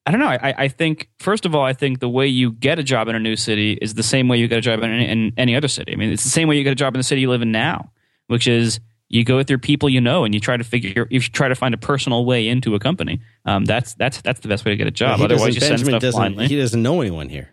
I 0.05 0.11
don't 0.11 0.21
know. 0.21 0.27
I, 0.27 0.55
I 0.59 0.69
think 0.69 1.11
first 1.19 1.47
of 1.47 1.55
all, 1.55 1.65
I 1.65 1.75
think 1.75 2.01
the 2.01 2.09
way 2.09 2.27
you 2.27 2.53
get 2.53 2.79
a 2.79 2.83
job 2.83 3.09
in 3.09 3.15
a 3.15 3.21
new 3.21 3.37
city 3.37 3.79
is 3.81 3.95
the 3.95 4.03
same 4.03 4.27
way 4.27 4.37
you 4.39 4.49
get 4.49 4.59
a 4.59 4.63
job 4.63 4.83
in, 4.83 4.91
in 4.91 5.33
any 5.37 5.55
other 5.55 5.69
city. 5.69 5.93
I 5.93 5.97
mean, 5.97 6.11
it's 6.11 6.25
the 6.25 6.31
same 6.31 6.49
way 6.49 6.57
you 6.57 6.65
get 6.65 6.73
a 6.73 6.77
job 6.77 6.95
in 6.95 6.99
the 6.99 7.05
city 7.05 7.21
you 7.21 7.31
live 7.31 7.43
in 7.43 7.53
now, 7.53 7.93
which 8.27 8.49
is 8.49 8.81
you 9.13 9.25
go 9.25 9.43
through 9.43 9.59
people 9.59 9.89
you 9.89 10.01
know 10.01 10.25
and 10.25 10.35
you 10.35 10.41
try 10.41 10.57
to 10.57 10.65
figure 10.65 11.07
you 11.11 11.21
try 11.21 11.47
to 11.47 11.55
find 11.55 11.75
a 11.75 11.77
personal 11.77 12.25
way 12.25 12.49
into 12.49 12.75
a 12.75 12.81
company 12.81 13.21
um, 13.45 13.65
that's 13.65 13.95
that's 13.95 14.21
that's 14.23 14.41
the 14.41 14.49
best 14.49 14.65
way 14.65 14.73
to 14.73 14.77
get 14.77 14.87
a 14.87 14.91
job 14.91 15.21
well, 15.21 15.27
otherwise 15.27 15.55
you 15.55 15.61
Benjamin 15.61 15.93
send 15.93 16.03
stuff 16.03 16.15
blindly 16.15 16.49
he 16.49 16.57
doesn't 16.57 16.83
know 16.83 17.01
anyone 17.01 17.29
here 17.29 17.51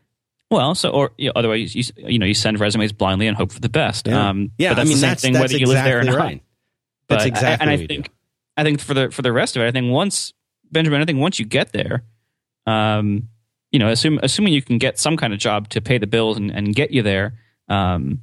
well 0.49 0.73
so 0.73 0.89
or 0.89 1.11
you 1.17 1.27
know, 1.27 1.33
otherwise 1.35 1.75
you, 1.75 1.83
you 1.97 2.17
know 2.17 2.25
you 2.25 2.33
send 2.33 2.59
resumes 2.59 2.93
blindly 2.93 3.27
and 3.27 3.37
hope 3.37 3.51
for 3.51 3.59
the 3.59 3.69
best 3.69 4.07
yeah, 4.07 4.29
um, 4.29 4.51
yeah 4.57 4.73
I 4.73 4.85
mean 4.85 4.99
that's, 4.99 5.21
thing, 5.21 5.33
that's 5.33 5.53
exactly 5.53 5.65
live 5.65 5.83
there 5.83 5.99
or 5.99 6.17
right. 6.17 6.35
not 6.37 6.43
but 7.07 7.15
that's 7.15 7.25
exactly 7.25 7.63
and 7.63 7.69
I 7.69 7.85
think 7.85 8.07
do. 8.07 8.13
I 8.57 8.63
think 8.63 8.79
for 8.79 8.93
the 8.93 9.11
for 9.11 9.21
the 9.21 9.33
rest 9.33 9.55
of 9.55 9.61
it 9.61 9.67
I 9.67 9.71
think 9.71 9.91
once 9.91 10.33
Benjamin 10.71 11.01
I 11.01 11.05
think 11.05 11.19
once 11.19 11.39
you 11.39 11.45
get 11.45 11.73
there 11.73 12.03
um, 12.69 13.27
you 13.71 13.79
know 13.79 13.89
assume, 13.89 14.19
assuming 14.21 14.53
you 14.53 14.61
can 14.61 14.77
get 14.77 14.99
some 14.99 15.17
kind 15.17 15.33
of 15.33 15.39
job 15.39 15.69
to 15.69 15.81
pay 15.81 15.97
the 15.97 16.07
bills 16.07 16.37
and, 16.37 16.51
and 16.51 16.75
get 16.75 16.91
you 16.91 17.01
there 17.01 17.39
um, 17.67 18.21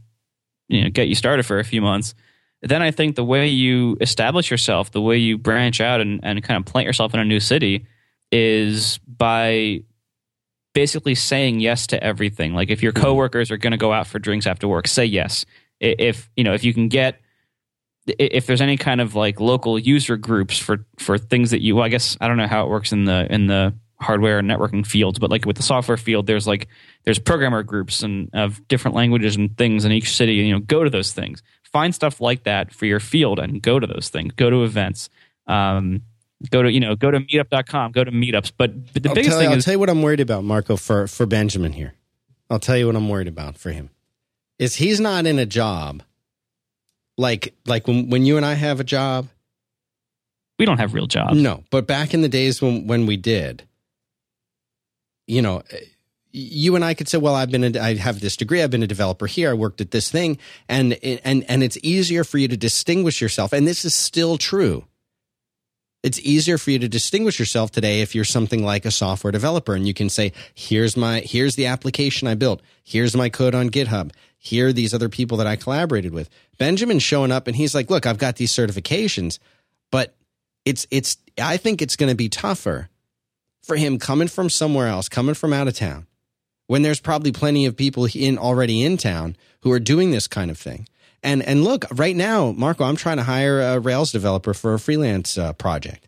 you 0.69 0.83
know 0.83 0.91
get 0.91 1.09
you 1.09 1.15
started 1.15 1.45
for 1.45 1.59
a 1.59 1.65
few 1.65 1.81
months 1.81 2.15
then 2.63 2.83
I 2.83 2.91
think 2.91 3.17
the 3.17 3.25
way 3.25 3.49
you 3.49 3.97
establish 4.01 4.51
yourself, 4.51 4.91
the 4.91 5.01
way 5.01 5.19
you 5.19 5.39
branch 5.39 5.81
out 5.81 6.01
and, 6.01 6.21
and 6.23 6.43
kind 6.43 6.59
of 6.59 6.65
plant 6.65 6.87
yourself 6.87 7.13
in 7.15 7.21
a 7.21 7.25
new 7.25 7.41
city 7.41 7.87
is 8.33 8.99
by 9.07 9.83
basically 10.75 11.15
saying 11.15 11.61
yes 11.61 11.87
to 11.89 12.03
everything. 12.03 12.55
Like 12.55 12.71
if 12.71 12.83
your 12.83 12.93
hmm. 12.93 13.01
coworkers 13.01 13.51
are 13.51 13.57
going 13.57 13.73
to 13.73 13.77
go 13.77 13.93
out 13.93 14.07
for 14.07 14.19
drinks 14.19 14.47
after 14.47 14.67
work, 14.67 14.89
say 14.89 15.05
yes. 15.05 15.45
If 15.81 16.31
you 16.37 16.45
know 16.45 16.55
if 16.55 16.65
you 16.65 16.73
can 16.73 16.89
get 16.89 17.21
if 18.07 18.47
there's 18.47 18.63
any 18.63 18.79
kind 18.79 19.01
of 19.01 19.15
like 19.15 19.41
local 19.41 19.79
user 19.79 20.17
groups 20.17 20.59
for 20.59 20.87
for 20.99 21.19
things 21.19 21.51
that 21.51 21.61
you 21.61 21.77
well, 21.77 21.85
I 21.85 21.89
guess 21.89 22.17
I 22.21 22.29
don't 22.29 22.39
know 22.39 22.47
how 22.47 22.65
it 22.65 22.71
works 22.71 22.93
in 22.93 23.05
the 23.05 23.27
in 23.31 23.47
the 23.47 23.75
hardware 24.01 24.39
and 24.39 24.49
networking 24.51 24.87
fields, 24.87 25.19
but 25.19 25.31
like 25.31 25.45
with 25.47 25.57
the 25.57 25.63
software 25.63 25.97
field, 25.97 26.27
there's 26.27 26.47
like 26.47 26.69
there's 27.05 27.19
programmer 27.19 27.63
groups 27.63 28.03
and 28.03 28.31
of 28.35 28.67
different 28.69 28.95
languages 28.95 29.37
and 29.37 29.57
things 29.57 29.85
in 29.85 29.93
each 29.93 30.15
city. 30.15 30.35
You 30.35 30.53
know, 30.53 30.61
go 30.61 30.85
to 30.85 30.91
those 30.91 31.13
things 31.13 31.43
find 31.77 31.95
stuff 31.95 32.23
like 32.23 32.45
that 32.45 32.73
for 32.73 32.87
your 32.87 33.01
field 33.01 33.39
and 33.39 33.61
go 33.61 33.79
to 33.79 33.87
those 33.87 34.09
things. 34.09 34.33
Go 34.35 34.49
to 34.49 34.65
events. 34.65 35.11
Um, 35.47 36.03
go 36.51 36.63
to 36.63 36.73
you 36.73 36.81
know 36.81 36.97
go 36.97 37.11
to 37.11 37.21
meetup.com. 37.21 37.93
Go 37.93 38.03
to 38.03 38.11
meetups. 38.11 38.53
But, 38.57 38.95
but 38.95 39.03
the 39.03 39.11
I'll 39.11 39.15
biggest 39.15 39.33
tell, 39.33 39.41
thing 39.41 39.51
I'll 39.51 39.57
is 39.57 39.65
tell 39.65 39.75
you 39.75 39.79
what 39.79 39.91
I'm 39.91 40.01
worried 40.01 40.21
about, 40.21 40.45
Marco, 40.45 40.77
for 40.77 41.07
for 41.07 41.27
Benjamin 41.27 41.73
here. 41.73 41.95
I'll 42.49 42.59
tell 42.59 42.79
you 42.79 42.87
what 42.87 42.97
I'm 42.97 43.09
worried 43.09 43.29
about 43.29 43.59
for 43.59 43.73
him 43.73 43.91
is 44.59 44.77
he's 44.77 45.01
not 45.01 45.27
in 45.27 45.39
a 45.39 45.45
job 45.45 46.03
like 47.19 47.55
like 47.67 47.87
when 47.87 48.09
when 48.09 48.25
you 48.25 48.39
and 48.39 48.47
I 48.47 48.55
have 48.55 48.81
a 48.81 48.85
job. 48.85 49.29
We 50.59 50.65
don't 50.65 50.79
have 50.79 50.95
real 50.95 51.07
jobs. 51.07 51.39
No, 51.39 51.65
but 51.71 51.87
back 51.87 52.15
in 52.15 52.23
the 52.23 52.29
days 52.31 52.63
when 52.63 52.87
when 52.87 53.05
we 53.05 53.19
did, 53.19 53.65
you 55.27 55.43
know, 55.43 55.63
eh, 55.71 55.81
you 56.33 56.75
and 56.75 56.85
I 56.85 56.95
could 56.95 57.09
say, 57.09 57.19
well, 57.19 57.35
I've 57.35 57.51
been, 57.51 57.77
a, 57.77 57.81
I 57.81 57.95
have 57.95 58.21
this 58.21 58.37
degree. 58.37 58.63
I've 58.63 58.71
been 58.71 58.83
a 58.83 58.87
developer 58.87 59.27
here. 59.27 59.51
I 59.51 59.55
worked 59.55 59.81
at 59.81 59.91
this 59.91 60.11
thing. 60.11 60.39
And, 60.69 60.93
and, 61.03 61.45
and 61.49 61.63
it's 61.63 61.79
easier 61.83 62.25
for 62.25 62.37
you 62.37 62.47
to 62.49 62.57
distinguish 62.57 63.23
yourself. 63.23 63.53
And 63.55 63.67
this 63.67 63.85
is 63.85 63.95
still 63.95 64.37
true. 64.37 64.85
It's 66.03 66.21
easier 66.21 66.59
for 66.59 66.71
you 66.71 66.79
to 66.79 66.89
distinguish 66.89 67.39
yourself 67.39 67.73
today 67.73 68.03
if 68.03 68.15
you're 68.15 68.25
something 68.25 68.63
like 68.63 68.85
a 68.85 68.91
software 68.91 69.33
developer 69.33 69.75
and 69.75 69.87
you 69.87 69.95
can 69.95 70.11
say, 70.11 70.33
here's 70.55 70.97
my, 70.97 71.21
here's 71.21 71.57
the 71.57 71.67
application 71.67 72.29
I 72.29 72.35
built. 72.35 72.61
Here's 72.85 73.17
my 73.17 73.29
code 73.29 73.55
on 73.55 73.71
GitHub. 73.71 74.13
Here 74.39 74.69
are 74.69 74.73
these 74.73 74.93
other 74.93 75.09
people 75.09 75.39
that 75.39 75.47
I 75.47 75.57
collaborated 75.57 76.13
with. 76.13 76.29
Benjamin's 76.59 77.03
showing 77.03 77.33
up 77.33 77.47
and 77.47 77.57
he's 77.57 77.75
like, 77.75 77.91
look, 77.91 78.05
I've 78.05 78.19
got 78.19 78.37
these 78.37 78.53
certifications, 78.53 79.39
but 79.91 80.15
it's, 80.65 80.87
it's, 80.91 81.17
I 81.41 81.57
think 81.57 81.81
it's 81.81 81.97
going 81.97 82.11
to 82.11 82.17
be 82.17 82.29
tougher 82.29 82.89
for 83.67 83.77
him 83.77 83.99
coming 83.99 84.29
from 84.29 84.49
somewhere 84.49 84.87
else, 84.87 85.09
coming 85.09 85.35
from 85.35 85.53
out 85.53 85.69
of 85.69 85.75
town, 85.75 86.07
when 86.69 86.83
there's 86.83 87.01
probably 87.01 87.33
plenty 87.33 87.67
of 87.67 87.77
people 87.77 88.09
in 88.15 88.39
already 88.39 88.83
in 88.83 88.97
town 88.97 89.37
who 89.61 89.73
are 89.73 89.81
doing 89.81 90.11
this 90.11 90.29
kind 90.29 90.51
of 90.51 90.59
thing. 90.59 90.89
And 91.23 91.43
and 91.43 91.65
look, 91.65 91.85
right 91.93 92.15
now, 92.15 92.53
Marco, 92.53 92.85
I'm 92.85 92.97
trying 92.97 93.17
to 93.17 93.25
hire 93.25 93.61
a 93.61 93.81
Rails 93.81 94.13
developer 94.13 94.55
for 94.55 94.75
a 94.75 94.79
freelance 94.79 95.37
uh, 95.37 95.53
project. 95.55 96.07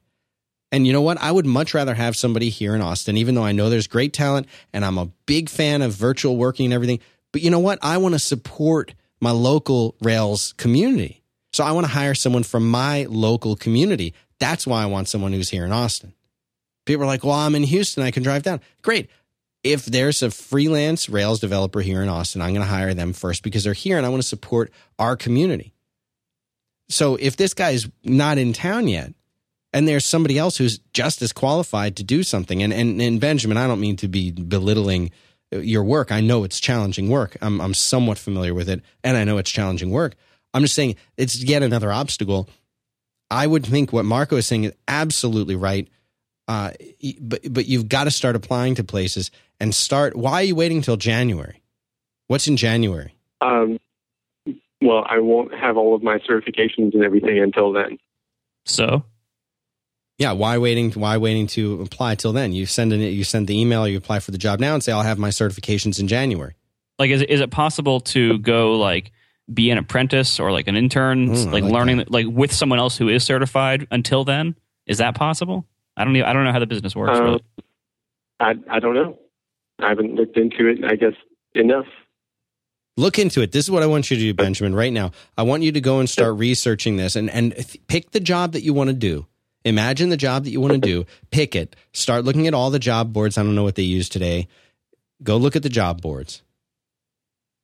And 0.70 0.86
you 0.86 0.92
know 0.92 1.00
what? 1.00 1.18
I 1.18 1.32
would 1.32 1.46
much 1.46 1.74
rather 1.74 1.94
have 1.94 2.14
somebody 2.14 2.50
here 2.50 2.74
in 2.74 2.82
Austin, 2.82 3.16
even 3.16 3.34
though 3.34 3.42
I 3.42 3.52
know 3.52 3.70
there's 3.70 3.86
great 3.86 4.12
talent 4.12 4.46
and 4.72 4.84
I'm 4.84 4.98
a 4.98 5.10
big 5.26 5.48
fan 5.48 5.82
of 5.82 5.92
virtual 5.92 6.36
working 6.36 6.66
and 6.66 6.74
everything. 6.74 7.00
But 7.32 7.42
you 7.42 7.50
know 7.50 7.58
what? 7.58 7.78
I 7.82 7.96
want 7.96 8.14
to 8.14 8.18
support 8.18 8.94
my 9.20 9.30
local 9.30 9.96
Rails 10.02 10.52
community. 10.58 11.22
So 11.52 11.64
I 11.64 11.72
want 11.72 11.86
to 11.86 11.92
hire 11.92 12.14
someone 12.14 12.42
from 12.42 12.70
my 12.70 13.06
local 13.08 13.56
community. 13.56 14.14
That's 14.38 14.66
why 14.66 14.82
I 14.82 14.86
want 14.86 15.08
someone 15.08 15.32
who's 15.32 15.50
here 15.50 15.64
in 15.64 15.72
Austin. 15.72 16.12
People 16.88 17.04
are 17.04 17.06
like, 17.06 17.22
well, 17.22 17.34
I'm 17.34 17.54
in 17.54 17.64
Houston. 17.64 18.02
I 18.02 18.10
can 18.10 18.22
drive 18.22 18.42
down. 18.42 18.60
Great. 18.80 19.10
If 19.62 19.84
there's 19.84 20.22
a 20.22 20.30
freelance 20.30 21.08
Rails 21.08 21.38
developer 21.38 21.82
here 21.82 22.02
in 22.02 22.08
Austin, 22.08 22.40
I'm 22.40 22.54
going 22.54 22.66
to 22.66 22.72
hire 22.72 22.94
them 22.94 23.12
first 23.12 23.42
because 23.42 23.62
they're 23.62 23.74
here 23.74 23.98
and 23.98 24.06
I 24.06 24.08
want 24.08 24.22
to 24.22 24.28
support 24.28 24.72
our 24.98 25.14
community. 25.14 25.74
So 26.88 27.16
if 27.16 27.36
this 27.36 27.52
guy's 27.52 27.86
not 28.04 28.38
in 28.38 28.54
town 28.54 28.88
yet, 28.88 29.12
and 29.74 29.86
there's 29.86 30.06
somebody 30.06 30.38
else 30.38 30.56
who's 30.56 30.78
just 30.94 31.20
as 31.20 31.30
qualified 31.30 31.96
to 31.96 32.02
do 32.04 32.22
something, 32.22 32.62
and, 32.62 32.72
and, 32.72 33.02
and 33.02 33.20
Benjamin, 33.20 33.58
I 33.58 33.66
don't 33.66 33.80
mean 33.80 33.96
to 33.96 34.08
be 34.08 34.30
belittling 34.30 35.10
your 35.52 35.84
work. 35.84 36.10
I 36.10 36.22
know 36.22 36.42
it's 36.44 36.58
challenging 36.58 37.10
work. 37.10 37.36
I'm, 37.42 37.60
I'm 37.60 37.74
somewhat 37.74 38.16
familiar 38.16 38.54
with 38.54 38.70
it, 38.70 38.80
and 39.04 39.14
I 39.14 39.24
know 39.24 39.36
it's 39.36 39.50
challenging 39.50 39.90
work. 39.90 40.14
I'm 40.54 40.62
just 40.62 40.74
saying 40.74 40.96
it's 41.18 41.42
yet 41.42 41.62
another 41.62 41.92
obstacle. 41.92 42.48
I 43.30 43.46
would 43.46 43.66
think 43.66 43.92
what 43.92 44.06
Marco 44.06 44.36
is 44.36 44.46
saying 44.46 44.64
is 44.64 44.72
absolutely 44.88 45.54
right. 45.54 45.86
Uh, 46.48 46.72
but 47.20 47.40
but 47.52 47.66
you've 47.66 47.88
got 47.88 48.04
to 48.04 48.10
start 48.10 48.34
applying 48.34 48.74
to 48.76 48.84
places 48.84 49.30
and 49.60 49.74
start. 49.74 50.16
Why 50.16 50.32
are 50.32 50.42
you 50.42 50.54
waiting 50.54 50.80
till 50.80 50.96
January? 50.96 51.62
What's 52.26 52.48
in 52.48 52.56
January? 52.56 53.14
Um, 53.42 53.78
well, 54.80 55.04
I 55.08 55.18
won't 55.18 55.54
have 55.54 55.76
all 55.76 55.94
of 55.94 56.02
my 56.02 56.18
certifications 56.18 56.94
and 56.94 57.04
everything 57.04 57.38
until 57.38 57.72
then. 57.72 57.98
So, 58.64 59.04
yeah, 60.16 60.32
why 60.32 60.56
waiting? 60.58 60.90
Why 60.92 61.18
waiting 61.18 61.46
to 61.48 61.82
apply 61.82 62.14
till 62.14 62.32
then? 62.32 62.52
You 62.52 62.64
send 62.64 62.92
an, 62.94 63.00
you 63.00 63.24
send 63.24 63.46
the 63.46 63.58
email, 63.60 63.86
you 63.86 63.98
apply 63.98 64.20
for 64.20 64.30
the 64.30 64.38
job 64.38 64.58
now, 64.58 64.72
and 64.74 64.82
say 64.82 64.92
I'll 64.92 65.02
have 65.02 65.18
my 65.18 65.28
certifications 65.28 66.00
in 66.00 66.08
January. 66.08 66.54
Like, 66.98 67.10
is 67.10 67.22
is 67.22 67.40
it 67.40 67.50
possible 67.50 68.00
to 68.00 68.38
go 68.38 68.72
like 68.78 69.12
be 69.52 69.70
an 69.70 69.78
apprentice 69.78 70.40
or 70.40 70.50
like 70.50 70.66
an 70.66 70.76
intern, 70.76 71.28
Mm, 71.28 71.52
like, 71.52 71.62
like 71.62 71.72
learning 71.72 72.04
like 72.08 72.26
with 72.26 72.52
someone 72.52 72.78
else 72.78 72.96
who 72.96 73.08
is 73.08 73.22
certified 73.22 73.86
until 73.90 74.24
then? 74.24 74.56
Is 74.86 74.98
that 74.98 75.14
possible? 75.14 75.66
I 75.98 76.04
don't. 76.04 76.16
Even, 76.16 76.28
I 76.28 76.32
don't 76.32 76.44
know 76.44 76.52
how 76.52 76.60
the 76.60 76.66
business 76.66 76.94
works. 76.96 77.18
Um, 77.18 77.24
really. 77.24 77.44
I 78.40 78.54
I 78.70 78.78
don't 78.78 78.94
know. 78.94 79.18
I 79.80 79.88
haven't 79.88 80.14
looked 80.14 80.36
into 80.36 80.68
it. 80.68 80.84
I 80.84 80.96
guess 80.96 81.14
enough. 81.54 81.86
Look 82.96 83.18
into 83.18 83.42
it. 83.42 83.52
This 83.52 83.64
is 83.64 83.70
what 83.70 83.82
I 83.82 83.86
want 83.86 84.10
you 84.10 84.16
to 84.16 84.22
do, 84.22 84.34
Benjamin, 84.34 84.74
right 84.74 84.92
now. 84.92 85.12
I 85.36 85.42
want 85.42 85.62
you 85.62 85.70
to 85.72 85.80
go 85.80 86.00
and 86.00 86.10
start 86.10 86.36
researching 86.36 86.96
this 86.96 87.14
and, 87.14 87.30
and 87.30 87.54
th- 87.54 87.86
pick 87.86 88.10
the 88.10 88.18
job 88.18 88.52
that 88.52 88.62
you 88.64 88.74
want 88.74 88.88
to 88.88 88.94
do. 88.94 89.26
Imagine 89.64 90.08
the 90.08 90.16
job 90.16 90.44
that 90.44 90.50
you 90.50 90.60
want 90.60 90.72
to 90.72 90.80
do. 90.80 91.04
Pick 91.30 91.54
it. 91.54 91.76
Start 91.92 92.24
looking 92.24 92.48
at 92.48 92.54
all 92.54 92.70
the 92.70 92.80
job 92.80 93.12
boards. 93.12 93.38
I 93.38 93.44
don't 93.44 93.54
know 93.54 93.62
what 93.62 93.76
they 93.76 93.82
use 93.82 94.08
today. 94.08 94.48
Go 95.22 95.36
look 95.36 95.54
at 95.54 95.62
the 95.62 95.68
job 95.68 96.02
boards. 96.02 96.42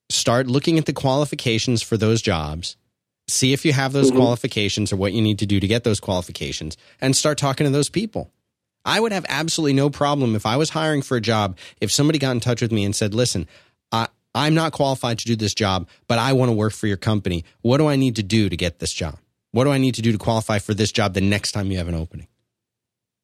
Start 0.08 0.46
looking 0.46 0.78
at 0.78 0.86
the 0.86 0.92
qualifications 0.92 1.82
for 1.82 1.96
those 1.96 2.22
jobs. 2.22 2.76
See 3.28 3.52
if 3.52 3.64
you 3.64 3.72
have 3.72 3.92
those 3.92 4.10
Mhm. 4.10 4.16
qualifications 4.16 4.92
or 4.92 4.96
what 4.96 5.12
you 5.12 5.22
need 5.22 5.38
to 5.38 5.46
do 5.46 5.58
to 5.60 5.66
get 5.66 5.84
those 5.84 6.00
qualifications 6.00 6.76
and 7.00 7.16
start 7.16 7.38
talking 7.38 7.64
to 7.64 7.70
those 7.70 7.88
people. 7.88 8.30
I 8.84 9.00
would 9.00 9.12
have 9.12 9.24
absolutely 9.28 9.72
no 9.72 9.88
problem 9.88 10.36
if 10.36 10.44
I 10.44 10.56
was 10.56 10.70
hiring 10.70 11.00
for 11.00 11.16
a 11.16 11.20
job, 11.20 11.56
if 11.80 11.90
somebody 11.90 12.18
got 12.18 12.32
in 12.32 12.40
touch 12.40 12.60
with 12.60 12.70
me 12.70 12.84
and 12.84 12.94
said, 12.94 13.14
listen, 13.14 13.48
I, 13.90 14.08
I'm 14.34 14.54
not 14.54 14.72
qualified 14.72 15.18
to 15.20 15.24
do 15.26 15.36
this 15.36 15.54
job, 15.54 15.88
but 16.06 16.18
I 16.18 16.34
want 16.34 16.50
to 16.50 16.52
work 16.54 16.74
for 16.74 16.86
your 16.86 16.98
company. 16.98 17.44
What 17.62 17.78
do 17.78 17.86
I 17.86 17.96
need 17.96 18.16
to 18.16 18.22
do 18.22 18.50
to 18.50 18.56
get 18.56 18.78
this 18.80 18.92
job? 18.92 19.16
What 19.52 19.64
do 19.64 19.70
I 19.70 19.78
need 19.78 19.94
to 19.94 20.02
do 20.02 20.12
to 20.12 20.18
qualify 20.18 20.58
for 20.58 20.74
this 20.74 20.92
job 20.92 21.14
the 21.14 21.20
next 21.22 21.52
time 21.52 21.70
you 21.70 21.78
have 21.78 21.88
an 21.88 21.94
opening? 21.94 22.26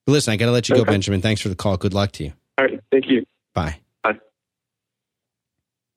Listen, 0.07 0.33
I 0.33 0.37
got 0.37 0.47
to 0.47 0.53
let 0.53 0.69
you 0.69 0.77
go, 0.77 0.85
Benjamin. 0.85 1.21
Thanks 1.21 1.41
for 1.43 1.51
the 1.51 1.55
call. 1.57 1.77
Good 1.77 1.93
luck 1.93 2.13
to 2.13 2.25
you. 2.25 2.33
All 2.57 2.65
right. 2.65 2.81
Thank 2.91 3.11
you. 3.11 3.27
Bye. 3.53 3.81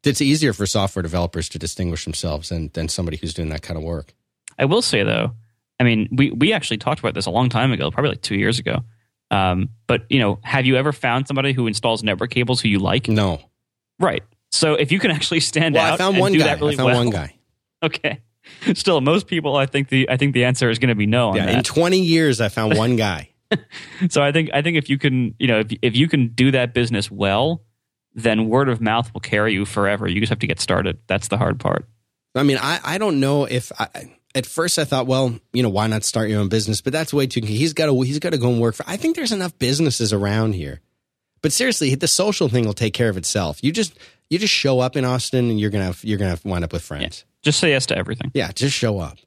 It's 0.04 0.22
easier 0.22 0.54
for 0.54 0.66
software 0.66 1.04
developers 1.04 1.48
to 1.50 1.60
distinguish 1.60 2.04
themselves 2.04 2.50
than, 2.50 2.70
than 2.74 2.90
somebody 2.90 3.18
who's 3.18 3.34
doing 3.34 3.50
that 3.50 3.62
kind 3.62 3.78
of 3.78 3.84
work. 3.84 4.14
I 4.60 4.66
will 4.66 4.82
say 4.82 5.04
though, 5.04 5.32
I 5.80 5.84
mean, 5.84 6.10
we 6.12 6.32
we 6.32 6.54
actually 6.54 6.78
talked 6.78 7.00
about 7.00 7.14
this 7.14 7.26
a 7.26 7.32
long 7.32 7.50
time 7.50 7.72
ago, 7.72 7.90
probably 7.92 8.10
like 8.12 8.22
two 8.22 8.36
years 8.36 8.60
ago. 8.60 8.84
Um, 9.32 9.70
but 9.88 10.04
you 10.10 10.20
know, 10.20 10.40
have 10.44 10.66
you 10.66 10.76
ever 10.76 10.92
found 10.92 11.28
somebody 11.28 11.54
who 11.54 11.66
installs 11.68 12.04
network 12.04 12.30
cables 12.32 12.62
who 12.62 12.70
you 12.70 12.80
like? 12.80 13.08
No. 13.08 13.40
Right. 14.00 14.24
So 14.52 14.74
if 14.76 14.92
you 14.92 15.00
can 15.00 15.10
actually 15.12 15.40
stand 15.40 15.74
Well, 15.76 15.84
out, 15.86 15.94
I 15.94 15.98
found 15.98 16.16
and 16.16 16.22
one 16.22 16.32
do 16.34 16.40
guy. 16.40 16.54
really 16.54 16.74
I 16.74 16.78
found 16.78 16.88
well, 16.88 16.98
one 16.98 17.10
guy. 17.10 17.36
Okay. 17.84 18.20
Still, 18.76 19.02
most 19.02 19.28
people, 19.28 19.56
I 19.56 19.66
think 19.66 19.90
the 19.90 20.10
I 20.10 20.18
think 20.18 20.34
the 20.34 20.46
answer 20.46 20.70
is 20.70 20.78
going 20.80 20.90
to 20.90 20.96
be 20.96 21.06
no 21.08 21.30
on 21.30 21.36
Yeah, 21.38 21.46
that. 21.48 21.56
in 21.56 21.64
20 21.64 22.00
years, 22.00 22.40
I 22.42 22.50
found 22.50 22.78
one 22.78 22.96
guy. 22.98 23.30
so 24.10 24.22
I 24.22 24.32
think 24.32 24.50
I 24.54 24.62
think 24.62 24.78
if 24.78 24.90
you 24.90 24.98
can, 24.98 25.34
you 25.40 25.48
know, 25.48 25.60
if 25.60 25.68
if 25.82 25.96
you 25.96 26.08
can 26.08 26.28
do 26.30 26.52
that 26.52 26.74
business 26.74 27.10
well, 27.10 27.62
then 28.16 28.48
word 28.48 28.70
of 28.70 28.82
mouth 28.82 29.14
will 29.14 29.22
carry 29.22 29.54
you 29.54 29.66
forever. 29.66 30.08
You 30.08 30.20
just 30.20 30.30
have 30.30 30.40
to 30.40 30.48
get 30.48 30.60
started. 30.60 31.00
That's 31.08 31.28
the 31.28 31.38
hard 31.38 31.60
part. 31.60 31.86
I 32.36 32.44
mean, 32.44 32.58
I, 32.60 32.80
I 32.84 32.98
don't 32.98 33.20
know 33.20 33.46
if 33.46 33.72
I, 33.80 34.12
at 34.36 34.46
first 34.46 34.80
I 34.80 34.86
thought, 34.86 35.08
well, 35.08 35.38
you 35.52 35.64
know, 35.64 35.70
why 35.70 35.88
not 35.88 36.04
start 36.04 36.30
your 36.30 36.40
own 36.40 36.50
business? 36.50 36.82
But 36.82 36.94
that's 36.94 37.14
way 37.14 37.28
too. 37.28 37.42
He's 37.42 37.74
got 37.74 37.88
to 37.88 38.02
he's 38.02 38.20
got 38.20 38.32
to 38.32 38.38
go 38.38 38.50
and 38.50 38.60
work 38.60 38.76
for. 38.76 38.84
I 38.88 38.98
think 38.98 39.16
there's 39.16 39.32
enough 39.32 39.58
businesses 39.60 40.14
around 40.14 40.54
here. 40.54 40.82
But 41.42 41.52
seriously, 41.52 41.94
the 41.96 42.08
social 42.08 42.48
thing 42.48 42.66
will 42.66 42.74
take 42.74 42.94
care 42.94 43.10
of 43.10 43.18
itself. 43.18 43.64
You 43.64 43.72
just 43.72 43.98
you 44.30 44.40
just 44.40 44.54
show 44.54 44.80
up 44.80 44.96
in 44.96 45.06
Austin, 45.06 45.50
and 45.50 45.60
you're 45.60 45.70
gonna 45.70 45.86
have, 45.86 46.04
you're 46.04 46.18
gonna 46.18 46.32
have, 46.32 46.46
wind 46.46 46.64
up 46.64 46.74
with 46.74 46.82
friends. 46.82 47.26
Just 47.42 47.60
say 47.60 47.70
yes 47.70 47.86
to 47.88 47.98
everything. 47.98 48.32
Yeah, 48.34 48.52
just 48.52 48.76
show 48.76 49.00
up. 49.00 49.18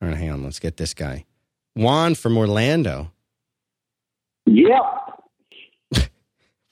All 0.00 0.08
right, 0.08 0.16
hang 0.16 0.30
on. 0.30 0.44
Let's 0.44 0.60
get 0.60 0.76
this 0.76 0.94
guy, 0.94 1.26
Juan 1.74 2.14
from 2.14 2.38
Orlando. 2.38 3.10
Yeah. 4.46 4.78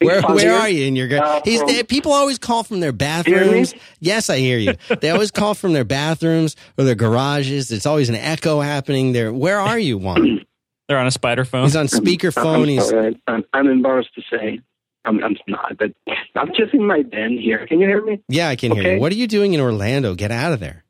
Where 0.00 0.22
where 0.22 0.54
are 0.54 0.68
you? 0.68 0.86
in 0.86 0.94
your 0.96 1.12
Uh, 1.20 1.40
he's 1.44 1.60
from- 1.60 1.68
there. 1.72 1.82
People 1.84 2.12
always 2.12 2.38
call 2.38 2.62
from 2.62 2.80
their 2.80 2.92
bathrooms. 2.92 3.74
Yes, 4.00 4.30
I 4.30 4.38
hear 4.38 4.58
you. 4.58 4.74
They 5.00 5.10
always 5.10 5.30
call 5.32 5.54
from 5.54 5.72
their 5.72 5.84
bathrooms 5.84 6.54
or 6.76 6.84
their 6.84 6.94
garages. 6.94 7.72
It's 7.72 7.86
always 7.86 8.08
an 8.08 8.14
echo 8.14 8.60
happening 8.60 9.12
there. 9.12 9.32
Where 9.32 9.58
are 9.58 9.78
you, 9.78 9.98
Juan? 9.98 10.44
They're 10.88 10.98
on 10.98 11.06
a 11.06 11.10
spider 11.10 11.44
phone. 11.44 11.64
He's 11.64 11.76
on 11.76 11.86
speakerphone. 11.86 12.62
I'm, 12.62 12.68
He's 12.68 12.88
sorry. 12.88 13.20
I'm, 13.26 13.44
I'm 13.52 13.66
embarrassed 13.68 14.14
to 14.14 14.22
say. 14.30 14.60
I'm, 15.04 15.22
I'm 15.24 15.36
not, 15.46 15.76
but 15.78 15.92
I'm 16.34 16.48
just 16.54 16.72
in 16.74 16.86
my 16.86 17.02
den 17.02 17.38
here. 17.38 17.66
Can 17.66 17.80
you 17.80 17.86
hear 17.88 18.02
me? 18.04 18.20
yeah, 18.28 18.48
I 18.48 18.56
can 18.56 18.72
hear 18.72 18.94
you. 18.94 19.00
What 19.00 19.10
are 19.12 19.16
you 19.16 19.26
doing 19.26 19.52
in 19.54 19.60
Orlando? 19.60 20.14
Get 20.14 20.30
out 20.30 20.52
of 20.52 20.60
there. 20.60 20.84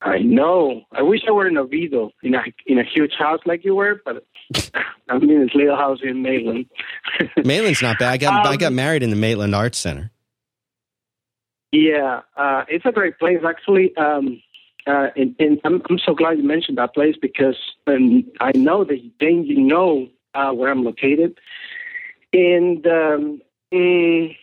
I 0.00 0.18
know. 0.18 0.82
I 0.92 1.02
wish 1.02 1.20
I 1.26 1.30
were 1.30 1.46
in 1.46 1.56
Oviedo, 1.56 2.10
in 2.22 2.34
a 2.34 2.42
in 2.66 2.78
a 2.78 2.84
huge 2.84 3.12
house 3.18 3.40
like 3.46 3.64
you 3.64 3.74
were, 3.74 4.00
but 4.04 4.24
I'm 5.08 5.22
in 5.22 5.40
this 5.40 5.54
little 5.54 5.76
house 5.76 5.98
in 6.02 6.22
Maitland. 6.22 6.66
Maitland's 7.44 7.82
not 7.82 7.98
bad. 7.98 8.12
I 8.12 8.16
got 8.16 8.46
I 8.46 8.50
Um, 8.50 8.56
got 8.56 8.72
married 8.72 9.02
in 9.02 9.10
the 9.10 9.16
Maitland 9.16 9.54
Arts 9.54 9.78
Center. 9.78 10.10
Yeah, 11.72 12.20
uh, 12.36 12.64
it's 12.68 12.86
a 12.86 12.92
great 12.92 13.18
place 13.18 13.40
actually. 13.46 13.94
Um, 13.96 14.40
uh, 14.86 15.08
and, 15.16 15.34
and 15.38 15.60
I'm, 15.64 15.82
I'm 15.88 15.98
so 15.98 16.14
glad 16.14 16.38
you 16.38 16.44
mentioned 16.44 16.78
that 16.78 16.94
place 16.94 17.16
because 17.20 17.56
um, 17.86 18.24
I 18.40 18.52
know 18.54 18.84
that 18.84 18.98
then 19.18 19.44
you 19.44 19.60
know 19.60 20.08
uh, 20.34 20.52
where 20.52 20.70
I'm 20.70 20.84
located, 20.84 21.38
and 22.32 22.86
um, 22.86 23.40
mm, 23.72 24.36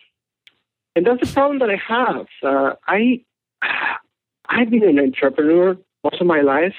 and 0.95 1.05
that's 1.05 1.21
the 1.21 1.33
problem 1.33 1.59
that 1.59 1.69
I 1.69 1.75
have. 1.87 2.25
Uh, 2.43 2.73
I 2.87 3.23
I've 4.49 4.69
been 4.69 4.83
an 4.83 4.99
entrepreneur 4.99 5.77
most 6.03 6.19
of 6.19 6.27
my 6.27 6.41
life. 6.41 6.75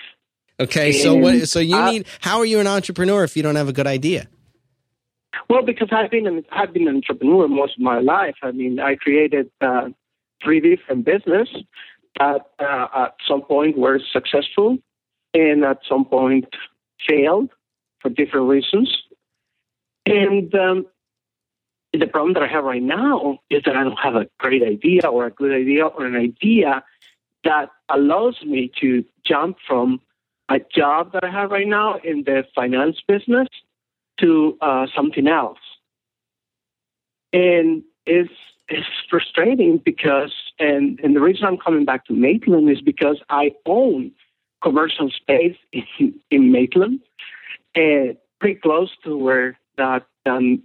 Okay, 0.61 0.93
so 0.93 1.15
what? 1.15 1.49
So 1.49 1.61
you 1.61 1.83
need? 1.87 2.07
How 2.20 2.39
are 2.39 2.45
you 2.45 2.61
an 2.61 2.66
entrepreneur 2.66 3.24
if 3.24 3.37
you 3.37 3.43
don't 3.43 3.57
have 3.57 3.69
a 3.69 3.73
good 3.73 3.87
idea? 3.87 4.29
Well, 5.49 5.62
because 5.62 5.89
I've 5.93 6.11
been 6.11 6.27
an, 6.27 6.45
I've 6.53 6.73
been 6.73 6.89
an 6.89 6.97
entrepreneur 6.97 7.49
most 7.49 7.77
of 7.77 7.83
my 7.83 8.01
life. 8.01 8.37
I 8.43 8.53
mean, 8.53 8.79
I 8.79 8.95
created 8.97 9.51
uh, 9.61 9.89
three 10.43 10.61
different 10.61 11.05
business 11.05 11.49
that 12.19 12.43
uh, 12.59 12.87
at 12.95 13.15
some 13.27 13.43
point 13.43 13.79
were 13.79 14.01
successful, 14.12 14.79
and 15.35 15.65
at 15.65 15.79
some 15.89 16.05
point 16.05 16.47
failed 17.09 17.51
for 18.01 18.11
different 18.11 18.49
reasons. 18.49 18.95
And 20.05 20.55
um, 20.55 20.87
the 21.93 22.07
problem 22.07 22.35
that 22.35 22.43
I 22.43 22.49
have 22.49 22.65
right 22.65 22.83
now 22.83 23.39
is 23.51 23.62
that 23.65 23.77
I 23.77 23.85
don't 23.85 23.99
have 24.03 24.15
a 24.15 24.27
great 24.39 24.62
idea 24.62 25.07
or 25.07 25.27
a 25.27 25.31
good 25.31 25.53
idea 25.53 25.87
or 25.87 26.07
an 26.07 26.16
idea 26.16 26.83
that 27.45 27.70
allows 27.89 28.43
me 28.45 28.70
to 28.81 29.05
jump 29.27 29.57
from 29.66 30.01
a 30.55 30.61
job 30.74 31.12
that 31.12 31.24
I 31.24 31.31
have 31.31 31.51
right 31.51 31.66
now 31.66 31.99
in 32.03 32.24
the 32.24 32.45
finance 32.55 32.99
business 33.07 33.49
to 34.20 34.57
uh, 34.61 34.87
something 34.95 35.27
else. 35.27 35.59
And 37.33 37.83
it's, 38.07 38.33
it's 38.69 38.87
frustrating 39.09 39.79
because, 39.79 40.33
and, 40.59 41.01
and 41.01 41.16
the 41.16 41.20
reason 41.20 41.45
I'm 41.47 41.57
coming 41.59 41.85
back 41.85 42.05
to 42.07 42.12
Maitland 42.12 42.70
is 42.70 42.81
because 42.81 43.19
I 43.31 43.53
own 43.66 44.12
commercial 44.62 45.11
space 45.11 45.57
in, 45.73 46.15
in 46.31 46.53
Maitland 46.53 47.01
and 47.74 48.16
pretty 48.41 48.61
close 48.61 48.91
to 49.05 49.16
where 49.16 49.59
that 49.77 50.07
um, 50.27 50.62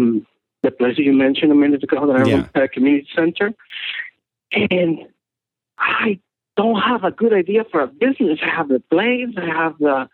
mm, 0.00 0.24
the 0.62 0.70
place 0.70 0.98
you 0.98 1.12
mentioned 1.12 1.52
a 1.52 1.54
minute 1.54 1.82
ago, 1.82 2.06
the 2.06 2.28
Yeah. 2.28 2.46
uh, 2.54 2.66
community 2.72 3.08
center. 3.14 3.52
And 4.52 5.06
I 5.78 6.18
don't 6.62 6.80
have 6.80 7.04
a 7.04 7.10
good 7.10 7.32
idea 7.32 7.64
for 7.70 7.80
a 7.80 7.86
business. 7.86 8.38
I 8.42 8.54
have 8.56 8.68
the 8.68 8.80
place, 8.90 9.28
I 9.36 9.46
have 9.46 9.78
the 9.78 10.08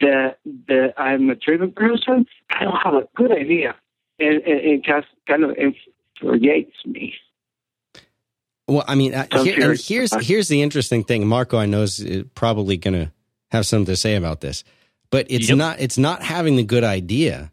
the 0.00 0.36
the 0.68 0.94
I'm 0.96 1.30
a 1.30 1.34
driven 1.34 1.72
person. 1.72 2.26
I 2.50 2.64
don't 2.64 2.76
have 2.76 2.94
a 2.94 3.08
good 3.14 3.32
idea, 3.32 3.74
and, 4.18 4.42
it, 4.44 4.64
and 4.64 4.84
just 4.84 5.06
kind 5.26 5.44
of 5.44 5.56
infuriates 5.56 6.76
me. 6.84 7.14
Well, 8.68 8.84
I 8.86 8.94
mean, 8.94 9.14
uh, 9.14 9.26
I'm 9.30 9.44
here, 9.44 9.70
and 9.70 9.80
here's 9.80 10.12
here's 10.26 10.48
the 10.48 10.62
interesting 10.62 11.04
thing. 11.04 11.26
Marco, 11.26 11.56
I 11.56 11.66
know 11.66 11.82
is 11.82 12.04
probably 12.34 12.76
going 12.76 12.94
to 12.94 13.12
have 13.50 13.66
something 13.66 13.86
to 13.86 13.96
say 13.96 14.16
about 14.16 14.40
this, 14.40 14.64
but 15.10 15.26
it's 15.30 15.48
Yep. 15.48 15.58
not 15.58 15.80
it's 15.80 15.98
not 15.98 16.22
having 16.22 16.56
the 16.56 16.64
good 16.64 16.84
idea. 16.84 17.52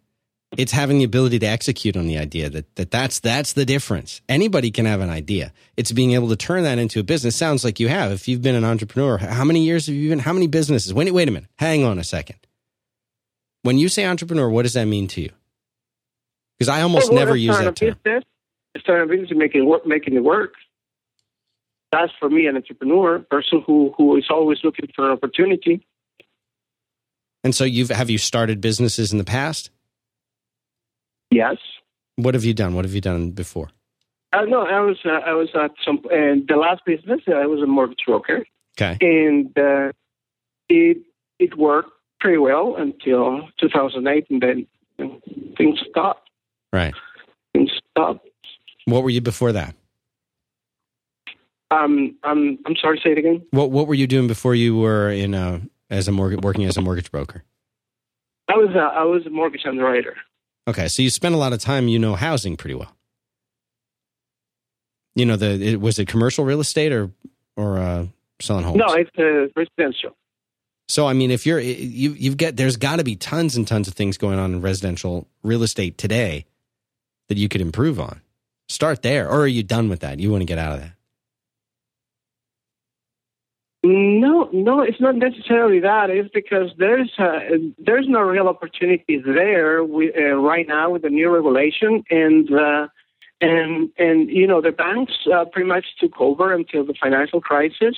It's 0.58 0.72
having 0.72 1.00
the 1.00 1.04
ability 1.04 1.40
to 1.40 1.46
execute 1.46 1.98
on 1.98 2.08
the 2.08 2.18
idea. 2.18 2.50
That 2.50 2.76
that 2.76 2.92
that's 2.92 3.20
that's 3.20 3.54
the 3.54 3.66
difference. 3.66 4.22
Anybody 4.30 4.72
can 4.72 4.86
have 4.86 5.02
an 5.02 5.10
idea. 5.10 5.52
It's 5.78 5.92
being 5.92 6.12
able 6.12 6.30
to 6.30 6.36
turn 6.36 6.64
that 6.64 6.78
into 6.78 7.00
a 7.00 7.04
business. 7.04 7.36
Sounds 7.36 7.64
like 7.64 7.80
you 7.80 7.88
have. 7.88 8.12
If 8.12 8.28
you've 8.28 8.42
been 8.42 8.56
an 8.56 8.64
entrepreneur, 8.64 9.18
how 9.18 9.44
many 9.44 9.64
years 9.64 9.88
have 9.88 9.96
you 9.96 10.10
been? 10.10 10.20
How 10.20 10.34
many 10.34 10.48
businesses? 10.48 10.94
Wait, 10.94 11.12
wait 11.12 11.28
a 11.28 11.32
minute. 11.32 11.50
Hang 11.58 11.84
on 11.84 11.98
a 12.00 12.04
second. 12.04 12.38
When 13.64 13.78
you 13.78 13.90
say 13.90 14.06
entrepreneur, 14.06 14.50
what 14.50 14.64
does 14.64 14.74
that 14.74 14.86
mean 14.86 15.08
to 15.10 15.22
you? 15.22 15.32
Because 16.60 16.70
I 16.70 16.82
almost 16.82 17.10
Well, 17.10 17.20
never 17.20 17.36
use 17.36 17.58
that 17.58 17.76
term. 17.76 17.96
Business, 18.04 18.24
starting 18.80 19.10
a 19.10 19.12
business 19.12 19.32
and 19.32 19.40
making 19.40 19.62
it 19.62 19.66
work, 19.66 19.88
making 19.88 20.16
it 20.16 20.24
work. 20.24 20.54
That's 21.92 22.12
for 22.20 22.30
me 22.30 22.48
an 22.48 22.56
entrepreneur, 22.56 23.20
person 23.20 23.64
who 23.66 23.94
who 23.98 24.18
is 24.18 24.26
always 24.30 24.60
looking 24.64 24.90
for 24.96 25.06
an 25.06 25.12
opportunity. 25.12 25.86
And 27.44 27.54
so 27.56 27.64
you've 27.64 27.90
have 27.90 28.10
you 28.10 28.18
started 28.18 28.62
businesses 28.62 29.12
in 29.12 29.18
the 29.18 29.24
past? 29.24 29.70
Yes. 31.34 31.58
What 32.16 32.34
have 32.36 32.46
you 32.46 32.54
done? 32.54 32.76
What 32.76 32.86
have 32.86 32.94
you 32.94 33.02
done 33.02 33.32
before? 33.32 33.70
Uh, 34.32 34.42
no, 34.46 34.62
I 34.66 34.80
was 34.82 34.98
uh, 35.06 35.10
I 35.10 35.34
was 35.34 35.50
at 35.56 35.72
some 35.86 36.00
and 36.12 36.48
the 36.48 36.56
last 36.56 36.82
business 36.86 37.22
uh, 37.28 37.34
I 37.34 37.46
was 37.46 37.62
a 37.62 37.68
mortgage 37.68 38.04
broker, 38.08 38.46
Okay. 38.80 38.98
and 39.02 39.48
uh, 39.58 39.92
it 40.70 40.98
it 41.40 41.58
worked 41.58 41.92
pretty 42.20 42.38
well 42.40 42.76
until 42.78 43.50
2008, 43.60 44.28
and 44.30 44.42
then 44.42 44.68
you 44.98 45.06
know, 45.06 45.20
things 45.58 45.80
stopped. 45.90 46.30
Right. 46.72 46.94
Things 47.54 47.72
stopped. 47.92 48.28
What 48.86 49.04
were 49.04 49.10
you 49.12 49.22
before 49.22 49.52
that? 49.52 49.76
Um, 51.72 52.16
I'm 52.24 52.60
I'm 52.66 52.76
sorry. 52.80 52.98
To 52.98 53.04
say 53.04 53.12
it 53.12 53.18
again. 53.18 53.44
What 53.52 53.72
What 53.72 53.88
were 53.88 53.96
you 53.96 54.08
doing 54.08 54.28
before 54.28 54.54
you 54.56 54.76
were 54.78 55.10
in 55.12 55.34
a 55.34 55.62
as 55.90 56.08
a 56.08 56.12
mortgage 56.12 56.42
working 56.42 56.66
as 56.66 56.78
a 56.78 56.82
mortgage 56.82 57.12
broker? 57.12 57.44
I 58.48 58.54
was 58.58 58.70
uh, 58.76 58.80
I 58.80 59.04
was 59.04 59.26
a 59.26 59.30
mortgage 59.30 59.66
underwriter. 59.66 60.16
Okay, 60.68 60.88
so 60.88 61.02
you 61.02 61.10
spent 61.10 61.36
a 61.36 61.38
lot 61.38 61.54
of 61.54 61.60
time. 61.60 61.88
You 61.88 62.00
know 62.00 62.16
housing 62.16 62.56
pretty 62.56 62.76
well. 62.76 62.96
You 65.16 65.26
know 65.26 65.36
the 65.36 65.74
it, 65.74 65.82
was 65.82 66.00
it 66.00 66.08
commercial 66.08 66.46
real 66.46 66.60
estate 66.60 66.92
or 66.92 67.12
or 67.56 67.78
uh, 67.78 68.06
selling 68.42 68.64
homes? 68.64 68.78
No, 68.78 68.94
it's 68.94 69.12
uh, 69.18 69.48
residential. 69.56 70.16
So 70.88 71.08
I 71.08 71.14
mean, 71.14 71.32
if 71.32 71.46
you're 71.46 71.60
you 71.60 72.12
you've 72.12 72.38
got 72.38 72.56
there's 72.56 72.78
got 72.78 72.98
to 72.98 73.04
be 73.04 73.16
tons 73.16 73.56
and 73.56 73.68
tons 73.68 73.88
of 73.88 73.94
things 73.94 74.18
going 74.18 74.40
on 74.40 74.54
in 74.54 74.62
residential 74.62 75.28
real 75.44 75.64
estate 75.64 75.98
today 75.98 76.46
that 77.30 77.38
you 77.38 77.50
could 77.50 77.62
improve 77.62 78.00
on. 78.00 78.22
Start 78.68 79.02
there, 79.02 79.28
or 79.28 79.42
are 79.42 79.48
you 79.48 79.64
done 79.64 79.90
with 79.90 80.00
that? 80.00 80.20
You 80.20 80.32
want 80.32 80.42
to 80.42 80.46
get 80.46 80.58
out 80.58 80.74
of 80.74 80.80
that? 80.82 80.94
No, 84.52 84.82
it's 84.82 85.00
not 85.00 85.16
necessarily 85.16 85.80
that. 85.80 86.10
It's 86.10 86.30
because 86.34 86.72
there's 86.78 87.12
uh, 87.18 87.40
there's 87.78 88.08
no 88.08 88.22
real 88.22 88.48
opportunities 88.48 89.22
there 89.26 89.84
with, 89.84 90.16
uh, 90.18 90.36
right 90.36 90.68
now 90.68 90.90
with 90.90 91.04
the 91.04 91.10
new 91.10 91.30
regulation, 91.30 92.04
and 92.10 92.52
uh, 92.54 92.88
and 93.42 93.90
and 93.98 94.30
you 94.30 94.48
know 94.48 94.62
the 94.62 94.72
banks 94.72 95.14
uh, 95.34 95.46
pretty 95.46 95.68
much 95.68 95.86
took 96.00 96.20
over 96.20 96.54
until 96.54 96.86
the 96.86 96.94
financial 97.02 97.42
crisis. 97.42 97.96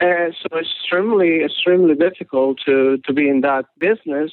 Uh, 0.00 0.34
so 0.40 0.58
it's 0.58 0.68
extremely 0.80 1.44
extremely 1.44 1.94
difficult 1.94 2.58
to 2.66 2.98
to 3.04 3.12
be 3.12 3.28
in 3.28 3.40
that 3.42 3.66
business. 3.78 4.32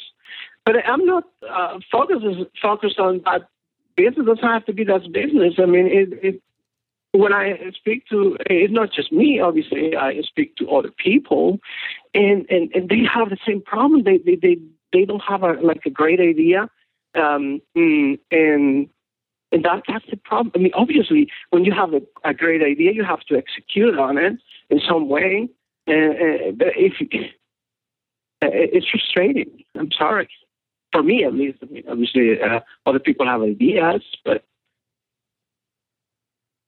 But 0.66 0.76
I'm 0.88 1.06
not 1.06 1.24
uh, 1.50 1.80
focused 1.92 2.26
focused 2.62 3.00
on 3.00 3.22
that 3.26 3.48
business. 3.96 4.18
It 4.18 4.26
doesn't 4.26 4.44
have 4.44 4.66
to 4.66 4.74
be 4.74 4.84
that 4.86 5.12
business. 5.12 5.56
I 5.60 5.66
mean, 5.66 5.88
it, 5.88 6.10
it 6.24 6.42
when 7.14 7.34
I 7.34 7.60
speak 7.76 8.08
to, 8.08 8.38
it's 8.46 8.74
not 8.74 8.92
just 8.94 9.12
me, 9.12 9.40
obviously, 9.40 9.96
I 9.96 10.22
speak 10.22 10.56
to 10.58 10.70
other 10.70 10.92
people, 10.98 11.60
and, 12.14 12.46
and, 12.50 12.72
and 12.74 12.90
they 12.90 13.04
have 13.14 13.30
the 13.30 13.38
same 13.46 13.62
problem. 13.62 14.04
They, 14.04 14.18
they, 14.18 14.36
they, 14.36 14.58
they 14.94 15.06
don't 15.06 15.24
have 15.28 15.44
a, 15.44 15.54
like 15.62 15.82
a 15.86 15.90
great 15.90 16.20
idea. 16.20 16.70
Um, 17.14 17.62
mm, 17.76 18.18
and, 18.32 18.90
and 19.52 19.66
that, 19.66 19.84
that's 19.88 20.06
the 20.10 20.18
problem. 20.18 20.54
I 20.56 20.60
mean, 20.60 20.72
obviously, 20.74 21.28
when 21.50 21.66
you 21.66 21.74
have 21.74 21.94
a, 21.94 22.02
a 22.24 22.34
great 22.34 22.62
idea, 22.64 22.94
you 22.94 23.04
have 23.04 23.22
to 23.22 23.36
execute 23.36 23.98
on 24.00 24.18
it 24.18 24.38
in 24.70 24.80
some 24.88 25.10
way. 25.10 25.50
And, 25.88 26.14
uh, 26.14 26.52
but 26.58 26.68
if 26.78 26.94
you, 27.02 27.08
uh, 28.42 28.50
it's 28.52 28.88
frustrating. 28.90 29.64
I'm 29.78 29.92
sorry. 29.92 30.30
For 30.94 31.04
me, 31.04 31.26
at 31.26 31.34
least. 31.34 31.60
I 31.62 31.66
mean, 31.66 31.84
obviously, 31.90 32.42
uh, 32.42 32.62
other 32.86 33.00
people 33.00 33.26
have 33.26 33.42
ideas, 33.42 34.04
but 34.24 34.46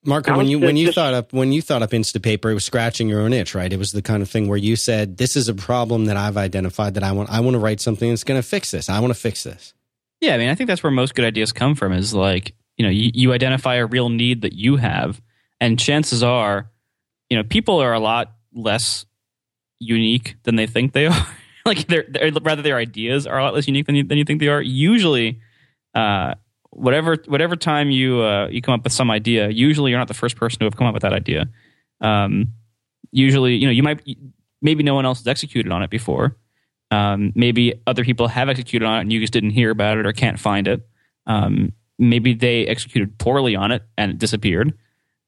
Marco, 0.06 0.36
when 0.36 0.48
you 0.48 0.60
when 0.60 0.76
you 0.76 0.88
just- 0.88 0.96
thought 0.96 1.14
up 1.14 1.32
when 1.34 1.52
you 1.52 1.62
thought 1.62 1.82
up 1.82 1.92
Instapaper, 1.92 2.52
it 2.52 2.54
was 2.54 2.66
scratching 2.66 3.08
your 3.08 3.22
own 3.22 3.32
itch, 3.34 3.56
right? 3.56 3.72
It 3.72 3.78
was 3.78 3.92
the 3.92 4.02
kind 4.02 4.22
of 4.22 4.30
thing 4.30 4.48
where 4.48 4.58
you 4.58 4.76
said, 4.76 5.18
"This 5.18 5.36
is 5.36 5.48
a 5.48 5.54
problem 5.54 6.06
that 6.06 6.18
I've 6.18 6.38
identified 6.38 6.96
that 6.96 7.04
I 7.04 7.12
want. 7.14 7.30
I 7.30 7.40
want 7.40 7.56
to 7.56 7.60
write 7.60 7.80
something 7.80 8.10
that's 8.10 8.24
going 8.24 8.42
to 8.42 8.48
fix 8.48 8.72
this. 8.72 8.90
I 8.90 9.00
want 9.00 9.14
to 9.14 9.20
fix 9.20 9.44
this." 9.44 9.74
Yeah, 10.20 10.36
I 10.36 10.38
mean, 10.38 10.50
I 10.50 10.56
think 10.56 10.68
that's 10.68 10.84
where 10.84 10.92
most 10.92 11.16
good 11.16 11.26
ideas 11.26 11.52
come 11.52 11.76
from. 11.76 11.94
Is 11.94 12.14
like 12.14 12.54
you 12.78 12.86
know, 12.86 12.92
you, 12.92 13.12
you 13.14 13.34
identify 13.34 13.76
a 13.76 13.86
real 13.86 14.10
need 14.10 14.42
that 14.42 14.54
you 14.54 14.78
have, 14.78 15.22
and 15.62 15.80
chances 15.80 16.24
are, 16.24 16.70
you 17.30 17.38
know, 17.38 17.44
people 17.44 17.80
are 17.80 17.94
a 17.94 18.00
lot 18.00 18.34
less 18.54 19.06
unique 19.80 20.36
than 20.44 20.56
they 20.56 20.68
think 20.68 20.94
they 20.94 21.06
are. 21.08 21.28
like 21.66 21.88
they're, 21.88 22.06
they're 22.10 22.32
rather 22.42 22.62
their 22.62 22.78
ideas 22.78 23.26
are 23.26 23.40
a 23.40 23.44
lot 23.44 23.54
less 23.54 23.68
unique 23.68 23.86
than 23.86 23.96
you, 23.96 24.04
than 24.04 24.18
you 24.18 24.26
think 24.26 24.40
they 24.40 24.48
are. 24.50 24.62
Usually, 24.62 25.40
uh, 25.96 26.34
whatever 26.76 27.18
whatever 27.28 27.56
time 27.56 27.91
you 27.91 28.22
uh, 28.22 28.48
you 28.48 28.62
come 28.62 28.74
up 28.74 28.84
with 28.84 28.94
some 28.94 29.12
idea, 29.12 29.50
usually 29.50 29.91
you're 29.91 30.00
not 30.00 30.08
the 30.08 30.14
first 30.14 30.36
person 30.36 30.60
to 30.60 30.66
have 30.66 30.76
come 30.76 30.88
up 30.88 30.94
with 30.94 31.04
that 31.04 31.14
idea. 31.14 31.48
Um, 32.02 32.54
usually, 33.12 33.56
you 33.56 33.68
know, 33.68 33.72
you 33.72 33.84
might 33.84 34.02
maybe 34.62 34.84
no 34.84 34.95
one 34.95 35.06
else 35.06 35.20
has 35.20 35.28
executed 35.28 35.72
on 35.72 35.84
it 35.84 35.90
before. 35.90 36.38
Um, 36.91 37.32
maybe 37.36 37.82
other 37.88 38.04
people 38.04 38.28
have 38.28 38.50
executed 38.50 38.86
on 38.86 39.00
it 39.00 39.02
and 39.02 39.14
you 39.14 39.20
just 39.20 39.34
didn't 39.34 39.52
hear 39.52 39.72
about 39.72 39.98
it 39.98 40.06
or 40.06 40.14
can't 40.14 40.40
find 40.40 40.68
it. 40.68 40.88
Um, 41.26 41.74
maybe 41.98 42.34
they 42.34 42.68
executed 42.68 43.18
poorly 43.18 43.56
on 43.56 43.72
it 43.72 43.84
and 43.98 44.12
it 44.12 44.18
disappeared. 44.20 44.78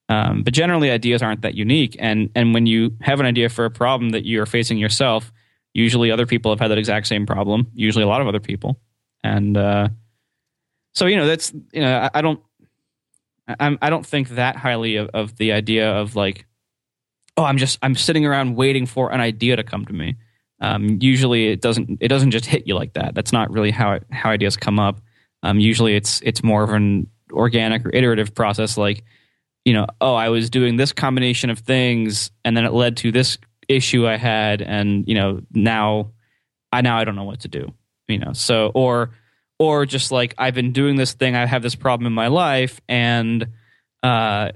Um, 0.08 0.44
but 0.44 0.54
generally, 0.54 0.92
ideas 0.92 1.24
aren't 1.24 1.42
that 1.42 1.56
unique. 1.56 1.96
And 2.00 2.30
and 2.36 2.54
when 2.54 2.66
you 2.66 2.96
have 3.02 3.20
an 3.20 3.26
idea 3.26 3.50
for 3.50 3.66
a 3.66 3.72
problem 3.72 4.10
that 4.10 4.26
you're 4.26 4.46
facing 4.46 4.78
yourself, 4.78 5.32
usually 5.74 6.12
other 6.12 6.28
people 6.28 6.52
have 6.52 6.60
had 6.60 6.70
that 6.70 6.78
exact 6.78 7.08
same 7.08 7.26
problem. 7.26 7.68
Usually, 7.74 8.04
a 8.04 8.08
lot 8.08 8.22
of 8.22 8.28
other 8.28 8.40
people. 8.40 8.80
And 9.24 9.58
uh, 9.58 9.90
so 10.96 11.06
you 11.06 11.18
know 11.18 11.28
that's 11.28 11.54
you 11.72 11.82
know 11.82 11.98
I, 11.98 12.20
I 12.20 12.22
don't 12.22 12.42
I'm 13.60 13.78
I 13.82 13.90
don't 13.90 14.06
think 14.06 14.30
that 14.30 14.56
highly 14.56 14.96
of, 14.96 15.10
of 15.14 15.38
the 15.38 15.52
idea 15.52 15.92
of 15.92 16.16
like 16.16 16.46
oh 17.38 17.44
I'm 17.44 17.58
just 17.58 17.78
I'm 17.82 17.96
sitting 17.96 18.26
around 18.26 18.56
waiting 18.56 18.86
for 18.86 19.12
an 19.12 19.20
idea 19.20 19.56
to 19.56 19.64
come 19.64 19.86
to 19.86 19.94
me. 19.94 20.16
Um, 20.62 21.00
usually 21.02 21.48
it 21.48 21.62
doesn't 21.62 21.98
it 22.02 22.08
doesn't 22.08 22.32
just 22.32 22.46
hit 22.46 22.66
you 22.66 22.76
like 22.76 22.94
that. 22.94 23.14
That's 23.14 23.34
not 23.34 23.52
really 23.52 23.72
how 23.72 23.94
it, 23.94 24.04
how 24.12 24.30
ideas 24.30 24.58
come 24.58 24.80
up. 24.80 25.02
Um, 25.44 25.60
usually 25.60 25.96
it's 25.96 26.22
it's 26.22 26.44
more 26.44 26.64
of 26.64 26.72
an 26.72 27.08
organic 27.32 27.86
or 27.86 27.94
iterative 27.94 28.34
process. 28.34 28.78
Like 28.78 29.04
you 29.66 29.74
know, 29.74 29.88
oh, 30.00 30.14
I 30.14 30.30
was 30.30 30.50
doing 30.50 30.78
this 30.78 30.94
combination 30.94 31.50
of 31.50 31.60
things, 31.60 32.32
and 32.44 32.56
then 32.56 32.66
it 32.66 32.74
led 32.74 32.98
to 32.98 33.12
this 33.12 33.38
issue 33.68 34.08
I 34.08 34.16
had, 34.16 34.62
and 34.62 35.08
you 35.08 35.16
know, 35.16 35.42
now 35.52 36.12
I 36.72 36.82
now 36.82 36.98
I 36.98 37.04
don't 37.04 37.16
know 37.16 37.24
what 37.24 37.42
to 37.42 37.48
do. 37.48 37.74
You 38.08 38.20
know, 38.20 38.34
so 38.34 38.72
or 38.74 39.12
or 39.60 39.86
just 39.86 40.11
like 40.11 40.34
I've 40.38 40.53
been 40.53 40.72
doing 40.72 40.95
this 40.95 41.14
thing, 41.14 41.36
I 41.36 41.45
have 41.45 41.61
this 41.61 41.76
problem 41.76 42.07
in 42.07 42.14
my 42.14 42.27
life, 42.27 42.82
and 42.88 43.48
uh, 44.03 44.52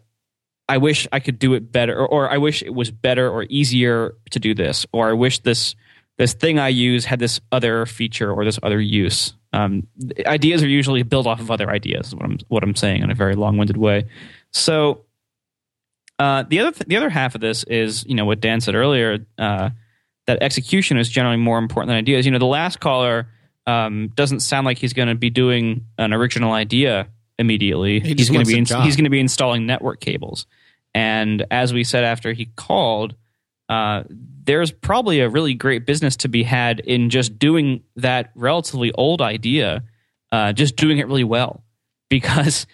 I 0.68 0.78
wish 0.78 1.08
I 1.12 1.20
could 1.20 1.40
do 1.40 1.54
it 1.54 1.72
better, 1.72 1.98
or, 1.98 2.08
or 2.08 2.30
I 2.30 2.38
wish 2.38 2.62
it 2.62 2.74
was 2.74 2.92
better 2.92 3.30
or 3.30 3.44
easier 3.50 4.16
to 4.32 4.40
do 4.40 4.54
this, 4.54 4.86
or 4.92 5.10
I 5.10 5.14
wish 5.14 5.40
this 5.40 5.76
this 6.18 6.34
thing 6.34 6.60
I 6.60 6.68
use 6.68 7.06
had 7.06 7.20
this 7.20 7.40
other 7.52 7.86
feature 7.86 8.32
or 8.32 8.44
this 8.44 8.60
other 8.62 8.80
use. 8.80 9.34
Um, 9.54 9.88
ideas 10.26 10.62
are 10.62 10.68
usually 10.68 11.02
built 11.04 11.26
off 11.26 11.40
of 11.40 11.50
other 11.50 11.70
ideas. 11.70 12.08
Is 12.08 12.16
what 12.16 12.26
I'm 12.26 12.38
what 12.50 12.64
I'm 12.64 12.76
saying 12.76 13.02
in 13.02 13.10
a 13.10 13.16
very 13.16 13.36
long 13.36 13.58
winded 13.58 13.78
way. 13.78 14.06
So 14.52 15.06
uh, 16.20 16.44
the 16.44 16.60
other 16.60 16.72
th- 16.72 16.88
the 16.88 16.98
other 16.98 17.10
half 17.10 17.36
of 17.36 17.42
this 17.42 17.64
is 17.64 18.06
you 18.06 18.16
know 18.16 18.26
what 18.26 18.42
Dan 18.42 18.60
said 18.60 18.76
earlier 18.76 19.26
uh, 19.38 19.70
that 20.28 20.44
execution 20.44 20.98
is 20.98 21.10
generally 21.10 21.38
more 21.38 21.58
important 21.58 21.88
than 21.88 21.98
ideas. 21.98 22.26
You 22.26 22.32
know, 22.32 22.38
the 22.38 22.46
last 22.46 22.80
caller 22.80 23.28
um, 23.70 24.08
doesn't 24.16 24.40
sound 24.40 24.66
like 24.66 24.80
he's 24.80 24.94
going 24.94 25.10
to 25.10 25.16
be 25.16 25.30
doing 25.30 25.86
an 25.98 26.14
original 26.14 26.54
idea 26.54 27.08
immediately. 27.38 28.00
He 28.00 28.16
he's 28.16 28.30
going 28.30 28.44
to 28.44 28.52
be 28.52 28.56
he's 28.56 28.96
going 28.96 29.04
to 29.04 29.10
be 29.10 29.20
installing 29.20 29.66
network 29.68 30.00
cables. 30.00 30.48
And 30.96 31.46
as 31.52 31.72
we 31.72 31.84
said 31.84 32.04
after 32.04 32.34
he 32.34 32.48
called, 32.56 33.14
uh, 33.70 34.04
there's 34.10 34.72
probably 34.72 35.20
a 35.20 35.30
really 35.30 35.54
great 35.54 35.86
business 35.86 36.16
to 36.18 36.28
be 36.28 36.42
had 36.42 36.80
in 36.80 37.12
just 37.12 37.38
doing 37.38 37.84
that 37.96 38.32
relatively 38.34 38.92
old 38.94 39.22
idea, 39.22 39.84
uh, 40.32 40.52
just 40.54 40.76
doing 40.76 40.98
it 40.98 41.06
really 41.06 41.24
well. 41.24 41.64
Because 42.10 42.66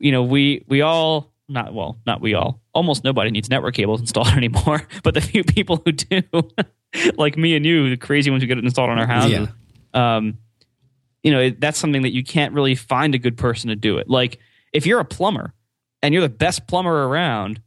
you 0.00 0.10
know 0.10 0.24
we 0.24 0.64
we 0.66 0.80
all 0.80 1.32
not 1.48 1.74
well 1.74 1.98
not 2.06 2.20
we 2.20 2.34
all 2.34 2.60
almost 2.72 3.04
nobody 3.04 3.30
needs 3.30 3.48
network 3.50 3.74
cables 3.74 4.00
installed 4.00 4.28
anymore. 4.36 4.82
But 5.04 5.14
the 5.14 5.20
few 5.20 5.44
people 5.44 5.80
who 5.84 5.92
do, 5.92 6.22
like 7.16 7.36
me 7.36 7.54
and 7.54 7.64
you, 7.64 7.88
the 7.88 7.96
crazy 7.96 8.32
ones 8.32 8.42
who 8.42 8.48
get 8.48 8.58
it 8.58 8.64
installed 8.64 8.90
on 8.90 8.98
our 8.98 9.06
houses, 9.06 9.48
um, 9.94 10.38
you 11.22 11.30
know 11.30 11.50
that's 11.50 11.78
something 11.78 12.02
that 12.02 12.12
you 12.12 12.24
can't 12.24 12.54
really 12.54 12.74
find 12.74 13.14
a 13.14 13.18
good 13.18 13.36
person 13.36 13.68
to 13.68 13.76
do 13.76 13.98
it. 13.98 14.08
Like 14.08 14.38
if 14.72 14.86
you're 14.86 15.00
a 15.00 15.04
plumber 15.04 15.54
and 16.02 16.14
you're 16.14 16.22
the 16.22 16.28
best 16.28 16.66
plumber 16.66 17.06
around, 17.08 17.60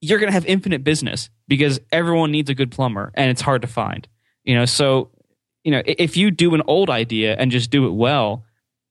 you're 0.00 0.18
going 0.18 0.28
to 0.28 0.34
have 0.34 0.46
infinite 0.46 0.84
business 0.84 1.30
because 1.48 1.80
everyone 1.90 2.30
needs 2.30 2.50
a 2.50 2.54
good 2.54 2.70
plumber 2.70 3.10
and 3.14 3.30
it's 3.30 3.40
hard 3.40 3.62
to 3.62 3.68
find. 3.68 4.06
You 4.44 4.54
know, 4.56 4.64
so 4.64 5.10
you 5.64 5.72
know 5.72 5.82
if 5.84 6.16
you 6.16 6.30
do 6.30 6.54
an 6.54 6.62
old 6.66 6.90
idea 6.90 7.36
and 7.36 7.50
just 7.50 7.70
do 7.70 7.86
it 7.86 7.92
well, 7.92 8.44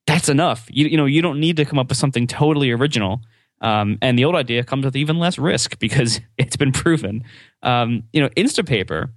that's 0.08 0.30
enough. 0.30 0.68
You 0.70 0.88
you 0.88 0.98
know 0.98 1.06
you 1.06 1.22
don't 1.22 1.40
need 1.40 1.58
to 1.58 1.66
come 1.66 1.80
up 1.80 1.90
with 1.90 1.98
something 1.98 2.28
totally 2.28 2.72
original. 2.72 3.22
Um, 3.62 3.99
and 4.02 4.18
the 4.18 4.26
old 4.26 4.36
idea 4.36 4.64
comes 4.64 4.86
with 4.86 4.95
even 4.95 5.20
less 5.20 5.38
risk 5.38 5.78
because 5.78 6.20
it's 6.38 6.58
been 6.58 6.72
proven. 6.72 7.24
Um, 7.62 8.03
you 8.12 8.22
know, 8.22 8.30
Instapaper 8.30 9.10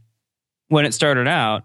when 0.69 0.85
it 0.85 0.93
started 0.93 1.27
out 1.27 1.65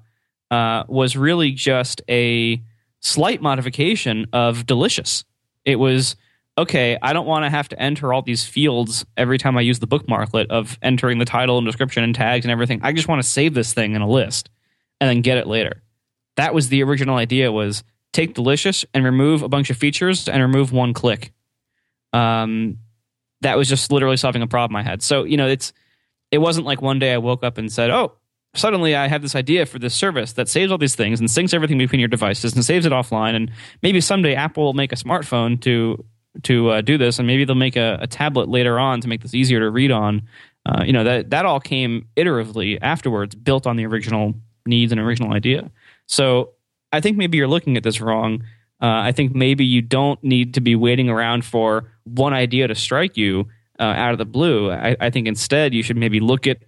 uh, 0.51 0.84
was 0.88 1.15
really 1.15 1.51
just 1.51 2.01
a 2.09 2.61
slight 2.99 3.41
modification 3.41 4.27
of 4.34 4.65
Delicious. 4.65 5.23
It 5.65 5.77
was 5.77 6.15
okay, 6.57 6.97
I 7.01 7.13
don't 7.13 7.26
want 7.26 7.45
to 7.45 7.49
have 7.49 7.69
to 7.69 7.81
enter 7.81 8.13
all 8.13 8.21
these 8.21 8.43
fields 8.43 9.05
every 9.15 9.38
time 9.38 9.57
I 9.57 9.61
use 9.61 9.80
the 9.80 9.88
bookmarklet 9.88 10.47
of 10.47 10.77
entering 10.81 11.17
the 11.17 11.26
title 11.26 11.57
and 11.57 11.65
description 11.65 12.03
and 12.03 12.13
tags 12.13 12.43
and 12.43 12.51
everything. 12.51 12.81
I 12.84 12.91
just 12.91 13.07
want 13.07 13.21
to 13.23 13.27
save 13.27 13.53
this 13.53 13.73
thing 13.73 13.95
in 13.95 14.01
a 14.01 14.07
list 14.07 14.49
and 14.99 15.09
then 15.09 15.21
get 15.21 15.38
it 15.38 15.47
later. 15.47 15.81
That 16.35 16.53
was 16.53 16.67
the 16.67 16.84
original 16.84 17.15
idea 17.15 17.49
was 17.49 17.84
take 18.11 18.34
delicious 18.34 18.84
and 18.93 19.05
remove 19.05 19.41
a 19.41 19.47
bunch 19.47 19.69
of 19.69 19.77
features 19.77 20.27
and 20.27 20.41
remove 20.41 20.73
one 20.73 20.93
click. 20.93 21.31
Um, 22.11 22.80
that 23.41 23.57
was 23.57 23.69
just 23.69 23.89
literally 23.89 24.17
solving 24.17 24.41
a 24.41 24.47
problem 24.47 24.76
I 24.76 24.84
had. 24.84 25.01
So, 25.01 25.23
you 25.23 25.38
know, 25.38 25.47
it's 25.47 25.71
it 26.31 26.39
wasn't 26.39 26.65
like 26.65 26.81
one 26.81 26.99
day 26.99 27.13
I 27.13 27.17
woke 27.17 27.43
up 27.43 27.57
and 27.57 27.71
said, 27.71 27.89
"Oh, 27.89 28.13
suddenly 28.55 28.95
I 28.95 29.07
have 29.07 29.21
this 29.21 29.35
idea 29.35 29.65
for 29.65 29.80
this 29.80 29.93
service 29.93 30.34
that 30.34 30.49
saves 30.49 30.71
all 30.71 30.77
these 30.77 30.95
things 30.95 31.19
and 31.19 31.30
syncs 31.30 31.53
everything 31.53 31.77
between 31.77 31.99
your 31.99 32.09
devices 32.09 32.53
and 32.53 32.65
saves 32.65 32.85
it 32.85 32.91
offline. 32.91 33.35
And 33.35 33.51
maybe 33.84 34.01
someday 34.01 34.35
Apple 34.35 34.63
will 34.63 34.73
make 34.73 34.91
a 34.91 34.95
smartphone 34.95 35.61
to 35.61 36.03
to 36.43 36.69
uh, 36.69 36.81
do 36.81 36.97
this, 36.97 37.17
and 37.17 37.27
maybe 37.27 37.43
they'll 37.43 37.55
make 37.55 37.76
a, 37.76 37.97
a 38.01 38.07
tablet 38.07 38.47
later 38.47 38.77
on 38.80 39.01
to 39.01 39.07
make 39.07 39.21
this 39.21 39.34
easier 39.34 39.59
to 39.59 39.69
read 39.69 39.91
on. 39.91 40.21
Uh, 40.65 40.84
you 40.85 40.93
know 40.93 41.03
that 41.03 41.30
that 41.31 41.45
all 41.45 41.59
came 41.59 42.07
iteratively 42.15 42.77
afterwards, 42.81 43.35
built 43.35 43.65
on 43.65 43.76
the 43.77 43.85
original 43.85 44.34
needs 44.65 44.91
and 44.91 45.01
original 45.01 45.34
idea. 45.34 45.71
So 46.05 46.51
I 46.91 47.01
think 47.01 47.17
maybe 47.17 47.38
you're 47.38 47.47
looking 47.47 47.77
at 47.77 47.84
this 47.84 48.01
wrong. 48.01 48.43
Uh, 48.81 48.88
I 48.88 49.11
think 49.11 49.35
maybe 49.35 49.65
you 49.65 49.81
don't 49.81 50.23
need 50.23 50.53
to 50.53 50.61
be 50.61 50.76
waiting 50.76 51.09
around 51.09 51.43
for 51.43 51.91
one 52.05 52.34
idea 52.34 52.67
to 52.67 52.76
strike 52.76 53.17
you 53.17 53.47
uh, 53.80 53.84
out 53.84 54.13
of 54.13 54.17
the 54.17 54.26
blue. 54.26 54.71
I, 54.71 54.95
I 54.99 55.09
think 55.09 55.27
instead 55.27 55.73
you 55.73 55.84
should 55.84 55.97
maybe 55.97 56.19
look 56.19 56.47
at 56.47 56.59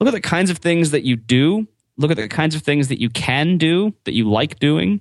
look 0.00 0.08
at 0.08 0.14
the 0.14 0.20
kinds 0.20 0.50
of 0.50 0.58
things 0.58 0.90
that 0.90 1.04
you 1.04 1.16
do, 1.16 1.66
look 1.96 2.10
at 2.10 2.16
the 2.16 2.28
kinds 2.28 2.54
of 2.54 2.62
things 2.62 2.88
that 2.88 3.00
you 3.00 3.10
can 3.10 3.58
do 3.58 3.94
that 4.04 4.14
you 4.14 4.30
like 4.30 4.58
doing, 4.58 5.00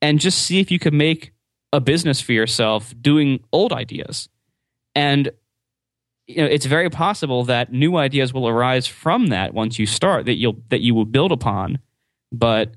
and 0.00 0.20
just 0.20 0.42
see 0.42 0.60
if 0.60 0.70
you 0.70 0.78
can 0.78 0.96
make 0.96 1.32
a 1.72 1.80
business 1.80 2.20
for 2.20 2.32
yourself 2.32 2.94
doing 3.00 3.40
old 3.52 3.72
ideas. 3.72 4.28
And 4.94 5.30
you 6.26 6.36
know, 6.36 6.44
it's 6.44 6.66
very 6.66 6.90
possible 6.90 7.44
that 7.44 7.72
new 7.72 7.96
ideas 7.96 8.34
will 8.34 8.46
arise 8.46 8.86
from 8.86 9.28
that 9.28 9.54
once 9.54 9.78
you 9.78 9.86
start 9.86 10.26
that 10.26 10.34
you'll 10.34 10.56
that 10.68 10.80
you 10.80 10.94
will 10.94 11.06
build 11.06 11.32
upon, 11.32 11.78
but 12.30 12.74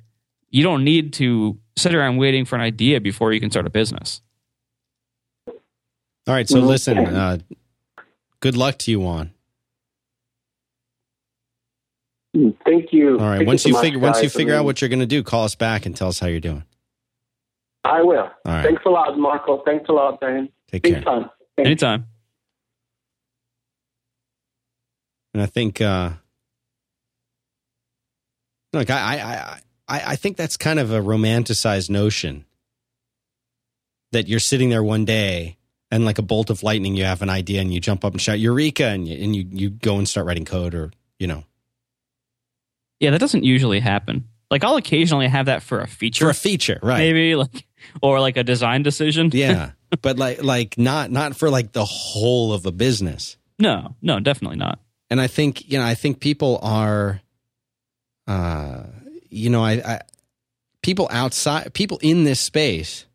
you 0.50 0.64
don't 0.64 0.84
need 0.84 1.14
to 1.14 1.58
sit 1.78 1.94
around 1.94 2.18
waiting 2.18 2.46
for 2.46 2.56
an 2.56 2.62
idea 2.62 3.02
before 3.02 3.34
you 3.34 3.40
can 3.40 3.52
start 3.52 3.66
a 3.66 3.70
business. 3.70 4.22
All 5.48 6.36
right. 6.36 6.48
So 6.48 6.60
listen, 6.60 6.98
uh, 6.98 7.40
good 8.40 8.56
luck 8.56 8.78
to 8.80 8.92
you, 8.92 9.00
Juan. 9.00 9.32
Thank 12.34 12.94
you. 12.94 13.20
All 13.20 13.26
right. 13.28 13.38
Thank 13.38 13.48
Once 13.48 13.64
so 13.64 13.70
you 13.70 13.74
much, 13.74 13.84
figure 13.84 14.00
once 14.00 14.18
you 14.18 14.24
guys. 14.24 14.36
I 14.36 14.38
figure 14.38 14.56
out 14.56 14.66
what 14.66 14.82
you're 14.82 14.90
going 14.90 15.00
to 15.02 15.06
do, 15.06 15.22
call 15.24 15.44
us 15.44 15.56
back 15.56 15.86
and 15.86 15.96
tell 15.96 16.08
us 16.08 16.20
how 16.20 16.28
you're 16.28 16.40
doing. 16.40 16.64
I 17.84 18.02
will. 18.02 18.20
All 18.20 18.30
right. 18.46 18.64
Thanks 18.64 18.84
a 18.86 18.90
lot, 18.90 19.18
Marco. 19.18 19.64
Thanks 19.66 19.90
a 19.90 19.92
lot, 19.92 20.22
Dan. 20.22 20.50
Take 20.72 20.84
Big 20.84 20.94
care. 20.94 21.02
fun. 21.04 21.30
Thanks. 21.58 21.68
Anytime. 21.68 22.06
And 25.34 25.44
I 25.44 25.46
think, 25.46 25.82
uh, 25.82 26.12
look, 28.74 28.90
I, 28.90 28.96
I, 28.98 29.16
I, 29.18 29.60
I 29.88 30.02
I 30.12 30.16
think 30.16 30.38
that's 30.38 30.58
kind 30.58 30.80
of 30.80 30.92
a 30.92 31.00
romanticized 31.00 31.90
notion 31.90 32.46
that 34.12 34.28
you're 34.28 34.40
sitting 34.40 34.70
there 34.70 34.84
one 34.84 35.06
day 35.06 35.58
and 35.90 36.06
like 36.06 36.18
a 36.18 36.22
bolt 36.22 36.50
of 36.50 36.64
lightning, 36.64 36.96
you 36.96 37.04
have 37.06 37.22
an 37.22 37.30
idea 37.30 37.62
and 37.62 37.74
you 37.74 37.80
jump 37.80 38.06
up 38.06 38.14
and 38.14 38.22
shout 38.22 38.40
Eureka 38.40 38.88
and 38.88 39.08
you, 39.08 39.24
and 39.24 39.36
you, 39.36 39.46
you 39.52 39.70
go 39.70 39.98
and 39.98 40.08
start 40.08 40.26
writing 40.28 40.46
code 40.46 40.74
or, 40.76 40.92
you 41.20 41.28
know, 41.28 41.44
Yeah, 43.02 43.10
that 43.10 43.20
doesn't 43.20 43.44
usually 43.44 43.82
happen. 43.82 44.30
Like 44.50 44.64
I'll 44.64 44.78
occasionally 44.78 45.28
have 45.28 45.48
that 45.48 45.64
for 45.64 45.82
a 45.82 45.88
feature, 45.88 46.26
for 46.26 46.30
a 46.30 46.36
feature, 46.36 46.80
right? 46.84 47.00
maybe 47.00 47.36
like 47.36 47.66
or 48.02 48.20
like 48.20 48.38
a 48.38 48.44
design 48.44 48.84
decision. 48.84 49.32
Yeah. 49.34 49.72
but 50.02 50.18
like, 50.18 50.44
like 50.44 50.78
not, 50.78 51.10
not 51.12 51.36
for 51.36 51.50
like 51.50 51.72
the 51.74 51.84
whole 51.84 52.54
of 52.54 52.66
a 52.66 52.72
business. 52.72 53.38
No, 53.60 53.96
no, 54.02 54.20
definitely 54.20 54.58
not. 54.58 54.80
and 55.10 55.20
I 55.20 55.28
think 55.28 55.70
you 55.70 55.80
know 55.80 55.86
I 55.86 55.96
think 55.96 56.20
people 56.20 56.60
are, 56.62 57.22
uh, 58.28 58.84
you 59.30 59.50
know 59.50 59.64
I, 59.64 59.72
I 59.74 60.02
people 60.84 61.08
outside 61.12 61.74
people 61.74 62.00
in 62.02 62.24
this 62.24 62.40
space. 62.40 63.06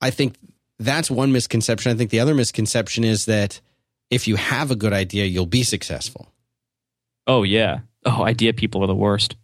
I 0.00 0.10
think 0.10 0.36
that's 0.78 1.10
one 1.10 1.32
misconception. 1.32 1.90
I 1.90 1.94
think 1.94 2.10
the 2.10 2.20
other 2.20 2.34
misconception 2.34 3.02
is 3.04 3.24
that 3.26 3.60
if 4.10 4.28
you 4.28 4.36
have 4.36 4.70
a 4.70 4.76
good 4.76 4.92
idea, 4.92 5.24
you'll 5.24 5.46
be 5.46 5.62
successful. 5.62 6.32
Oh 7.26 7.42
yeah. 7.42 7.80
Oh, 8.06 8.22
idea 8.24 8.52
people 8.54 8.82
are 8.84 8.86
the 8.86 8.94
worst. 8.94 9.36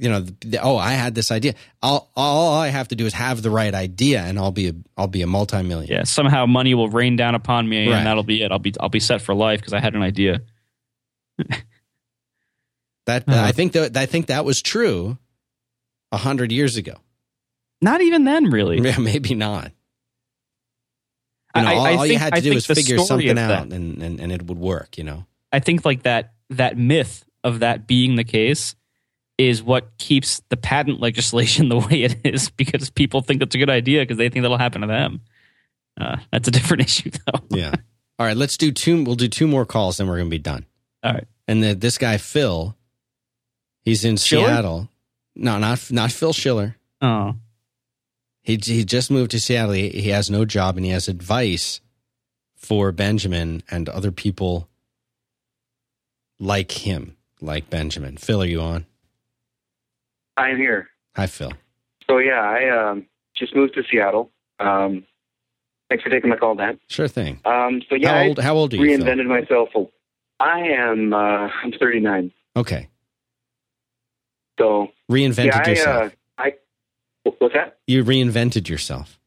You 0.00 0.08
know, 0.08 0.20
the, 0.20 0.34
the- 0.46 0.62
oh, 0.62 0.76
I 0.76 0.92
had 0.92 1.14
this 1.16 1.32
idea. 1.32 1.54
I'll, 1.82 2.08
all 2.14 2.54
I 2.54 2.68
have 2.68 2.86
to 2.88 2.94
do 2.94 3.04
is 3.04 3.12
have 3.14 3.42
the 3.42 3.50
right 3.50 3.74
idea, 3.74 4.20
and 4.22 4.38
I'll 4.38 4.52
be 4.52 4.68
a, 4.68 4.72
I'll 4.96 5.08
be 5.08 5.22
a 5.22 5.26
multimillionaire. 5.26 5.98
Yeah. 5.98 6.04
Somehow 6.04 6.46
money 6.46 6.72
will 6.74 6.88
rain 6.88 7.16
down 7.16 7.34
upon 7.34 7.68
me, 7.68 7.88
Right. 7.88 7.96
and 7.96 8.06
that'll 8.06 8.22
be 8.22 8.42
it. 8.42 8.52
I'll 8.52 8.60
be 8.60 8.72
I'll 8.78 8.88
be 8.90 9.00
set 9.00 9.20
for 9.22 9.34
life 9.34 9.58
because 9.60 9.72
I 9.72 9.80
had 9.80 9.94
an 9.96 10.02
idea. 10.02 10.40
That 13.06 13.24
Uh-huh. 13.28 13.42
I 13.42 13.52
think 13.52 13.72
that 13.72 13.96
I 13.96 14.06
think 14.06 14.26
that 14.26 14.44
was 14.44 14.60
true 14.62 15.18
a 16.12 16.16
hundred 16.16 16.52
years 16.52 16.76
ago. 16.76 16.94
Not 17.80 18.00
even 18.00 18.24
then, 18.24 18.50
really. 18.50 18.78
Yeah, 18.82 18.98
maybe 18.98 19.34
not. 19.34 19.72
You 21.56 21.62
know, 21.62 21.68
I- 21.68 21.74
all, 21.74 21.86
I 21.86 21.94
all 21.96 22.06
you 22.06 22.18
had 22.18 22.34
I 22.34 22.40
to 22.40 22.42
do 22.50 22.54
was 22.54 22.66
figure 22.66 22.98
something 22.98 23.38
out, 23.38 23.72
and, 23.72 24.02
and 24.02 24.20
and 24.20 24.30
it 24.30 24.42
would 24.42 24.58
work. 24.58 24.98
You 24.98 25.04
know, 25.04 25.24
I 25.50 25.58
think 25.60 25.84
like 25.84 26.02
that 26.02 26.34
that 26.50 26.76
myth 26.76 27.24
of 27.44 27.60
that 27.60 27.86
being 27.86 28.16
the 28.16 28.24
case 28.24 28.74
is 29.38 29.62
what 29.62 29.96
keeps 29.98 30.42
the 30.48 30.56
patent 30.56 31.00
legislation 31.08 31.68
the 31.68 31.78
way 31.78 32.02
it 32.02 32.16
is 32.24 32.50
because 32.50 32.90
people 32.90 33.20
think 33.20 33.42
it's 33.42 33.54
a 33.54 33.58
good 33.58 33.70
idea 33.70 34.02
because 34.02 34.16
they 34.18 34.28
think 34.28 34.42
that'll 34.42 34.58
happen 34.58 34.80
to 34.80 34.86
them. 34.86 35.20
Uh, 36.00 36.16
that's 36.32 36.48
a 36.48 36.50
different 36.50 36.82
issue, 36.86 37.10
though. 37.10 37.40
yeah. 37.50 37.74
All 38.18 38.26
right, 38.26 38.36
let's 38.36 38.56
do 38.56 38.72
two. 38.72 39.04
We'll 39.04 39.14
do 39.14 39.28
two 39.28 39.46
more 39.46 39.64
calls, 39.64 39.96
then 39.98 40.08
we're 40.08 40.18
gonna 40.18 40.28
be 40.28 40.38
done. 40.38 40.66
All 41.04 41.12
right. 41.12 41.26
And 41.46 41.62
the, 41.62 41.74
this 41.74 41.98
guy 41.98 42.16
Phil, 42.18 42.76
he's 43.82 44.04
in 44.04 44.16
Schiller? 44.16 44.46
Seattle. 44.48 44.88
No, 45.36 45.58
not 45.58 45.90
not 45.92 46.10
Phil 46.10 46.32
Schiller. 46.32 46.76
Oh, 47.00 47.36
He 48.42 48.58
he 48.60 48.84
just 48.84 49.08
moved 49.10 49.30
to 49.30 49.40
Seattle. 49.40 49.72
He, 49.74 49.88
he 49.90 50.08
has 50.08 50.30
no 50.30 50.44
job, 50.44 50.76
and 50.76 50.84
he 50.84 50.90
has 50.90 51.06
advice 51.06 51.80
for 52.56 52.90
Benjamin 52.90 53.62
and 53.70 53.88
other 53.88 54.10
people 54.10 54.68
like 56.40 56.72
him, 56.72 57.16
like 57.40 57.70
Benjamin. 57.70 58.16
Phil, 58.16 58.42
are 58.42 58.46
you 58.46 58.60
on? 58.60 58.86
I'm 60.36 60.56
here. 60.56 60.88
Hi, 61.16 61.26
Phil. 61.26 61.52
So 62.08 62.18
yeah, 62.18 62.40
I 62.40 62.90
um, 62.90 63.06
just 63.36 63.54
moved 63.54 63.74
to 63.74 63.82
Seattle. 63.90 64.30
Um, 64.60 65.04
thanks 65.88 66.02
for 66.04 66.10
taking 66.10 66.30
my 66.30 66.36
call, 66.36 66.54
Dan. 66.54 66.78
Sure 66.88 67.08
thing. 67.08 67.40
Um, 67.44 67.82
so 67.88 67.94
yeah, 67.96 68.08
how 68.22 68.24
old? 68.28 68.38
How 68.38 68.54
old 68.54 68.74
are 68.74 68.76
I 68.78 68.80
you? 68.80 68.96
Phil? 68.98 69.06
reinvented 69.06 69.26
myself. 69.26 69.68
I 70.40 70.60
am. 70.60 71.12
Uh, 71.12 71.48
I'm 71.62 71.72
39. 71.78 72.32
Okay, 72.56 72.88
So 74.58 74.88
reinvented 75.10 75.44
yeah, 75.46 75.62
I, 75.64 75.68
yourself. 75.70 76.12
uh, 76.38 76.42
I 76.42 76.52
what's 77.38 77.54
that? 77.54 77.78
you 77.86 78.02
reinvented 78.04 78.68
yourself. 78.68 79.17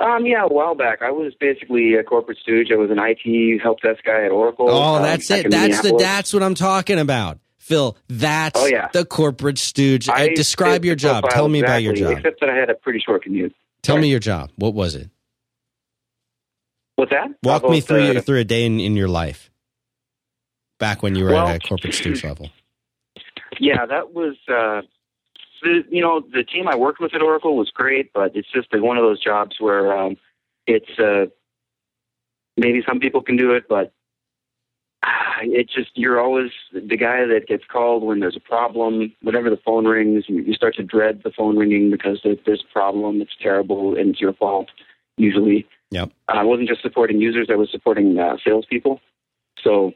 Um, 0.00 0.26
yeah, 0.26 0.44
a 0.44 0.48
while 0.48 0.74
back, 0.74 1.02
I 1.02 1.10
was 1.10 1.32
basically 1.38 1.94
a 1.94 2.02
corporate 2.04 2.38
stooge. 2.38 2.68
I 2.72 2.76
was 2.76 2.90
an 2.90 2.98
IT 3.00 3.60
help 3.62 3.80
desk 3.80 4.04
guy 4.04 4.24
at 4.24 4.30
Oracle. 4.30 4.68
Oh, 4.68 4.96
um, 4.96 5.02
that's 5.02 5.30
it. 5.30 5.50
That's 5.50 5.82
the 5.82 5.96
that's 5.96 6.32
what 6.32 6.42
I'm 6.42 6.54
talking 6.54 6.98
about. 6.98 7.38
Phil, 7.58 7.96
that's 8.08 8.60
Oh, 8.60 8.66
yeah. 8.66 8.88
the 8.92 9.04
corporate 9.06 9.56
stooge. 9.58 10.08
Uh, 10.08 10.12
I 10.12 10.28
describe 10.34 10.84
your 10.84 10.96
job. 10.96 11.24
Tell 11.30 11.48
me 11.48 11.60
about 11.60 11.82
your 11.82 11.94
job. 11.94 12.18
Except 12.18 12.40
that 12.40 12.50
I 12.50 12.56
had 12.56 12.68
a 12.68 12.74
pretty 12.74 13.00
short 13.00 13.22
commute. 13.22 13.54
Tell 13.82 13.94
sorry. 13.94 14.02
me 14.02 14.10
your 14.10 14.20
job. 14.20 14.50
What 14.56 14.74
was 14.74 14.94
it? 14.94 15.08
What's 16.96 17.10
that? 17.10 17.28
Walk 17.42 17.68
me 17.68 17.80
through 17.80 18.04
your, 18.04 18.20
through 18.20 18.40
a 18.40 18.44
day 18.44 18.66
in, 18.66 18.80
in 18.80 18.96
your 18.96 19.08
life. 19.08 19.50
Back 20.78 21.02
when 21.02 21.14
you 21.14 21.24
were 21.24 21.32
Well- 21.32 21.48
at 21.48 21.64
a 21.64 21.68
corporate 21.68 21.94
stooge 21.94 22.22
level. 22.22 22.50
Yeah, 23.60 23.86
that 23.86 24.12
was. 24.12 24.36
Uh, 24.48 24.82
the, 25.64 25.84
you 25.90 26.00
know, 26.02 26.20
the 26.20 26.44
team 26.44 26.68
I 26.68 26.76
worked 26.76 27.00
with 27.00 27.14
at 27.14 27.22
Oracle 27.22 27.56
was 27.56 27.70
great, 27.70 28.12
but 28.12 28.36
it's 28.36 28.50
just 28.52 28.72
like 28.72 28.82
one 28.82 28.96
of 28.96 29.02
those 29.02 29.22
jobs 29.22 29.56
where 29.58 29.96
um, 29.98 30.16
it's 30.66 30.98
uh, 30.98 31.26
maybe 32.56 32.82
some 32.86 33.00
people 33.00 33.22
can 33.22 33.36
do 33.36 33.52
it, 33.52 33.64
but 33.68 33.92
ah, 35.04 35.38
it 35.42 35.68
just 35.68 35.90
you're 35.94 36.20
always 36.20 36.50
the 36.72 36.96
guy 36.96 37.24
that 37.26 37.46
gets 37.48 37.64
called 37.64 38.04
when 38.04 38.20
there's 38.20 38.36
a 38.36 38.40
problem. 38.40 39.12
Whenever 39.22 39.50
the 39.50 39.56
phone 39.64 39.86
rings, 39.86 40.24
you, 40.28 40.42
you 40.42 40.54
start 40.54 40.76
to 40.76 40.82
dread 40.82 41.22
the 41.24 41.30
phone 41.32 41.56
ringing 41.56 41.90
because 41.90 42.20
there, 42.22 42.36
there's 42.46 42.64
a 42.68 42.72
problem. 42.72 43.20
It's 43.20 43.36
terrible 43.40 43.96
and 43.96 44.10
it's 44.10 44.20
your 44.20 44.34
fault. 44.34 44.70
Usually, 45.16 45.66
Yep. 45.90 46.10
I 46.28 46.42
wasn't 46.42 46.68
just 46.68 46.82
supporting 46.82 47.20
users; 47.20 47.48
I 47.50 47.54
was 47.54 47.70
supporting 47.70 48.18
uh, 48.18 48.36
salespeople. 48.44 49.00
So, 49.62 49.92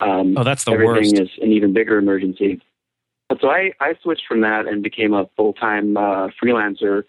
um, 0.00 0.36
Oh, 0.36 0.42
that's 0.42 0.64
the 0.64 0.72
everything 0.72 1.16
worst. 1.16 1.22
is 1.22 1.28
an 1.40 1.52
even 1.52 1.72
bigger 1.72 1.96
emergency. 1.98 2.60
But 3.32 3.40
so 3.40 3.48
I, 3.48 3.72
I 3.80 3.94
switched 4.02 4.26
from 4.28 4.42
that 4.42 4.66
and 4.66 4.82
became 4.82 5.14
a 5.14 5.26
full 5.38 5.54
time 5.54 5.96
uh, 5.96 6.28
freelancer. 6.38 7.04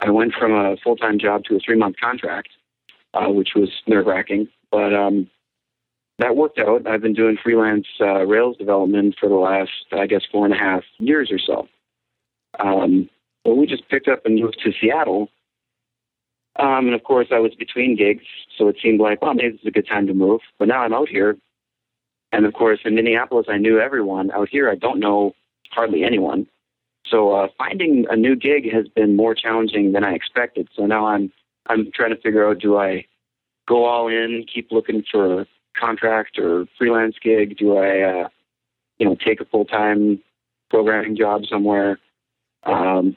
I 0.00 0.10
went 0.10 0.34
from 0.34 0.50
a 0.52 0.76
full 0.82 0.96
time 0.96 1.20
job 1.20 1.44
to 1.44 1.54
a 1.54 1.60
three 1.60 1.76
month 1.76 1.94
contract, 2.02 2.48
uh, 3.14 3.28
which 3.28 3.50
was 3.54 3.68
nerve 3.86 4.06
wracking. 4.06 4.48
But 4.72 4.92
um, 4.92 5.30
that 6.18 6.34
worked 6.34 6.58
out. 6.58 6.88
I've 6.88 7.00
been 7.00 7.14
doing 7.14 7.38
freelance 7.40 7.86
uh, 8.00 8.26
Rails 8.26 8.56
development 8.56 9.14
for 9.20 9.28
the 9.28 9.36
last, 9.36 9.70
I 9.92 10.08
guess, 10.08 10.22
four 10.32 10.44
and 10.44 10.52
a 10.52 10.58
half 10.58 10.82
years 10.98 11.30
or 11.30 11.38
so. 11.38 11.68
Um, 12.58 13.08
well, 13.44 13.56
we 13.56 13.66
just 13.66 13.88
picked 13.88 14.08
up 14.08 14.26
and 14.26 14.40
moved 14.40 14.58
to 14.64 14.72
Seattle. 14.80 15.28
Um, 16.58 16.86
and 16.86 16.94
of 16.94 17.04
course, 17.04 17.28
I 17.30 17.38
was 17.38 17.54
between 17.54 17.94
gigs, 17.94 18.24
so 18.58 18.66
it 18.66 18.78
seemed 18.82 18.98
like, 18.98 19.22
well, 19.22 19.34
maybe 19.34 19.52
this 19.52 19.60
is 19.60 19.68
a 19.68 19.70
good 19.70 19.86
time 19.86 20.08
to 20.08 20.12
move. 20.12 20.40
But 20.58 20.66
now 20.66 20.82
I'm 20.82 20.92
out 20.92 21.08
here. 21.08 21.38
And 22.32 22.46
of 22.46 22.52
course, 22.52 22.80
in 22.84 22.96
Minneapolis, 22.96 23.46
I 23.48 23.58
knew 23.58 23.78
everyone. 23.78 24.32
Out 24.32 24.48
here, 24.48 24.68
I 24.68 24.74
don't 24.74 24.98
know 24.98 25.36
hardly 25.72 26.04
anyone. 26.04 26.46
So 27.06 27.32
uh, 27.32 27.48
finding 27.58 28.06
a 28.08 28.16
new 28.16 28.36
gig 28.36 28.72
has 28.72 28.88
been 28.88 29.16
more 29.16 29.34
challenging 29.34 29.92
than 29.92 30.04
I 30.04 30.12
expected. 30.12 30.68
So 30.74 30.86
now 30.86 31.06
I'm 31.06 31.32
I'm 31.66 31.90
trying 31.94 32.14
to 32.14 32.20
figure 32.20 32.48
out: 32.48 32.60
do 32.60 32.76
I 32.76 33.06
go 33.68 33.84
all 33.84 34.08
in, 34.08 34.44
keep 34.52 34.70
looking 34.70 35.04
for 35.10 35.40
a 35.40 35.46
contract 35.78 36.38
or 36.38 36.66
freelance 36.78 37.16
gig? 37.22 37.56
Do 37.58 37.76
I, 37.76 38.00
uh, 38.00 38.28
you 38.98 39.06
know, 39.06 39.16
take 39.16 39.40
a 39.40 39.44
full 39.44 39.64
time 39.64 40.22
programming 40.70 41.16
job 41.16 41.42
somewhere? 41.46 41.98
Um, 42.64 43.16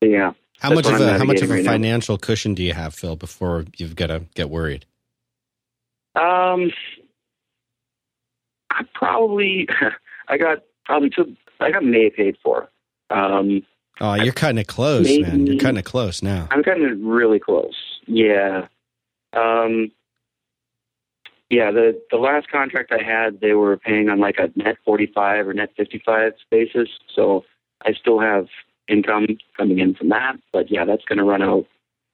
yeah. 0.00 0.32
How 0.58 0.74
much 0.74 0.86
of 0.86 1.00
a 1.00 1.18
how 1.18 1.24
much 1.24 1.40
of 1.40 1.50
a 1.50 1.54
right 1.54 1.64
now. 1.64 1.72
financial 1.72 2.18
cushion 2.18 2.54
do 2.54 2.62
you 2.62 2.74
have, 2.74 2.94
Phil, 2.94 3.16
before 3.16 3.64
you've 3.78 3.96
got 3.96 4.08
to 4.08 4.26
get 4.34 4.50
worried? 4.50 4.84
Um, 6.14 6.70
I 8.70 8.82
probably 8.94 9.68
I 10.28 10.36
got 10.36 10.58
probably 10.84 11.10
two. 11.10 11.36
I 11.60 11.70
got 11.70 11.84
May 11.84 12.10
paid 12.10 12.36
for. 12.42 12.68
Um, 13.10 13.62
Oh, 14.02 14.14
you're 14.14 14.32
cutting 14.32 14.56
it 14.56 14.66
close, 14.66 15.04
Maybe- 15.04 15.22
man. 15.24 15.46
You're 15.46 15.58
cutting 15.58 15.76
it 15.76 15.84
close 15.84 16.22
now. 16.22 16.48
I'm 16.50 16.62
getting 16.62 17.06
really 17.06 17.38
close. 17.38 17.74
Yeah. 18.06 18.66
Um, 19.34 19.90
yeah, 21.50 21.70
the 21.70 22.00
the 22.10 22.16
last 22.16 22.48
contract 22.50 22.92
I 22.92 23.02
had, 23.02 23.40
they 23.40 23.52
were 23.52 23.76
paying 23.76 24.08
on 24.08 24.18
like 24.20 24.36
a 24.38 24.50
net 24.56 24.76
45 24.86 25.48
or 25.48 25.52
net 25.52 25.70
55 25.76 26.32
basis. 26.50 26.88
So 27.14 27.44
I 27.84 27.92
still 27.92 28.20
have 28.20 28.46
income 28.88 29.26
coming 29.56 29.80
in 29.80 29.94
from 29.94 30.08
that. 30.10 30.36
But 30.52 30.70
yeah, 30.70 30.84
that's 30.86 31.04
going 31.04 31.18
to 31.18 31.24
run 31.24 31.42
out. 31.42 31.66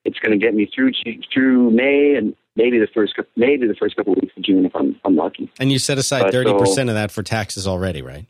It's 0.03 0.19
going 0.19 0.37
to 0.37 0.43
get 0.43 0.55
me 0.55 0.69
through 0.73 0.91
through 1.33 1.71
May 1.71 2.15
and 2.15 2.35
maybe 2.55 2.79
the 2.79 2.87
first 2.93 3.13
maybe 3.35 3.65
the 3.67 3.75
first 3.75 3.95
couple 3.95 4.13
of 4.13 4.19
weeks 4.21 4.33
of 4.35 4.43
June 4.43 4.65
if 4.65 4.75
I'm, 4.75 4.99
I'm 5.05 5.15
lucky. 5.15 5.49
And 5.59 5.71
you 5.71 5.79
set 5.79 5.97
aside 5.99 6.23
Uh, 6.25 6.31
thirty 6.31 6.49
so- 6.49 6.57
percent 6.59 6.89
of 6.89 6.95
that 6.95 7.11
for 7.11 7.23
taxes 7.23 7.65
already, 7.67 8.01
right? 8.01 8.25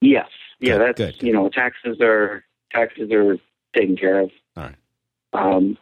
Yes. 0.00 0.26
Yeah, 0.60 0.78
Good, 0.78 0.80
that's 0.96 0.98
good, 0.98 1.22
you 1.22 1.32
know 1.32 1.48
taxes 1.48 1.98
are 2.00 2.44
taxes 2.72 3.10
are 3.12 3.36
taken 3.74 3.96
care 3.96 4.20
of. 4.20 4.30
All 4.56 4.64
right. 4.64 4.76
Um. 5.32 5.76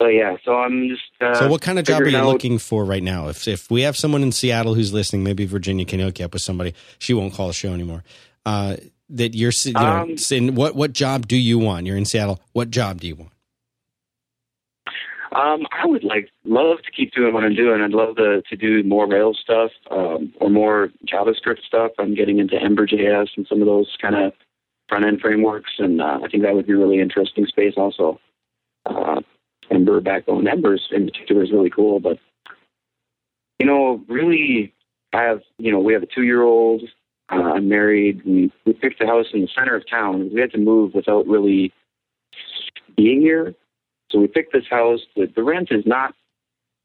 So 0.00 0.08
yeah, 0.08 0.36
so 0.44 0.54
I'm 0.56 0.88
just. 0.88 1.02
Uh, 1.20 1.34
So, 1.34 1.48
what 1.48 1.62
kind 1.62 1.78
of 1.78 1.84
job 1.86 2.02
are 2.02 2.08
you 2.08 2.16
out- 2.18 2.26
looking 2.26 2.58
for 2.58 2.84
right 2.84 3.02
now? 3.02 3.28
If 3.28 3.48
if 3.48 3.70
we 3.70 3.82
have 3.82 3.96
someone 3.96 4.22
in 4.22 4.32
Seattle 4.32 4.74
who's 4.74 4.92
listening, 4.92 5.24
maybe 5.24 5.46
Virginia 5.46 5.84
can 5.86 6.00
hook 6.00 6.18
you 6.18 6.24
up 6.26 6.32
with 6.34 6.42
somebody. 6.42 6.74
She 6.98 7.14
won't 7.14 7.32
call 7.32 7.46
the 7.48 7.54
show 7.54 7.72
anymore. 7.72 8.04
Uh, 8.44 8.76
that 9.08 9.34
you're, 9.34 9.52
you 9.64 9.72
know, 9.72 9.80
Um, 9.80 10.18
saying 10.18 10.54
what 10.54 10.74
what 10.74 10.92
job 10.92 11.26
do 11.28 11.36
you 11.36 11.58
want? 11.58 11.86
You're 11.86 11.96
in 11.96 12.04
Seattle. 12.04 12.40
What 12.52 12.70
job 12.70 13.00
do 13.00 13.06
you 13.06 13.14
want? 13.14 13.30
Um, 15.36 15.66
I 15.70 15.84
would 15.84 16.02
like 16.02 16.30
love 16.44 16.78
to 16.82 16.90
keep 16.90 17.12
doing 17.12 17.34
what 17.34 17.44
I'm 17.44 17.54
doing. 17.54 17.82
I'd 17.82 17.90
love 17.90 18.16
to 18.16 18.40
to 18.40 18.56
do 18.56 18.82
more 18.84 19.06
Rails 19.06 19.38
stuff 19.42 19.70
um, 19.90 20.32
or 20.40 20.48
more 20.48 20.88
JavaScript 21.04 21.62
stuff. 21.66 21.92
I'm 21.98 22.14
getting 22.14 22.38
into 22.38 22.56
Ember.js 22.56 23.28
and 23.36 23.46
some 23.46 23.60
of 23.60 23.66
those 23.66 23.94
kind 24.00 24.14
of 24.14 24.32
front 24.88 25.04
end 25.04 25.20
frameworks, 25.20 25.72
and 25.78 26.00
uh, 26.00 26.20
I 26.24 26.28
think 26.28 26.42
that 26.42 26.54
would 26.54 26.66
be 26.66 26.72
a 26.72 26.78
really 26.78 27.00
interesting 27.00 27.44
space. 27.44 27.74
Also, 27.76 28.18
uh, 28.86 29.20
Ember 29.70 30.00
backbone 30.00 30.48
Embers 30.48 30.88
in 30.90 31.06
particular 31.06 31.42
is 31.42 31.52
really 31.52 31.70
cool. 31.70 32.00
But 32.00 32.18
you 33.58 33.66
know, 33.66 34.02
really, 34.08 34.72
I 35.12 35.22
have 35.24 35.42
you 35.58 35.70
know 35.70 35.80
we 35.80 35.92
have 35.92 36.02
a 36.02 36.06
two 36.06 36.22
year 36.22 36.44
old. 36.44 36.82
Uh, 37.30 37.52
I'm 37.56 37.68
married. 37.68 38.24
We 38.24 38.50
we 38.64 38.72
picked 38.72 39.02
a 39.02 39.06
house 39.06 39.26
in 39.34 39.42
the 39.42 39.48
center 39.54 39.76
of 39.76 39.86
town. 39.86 40.30
We 40.32 40.40
had 40.40 40.52
to 40.52 40.58
move 40.58 40.94
without 40.94 41.26
really 41.26 41.74
being 42.96 43.20
here. 43.20 43.54
So 44.10 44.20
we 44.20 44.28
picked 44.28 44.52
this 44.52 44.64
house. 44.70 45.00
The, 45.16 45.30
the 45.34 45.42
rent 45.42 45.68
is 45.70 45.84
not, 45.86 46.14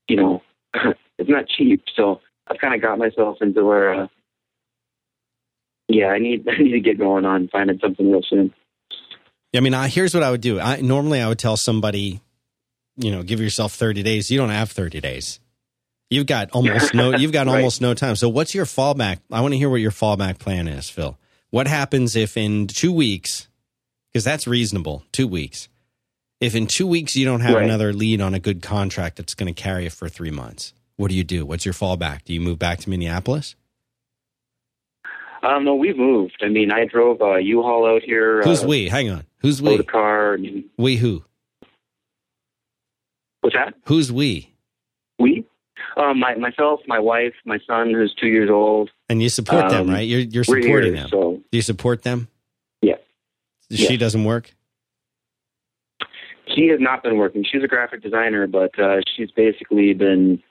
you 0.07 0.15
know, 0.17 0.41
it's 1.17 1.29
not 1.29 1.47
cheap. 1.47 1.83
So 1.95 2.21
I've 2.47 2.57
kind 2.59 2.73
of 2.73 2.81
got 2.81 2.97
myself 2.97 3.37
into 3.41 3.63
where, 3.63 3.93
uh, 4.03 4.07
yeah, 5.87 6.07
I 6.07 6.19
need 6.19 6.47
I 6.49 6.61
need 6.61 6.71
to 6.71 6.79
get 6.79 6.97
going 6.97 7.25
on 7.25 7.49
finding 7.51 7.79
something 7.79 8.11
real 8.11 8.23
soon. 8.27 8.53
I 9.55 9.59
mean, 9.59 9.73
I, 9.73 9.89
here's 9.89 10.13
what 10.13 10.23
I 10.23 10.31
would 10.31 10.41
do. 10.41 10.59
I 10.59 10.79
normally 10.79 11.21
I 11.21 11.27
would 11.27 11.39
tell 11.39 11.57
somebody, 11.57 12.21
you 12.95 13.11
know, 13.11 13.21
give 13.21 13.41
yourself 13.41 13.73
30 13.73 14.01
days. 14.01 14.31
You 14.31 14.37
don't 14.37 14.49
have 14.49 14.71
30 14.71 15.01
days. 15.01 15.41
You've 16.09 16.25
got 16.25 16.51
almost 16.51 16.93
no. 16.93 17.11
You've 17.17 17.31
got 17.31 17.47
Right. 17.47 17.55
almost 17.57 17.81
no 17.81 17.93
time. 17.93 18.15
So, 18.15 18.29
what's 18.29 18.53
your 18.55 18.65
fallback? 18.65 19.19
I 19.31 19.41
want 19.41 19.53
to 19.53 19.57
hear 19.57 19.69
what 19.69 19.81
your 19.81 19.91
fallback 19.91 20.39
plan 20.39 20.67
is, 20.67 20.89
Phil. 20.89 21.17
What 21.49 21.67
happens 21.67 22.15
if 22.15 22.37
in 22.37 22.67
two 22.67 22.93
weeks, 22.93 23.47
because 24.11 24.23
that's 24.23 24.47
reasonable, 24.47 25.03
two 25.11 25.27
weeks. 25.27 25.67
If 26.41 26.55
in 26.55 26.65
two 26.65 26.87
weeks 26.87 27.15
you 27.15 27.23
don't 27.23 27.41
have 27.41 27.55
Right. 27.55 27.63
another 27.63 27.93
lead 27.93 28.19
on 28.19 28.33
a 28.33 28.39
good 28.39 28.61
contract 28.63 29.15
that's 29.17 29.35
going 29.35 29.53
to 29.53 29.59
carry 29.61 29.83
you 29.83 29.89
for 29.91 30.09
three 30.09 30.31
months, 30.31 30.73
what 30.97 31.09
do 31.09 31.15
you 31.15 31.23
do? 31.23 31.45
What's 31.45 31.65
your 31.65 31.73
fallback? 31.73 32.23
Do 32.25 32.33
you 32.33 32.41
move 32.41 32.57
back 32.57 32.79
to 32.79 32.89
Minneapolis? 32.89 33.55
Um, 35.43 35.65
no, 35.65 35.75
we've 35.75 35.97
moved. 35.97 36.37
I 36.43 36.49
mean, 36.49 36.71
I 36.71 36.85
drove 36.85 37.21
a 37.21 37.39
U-Haul 37.41 37.85
out 37.87 38.01
here. 38.03 38.41
Who's 38.43 38.63
uh, 38.63 38.67
we? 38.67 38.89
Hang 38.89 39.09
on. 39.09 39.25
Who's 39.39 39.61
we? 39.61 39.77
we? 39.77 39.83
car. 39.83 40.37
Mean, 40.37 40.65
We 40.77 40.97
who? 40.97 41.23
what's 43.41 43.55
that? 43.55 43.73
Who's 43.85 44.11
we? 44.11 44.49
We? 45.19 45.45
Um, 45.97 46.19
my 46.19 46.35
myself, 46.35 46.79
my 46.87 46.99
wife, 46.99 47.33
my 47.45 47.59
son, 47.67 47.91
who's 47.93 48.13
two 48.19 48.27
years 48.27 48.49
old. 48.49 48.91
And 49.09 49.21
you 49.21 49.29
support 49.29 49.69
them, 49.69 49.89
Um, 49.89 49.89
right? 49.95 50.07
You're 50.07 50.19
you're 50.21 50.43
supporting 50.43 50.93
here, 50.93 51.01
them. 51.03 51.09
so 51.09 51.41
Do 51.51 51.57
you 51.57 51.61
support 51.63 52.03
them? 52.03 52.27
Yeah. 52.81 52.95
She 53.71 53.93
Yeah. 53.93 53.97
doesn't 53.97 54.23
work. 54.23 54.53
She 56.55 56.67
has 56.67 56.79
not 56.79 57.03
been 57.03 57.17
working. 57.17 57.43
She's 57.49 57.63
a 57.63 57.67
graphic 57.67 58.01
designer, 58.01 58.47
but 58.47 58.77
uh, 58.79 59.01
she's 59.15 59.31
basically 59.31 59.93
been 59.93 60.41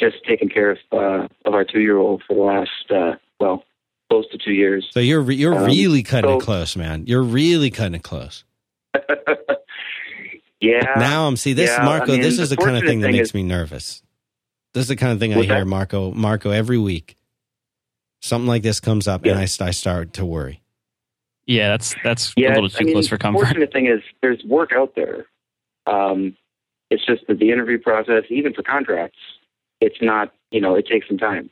just 0.00 0.16
taking 0.26 0.48
care 0.48 0.70
of 0.70 0.78
uh, 0.92 1.28
of 1.44 1.54
our 1.54 1.64
two 1.64 1.80
year 1.80 1.96
old 1.98 2.22
for 2.26 2.34
the 2.34 2.40
last 2.42 2.90
uh, 2.90 3.16
well, 3.38 3.64
close 4.10 4.26
to 4.30 4.38
two 4.38 4.52
years. 4.52 4.88
So 4.92 5.00
you're 5.00 5.20
re- 5.20 5.34
you're 5.36 5.54
Um, 5.54 5.64
really 5.66 6.02
cutting 6.02 6.30
it 6.30 6.40
so- 6.40 6.44
close, 6.46 6.76
man. 6.76 7.04
You're 7.06 7.22
really 7.22 7.70
cutting 7.70 7.94
it 7.94 8.02
close. 8.02 8.44
yeah. 10.60 10.94
now 10.96 11.26
I'm 11.26 11.36
see 11.36 11.52
this 11.52 11.70
yeah, 11.70 11.84
Marco. 11.84 12.06
I 12.12 12.16
mean, 12.16 12.22
this 12.22 12.38
is 12.38 12.50
the 12.50 12.56
kind 12.56 12.70
of 12.70 12.74
fortunate 12.82 12.88
thing 12.88 13.00
that 13.00 13.12
makes 13.12 13.28
is- 13.30 13.34
me 13.34 13.42
nervous. 13.42 14.02
This 14.72 14.82
is 14.82 14.88
the 14.88 14.96
kind 14.96 15.12
of 15.12 15.18
thing 15.18 15.32
I 15.32 15.42
hear 15.42 15.60
that? 15.60 15.66
Marco 15.66 16.12
Marco 16.12 16.50
every 16.50 16.78
week. 16.78 17.16
Something 18.22 18.46
like 18.48 18.62
this 18.62 18.80
comes 18.80 19.08
up, 19.08 19.24
and 19.24 19.38
I, 19.38 19.42
I 19.44 19.70
start 19.70 20.12
to 20.14 20.24
worry. 20.26 20.59
Yeah, 21.50 21.70
that's 21.70 21.96
that's 22.04 22.32
yeah, 22.36 22.52
a 22.52 22.54
little 22.54 22.68
too 22.68 22.76
I 22.78 22.84
mean, 22.84 22.94
close 22.94 23.08
for 23.08 23.18
comfort. 23.18 23.40
the 23.40 23.44
comfort. 23.46 23.54
fortunate 23.56 23.72
thing 23.72 23.86
is 23.88 24.02
there's 24.22 24.40
work 24.44 24.70
out 24.72 24.94
there. 24.94 25.26
Um, 25.84 26.36
it's 26.92 27.04
just 27.04 27.26
that 27.26 27.40
the 27.40 27.50
interview 27.50 27.76
process, 27.76 28.22
even 28.30 28.54
for 28.54 28.62
contracts, 28.62 29.18
it's 29.80 29.96
not. 30.00 30.32
You 30.52 30.60
know, 30.60 30.76
it 30.76 30.86
takes 30.86 31.08
some 31.08 31.18
time. 31.18 31.50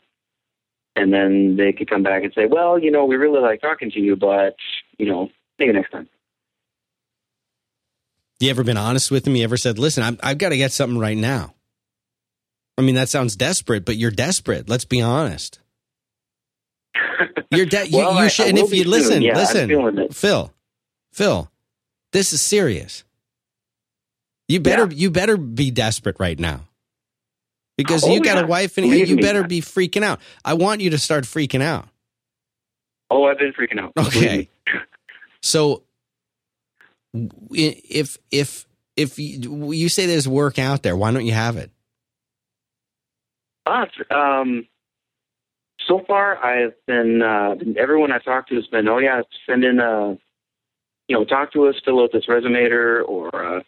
And 0.95 1.13
then 1.13 1.57
they 1.57 1.73
could 1.73 1.91
come 1.91 2.05
back 2.05 2.23
and 2.23 2.33
say, 2.33 2.47
"Well, 2.47 2.79
you 2.79 2.93
know, 2.93 3.07
we 3.07 3.17
really 3.17 3.41
like 3.41 3.61
talking 3.61 3.91
to 3.91 3.99
you, 3.99 4.15
but 4.15 4.55
you 4.99 5.07
know, 5.07 5.31
maybe 5.59 5.73
next 5.73 5.91
time." 5.91 6.09
You 8.39 8.51
ever 8.51 8.63
been 8.63 8.77
honest 8.77 9.11
with 9.11 9.27
him? 9.27 9.35
You 9.35 9.43
ever 9.43 9.57
said, 9.57 9.81
"Listen, 9.81 10.05
I'm, 10.05 10.17
I've 10.23 10.39
got 10.39 10.51
to 10.51 10.57
get 10.57 10.71
something 10.71 11.01
right 11.01 11.17
now." 11.19 11.55
I 12.77 12.83
mean, 12.83 12.95
that 12.95 13.09
sounds 13.09 13.35
desperate, 13.35 13.85
but 13.85 13.97
you're 13.97 14.13
desperate. 14.13 14.69
Let's 14.69 14.85
be 14.85 15.03
honest. 15.03 15.59
You're 17.51 17.67
de- 17.67 17.89
Well, 17.93 18.13
you, 18.13 18.19
I- 18.19 18.23
you 18.25 18.29
should, 18.31 18.47
I 18.47 18.49
and 18.51 18.59
if 18.59 18.73
you 18.73 18.83
soon. 18.83 18.91
listen, 18.91 19.23
Yeah, 19.23 19.35
listen. 19.37 20.09
Phil, 20.13 20.53
Phil, 21.13 21.51
this 22.13 22.33
is 22.33 22.41
serious. 22.41 23.05
You 24.49 24.61
better, 24.61 24.85
Yeah. 24.87 24.97
you 24.97 25.11
better 25.11 25.37
be 25.37 25.71
desperate 25.71 26.17
right 26.19 26.39
now, 26.39 26.61
because 27.77 28.05
Oh, 28.05 28.13
you 28.13 28.21
got 28.23 28.37
yeah. 28.37 28.45
a 28.45 28.47
wife 28.47 28.79
and 28.79 28.85
Believe 28.87 29.09
you 29.09 29.17
me. 29.17 29.23
better 29.23 29.45
be 29.47 29.61
freaking 29.61 30.03
out. 30.03 30.21
I 30.45 30.55
want 30.55 30.81
you 30.81 30.91
to 30.91 30.99
start 30.99 31.25
freaking 31.25 31.63
out. 31.63 31.87
Oh, 33.11 33.25
I've 33.25 33.39
been 33.39 33.53
freaking 33.53 33.81
out. 33.81 33.93
Okay. 33.99 34.49
So, 35.43 35.83
if 37.53 38.19
if 38.31 38.67
if 38.97 39.19
you, 39.19 39.73
you 39.73 39.89
say 39.89 40.07
there's 40.07 40.27
work 40.29 40.59
out 40.59 40.83
there, 40.83 40.97
why 40.97 41.11
don't 41.13 41.25
you 41.27 41.33
have 41.33 41.57
it? 41.57 41.71
But 43.65 43.91
um, 44.11 44.67
so 45.89 46.03
far, 46.07 46.37
I've 46.37 46.75
been 46.87 47.23
uh, 47.23 47.55
everyone 47.77 48.13
I 48.13 48.19
talked 48.19 48.51
to 48.51 48.57
has 48.57 48.67
been, 48.67 48.87
oh 48.89 48.99
yeah, 48.99 49.23
send 49.49 49.65
in 49.65 49.81
a, 49.81 50.19
you 51.09 51.17
know, 51.17 51.25
talk 51.25 51.53
to 51.55 51.67
us, 51.67 51.77
fill 51.85 52.03
out 52.03 52.11
this 52.13 52.27
resumator, 52.27 53.03
or 53.09 53.35
uh, 53.35 53.63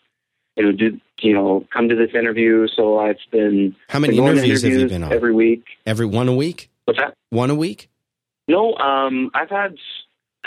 you 0.56 0.64
know, 0.64 0.72
do 0.72 1.01
you 1.20 1.34
know, 1.34 1.66
come 1.72 1.88
to 1.88 1.97
this 1.97 2.14
interview. 2.14 2.66
So 2.68 2.98
I've 2.98 3.16
been 3.30 3.74
How 3.88 3.98
many 3.98 4.16
been 4.16 4.24
to 4.24 4.32
interviews 4.32 4.62
have 4.62 4.72
you 4.72 4.88
been 4.88 5.02
on? 5.02 5.12
every 5.12 5.32
week. 5.32 5.64
Every 5.86 6.06
one 6.06 6.28
a 6.28 6.34
week? 6.34 6.70
What's 6.84 7.01
that? 7.01 7.14
One 7.30 7.51
a 7.51 7.55
week? 7.55 7.88
No, 8.48 8.74
um, 8.76 9.30
I've 9.32 9.51
had 9.51 9.76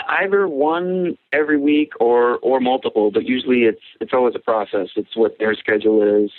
either 0.06 0.46
one 0.46 1.16
every 1.32 1.58
week 1.58 1.92
or 2.00 2.38
or 2.38 2.60
multiple, 2.60 3.10
but 3.10 3.24
usually 3.24 3.64
it's 3.64 3.82
it's 4.00 4.12
always 4.12 4.34
a 4.34 4.40
process. 4.40 4.88
It's 4.96 5.16
what 5.16 5.38
their 5.38 5.54
schedule 5.54 6.24
is. 6.24 6.30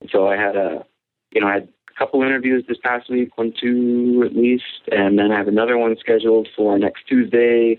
And 0.00 0.10
so 0.10 0.28
I 0.28 0.36
had 0.36 0.54
a, 0.56 0.84
you 1.32 1.40
know, 1.40 1.48
I 1.48 1.54
had 1.54 1.68
couple 1.98 2.22
interviews 2.22 2.64
this 2.68 2.78
past 2.82 3.10
week, 3.10 3.36
one, 3.36 3.52
two 3.60 4.22
at 4.24 4.34
least, 4.36 4.64
and 4.92 5.18
then 5.18 5.32
I 5.32 5.36
have 5.38 5.48
another 5.48 5.76
one 5.76 5.96
scheduled 5.98 6.48
for 6.56 6.78
next 6.78 7.06
Tuesday. 7.08 7.78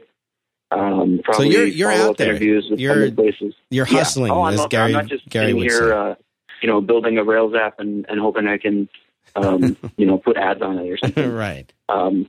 Um, 0.72 1.22
probably 1.24 1.50
you're- 1.50 1.70
you're 1.70 1.92
out 1.92 2.18
there. 2.18 2.30
interviews 2.30 2.68
with 2.70 2.80
You're- 2.80 3.10
places. 3.12 3.56
You're 3.72 3.88
Yeah. 3.88 3.98
hustling, 4.00 4.32
Oh, 4.32 4.44
I'm 4.44 4.54
as 4.54 4.60
not, 4.60 4.70
Gary 4.70 4.88
I'm 4.88 4.92
not 5.04 5.08
just 5.08 5.28
Gary 5.30 5.48
sitting 5.48 5.62
here, 5.62 5.94
uh, 5.94 6.16
you 6.62 6.68
know, 6.68 6.80
building 6.82 7.18
a 7.18 7.24
Rails 7.24 7.56
app 7.56 7.80
and, 7.80 8.06
and 8.08 8.20
hoping 8.20 8.46
I 8.48 8.58
can, 8.58 8.88
um, 9.36 9.78
you 9.98 10.06
know, 10.06 10.18
put 10.20 10.38
ads 10.38 10.62
on 10.62 10.78
it 10.78 10.88
or 10.90 10.98
something. 10.98 11.32
right. 11.34 11.72
Um, 11.88 12.28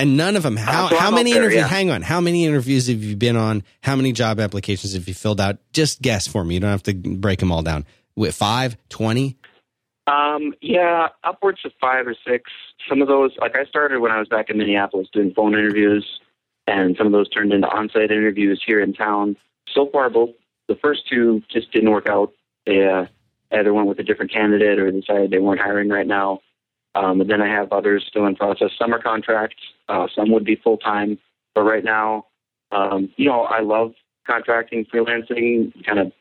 And 0.00 0.16
none 0.16 0.36
of 0.36 0.42
them. 0.44 0.56
How 0.56 0.88
so 0.88 0.96
how 0.96 1.10
many 1.10 1.32
there, 1.32 1.42
interviews? 1.42 1.60
yeah. 1.62 1.66
Hang 1.68 1.90
on. 1.90 2.02
How 2.02 2.20
many 2.20 2.44
interviews 2.44 2.86
have 2.88 3.02
you 3.02 3.16
been 3.16 3.36
on? 3.36 3.62
How 3.82 3.96
many 3.96 4.12
job 4.12 4.38
applications 4.38 4.94
have 4.94 5.08
you 5.08 5.14
filled 5.14 5.40
out? 5.40 5.58
Just 5.72 6.00
guess 6.02 6.26
for 6.28 6.44
me. 6.44 6.54
You 6.54 6.60
don't 6.60 6.70
have 6.70 6.84
to 6.84 6.94
break 6.94 7.40
them 7.40 7.50
all 7.50 7.62
down. 7.62 7.84
With 8.14 8.34
five, 8.34 8.76
twenty. 8.88 9.36
Um, 10.08 10.54
yeah, 10.62 11.08
upwards 11.22 11.60
of 11.64 11.72
five 11.80 12.06
or 12.06 12.14
six. 12.26 12.50
Some 12.88 13.02
of 13.02 13.08
those, 13.08 13.32
like 13.40 13.56
I 13.58 13.64
started 13.66 14.00
when 14.00 14.10
I 14.10 14.18
was 14.18 14.28
back 14.28 14.48
in 14.48 14.56
Minneapolis 14.56 15.08
doing 15.12 15.34
phone 15.34 15.52
interviews, 15.52 16.20
and 16.66 16.96
some 16.96 17.06
of 17.06 17.12
those 17.12 17.28
turned 17.28 17.52
into 17.52 17.68
on-site 17.68 18.10
interviews 18.10 18.62
here 18.66 18.80
in 18.80 18.94
town. 18.94 19.36
So 19.74 19.88
far, 19.92 20.08
both 20.08 20.30
the 20.66 20.76
first 20.76 21.06
two 21.08 21.42
just 21.50 21.70
didn't 21.72 21.90
work 21.90 22.08
out. 22.08 22.32
They 22.64 22.86
uh, 22.86 23.06
either 23.52 23.74
went 23.74 23.88
with 23.88 23.98
a 23.98 24.02
different 24.02 24.32
candidate 24.32 24.78
or 24.78 24.90
decided 24.90 25.30
they 25.30 25.40
weren't 25.40 25.60
hiring 25.60 25.90
right 25.90 26.06
now. 26.06 26.40
Um, 26.94 27.20
and 27.20 27.30
then 27.30 27.42
I 27.42 27.48
have 27.48 27.70
others 27.72 28.06
still 28.08 28.24
in 28.26 28.34
process. 28.34 28.70
Some 28.78 28.94
are 28.94 29.02
contracts, 29.02 29.62
uh, 29.88 30.06
some 30.14 30.30
would 30.32 30.44
be 30.44 30.56
full 30.56 30.78
time. 30.78 31.18
But 31.54 31.62
right 31.62 31.84
now, 31.84 32.26
um, 32.72 33.10
you 33.16 33.26
know, 33.26 33.42
I 33.42 33.60
love 33.60 33.92
contracting, 34.26 34.86
freelancing, 34.86 35.84
kind 35.84 35.98
of 35.98 36.12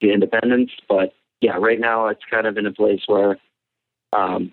the 0.00 0.12
independence. 0.12 0.70
But 0.88 1.12
yeah, 1.44 1.58
right 1.58 1.78
now 1.78 2.08
it's 2.08 2.22
kind 2.30 2.46
of 2.46 2.56
in 2.56 2.64
a 2.64 2.72
place 2.72 3.02
where, 3.06 3.36
um, 4.14 4.50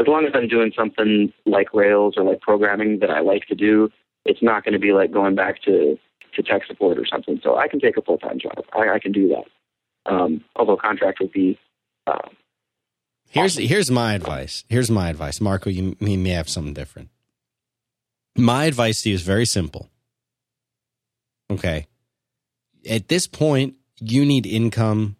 as 0.00 0.06
long 0.06 0.24
as 0.24 0.32
I'm 0.34 0.48
doing 0.48 0.72
something 0.74 1.30
like 1.44 1.74
Rails 1.74 2.14
or 2.16 2.24
like 2.24 2.40
programming 2.40 3.00
that 3.00 3.10
I 3.10 3.20
like 3.20 3.44
to 3.48 3.54
do, 3.54 3.90
it's 4.24 4.42
not 4.42 4.64
going 4.64 4.72
to 4.72 4.78
be 4.78 4.92
like 4.92 5.12
going 5.12 5.34
back 5.34 5.60
to, 5.64 5.98
to 6.34 6.42
tech 6.42 6.62
support 6.66 6.98
or 6.98 7.04
something. 7.04 7.38
So 7.42 7.58
I 7.58 7.68
can 7.68 7.80
take 7.80 7.98
a 7.98 8.02
full 8.02 8.16
time 8.16 8.38
job. 8.38 8.64
I, 8.72 8.94
I 8.94 8.98
can 8.98 9.12
do 9.12 9.28
that. 9.28 10.10
Um, 10.10 10.42
although 10.56 10.78
contract 10.78 11.18
would 11.20 11.32
be, 11.32 11.58
uh, 12.06 12.28
Here's 13.28 13.56
here's 13.56 13.90
my 13.90 14.12
advice. 14.12 14.64
Here's 14.68 14.90
my 14.90 15.08
advice, 15.08 15.40
Marco. 15.40 15.70
You, 15.70 15.96
you 16.00 16.18
may 16.18 16.30
have 16.30 16.50
something 16.50 16.74
different. 16.74 17.08
My 18.36 18.66
advice 18.66 19.02
to 19.02 19.08
you 19.08 19.14
is 19.14 19.22
very 19.22 19.46
simple. 19.46 19.88
Okay, 21.50 21.86
at 22.88 23.08
this 23.08 23.26
point, 23.26 23.76
you 24.00 24.26
need 24.26 24.44
income 24.44 25.16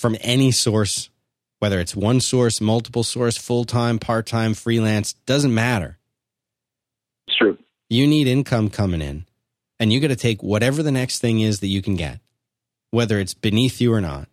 from 0.00 0.16
any 0.20 0.50
source, 0.50 1.10
whether 1.58 1.78
it's 1.78 1.94
one 1.94 2.20
source, 2.20 2.60
multiple 2.60 3.04
source, 3.04 3.36
full 3.36 3.64
time, 3.64 3.98
part 3.98 4.26
time, 4.26 4.54
freelance, 4.54 5.12
doesn't 5.26 5.54
matter. 5.54 5.98
it's 7.28 7.36
true. 7.36 7.58
You 7.90 8.06
need 8.06 8.26
income 8.26 8.70
coming 8.70 9.02
in, 9.02 9.26
and 9.78 9.92
you 9.92 10.00
got 10.00 10.08
to 10.08 10.16
take 10.16 10.42
whatever 10.42 10.82
the 10.82 10.90
next 10.90 11.18
thing 11.18 11.40
is 11.40 11.60
that 11.60 11.66
you 11.66 11.82
can 11.82 11.96
get, 11.96 12.20
whether 12.90 13.18
it's 13.18 13.34
beneath 13.34 13.80
you 13.80 13.92
or 13.92 14.00
not, 14.00 14.28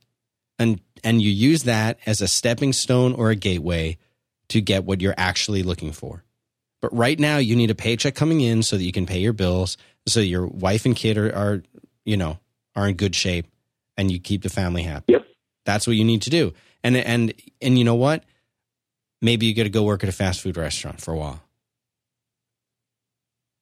and 0.58 0.80
and 1.04 1.22
you 1.22 1.30
use 1.30 1.64
that 1.64 2.00
as 2.06 2.22
a 2.22 2.28
stepping 2.28 2.72
stone 2.72 3.14
or 3.14 3.30
a 3.30 3.36
gateway 3.36 3.98
to 4.50 4.62
get 4.62 4.86
what 4.86 5.02
you're 5.02 5.14
actually 5.18 5.64
looking 5.64 5.92
for. 5.92 6.24
But 6.82 6.96
right 6.96 7.20
now, 7.20 7.38
you 7.38 7.56
need 7.56 7.72
a 7.72 7.76
paycheck 7.76 8.16
coming 8.16 8.42
in 8.42 8.64
so 8.64 8.78
that 8.78 8.84
you 8.84 8.92
can 8.92 9.06
pay 9.06 9.20
your 9.20 9.34
bills, 9.34 9.78
so 10.08 10.20
your 10.20 10.48
wife 10.48 10.86
and 10.86 10.96
kid 10.96 11.18
are, 11.18 11.36
are 11.36 11.64
you 12.06 12.16
know 12.16 12.40
are 12.76 12.88
in 12.88 12.96
good 12.96 13.16
shape, 13.16 13.48
and 13.98 14.12
you 14.12 14.20
keep 14.20 14.44
the 14.44 14.50
family 14.50 14.84
happy. 14.84 15.14
Yep. 15.14 15.26
That's 15.68 15.86
what 15.86 15.98
you 15.98 16.06
need 16.06 16.22
to 16.24 16.30
do. 16.32 16.54
And 16.82 16.96
and 16.96 17.34
and 17.62 17.78
you 17.78 17.84
know 17.84 17.96
what? 17.96 18.24
Maybe 19.22 19.46
you 19.46 19.54
got 19.54 19.64
to 19.64 19.70
go 19.70 19.84
work 19.84 20.02
at 20.02 20.10
a 20.10 20.14
fast 20.14 20.40
food 20.42 20.56
restaurant 20.56 21.02
for 21.02 21.14
a 21.14 21.18
while 21.18 21.44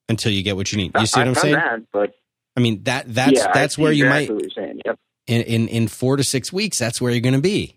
until 0.07 0.31
you 0.31 0.43
get 0.43 0.55
what 0.55 0.71
you 0.71 0.77
need. 0.77 0.91
You 0.97 1.07
see 1.07 1.19
what 1.19 1.27
I've 1.27 1.35
I'm 1.35 1.41
saying? 1.41 1.55
That, 1.55 1.81
but 1.91 2.15
I 2.55 2.59
mean 2.59 2.83
that 2.83 3.13
that's 3.13 3.33
yeah, 3.33 3.51
that's 3.51 3.77
where 3.77 3.91
you 3.91 4.05
might. 4.05 4.29
Yep. 4.29 4.99
in, 5.25 5.41
in 5.41 5.67
in 5.67 5.87
four 5.87 6.15
to 6.15 6.23
six 6.23 6.53
weeks. 6.53 6.77
That's 6.77 7.01
where 7.01 7.11
you're 7.11 7.21
going 7.21 7.33
to 7.33 7.41
be, 7.41 7.75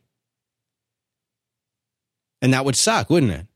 and 2.43 2.53
that 2.53 2.67
would 2.67 2.77
suck, 2.77 3.09
wouldn't 3.09 3.33
it? 3.33 3.47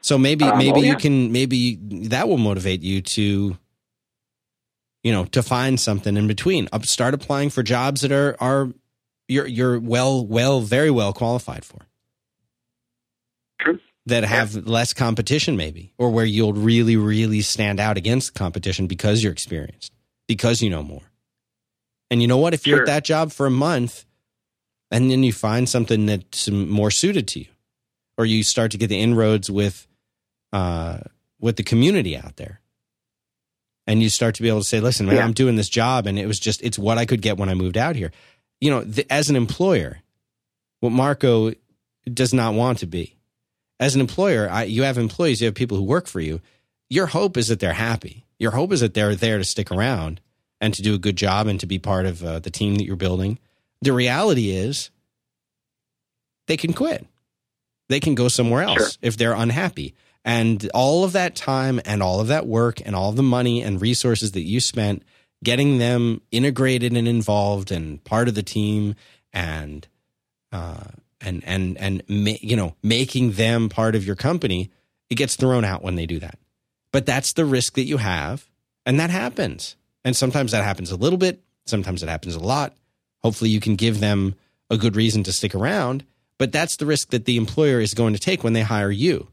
So 0.00 0.16
maybe 0.16 0.44
Um, 0.46 0.56
maybe 0.56 0.80
oh, 0.80 0.84
you 0.84 0.96
can 0.96 1.30
maybe 1.32 1.74
that 2.08 2.28
will 2.28 2.38
motivate 2.38 2.82
you 2.82 3.02
to, 3.02 3.58
you 5.08 5.14
know, 5.14 5.24
to 5.24 5.42
find 5.42 5.80
something 5.80 6.18
in 6.18 6.26
between. 6.26 6.68
Up, 6.70 6.84
start 6.84 7.14
applying 7.14 7.48
for 7.48 7.62
jobs 7.62 8.02
that 8.02 8.12
are 8.12 8.36
are 8.40 8.68
you're 9.26 9.46
you're 9.46 9.80
well 9.80 10.26
well 10.26 10.60
very 10.60 10.90
well 10.90 11.14
qualified 11.14 11.64
for. 11.64 11.86
True. 13.58 13.78
That 14.04 14.24
have 14.24 14.54
less 14.66 14.92
competition, 14.92 15.56
maybe, 15.56 15.94
or 15.96 16.10
where 16.10 16.26
you'll 16.26 16.52
really 16.52 16.96
really 16.96 17.40
stand 17.40 17.80
out 17.80 17.96
against 17.96 18.34
competition 18.34 18.86
because 18.86 19.22
you're 19.22 19.32
experienced, 19.32 19.94
because 20.26 20.60
you 20.60 20.68
know 20.68 20.82
more. 20.82 21.10
And 22.10 22.20
you 22.20 22.28
know 22.28 22.36
what? 22.36 22.52
If 22.52 22.66
you're 22.66 22.78
Sure. 22.80 22.84
at 22.84 22.88
that 22.88 23.04
job 23.04 23.32
for 23.32 23.46
a 23.46 23.50
month, 23.50 24.04
and 24.90 25.10
then 25.10 25.22
you 25.22 25.32
find 25.32 25.66
something 25.66 26.04
that's 26.04 26.50
more 26.50 26.90
suited 26.90 27.26
to 27.28 27.40
you, 27.40 27.46
or 28.18 28.26
you 28.26 28.42
start 28.44 28.72
to 28.72 28.76
get 28.78 28.88
the 28.88 29.00
inroads 29.00 29.50
with, 29.50 29.86
uh, 30.52 30.98
with 31.40 31.56
the 31.56 31.62
community 31.62 32.14
out 32.14 32.36
there, 32.36 32.60
and 33.88 34.00
you 34.00 34.08
start 34.08 34.36
to 34.36 34.42
be 34.42 34.48
able 34.48 34.60
to 34.60 34.64
say, 34.64 34.78
"Listen, 34.80 35.06
man, 35.06 35.16
Yeah. 35.16 35.24
I'm 35.24 35.32
doing 35.32 35.56
this 35.56 35.68
job, 35.68 36.06
and 36.06 36.16
it 36.18 36.26
was 36.26 36.38
just 36.38 36.62
it's 36.62 36.78
what 36.78 36.96
I 36.98 37.06
could 37.06 37.22
get 37.22 37.36
when 37.38 37.48
I 37.48 37.54
moved 37.54 37.76
out 37.76 37.96
here." 37.96 38.12
You 38.60 38.70
know, 38.70 38.84
the, 38.84 39.10
as 39.12 39.28
an 39.30 39.34
employer, 39.36 39.98
what 40.78 40.90
Marco 40.92 41.52
does 42.12 42.32
not 42.32 42.54
want 42.54 42.78
to 42.78 42.86
be. 42.86 43.16
As 43.80 43.94
an 43.94 44.00
employer, 44.00 44.48
I, 44.50 44.64
you 44.64 44.82
have 44.84 44.98
employees, 44.98 45.40
you 45.40 45.46
have 45.46 45.54
people 45.54 45.76
who 45.76 45.82
work 45.84 46.06
for 46.06 46.20
you. 46.20 46.40
Your 46.90 47.06
hope 47.06 47.36
is 47.36 47.48
that 47.48 47.60
they're 47.60 47.72
happy. 47.74 48.24
Your 48.38 48.50
hope 48.52 48.72
is 48.72 48.80
that 48.80 48.94
they're 48.94 49.14
there 49.14 49.38
to 49.38 49.44
stick 49.44 49.70
around 49.70 50.20
and 50.60 50.74
to 50.74 50.82
do 50.82 50.94
a 50.94 50.98
good 50.98 51.16
job 51.16 51.46
and 51.46 51.60
to 51.60 51.66
be 51.66 51.78
part 51.78 52.06
of 52.06 52.24
uh, 52.24 52.38
the 52.40 52.50
team 52.50 52.76
that 52.76 52.84
you're 52.84 52.96
building. 52.96 53.38
The 53.82 53.92
reality 53.92 54.50
is 54.50 54.90
they 56.48 56.56
can 56.56 56.72
quit. 56.72 57.06
They 57.88 58.00
can 58.00 58.14
go 58.14 58.28
somewhere 58.28 58.62
else 58.62 58.78
Sure. 58.78 58.88
if 59.02 59.16
they're 59.16 59.32
unhappy. 59.34 59.94
And 60.28 60.68
all 60.74 61.04
of 61.04 61.12
that 61.12 61.34
time 61.34 61.80
and 61.86 62.02
all 62.02 62.20
of 62.20 62.26
that 62.26 62.46
work 62.46 62.82
and 62.84 62.94
all 62.94 63.12
the 63.12 63.22
money 63.22 63.62
and 63.62 63.80
resources 63.80 64.32
that 64.32 64.42
you 64.42 64.60
spent 64.60 65.02
getting 65.42 65.78
them 65.78 66.20
integrated 66.30 66.92
and 66.92 67.08
involved 67.08 67.72
and 67.72 68.04
part 68.04 68.28
of 68.28 68.34
the 68.34 68.42
team 68.42 68.94
and 69.32 69.88
uh, 70.52 70.84
and 71.22 71.42
and 71.46 71.78
and 71.78 72.02
you 72.08 72.56
know 72.56 72.74
making 72.82 73.32
them 73.32 73.70
part 73.70 73.94
of 73.94 74.06
your 74.06 74.16
company, 74.16 74.70
it 75.08 75.14
gets 75.14 75.34
thrown 75.34 75.64
out 75.64 75.82
when 75.82 75.94
they 75.94 76.04
do 76.04 76.18
that. 76.18 76.38
But 76.92 77.06
that's 77.06 77.32
the 77.32 77.46
risk 77.46 77.76
that 77.76 77.84
you 77.84 77.96
have, 77.96 78.50
and 78.84 79.00
that 79.00 79.08
happens. 79.08 79.76
And 80.04 80.14
sometimes 80.14 80.52
that 80.52 80.62
happens 80.62 80.90
a 80.90 80.96
little 80.96 81.18
bit. 81.18 81.42
Sometimes 81.64 82.02
it 82.02 82.10
happens 82.10 82.34
a 82.34 82.40
lot. 82.40 82.76
Hopefully, 83.22 83.48
you 83.48 83.60
can 83.60 83.76
give 83.76 84.00
them 84.00 84.34
a 84.68 84.76
good 84.76 84.94
reason 84.94 85.22
to 85.22 85.32
stick 85.32 85.54
around. 85.54 86.04
But 86.36 86.52
that's 86.52 86.76
the 86.76 86.84
risk 86.84 87.12
that 87.12 87.24
the 87.24 87.38
employer 87.38 87.80
is 87.80 87.94
going 87.94 88.12
to 88.12 88.20
take 88.20 88.44
when 88.44 88.52
they 88.52 88.60
hire 88.60 88.90
you. 88.90 89.28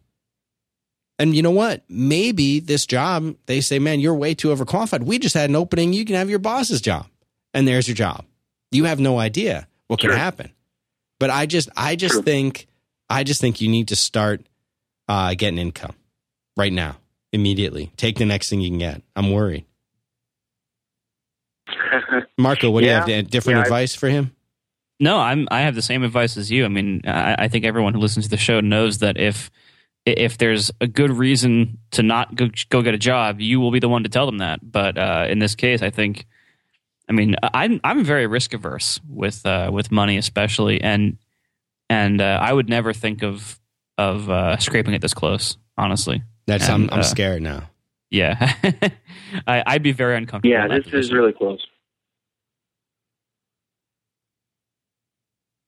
And 1.17 1.35
you 1.35 1.41
know 1.41 1.51
what? 1.51 1.83
Maybe 1.87 2.59
this 2.59 2.85
job, 2.85 3.35
they 3.45 3.61
say, 3.61 3.79
man, 3.79 3.99
you're 4.01 4.13
way 4.15 4.33
too 4.33 4.49
overqualified. 4.49 5.03
We 5.03 5.17
just 5.17 5.33
had 5.35 5.49
an 5.49 5.55
opening. 5.55 5.93
You 5.93 6.03
can 6.05 6.15
have 6.15 6.29
your 6.29 6.39
boss's 6.39 6.81
job. 6.81 7.07
And 7.53 7.65
there's 7.67 7.87
your 7.87 7.95
job. 7.95 8.25
You 8.71 8.83
have 8.85 8.99
no 8.99 9.17
idea 9.17 9.67
what 9.87 10.01
could 10.01 10.09
Sure. 10.09 10.17
happen. 10.17 10.51
But 11.19 11.29
I 11.29 11.45
just 11.45 11.69
I 11.77 11.95
just 11.95 12.15
True. 12.15 12.21
think 12.23 12.67
I 13.09 13.23
just 13.23 13.39
think 13.39 13.61
you 13.61 13.69
need 13.69 13.87
to 13.87 13.95
start 13.95 14.45
uh, 15.07 15.35
getting 15.35 15.57
income 15.59 15.93
right 16.57 16.73
now, 16.73 16.97
immediately. 17.31 17.91
Take 17.95 18.17
the 18.17 18.25
next 18.25 18.49
thing 18.49 18.59
you 18.59 18.69
can 18.69 18.79
get. 18.79 19.01
I'm 19.15 19.31
worried. 19.31 19.63
Marco, 22.37 22.69
what 22.69 22.83
Yeah. 22.83 23.05
do 23.05 23.11
you 23.11 23.17
have? 23.17 23.29
Different 23.29 23.57
Yeah, 23.57 23.61
I- 23.61 23.65
advice 23.65 23.95
for 23.95 24.09
him? 24.09 24.35
No, 24.99 25.17
I'm. 25.17 25.47
I 25.51 25.61
have 25.61 25.75
the 25.75 25.81
same 25.81 26.03
advice 26.03 26.37
as 26.37 26.49
you. 26.51 26.63
I 26.65 26.69
mean, 26.69 27.01
I, 27.05 27.35
I 27.39 27.47
think 27.49 27.65
everyone 27.65 27.93
who 27.93 27.99
listens 27.99 28.25
to 28.25 28.29
the 28.31 28.37
show 28.37 28.61
knows 28.61 28.99
that 28.99 29.17
if 29.17 29.51
if 30.05 30.37
there's 30.37 30.71
a 30.81 30.87
good 30.87 31.11
reason 31.11 31.77
to 31.91 32.03
not 32.03 32.35
go 32.35 32.49
go 32.69 32.81
get 32.81 32.93
a 32.93 32.97
job, 32.97 33.41
you 33.41 33.59
will 33.59 33.71
be 33.71 33.79
the 33.79 33.89
one 33.89 34.03
to 34.03 34.09
tell 34.09 34.25
them 34.25 34.37
that. 34.37 34.59
But 34.61 34.97
uh, 34.97 35.25
in 35.29 35.39
this 35.39 35.55
case, 35.55 35.81
I 35.81 35.89
think, 35.89 36.25
I 37.09 37.13
mean, 37.13 37.35
I'm 37.41 37.81
I'm 37.83 38.03
very 38.03 38.27
risk 38.27 38.53
averse 38.53 38.99
with 39.09 39.45
uh, 39.45 39.69
with 39.73 39.91
money, 39.91 40.17
especially, 40.17 40.81
and 40.81 41.17
and 41.89 42.21
uh, 42.21 42.39
I 42.41 42.53
would 42.53 42.69
never 42.69 42.93
think 42.93 43.23
of 43.23 43.59
of 43.97 44.29
uh, 44.29 44.57
scraping 44.57 44.93
it 44.93 45.01
this 45.01 45.13
close. 45.13 45.57
Honestly, 45.77 46.21
That's 46.45 46.69
I'm 46.69 46.89
I'm 46.91 46.99
uh, 46.99 47.03
scared 47.03 47.41
now. 47.41 47.69
yeah, 48.09 48.53
I, 49.47 49.63
I'd 49.65 49.83
be 49.83 49.91
very 49.91 50.15
uncomfortable. 50.15 50.53
yeah, 50.53 50.67
this 50.67 50.85
is 50.85 50.91
position. 50.91 51.15
really 51.17 51.33
close. 51.33 51.65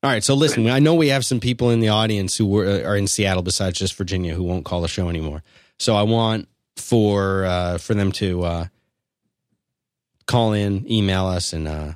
All 0.07 0.13
right, 0.13 0.23
so 0.23 0.35
listen, 0.35 0.69
I 0.69 0.79
know 0.79 0.95
we 0.95 1.09
have 1.09 1.25
some 1.25 1.41
people 1.41 1.69
in 1.69 1.81
the 1.81 1.89
audience 1.89 2.38
who 2.38 2.45
were, 2.45 2.63
are 2.85 2.95
in 2.95 3.07
Seattle 3.07 3.43
besides 3.43 3.77
just 3.77 3.93
Virginia 3.95 4.34
who 4.35 4.43
won't 4.43 4.63
call 4.63 4.79
the 4.79 4.88
show 4.88 5.09
anymore. 5.09 5.43
So 5.79 5.97
I 5.97 6.03
want 6.03 6.47
for 6.77 7.43
uh, 7.43 7.77
for 7.77 7.93
them 7.93 8.13
to 8.13 8.41
uh, 8.43 8.65
call 10.25 10.53
in, 10.53 10.89
email 10.89 11.25
us, 11.25 11.51
and 11.51 11.67
uh, 11.67 11.93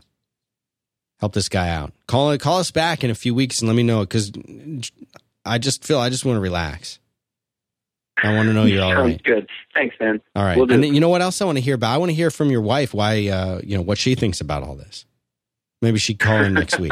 help 1.22 1.32
this 1.32 1.48
guy 1.48 1.70
out. 1.70 1.94
Call 2.06 2.38
call 2.38 2.60
us 2.60 2.70
back 2.70 3.06
in 3.06 3.12
a 3.12 3.16
few 3.16 3.34
weeks 3.34 3.62
and 3.62 3.70
let 3.70 3.76
me 3.76 3.84
know 3.84 4.02
because 4.02 4.34
I 5.46 5.58
just 5.58 5.86
feel 5.86 5.98
I 5.98 6.10
just 6.10 6.26
want 6.26 6.36
to 6.36 6.42
relax. 6.42 7.00
I 8.22 8.36
want 8.36 8.48
to 8.50 8.54
know 8.54 8.66
you're 8.66 8.84
all 8.84 8.92
Sounds 8.92 9.14
right. 9.14 9.24
good. 9.24 9.48
Thanks, 9.74 9.96
man. 10.02 10.22
All 10.36 10.44
right, 10.44 10.58
Will 10.58 10.70
and 10.70 10.84
then, 10.84 10.94
you 10.94 11.00
know 11.00 11.08
what 11.08 11.22
else 11.22 11.42
I 11.42 11.46
want 11.46 11.60
to 11.60 11.64
hear 11.64 11.76
about? 11.76 11.96
I 11.96 11.98
want 11.98 12.10
to 12.10 12.16
hear 12.16 12.30
from 12.30 12.52
your 12.52 12.62
wife 12.62 12.94
why 12.94 13.30
uh, 13.30 13.62
you 13.64 13.78
know 13.78 13.82
what 13.82 13.98
she 13.98 14.16
thinks 14.16 14.42
about 14.42 14.64
all 14.64 14.76
this. 14.76 15.06
Maybe 15.82 15.98
she'd 15.98 16.20
call 16.20 16.42
in 16.44 16.54
next 16.56 16.78
week. 16.78 16.92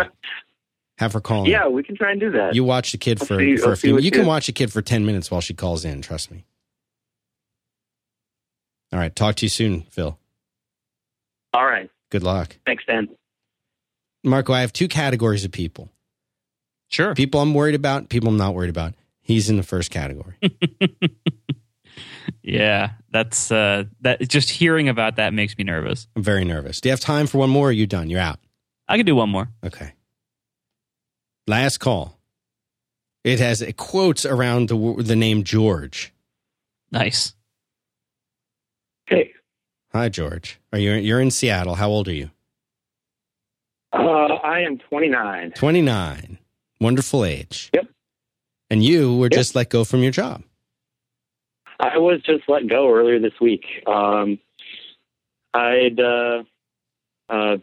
Have 1.00 1.14
her 1.14 1.22
call 1.22 1.46
in. 1.46 1.50
Yeah, 1.52 1.68
we 1.68 1.82
can 1.82 1.96
try 1.96 2.12
and 2.12 2.20
do 2.20 2.30
that. 2.32 2.54
You 2.56 2.64
watch 2.66 2.92
the 2.92 2.98
kid 2.98 3.20
I'll 3.22 3.28
for, 3.28 3.40
see- 3.40 3.56
for 3.58 3.72
a 3.72 3.78
few. 3.78 3.98
You 4.00 4.12
can 4.12 4.22
you- 4.22 4.28
watch 4.28 4.48
the 4.48 4.52
kid 4.52 4.72
for 4.72 4.82
ten 4.82 5.06
minutes 5.06 5.32
while 5.32 5.42
she 5.42 5.54
calls 5.54 5.86
in. 5.86 6.02
Trust 6.02 6.30
me. 6.30 6.44
All 8.92 9.00
right. 9.00 9.16
Talk 9.16 9.36
to 9.36 9.46
you 9.46 9.50
soon, 9.50 9.82
Phil. 9.84 10.18
All 11.54 11.66
right. 11.66 11.90
Good 12.12 12.24
luck, 12.24 12.58
Thanks, 12.66 12.84
Dan. 12.86 13.08
Marco. 14.24 14.52
I 14.52 14.62
have 14.62 14.74
two 14.74 14.88
categories 14.88 15.46
of 15.46 15.52
people: 15.52 15.90
sure. 16.90 17.14
people 17.16 17.40
I'm 17.40 17.54
worried 17.54 17.76
about, 17.76 18.10
people 18.10 18.30
I'm 18.30 18.38
not 18.38 18.54
worried 18.56 18.70
about. 18.72 18.94
He's 19.22 19.50
in 19.50 19.58
the 19.58 19.64
first 19.64 19.92
category. 19.92 20.36
Yeah, 22.42 22.92
that's 23.12 23.52
uh, 23.52 23.84
that. 24.02 24.28
Just 24.28 24.50
hearing 24.50 24.90
about 24.90 25.18
that 25.18 25.34
makes 25.34 25.56
me 25.58 25.64
nervous. 25.64 26.08
I'm 26.16 26.24
very 26.24 26.46
nervous. 26.46 26.82
Do 26.82 26.90
you 26.90 26.92
have 26.92 27.00
time 27.00 27.28
for 27.28 27.38
one 27.38 27.50
more? 27.50 27.68
Or 27.68 27.70
are 27.70 27.72
you 27.72 27.86
done? 27.86 28.10
You're 28.10 28.22
out. 28.22 28.40
I 28.88 28.98
could 28.98 29.06
do 29.06 29.16
one 29.16 29.30
more. 29.30 29.50
Okay. 29.64 29.94
Last 31.50 31.80
call. 31.80 32.16
It 33.24 33.40
has 33.40 33.64
quotes 33.76 34.24
around 34.24 34.70
the 34.70 34.96
the 35.00 35.16
name 35.16 35.44
George. 35.44 36.14
Nice. 36.92 37.34
Hey, 39.08 39.34
Hi, 39.92 40.10
George. 40.10 40.60
Are 40.72 40.78
you 40.78 40.92
you're 40.94 41.20
in 41.20 41.32
Seattle? 41.32 41.74
How 41.74 41.90
old 41.90 42.08
are 42.08 42.14
you? 42.14 42.30
uh, 43.92 43.98
I 43.98 44.60
am 44.60 44.78
29. 44.78 45.52
Twenty 45.54 45.82
nine. 45.82 46.38
Wonderful 46.80 47.26
age. 47.26 47.72
Yep. 47.74 47.88
And 48.70 48.84
you 48.84 49.18
were 49.18 49.26
Yep. 49.26 49.40
just 49.40 49.56
let 49.56 49.70
go 49.72 49.84
from 49.84 50.04
your 50.04 50.12
job. 50.12 50.44
I 51.80 51.98
was 51.98 52.22
just 52.22 52.44
let 52.48 52.68
go 52.68 52.94
earlier 52.94 53.18
this 53.20 53.40
week. 53.42 53.66
Um, 53.88 54.38
I'd 55.56 56.00
uh, 56.00 56.44
uh, 57.28 57.58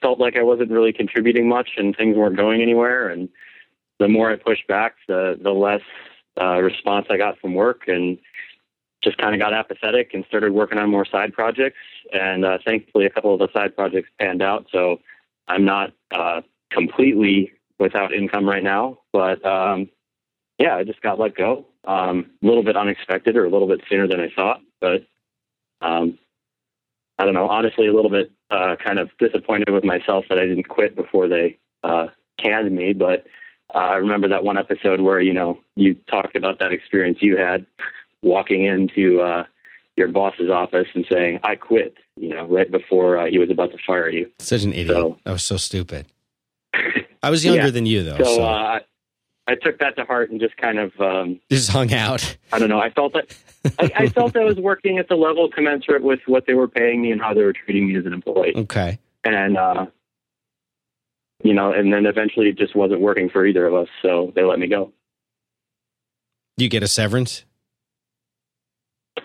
felt 0.00 0.18
like 0.18 0.36
I 0.36 0.42
wasn't 0.42 0.70
really 0.70 0.92
contributing 0.92 1.48
much, 1.48 1.70
and 1.76 1.96
things 1.96 2.16
weren't 2.16 2.36
going 2.36 2.60
anywhere. 2.62 3.08
And 3.08 3.28
the 3.98 4.08
more 4.08 4.30
I 4.30 4.36
pushed 4.36 4.66
back, 4.66 4.94
the 5.06 5.38
the 5.40 5.52
less 5.52 5.82
uh, 6.40 6.60
response 6.60 7.06
I 7.10 7.16
got 7.16 7.38
from 7.38 7.54
work, 7.54 7.88
and 7.88 8.18
just 9.02 9.18
kind 9.18 9.34
of 9.34 9.40
got 9.40 9.52
apathetic 9.52 10.12
and 10.12 10.24
started 10.26 10.52
working 10.52 10.78
on 10.78 10.90
more 10.90 11.04
side 11.04 11.32
projects. 11.32 11.78
And 12.12 12.44
uh, 12.44 12.58
thankfully, 12.64 13.06
a 13.06 13.10
couple 13.10 13.32
of 13.32 13.38
the 13.38 13.48
side 13.52 13.76
projects 13.76 14.08
panned 14.18 14.42
out. 14.42 14.66
So 14.72 15.00
I'm 15.46 15.64
not 15.64 15.92
uh, 16.10 16.42
completely 16.70 17.52
without 17.78 18.12
income 18.12 18.48
right 18.48 18.62
now, 18.62 18.98
but 19.12 19.44
um, 19.46 19.88
yeah, 20.58 20.76
I 20.76 20.84
just 20.84 21.00
got 21.00 21.18
let 21.18 21.36
go. 21.36 21.64
Um, 21.84 22.30
a 22.42 22.46
little 22.46 22.64
bit 22.64 22.76
unexpected 22.76 23.36
or 23.36 23.44
a 23.44 23.50
little 23.50 23.68
bit 23.68 23.80
sooner 23.88 24.08
than 24.08 24.20
I 24.20 24.28
thought, 24.34 24.60
but 24.80 25.06
um, 25.80 26.18
I 27.18 27.24
don't 27.24 27.34
know. 27.34 27.48
Honestly, 27.48 27.86
a 27.86 27.94
little 27.94 28.10
bit 28.10 28.30
uh, 28.50 28.76
kind 28.84 28.98
of 28.98 29.10
disappointed 29.18 29.70
with 29.70 29.84
myself 29.84 30.24
that 30.28 30.38
I 30.38 30.46
didn't 30.46 30.68
quit 30.68 30.96
before 30.96 31.28
they 31.28 31.58
uh, 31.84 32.06
canned 32.42 32.74
me. 32.74 32.92
But 32.92 33.26
uh, 33.74 33.78
I 33.78 33.94
remember 33.96 34.28
that 34.28 34.44
one 34.44 34.58
episode 34.58 35.00
where 35.00 35.20
you 35.20 35.32
know 35.34 35.58
you 35.76 35.94
talked 36.10 36.36
about 36.36 36.58
that 36.60 36.72
experience 36.72 37.18
you 37.20 37.36
had 37.36 37.66
walking 38.22 38.64
into 38.64 39.20
uh, 39.20 39.44
your 39.96 40.08
boss's 40.08 40.50
office 40.50 40.86
and 40.94 41.04
saying, 41.10 41.40
"I 41.42 41.56
quit," 41.56 41.94
you 42.16 42.30
know, 42.30 42.46
right 42.46 42.70
before 42.70 43.18
uh, 43.18 43.26
he 43.26 43.38
was 43.38 43.50
about 43.50 43.70
to 43.72 43.78
fire 43.86 44.08
you. 44.10 44.30
Such 44.38 44.62
an 44.62 44.72
idiot. 44.72 44.88
So- 44.96 45.18
I 45.26 45.32
was 45.32 45.42
so 45.44 45.56
stupid. 45.56 46.06
I 47.22 47.30
was 47.30 47.44
younger 47.44 47.64
Yeah. 47.64 47.70
than 47.70 47.86
you 47.86 48.02
though, 48.04 48.16
So 48.18 48.24
so, 48.36 48.42
uh, 48.44 48.78
I 49.48 49.54
took 49.54 49.78
that 49.78 49.96
to 49.96 50.04
heart 50.04 50.30
and 50.30 50.38
just 50.38 50.56
kind 50.58 50.78
of 50.78 50.92
um, 51.00 51.40
just 51.50 51.70
hung 51.70 51.92
out. 51.94 52.36
I 52.52 52.58
don't 52.58 52.68
know. 52.68 52.80
I 52.80 52.90
felt 52.90 53.14
that 53.14 53.34
I, 53.78 53.90
I 54.04 54.08
felt 54.14 54.36
I 54.36 54.44
was 54.44 54.56
working 54.56 54.98
at 54.98 55.08
the 55.08 55.14
level 55.14 55.50
commensurate 55.50 56.02
with 56.02 56.20
what 56.26 56.46
they 56.46 56.52
were 56.52 56.68
paying 56.68 57.00
me 57.00 57.10
and 57.10 57.20
how 57.20 57.32
they 57.32 57.42
were 57.42 57.54
treating 57.54 57.88
me 57.88 57.96
as 57.96 58.04
an 58.04 58.12
employee. 58.12 58.52
Okay. 58.54 58.98
And 59.24 59.56
uh, 59.56 59.86
you 61.42 61.54
know, 61.54 61.72
and 61.72 61.92
then 61.92 62.04
eventually 62.04 62.50
it 62.50 62.58
just 62.58 62.76
wasn't 62.76 63.00
working 63.00 63.30
for 63.30 63.46
either 63.46 63.66
of 63.66 63.74
us, 63.74 63.88
so 64.02 64.32
they 64.34 64.44
let 64.44 64.58
me 64.58 64.66
go. 64.66 64.92
You 66.58 66.68
get 66.68 66.82
a 66.82 66.88
severance? 66.88 67.44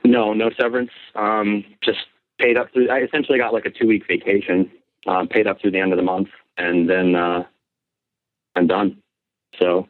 No, 0.05 0.33
no 0.33 0.51
severance. 0.59 0.91
Um, 1.15 1.65
just 1.83 1.99
paid 2.39 2.55
up 2.55 2.71
through. 2.71 2.89
I 2.89 2.99
essentially 2.99 3.39
got 3.39 3.53
like 3.53 3.65
a 3.65 3.71
two 3.71 3.87
week 3.87 4.03
vacation, 4.07 4.71
um, 5.05 5.27
paid 5.27 5.47
up 5.47 5.59
through 5.59 5.71
the 5.71 5.79
end 5.79 5.91
of 5.91 5.97
the 5.97 6.03
month, 6.03 6.29
and 6.57 6.89
then 6.89 7.15
uh, 7.15 7.43
I'm 8.55 8.67
done. 8.67 9.02
So, 9.59 9.87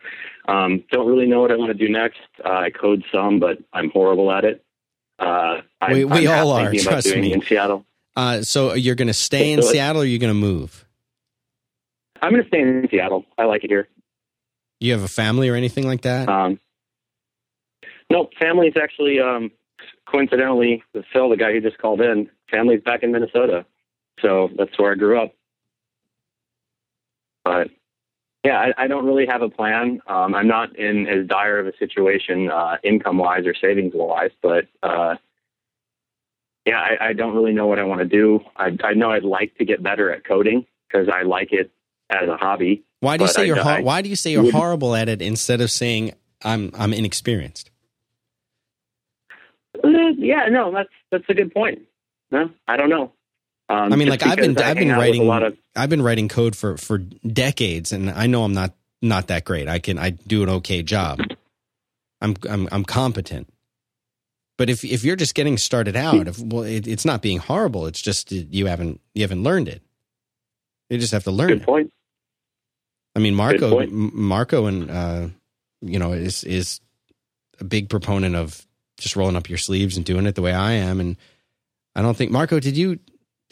um, 0.48 0.84
don't 0.92 1.08
really 1.08 1.26
know 1.26 1.42
what 1.42 1.52
I 1.52 1.56
want 1.56 1.72
to 1.72 1.78
do 1.78 1.92
next. 1.92 2.20
Uh, 2.44 2.50
I 2.50 2.70
code 2.70 3.04
some, 3.12 3.40
but 3.40 3.60
I'm 3.72 3.90
horrible 3.92 4.32
at 4.32 4.44
it. 4.46 4.64
Uh, 5.20 5.62
I, 5.80 5.94
We- 5.94 6.06
we 6.06 6.28
all 6.28 6.52
are, 6.52 6.74
trust 6.74 7.16
me. 7.16 7.34
in 7.34 7.42
Seattle. 7.42 7.86
Uh, 8.16 8.42
so 8.42 8.74
you're 8.74 8.96
going 8.96 9.08
to 9.08 9.14
stay 9.14 9.52
in 9.52 9.62
So 9.62 9.72
Seattle 9.72 10.02
or 10.02 10.06
you're 10.06 10.14
you 10.14 10.20
going 10.20 10.34
to 10.34 10.40
move? 10.40 10.86
I'm 12.22 12.32
going 12.32 12.44
to 12.44 12.48
stay 12.48 12.62
in 12.62 12.88
Seattle. 12.92 13.26
I 13.38 13.46
like 13.46 13.64
it 13.64 13.70
here. 13.70 13.88
You 14.80 14.92
have 14.92 15.02
a 15.04 15.08
family 15.08 15.50
or 15.50 15.56
anything 15.56 15.88
like 15.88 16.02
that? 16.02 16.28
Um, 16.30 16.60
no, 18.10 18.30
is 18.68 18.74
actually 18.82 19.20
um, 19.20 19.50
coincidentally 20.06 20.84
Phil, 21.12 21.30
the 21.30 21.38
guy 21.38 21.54
who 21.54 21.62
just 21.62 21.78
called 21.80 22.02
in. 22.02 22.30
Family's 22.52 22.82
back 22.84 23.02
in 23.02 23.12
Minnesota, 23.12 23.66
so 24.22 24.50
that's 24.58 24.78
where 24.78 24.92
I 24.92 24.96
grew 24.96 25.20
up. 25.20 25.34
But 27.44 27.70
yeah, 28.44 28.58
I, 28.78 28.84
I 28.84 28.88
don't 28.88 29.06
really 29.06 29.26
have 29.26 29.42
a 29.42 29.50
plan. 29.50 30.02
Um, 30.08 30.36
I'm 30.36 30.48
not 30.48 30.76
in 30.78 31.08
as 31.08 31.28
dire 31.28 31.60
of 31.60 31.68
a 31.68 31.78
situation 31.78 32.50
uh, 32.52 32.78
income 32.84 33.18
wise 33.18 33.46
or 33.46 33.54
savings 33.56 33.94
wise, 33.96 34.32
but 34.42 34.66
uh, 34.82 35.16
yeah, 36.66 36.80
I, 36.80 37.10
I 37.10 37.14
don't 37.14 37.36
really 37.36 37.54
know 37.54 37.68
what 37.68 37.80
I 37.80 37.84
want 37.84 38.00
to 38.00 38.06
do. 38.08 38.42
I, 38.56 38.78
I 38.84 38.94
know 38.94 39.12
I'd 39.12 39.24
like 39.24 39.56
to 39.58 39.66
get 39.66 39.82
better 39.84 40.12
at 40.12 40.26
coding 40.26 40.66
because 40.88 41.08
I 41.14 41.24
like 41.24 41.52
it 41.52 41.72
as 42.10 42.28
a 42.30 42.38
hobby. 42.38 42.84
why 43.00 43.18
do 43.18 43.24
you 43.24 43.30
say 43.30 43.42
I- 43.44 43.46
you're 43.46 43.60
I 43.60 43.82
Why 43.82 44.02
do 44.02 44.10
you 44.10 44.16
say 44.16 44.32
you're 44.32 44.52
horrible 44.52 44.96
at 44.96 45.10
it 45.10 45.22
instead 45.22 45.62
of 45.62 45.72
saying 45.72 46.14
I'm 46.44 46.72
I'm 46.78 46.94
inexperienced? 46.94 47.72
Uh, 49.84 49.88
yeah, 50.18 50.48
no, 50.50 50.72
that's 50.72 50.90
that's 51.12 51.24
a 51.30 51.34
good 51.34 51.54
point. 51.54 51.80
No, 52.32 52.50
I 52.68 52.78
don't 52.78 52.90
know. 52.90 53.12
Um, 53.74 53.92
I 53.92 53.96
mean, 53.96 54.08
like 54.08 54.22
I've 54.24 54.38
been 54.38 54.58
I've 54.58 54.78
been 54.78 54.92
writing 54.92 55.24
a 55.24 55.26
lot 55.26 55.42
of 55.42 55.58
I've 55.76 55.90
been 55.90 56.04
writing 56.04 56.28
code 56.28 56.56
for 56.56 56.78
for 56.78 57.00
decades, 57.00 57.92
and 57.92 58.10
I 58.10 58.28
know 58.28 58.44
I'm 58.44 58.54
not 58.54 58.76
not 59.02 59.28
that 59.28 59.46
great. 59.46 59.68
I 59.68 59.80
can 59.80 59.98
I 59.98 60.12
do 60.12 60.44
an 60.44 60.50
okay 60.50 60.84
job. 60.84 61.20
I'm 62.22 62.36
I'm 62.48 62.70
I'm 62.72 62.86
competent. 62.86 63.52
But 64.58 64.70
if 64.70 64.84
if 64.84 65.04
you're 65.04 65.16
just 65.16 65.34
getting 65.34 65.58
started 65.58 65.96
out, 65.96 66.28
if 66.28 66.40
well, 66.40 66.62
it, 66.62 66.88
it's 66.88 67.04
not 67.04 67.24
being 67.24 67.40
horrible. 67.40 67.88
It's 67.88 68.02
just 68.02 68.30
that 68.30 68.54
you 68.54 68.68
haven't 68.68 69.02
you 69.16 69.24
haven't 69.24 69.42
learned 69.42 69.68
it. 69.68 69.82
You 70.92 71.00
just 71.00 71.14
have 71.14 71.24
to 71.24 71.32
learn 71.32 71.48
good 71.48 71.62
it. 71.62 71.66
point. 71.66 71.92
I 73.16 73.20
mean, 73.20 73.34
Marco 73.34 73.88
Marco 73.88 74.68
and 74.68 74.92
uh, 74.92 75.28
you 75.82 75.98
know 75.98 76.12
is 76.14 76.44
is 76.44 76.80
a 77.60 77.64
big 77.64 77.90
proponent 77.90 78.36
of 78.36 78.68
just 79.00 79.16
rolling 79.16 79.36
up 79.36 79.50
your 79.50 79.58
sleeves 79.58 79.98
and 79.98 80.06
doing 80.06 80.28
it 80.28 80.36
the 80.36 80.44
way 80.44 80.54
I 80.54 80.74
am. 80.74 81.00
And 81.00 81.18
I 81.96 82.04
don't 82.04 82.16
think 82.16 82.32
Marco 82.32 82.60
did 82.60 82.78
you 82.78 83.00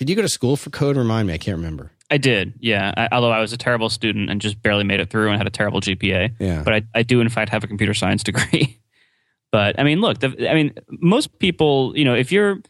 did 0.02 0.10
you 0.10 0.16
go 0.16 0.24
to 0.24 0.30
school 0.30 0.58
for 0.58 0.72
code? 0.72 0.98
Remind 0.98 1.28
me, 1.28 1.36
I 1.36 1.38
can't 1.38 1.58
remember. 1.58 1.92
I 2.10 2.18
did, 2.18 2.56
yeah. 2.60 2.92
I, 2.98 3.10
although 3.12 3.30
I 3.30 3.40
was 3.40 3.54
a 3.54 3.58
terrible 3.58 3.88
student 3.88 4.32
and 4.32 4.42
just 4.42 4.60
barely 4.60 4.84
made 4.84 5.00
it 5.00 5.12
through 5.12 5.30
and 5.30 5.38
had 5.38 5.46
a 5.46 5.52
terrible 5.52 5.80
GPA. 5.80 6.34
Yeah. 6.40 6.64
But 6.64 6.74
I, 6.74 6.82
I 6.96 7.04
do, 7.04 7.22
in 7.22 7.30
fact, 7.30 7.52
have 7.52 7.64
a 7.64 7.68
computer 7.68 7.94
science 7.94 8.24
degree. 8.24 8.80
but 9.52 9.80
I 9.80 9.84
mean, 9.84 10.02
look, 10.02 10.18
the, 10.18 10.50
I 10.50 10.56
mean, 10.56 10.74
most 10.90 11.38
people, 11.38 11.96
you 11.96 12.04
know, 12.04 12.16
if 12.16 12.32
you're 12.32 12.64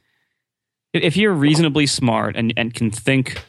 if 0.91 1.16
you're 1.16 1.32
reasonably 1.32 1.86
smart 1.88 2.36
and, 2.36 2.53
and 2.58 2.74
can 2.74 2.91
think 2.91 3.41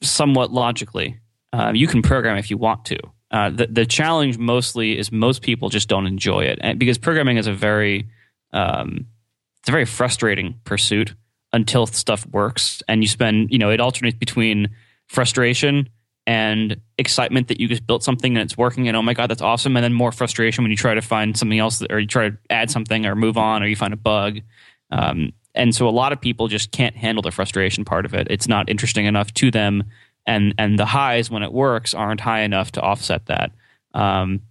somewhat 0.00 0.50
logically, 0.50 1.20
uh, 1.52 1.70
you 1.72 1.86
can 1.86 2.02
program 2.02 2.36
if 2.38 2.50
you 2.50 2.56
want 2.56 2.84
to. 2.86 2.98
Uh, 3.30 3.50
the 3.50 3.68
the 3.68 3.86
challenge 3.86 4.36
mostly 4.36 4.98
is 4.98 5.12
most 5.12 5.42
people 5.42 5.68
just 5.68 5.88
don't 5.88 6.08
enjoy 6.08 6.40
it, 6.40 6.58
and 6.60 6.76
because 6.76 6.98
programming 6.98 7.36
is 7.36 7.46
a 7.46 7.52
very 7.52 8.08
um, 8.52 9.06
it's 9.60 9.68
a 9.68 9.72
very 9.72 9.84
frustrating 9.84 10.56
pursuit 10.64 11.14
until 11.52 11.86
stuff 11.86 12.26
works, 12.26 12.82
and 12.88 13.02
you 13.02 13.08
spend 13.08 13.50
you 13.50 13.58
know 13.58 13.70
it 13.70 13.80
alternates 13.80 14.18
between 14.18 14.70
frustration 15.08 15.88
and 16.26 16.80
excitement 16.98 17.48
that 17.48 17.60
you 17.60 17.66
just 17.66 17.86
built 17.86 18.04
something 18.04 18.36
and 18.36 18.44
it's 18.44 18.56
working 18.56 18.86
and 18.86 18.96
oh 18.96 19.02
my 19.02 19.12
god 19.12 19.28
that's 19.28 19.42
awesome. 19.42 19.76
And 19.76 19.82
then 19.82 19.92
more 19.92 20.12
frustration 20.12 20.62
when 20.62 20.70
you 20.70 20.76
try 20.76 20.94
to 20.94 21.02
find 21.02 21.36
something 21.36 21.58
else 21.58 21.82
or 21.90 21.98
you 21.98 22.06
try 22.06 22.30
to 22.30 22.38
add 22.48 22.70
something 22.70 23.06
or 23.06 23.16
move 23.16 23.36
on 23.36 23.62
or 23.62 23.66
you 23.66 23.76
find 23.76 23.92
a 23.92 23.96
bug. 23.96 24.40
Um, 24.90 25.32
and 25.54 25.74
so 25.74 25.88
a 25.88 25.90
lot 25.90 26.12
of 26.12 26.20
people 26.20 26.48
just 26.48 26.70
can't 26.70 26.96
handle 26.96 27.22
the 27.22 27.30
frustration 27.30 27.84
part 27.84 28.04
of 28.04 28.14
it. 28.14 28.28
It's 28.30 28.48
not 28.48 28.70
interesting 28.70 29.06
enough 29.06 29.34
to 29.34 29.50
them. 29.50 29.84
And 30.26 30.54
and 30.58 30.78
the 30.78 30.86
highs 30.86 31.30
when 31.30 31.42
it 31.42 31.52
works 31.52 31.92
aren't 31.92 32.20
high 32.20 32.42
enough 32.42 32.72
to 32.72 32.80
offset 32.80 33.26
that. 33.26 33.50
Um, 33.92 34.42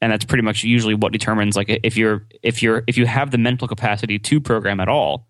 and 0.00 0.12
that's 0.12 0.26
pretty 0.26 0.42
much 0.42 0.64
usually 0.64 0.94
what 0.94 1.12
determines 1.12 1.56
like 1.56 1.80
if 1.82 1.96
you're 1.96 2.26
if 2.42 2.62
you're 2.62 2.84
if 2.86 2.98
you 2.98 3.06
have 3.06 3.30
the 3.30 3.38
mental 3.38 3.66
capacity 3.66 4.18
to 4.18 4.40
program 4.40 4.80
at 4.80 4.88
all 4.88 5.26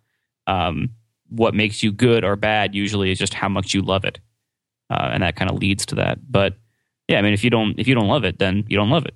um, 0.47 0.91
what 1.29 1.55
makes 1.55 1.83
you 1.83 1.93
good 1.93 2.25
or 2.25 2.37
bad 2.37 2.75
usually 2.75 3.11
is 3.11 3.19
just 3.19 3.35
how 3.35 3.49
much 3.49 3.75
you 3.75 3.83
love 3.83 4.05
it 4.05 4.19
uh, 4.91 5.11
and 5.13 5.23
that 5.23 5.37
kind 5.37 5.51
of 5.51 5.59
leads 5.59 5.87
to 5.87 5.95
that. 5.97 6.19
But 6.31 6.55
yeah, 7.09 7.19
I 7.19 7.23
mean, 7.23 7.33
if 7.33 7.45
you 7.45 7.51
don't 7.51 7.79
if 7.79 7.89
you 7.89 7.95
don't 7.95 8.09
love 8.09 8.25
it, 8.25 8.39
then 8.39 8.65
you 8.69 8.77
don't 8.77 8.91
love 8.91 9.07
it. 9.07 9.15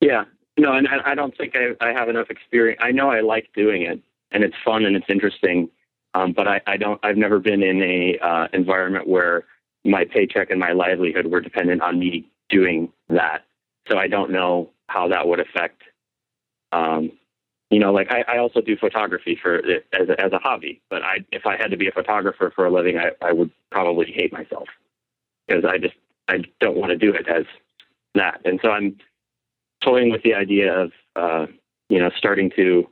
Yeah, 0.00 0.24
no, 0.58 0.72
and 0.72 0.86
I 0.88 1.14
don't 1.14 1.36
think 1.36 1.54
I, 1.56 1.86
I 1.86 1.92
have 1.92 2.08
enough 2.08 2.30
experience. 2.30 2.80
I 2.82 2.92
know 2.92 3.10
I 3.10 3.20
like 3.20 3.50
doing 3.54 3.82
it, 3.82 4.00
and 4.30 4.44
it's 4.44 4.54
fun 4.64 4.84
and 4.84 4.94
it's 4.96 5.06
interesting, 5.08 5.68
um, 6.14 6.32
but 6.32 6.46
I, 6.46 6.60
I 6.66 6.76
don't. 6.76 7.00
I've 7.04 7.16
never 7.16 7.38
been 7.38 7.62
in 7.62 7.82
a 7.82 8.18
uh, 8.22 8.48
environment 8.52 9.08
where 9.08 9.44
my 9.84 10.04
paycheck 10.04 10.50
and 10.50 10.60
my 10.60 10.72
livelihood 10.72 11.26
were 11.26 11.40
dependent 11.40 11.82
on 11.82 11.98
me 11.98 12.28
doing 12.48 12.92
that. 13.08 13.44
So 13.88 13.98
I 13.98 14.08
don't 14.08 14.32
know 14.32 14.70
how 14.88 15.08
that 15.08 15.26
would 15.26 15.40
affect 15.40 15.82
um, 16.72 17.12
you 17.70 17.80
know, 17.80 17.92
like 17.92 18.08
I, 18.10 18.22
I 18.28 18.38
also 18.38 18.60
do 18.60 18.76
photography 18.76 19.38
for 19.40 19.58
as 19.58 20.08
a, 20.08 20.20
as 20.20 20.32
a 20.32 20.38
hobby, 20.38 20.80
but 20.88 21.02
I, 21.02 21.24
if 21.32 21.46
I 21.46 21.56
had 21.56 21.70
to 21.72 21.76
be 21.76 21.88
a 21.88 21.92
photographer 21.92 22.52
for 22.54 22.66
a 22.66 22.70
living, 22.70 22.96
I, 22.98 23.10
I 23.24 23.32
would 23.32 23.50
probably 23.70 24.12
hate 24.12 24.32
myself 24.32 24.68
because 25.46 25.64
I 25.64 25.78
just, 25.78 25.94
I 26.28 26.44
don't 26.60 26.76
want 26.76 26.90
to 26.90 26.96
do 26.96 27.12
it 27.12 27.26
as 27.28 27.44
that. 28.14 28.40
And 28.44 28.60
so 28.62 28.70
I'm 28.70 28.96
toying 29.82 30.10
with 30.10 30.22
the 30.22 30.34
idea 30.34 30.72
of, 30.74 30.92
uh, 31.16 31.46
you 31.88 31.98
know, 31.98 32.10
starting 32.16 32.50
to, 32.56 32.88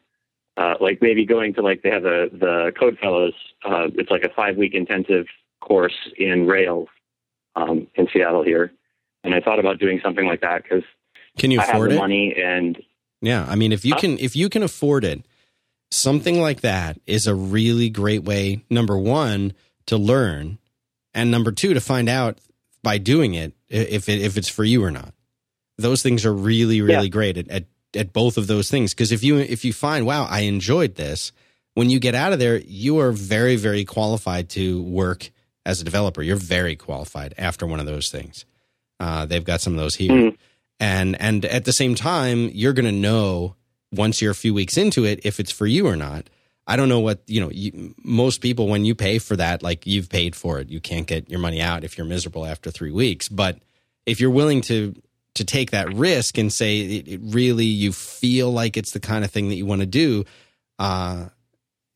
uh, 0.57 0.75
like 0.81 0.99
maybe 1.01 1.25
going 1.25 1.55
to 1.55 1.63
like, 1.63 1.83
they 1.83 1.91
have 1.91 2.03
the, 2.03 2.29
the 2.33 2.73
code 2.79 2.99
fellows, 3.01 3.35
uh, 3.65 3.89
it's 3.95 4.11
like 4.11 4.25
a 4.25 4.35
five 4.35 4.57
week 4.57 4.75
intensive 4.75 5.27
course 5.61 5.97
in 6.17 6.47
Rails, 6.47 6.89
um, 7.55 7.87
in 7.95 8.09
Seattle 8.13 8.43
here. 8.43 8.73
And 9.23 9.35
I 9.35 9.41
thought 9.41 9.59
about 9.59 9.79
doing 9.79 10.01
something 10.03 10.27
like 10.27 10.41
that 10.41 10.65
because 10.65 10.85
can 11.39 11.51
you 11.51 11.61
afford 11.61 11.75
I 11.75 11.79
have 11.79 11.89
the 11.91 11.97
it? 11.97 11.99
money 11.99 12.35
and 12.37 12.83
Yeah, 13.20 13.47
I 13.49 13.55
mean, 13.57 13.73
if 13.73 13.85
you 13.85 13.95
can, 13.95 14.19
if 14.19 14.36
you 14.36 14.49
can 14.49 14.62
afford 14.62 15.05
it, 15.05 15.24
something 15.91 16.41
like 16.41 16.61
that 16.62 16.99
is 17.07 17.27
a 17.27 17.35
really 17.35 17.89
great 17.89 18.24
way. 18.24 18.65
Number 18.70 18.99
one, 18.99 19.53
to 19.86 19.97
learn, 19.97 20.59
and 21.15 21.31
number 21.31 21.53
two, 21.53 21.74
to 21.74 21.81
find 21.81 22.09
out 22.09 22.39
by 22.82 22.99
doing 22.99 23.35
it 23.35 23.55
if 23.69 24.09
it, 24.09 24.20
if 24.20 24.36
it's 24.36 24.49
for 24.49 24.65
you 24.65 24.85
or 24.85 24.91
not. 24.91 25.15
Those 25.78 26.03
things 26.03 26.24
are 26.24 26.32
really, 26.32 26.81
really 26.81 27.05
Yeah. 27.05 27.09
great 27.09 27.36
at, 27.39 27.49
at 27.49 27.65
at 27.97 28.12
both 28.12 28.36
of 28.39 28.49
those 28.49 28.69
things. 28.70 28.93
Because 28.93 29.12
if 29.12 29.23
you 29.23 29.39
if 29.39 29.65
you 29.65 29.73
find, 29.73 30.05
wow, 30.05 30.24
I 30.28 30.41
enjoyed 30.41 30.97
this, 30.97 31.31
when 31.74 31.91
you 31.91 32.01
get 32.01 32.15
out 32.16 32.32
of 32.32 32.39
there, 32.41 32.59
you 32.59 32.99
are 32.99 33.12
very, 33.12 33.55
very 33.57 33.85
qualified 33.85 34.49
to 34.51 34.82
work 34.82 35.31
as 35.65 35.81
a 35.81 35.85
developer. 35.85 36.20
You're 36.23 36.36
very 36.36 36.74
qualified 36.77 37.35
after 37.39 37.66
one 37.66 37.78
of 37.81 37.86
those 37.86 38.11
things. 38.11 38.45
Uh, 39.01 39.27
they've 39.27 39.45
got 39.45 39.61
some 39.61 39.74
of 39.74 39.78
those 39.78 39.95
here 39.95 40.11
Mhm. 40.12 40.36
And 40.81 41.21
and 41.21 41.45
at 41.45 41.65
the 41.65 41.73
same 41.73 41.95
time 41.95 42.51
you're 42.53 42.73
going 42.73 42.85
to 42.85 42.93
know 42.93 43.57
once 43.93 44.21
you're 44.21 44.33
a 44.33 44.35
few 44.35 44.55
weeks 44.55 44.77
into 44.77 45.05
it 45.05 45.21
if 45.25 45.41
it's 45.41 45.53
for 45.53 45.67
you 45.67 45.87
or 45.87 45.97
not. 45.97 46.29
I 46.67 46.77
don't 46.77 46.89
know 46.89 47.01
what 47.01 47.23
you 47.27 47.41
know 47.41 47.51
you, 47.51 47.95
most 48.03 48.41
people 48.41 48.69
when 48.69 48.85
you 48.85 48.95
pay 48.95 49.19
for 49.19 49.37
that 49.37 49.63
like 49.63 49.87
you've 49.87 50.09
paid 50.09 50.35
for 50.35 50.59
it. 50.61 50.71
You 50.71 50.81
can't 50.81 51.07
get 51.07 51.29
your 51.29 51.41
money 51.41 51.61
out 51.61 51.85
if 51.85 51.99
you're 51.99 52.07
miserable 52.07 52.47
after 52.47 52.71
three 52.71 52.91
weeks. 52.91 53.29
But 53.29 53.59
if 54.07 54.21
you're 54.21 54.31
willing 54.31 54.63
to 54.63 54.95
to 55.35 55.45
take 55.45 55.73
that 55.73 55.93
risk 55.93 56.39
and 56.39 56.53
say 56.53 56.81
it, 56.81 57.09
it 57.09 57.21
really 57.23 57.67
you 57.67 57.93
feel 57.93 58.51
like 58.51 58.77
it's 58.77 58.93
the 58.93 59.01
kind 59.01 59.25
of 59.25 59.31
thing 59.31 59.49
that 59.49 59.57
you 59.57 59.67
want 59.67 59.81
to 59.81 59.87
do 59.87 60.25
uh 60.79 61.27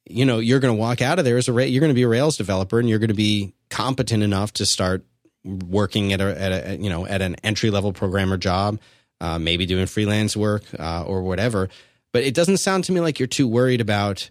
you 0.09 0.25
know 0.25 0.39
you're 0.39 0.61
going 0.61 0.75
to 0.75 0.81
walk 0.81 1.03
out 1.03 1.19
of 1.19 1.25
there 1.25 1.37
as 1.37 1.49
a 1.49 1.69
you're 1.69 1.81
going 1.81 1.91
to 1.91 1.95
be 1.95 2.03
a 2.03 2.09
rails 2.09 2.37
developer 2.37 2.79
and 2.79 2.89
you're 2.89 2.99
going 2.99 3.09
to 3.09 3.15
be 3.15 3.55
competent 3.71 4.23
enough 4.23 4.53
to 4.53 4.67
start 4.67 5.05
working 5.49 6.12
at 6.12 6.20
a, 6.20 6.41
at 6.41 6.53
a 6.53 6.77
you 6.77 6.91
know 6.91 7.07
at 7.07 7.23
an 7.23 7.37
entry 7.43 7.70
level 7.70 7.93
programmer 7.93 8.37
job, 8.37 8.81
uh, 9.20 9.39
maybe 9.39 9.66
doing 9.66 9.87
freelance 9.87 10.37
work 10.37 10.62
uh, 10.79 11.05
or 11.05 11.23
whatever. 11.23 11.69
But 12.12 12.25
it 12.25 12.35
doesn't 12.35 12.59
sound 12.59 12.85
to 12.85 12.93
me 12.93 13.01
like 13.01 13.19
you're 13.19 13.27
too 13.27 13.49
worried 13.49 13.81
about 13.81 14.31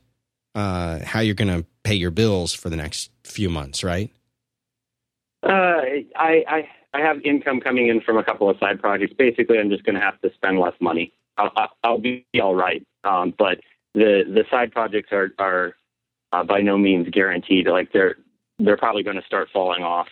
uh, 0.56 0.99
how 1.03 1.19
you're 1.19 1.35
going 1.35 1.61
to 1.61 1.65
pay 1.84 1.95
your 1.95 2.11
bills 2.11 2.53
for 2.53 2.69
the 2.69 2.76
next 2.76 3.11
few 3.23 3.49
months, 3.49 3.84
right? 3.84 4.11
Uh, 5.44 5.81
I, 6.15 6.44
I 6.48 6.69
I 6.94 7.02
have 7.02 7.22
income 7.23 7.60
coming 7.60 7.89
in 7.89 8.02
from 8.02 8.18
a 8.18 8.23
couple 8.23 8.49
of 8.49 8.57
side 8.60 8.80
projects. 8.80 9.14
Basically, 9.18 9.60
I'm 9.60 9.69
just 9.69 9.84
going 9.84 9.95
to 9.95 10.02
have 10.02 10.19
to 10.22 10.34
spend 10.34 10.60
less 10.60 10.73
money. 10.81 11.14
I'll, 11.38 11.52
I'll, 11.84 11.99
be 11.99 12.26
all 12.41 12.56
right. 12.56 12.85
Um, 13.03 13.34
but 13.38 13.60
the 13.94 14.23
the 14.26 14.44
side 14.49 14.72
projects 14.72 15.11
are 15.11 15.30
are 15.38 15.76
uh, 16.31 16.44
by 16.44 16.61
no 16.61 16.77
means 16.77 17.07
guaranteed. 17.11 17.68
Like 17.68 17.91
they're 17.94 18.15
they're 18.57 18.77
probably 18.77 19.03
going 19.03 19.18
to 19.18 19.26
start 19.26 19.49
falling 19.53 19.84
off 19.84 20.07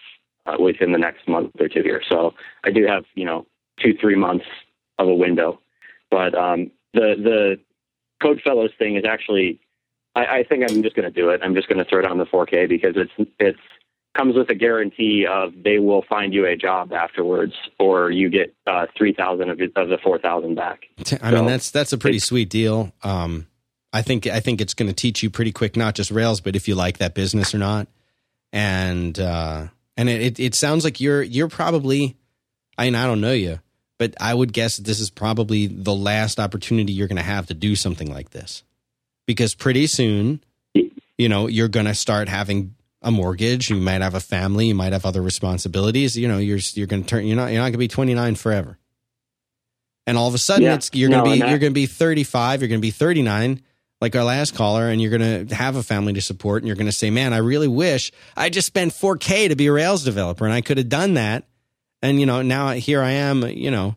uh, 0.45 0.57
within 0.59 0.91
the 0.91 0.97
next 0.97 1.27
month 1.27 1.51
or 1.59 1.67
two 1.67 1.81
here. 1.81 2.01
So 2.09 2.33
I 2.63 2.71
do 2.71 2.85
have 2.87 3.05
you 3.15 3.25
know 3.25 3.45
two 3.81 3.93
three 3.99 4.15
months 4.15 4.45
of 4.97 5.07
a 5.07 5.13
window. 5.13 5.59
But 6.11 6.35
um, 6.35 6.71
the 6.93 7.15
the 7.17 7.59
Code 8.21 8.41
Fellows 8.43 8.71
thing 8.77 8.95
is 8.95 9.03
actually 9.05 9.59
I, 10.15 10.25
I 10.25 10.43
think 10.43 10.63
I'm 10.69 10.81
just 10.81 10.95
going 10.95 11.11
to 11.11 11.21
do 11.21 11.29
it. 11.29 11.41
I'm 11.43 11.55
just 11.55 11.67
going 11.67 11.83
to 11.83 11.85
throw 11.85 12.01
down 12.01 12.17
the 12.17 12.25
4K 12.25 12.69
because 12.69 12.95
it's 12.95 13.29
it's 13.39 13.59
comes 14.15 14.35
with 14.35 14.49
a 14.49 14.55
guarantee 14.55 15.25
of 15.29 15.51
they 15.61 15.77
will 15.77 16.03
find 16.07 16.33
you 16.33 16.45
a 16.45 16.55
job 16.55 16.93
afterwards, 16.93 17.53
or 17.79 18.11
you 18.11 18.29
get 18.29 18.55
uh, 18.65 18.85
three 18.97 19.13
thousand 19.13 19.49
of, 19.49 19.59
of 19.75 19.89
the 19.89 19.97
four 20.01 20.17
thousand 20.17 20.55
back. 20.55 20.83
I 21.21 21.31
mean, 21.31 21.45
that's 21.45 21.71
that's 21.71 21.91
a 21.91 21.97
pretty 21.97 22.19
sweet 22.19 22.49
deal. 22.49 22.93
Um, 23.03 23.47
I 23.91 24.01
think 24.01 24.25
I 24.27 24.39
think 24.39 24.61
it's 24.61 24.73
going 24.73 24.87
to 24.87 24.95
teach 24.95 25.21
you 25.21 25.29
pretty 25.29 25.51
quick, 25.51 25.75
not 25.75 25.95
just 25.95 26.11
Rails, 26.11 26.39
but 26.39 26.55
if 26.55 26.67
you 26.67 26.75
like 26.75 26.99
that 26.99 27.13
business 27.13 27.53
or 27.53 27.57
not. 27.57 27.87
And 28.53 29.19
uh, 29.19 29.67
and 29.97 30.09
it, 30.09 30.21
it 30.21 30.39
it 30.39 30.55
sounds 30.55 30.83
like 30.83 30.99
you're 30.99 31.21
you're 31.23 31.47
probably, 31.47 32.17
I 32.77 32.85
mean, 32.85 32.95
I 32.95 33.05
don't 33.05 33.21
know 33.21 33.33
you, 33.33 33.59
but 33.97 34.13
I 34.19 34.33
would 34.33 34.53
guess 34.53 34.77
this 34.77 34.99
is 34.99 35.09
probably 35.09 35.67
the 35.67 35.93
last 35.95 36.39
opportunity 36.39 36.93
you're 36.93 37.07
going 37.07 37.17
to 37.17 37.23
have 37.23 37.47
to 37.47 37.53
do 37.53 37.75
something 37.75 38.11
like 38.11 38.31
this, 38.31 38.63
because 39.25 39.55
pretty 39.55 39.87
soon, 39.87 40.43
you 41.17 41.29
know, 41.29 41.47
you're 41.47 41.67
going 41.69 41.85
to 41.85 41.95
start 41.95 42.27
having 42.29 42.75
a 43.01 43.11
mortgage. 43.11 43.69
You 43.69 43.77
might 43.77 44.01
have 44.01 44.15
a 44.15 44.19
family. 44.19 44.67
You 44.67 44.75
might 44.75 44.91
have 44.93 45.05
other 45.05 45.21
responsibilities. 45.21 46.17
You 46.17 46.27
know, 46.27 46.37
you're 46.39 46.59
you're 46.73 46.87
going 46.87 47.03
to 47.03 47.07
turn. 47.07 47.25
You're 47.27 47.37
not 47.37 47.47
you're 47.51 47.59
not 47.61 47.65
going 47.65 47.73
to 47.73 47.77
be 47.77 47.87
29 47.87 48.35
forever. 48.35 48.77
And 50.07 50.17
all 50.17 50.27
of 50.27 50.33
a 50.35 50.37
sudden, 50.39 50.63
Yeah. 50.63 50.75
it's 50.75 50.89
you're 50.93 51.09
going 51.09 51.23
to 51.25 51.31
be 51.31 51.37
you're 51.37 51.59
going 51.59 51.71
to 51.71 51.79
be 51.79 51.85
35. 51.87 52.61
You're 52.61 52.67
going 52.69 52.79
to 52.81 52.85
be 52.85 52.91
39, 52.91 53.61
like 54.01 54.15
our 54.15 54.23
last 54.23 54.55
caller, 54.55 54.89
and 54.89 55.01
you're 55.01 55.17
going 55.17 55.47
to 55.47 55.55
have 55.55 55.75
a 55.75 55.83
family 55.83 56.13
to 56.13 56.21
support. 56.21 56.61
And 56.61 56.67
you're 56.67 56.75
going 56.75 56.85
to 56.87 56.91
say, 56.91 57.09
"Man, 57.09 57.33
I 57.33 57.37
really 57.37 57.67
wish 57.67 58.11
I 58.35 58.49
just 58.49 58.67
spent 58.67 58.91
4K 58.93 59.49
to 59.49 59.55
be 59.55 59.67
a 59.67 59.71
Rails 59.71 60.03
developer, 60.03 60.45
and 60.45 60.53
I 60.53 60.61
could 60.61 60.77
have 60.77 60.89
done 60.89 61.13
that." 61.15 61.45
And 62.01 62.19
you 62.19 62.25
know, 62.25 62.41
now 62.41 62.71
here 62.71 63.01
I 63.01 63.11
am. 63.11 63.43
You 63.47 63.71
know, 63.71 63.95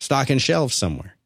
stocking 0.00 0.38
shelves 0.38 0.74
somewhere. 0.74 1.16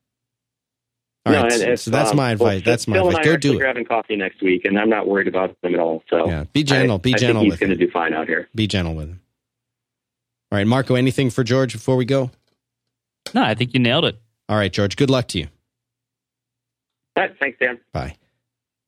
All 1.26 1.32
No, 1.32 1.42
right, 1.42 1.52
and 1.52 1.60
so, 1.62 1.68
if, 1.70 1.80
so 1.80 1.90
that's 1.90 2.10
um, 2.10 2.16
my 2.16 2.34
well, 2.34 2.51
advice. 2.51 2.64
that's 2.64 2.86
my 2.86 2.96
Phil 2.96 3.09
advice. 3.09 3.16
And 3.18 3.26
I 3.26 3.30
Go 3.30 3.34
are 3.34 3.38
do 3.38 3.52
it. 3.55 3.59
grabbing 3.59 3.84
coffee 3.86 4.16
next 4.16 4.42
week, 4.42 4.64
and 4.66 4.78
I'm 4.78 4.90
not 4.90 5.09
worried 5.09 5.26
about 5.28 5.59
them 5.62 5.74
at 5.74 5.80
all. 5.80 6.02
So 6.10 6.26
Yeah, 6.28 6.44
be 6.52 6.62
gentle. 6.64 6.96
I, 6.96 6.98
be 6.98 7.14
I 7.14 7.16
gentle 7.18 7.42
think 7.42 7.55
he's 7.55 7.60
going 7.60 7.70
to 7.70 7.76
do 7.86 7.90
fine 7.90 8.12
out 8.12 8.26
here. 8.28 8.48
Be 8.55 8.66
gentle 8.66 8.94
with 8.94 9.09
him. 9.09 9.20
All 10.52 10.59
right, 10.59 10.66
Marco. 10.66 10.94
Anything 10.96 11.30
for 11.30 11.42
George 11.42 11.72
before 11.72 11.96
we 11.96 12.05
go? 12.05 12.30
No, 13.32 13.42
I 13.42 13.55
think 13.55 13.72
you 13.74 13.80
nailed 13.80 14.05
it. 14.05 14.20
All 14.51 14.56
right, 14.59 14.70
George. 14.72 14.96
Good 14.96 15.09
luck 15.10 15.28
to 15.28 15.38
you. 15.38 15.48
All 17.16 17.23
right, 17.24 17.36
thanks, 17.39 17.59
Dan. 17.59 17.78
Bye. 17.93 18.16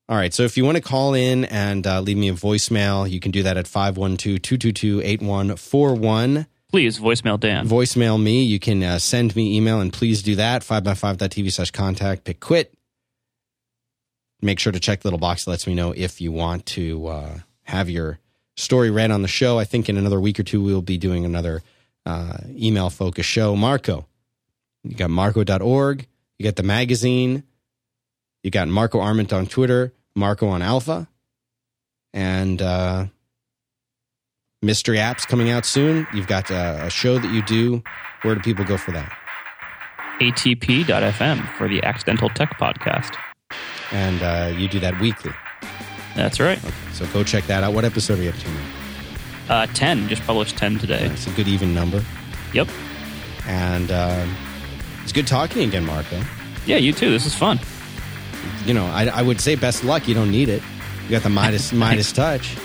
All 0.09 0.17
right. 0.17 0.33
So 0.33 0.43
if 0.43 0.55
you 0.55 0.63
want 0.63 0.77
to 0.77 0.83
call 0.83 1.13
in 1.13 1.45
and 1.45 1.85
uh, 1.85 1.99
leave 1.99 2.17
me 2.17 2.29
a 2.29 2.33
voicemail, 2.33 3.09
you 3.09 3.19
can 3.19 3.31
do 3.31 3.43
that 3.43 3.57
at 3.57 3.67
512 3.67 4.41
222 4.41 5.01
8141. 5.01 6.47
Please 6.69 6.99
voicemail 6.99 7.39
Dan. 7.39 7.67
Voicemail 7.67 8.21
me. 8.21 8.43
You 8.43 8.59
can 8.59 8.83
uh, 8.83 8.99
send 8.99 9.35
me 9.35 9.57
email 9.57 9.81
and 9.81 9.91
please 9.91 10.21
do 10.21 10.35
that. 10.35 10.61
5by5.tv 10.61 11.51
slash 11.51 11.71
contact. 11.71 12.23
Pick 12.23 12.39
quit. 12.39 12.73
Make 14.41 14.59
sure 14.59 14.71
to 14.71 14.79
check 14.79 15.01
the 15.01 15.07
little 15.07 15.19
box 15.19 15.45
that 15.45 15.51
lets 15.51 15.67
me 15.67 15.73
know 15.73 15.93
if 15.95 16.21
you 16.21 16.31
want 16.31 16.65
to 16.67 17.07
uh, 17.07 17.39
have 17.63 17.89
your 17.89 18.19
story 18.55 18.91
read 18.91 19.11
on 19.11 19.21
the 19.23 19.27
show. 19.27 19.59
I 19.59 19.63
think 19.63 19.89
in 19.89 19.97
another 19.97 20.19
week 20.19 20.39
or 20.39 20.43
two, 20.43 20.61
we'll 20.61 20.81
be 20.81 20.97
doing 20.97 21.25
another 21.25 21.63
uh, 22.05 22.37
email 22.49 22.89
focused 22.89 23.29
show. 23.29 23.55
Marco, 23.55 24.05
you 24.83 24.95
got 24.95 25.09
marco.org, 25.09 26.07
you 26.37 26.43
got 26.43 26.55
the 26.55 26.63
magazine, 26.63 27.43
you 28.47 28.51
got 28.51 28.69
Marco 28.69 29.01
Arment 29.01 29.33
on 29.33 29.45
Twitter, 29.45 29.91
Marco 30.15 30.47
on 30.47 30.61
Alpha, 30.61 31.09
and 32.13 32.61
uh, 32.61 33.07
mystery 34.61 34.95
apps 34.99 35.27
coming 35.27 35.49
out 35.49 35.65
soon. 35.65 36.07
You've 36.13 36.27
got 36.27 36.49
uh, 36.49 36.79
a 36.83 36.89
show 36.89 37.19
that 37.19 37.29
you 37.33 37.41
do. 37.41 37.83
Where 38.21 38.35
do 38.35 38.41
people 38.41 38.63
go 38.63 38.77
for 38.77 38.91
that? 38.91 39.11
ATP.fm 40.21 41.57
for 41.57 41.67
the 41.67 41.83
Accidental 41.83 42.29
Tech 42.29 42.57
Podcast. 42.57 43.17
And 43.91 44.23
uh, 44.23 44.57
you 44.57 44.69
do 44.69 44.79
that 44.79 44.97
weekly. 45.01 45.33
That's 46.15 46.39
right. 46.39 46.57
Okay, 46.57 46.73
so 46.93 47.05
go 47.07 47.25
check 47.25 47.47
that 47.47 47.65
out. 47.65 47.73
What 47.73 47.83
episode 47.83 48.17
are 48.19 48.23
you 48.23 48.29
up 48.29 48.37
to 48.37 48.49
now? 48.49 48.65
Uh, 49.49 49.65
10. 49.73 50.07
Just 50.07 50.21
published 50.23 50.57
10 50.57 50.79
today. 50.79 51.03
It's 51.07 51.27
a 51.27 51.31
good 51.31 51.49
even 51.49 51.75
number. 51.75 52.01
Yep. 52.53 52.69
And 53.45 53.91
uh, 53.91 54.25
it's 55.03 55.11
good 55.11 55.27
talking 55.27 55.67
again, 55.67 55.85
Marco. 55.85 56.21
Yeah, 56.65 56.77
you 56.77 56.93
too. 56.93 57.11
This 57.11 57.25
is 57.25 57.35
fun. 57.35 57.59
You 58.65 58.73
know, 58.73 58.85
I, 58.85 59.05
I 59.07 59.21
would 59.21 59.39
say 59.41 59.55
best 59.55 59.83
luck. 59.83 60.07
You 60.07 60.13
don't 60.13 60.31
need 60.31 60.49
it. 60.49 60.61
You 61.05 61.11
got 61.11 61.23
the 61.23 61.29
Midas 61.29 61.71
Midas 61.73 62.11
touch. 62.11 62.57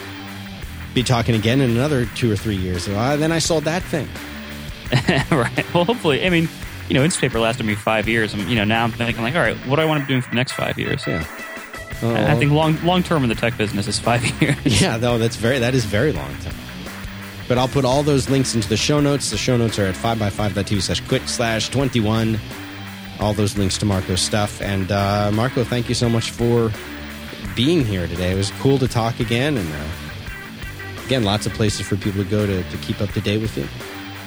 Be 0.94 1.02
talking 1.02 1.34
again 1.34 1.60
in 1.60 1.70
another 1.70 2.06
two 2.06 2.30
or 2.30 2.36
three 2.36 2.56
years. 2.56 2.88
Uh, 2.88 3.16
then 3.16 3.32
I 3.32 3.38
sold 3.38 3.64
that 3.64 3.82
thing. 3.82 4.08
right. 5.30 5.74
Well, 5.74 5.84
hopefully, 5.84 6.24
I 6.26 6.28
mean, 6.28 6.48
you 6.88 6.94
know, 6.94 7.02
Instapaper 7.02 7.40
lasted 7.40 7.64
me 7.64 7.74
five 7.74 8.08
years. 8.08 8.34
And, 8.34 8.42
you 8.42 8.56
know, 8.56 8.64
now 8.64 8.84
I'm 8.84 8.92
thinking, 8.92 9.22
like, 9.22 9.34
all 9.34 9.40
right, 9.40 9.56
what 9.66 9.76
do 9.76 9.82
I 9.82 9.86
want 9.86 10.02
to 10.02 10.06
be 10.06 10.12
doing 10.12 10.20
for 10.20 10.30
the 10.30 10.36
next 10.36 10.52
five 10.52 10.78
years? 10.78 11.06
Yeah. 11.06 11.24
I 12.02 12.34
think 12.36 12.50
long 12.50 12.84
long 12.84 13.04
term 13.04 13.22
in 13.22 13.28
the 13.28 13.34
tech 13.36 13.56
business 13.56 13.86
is 13.86 13.98
five 13.98 14.24
years. 14.42 14.56
Yeah, 14.64 14.96
no, 14.96 15.18
that's 15.18 15.36
very 15.36 15.60
that 15.60 15.72
is 15.74 15.84
very 15.84 16.12
long 16.12 16.34
time. 16.38 16.54
But 17.48 17.58
I'll 17.58 17.68
put 17.68 17.84
all 17.84 18.02
those 18.02 18.28
links 18.28 18.54
into 18.54 18.68
the 18.68 18.76
show 18.76 19.00
notes. 19.00 19.30
The 19.30 19.38
show 19.38 19.56
notes 19.56 19.78
are 19.78 19.86
at 19.86 19.94
5by5.tv 19.94 20.82
slash 20.82 21.00
quit 21.06 21.28
slash 21.28 21.68
21. 21.68 22.40
All 23.22 23.32
those 23.32 23.56
links 23.56 23.78
to 23.78 23.86
Marco's 23.86 24.20
stuff. 24.20 24.60
And 24.60 24.90
uh, 24.90 25.30
Marco, 25.32 25.64
thank 25.64 25.88
you 25.88 25.94
so 25.94 26.08
much 26.08 26.30
for 26.30 26.72
being 27.54 27.84
here 27.84 28.06
today. 28.06 28.32
It 28.32 28.36
was 28.36 28.50
cool 28.60 28.78
to 28.78 28.88
talk 28.88 29.20
again. 29.20 29.56
And 29.56 29.72
uh, 29.72 31.04
again, 31.04 31.22
lots 31.22 31.46
of 31.46 31.52
places 31.54 31.86
for 31.86 31.96
people 31.96 32.24
to 32.24 32.28
go 32.28 32.46
to, 32.46 32.62
to 32.62 32.76
keep 32.78 33.00
up 33.00 33.10
to 33.10 33.20
date 33.20 33.40
with 33.40 33.56
you. 33.56 33.66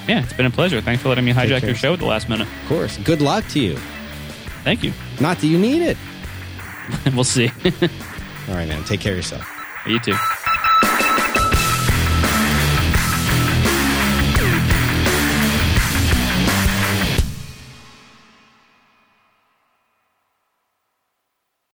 Yeah, 0.07 0.23
it's 0.23 0.33
been 0.33 0.45
a 0.45 0.51
pleasure. 0.51 0.81
Thanks 0.81 1.01
for 1.03 1.09
letting 1.09 1.25
me 1.25 1.33
hijack 1.33 1.63
your 1.63 1.75
show 1.75 1.93
at 1.93 1.99
the 1.99 2.05
last 2.05 2.29
minute. 2.29 2.47
Of 2.47 2.69
course. 2.69 2.97
Good 2.99 3.21
luck 3.21 3.45
to 3.49 3.59
you. 3.59 3.77
Thank 4.63 4.83
you. 4.83 4.93
Not 5.19 5.39
that 5.39 5.47
you 5.47 5.59
need 5.59 5.81
it. 5.81 5.97
we'll 7.13 7.23
see. 7.23 7.47
All 7.65 8.55
right, 8.55 8.67
man. 8.67 8.83
Take 8.85 9.01
care 9.01 9.11
of 9.13 9.17
yourself. 9.17 9.47
you 9.85 9.99
too. 9.99 10.15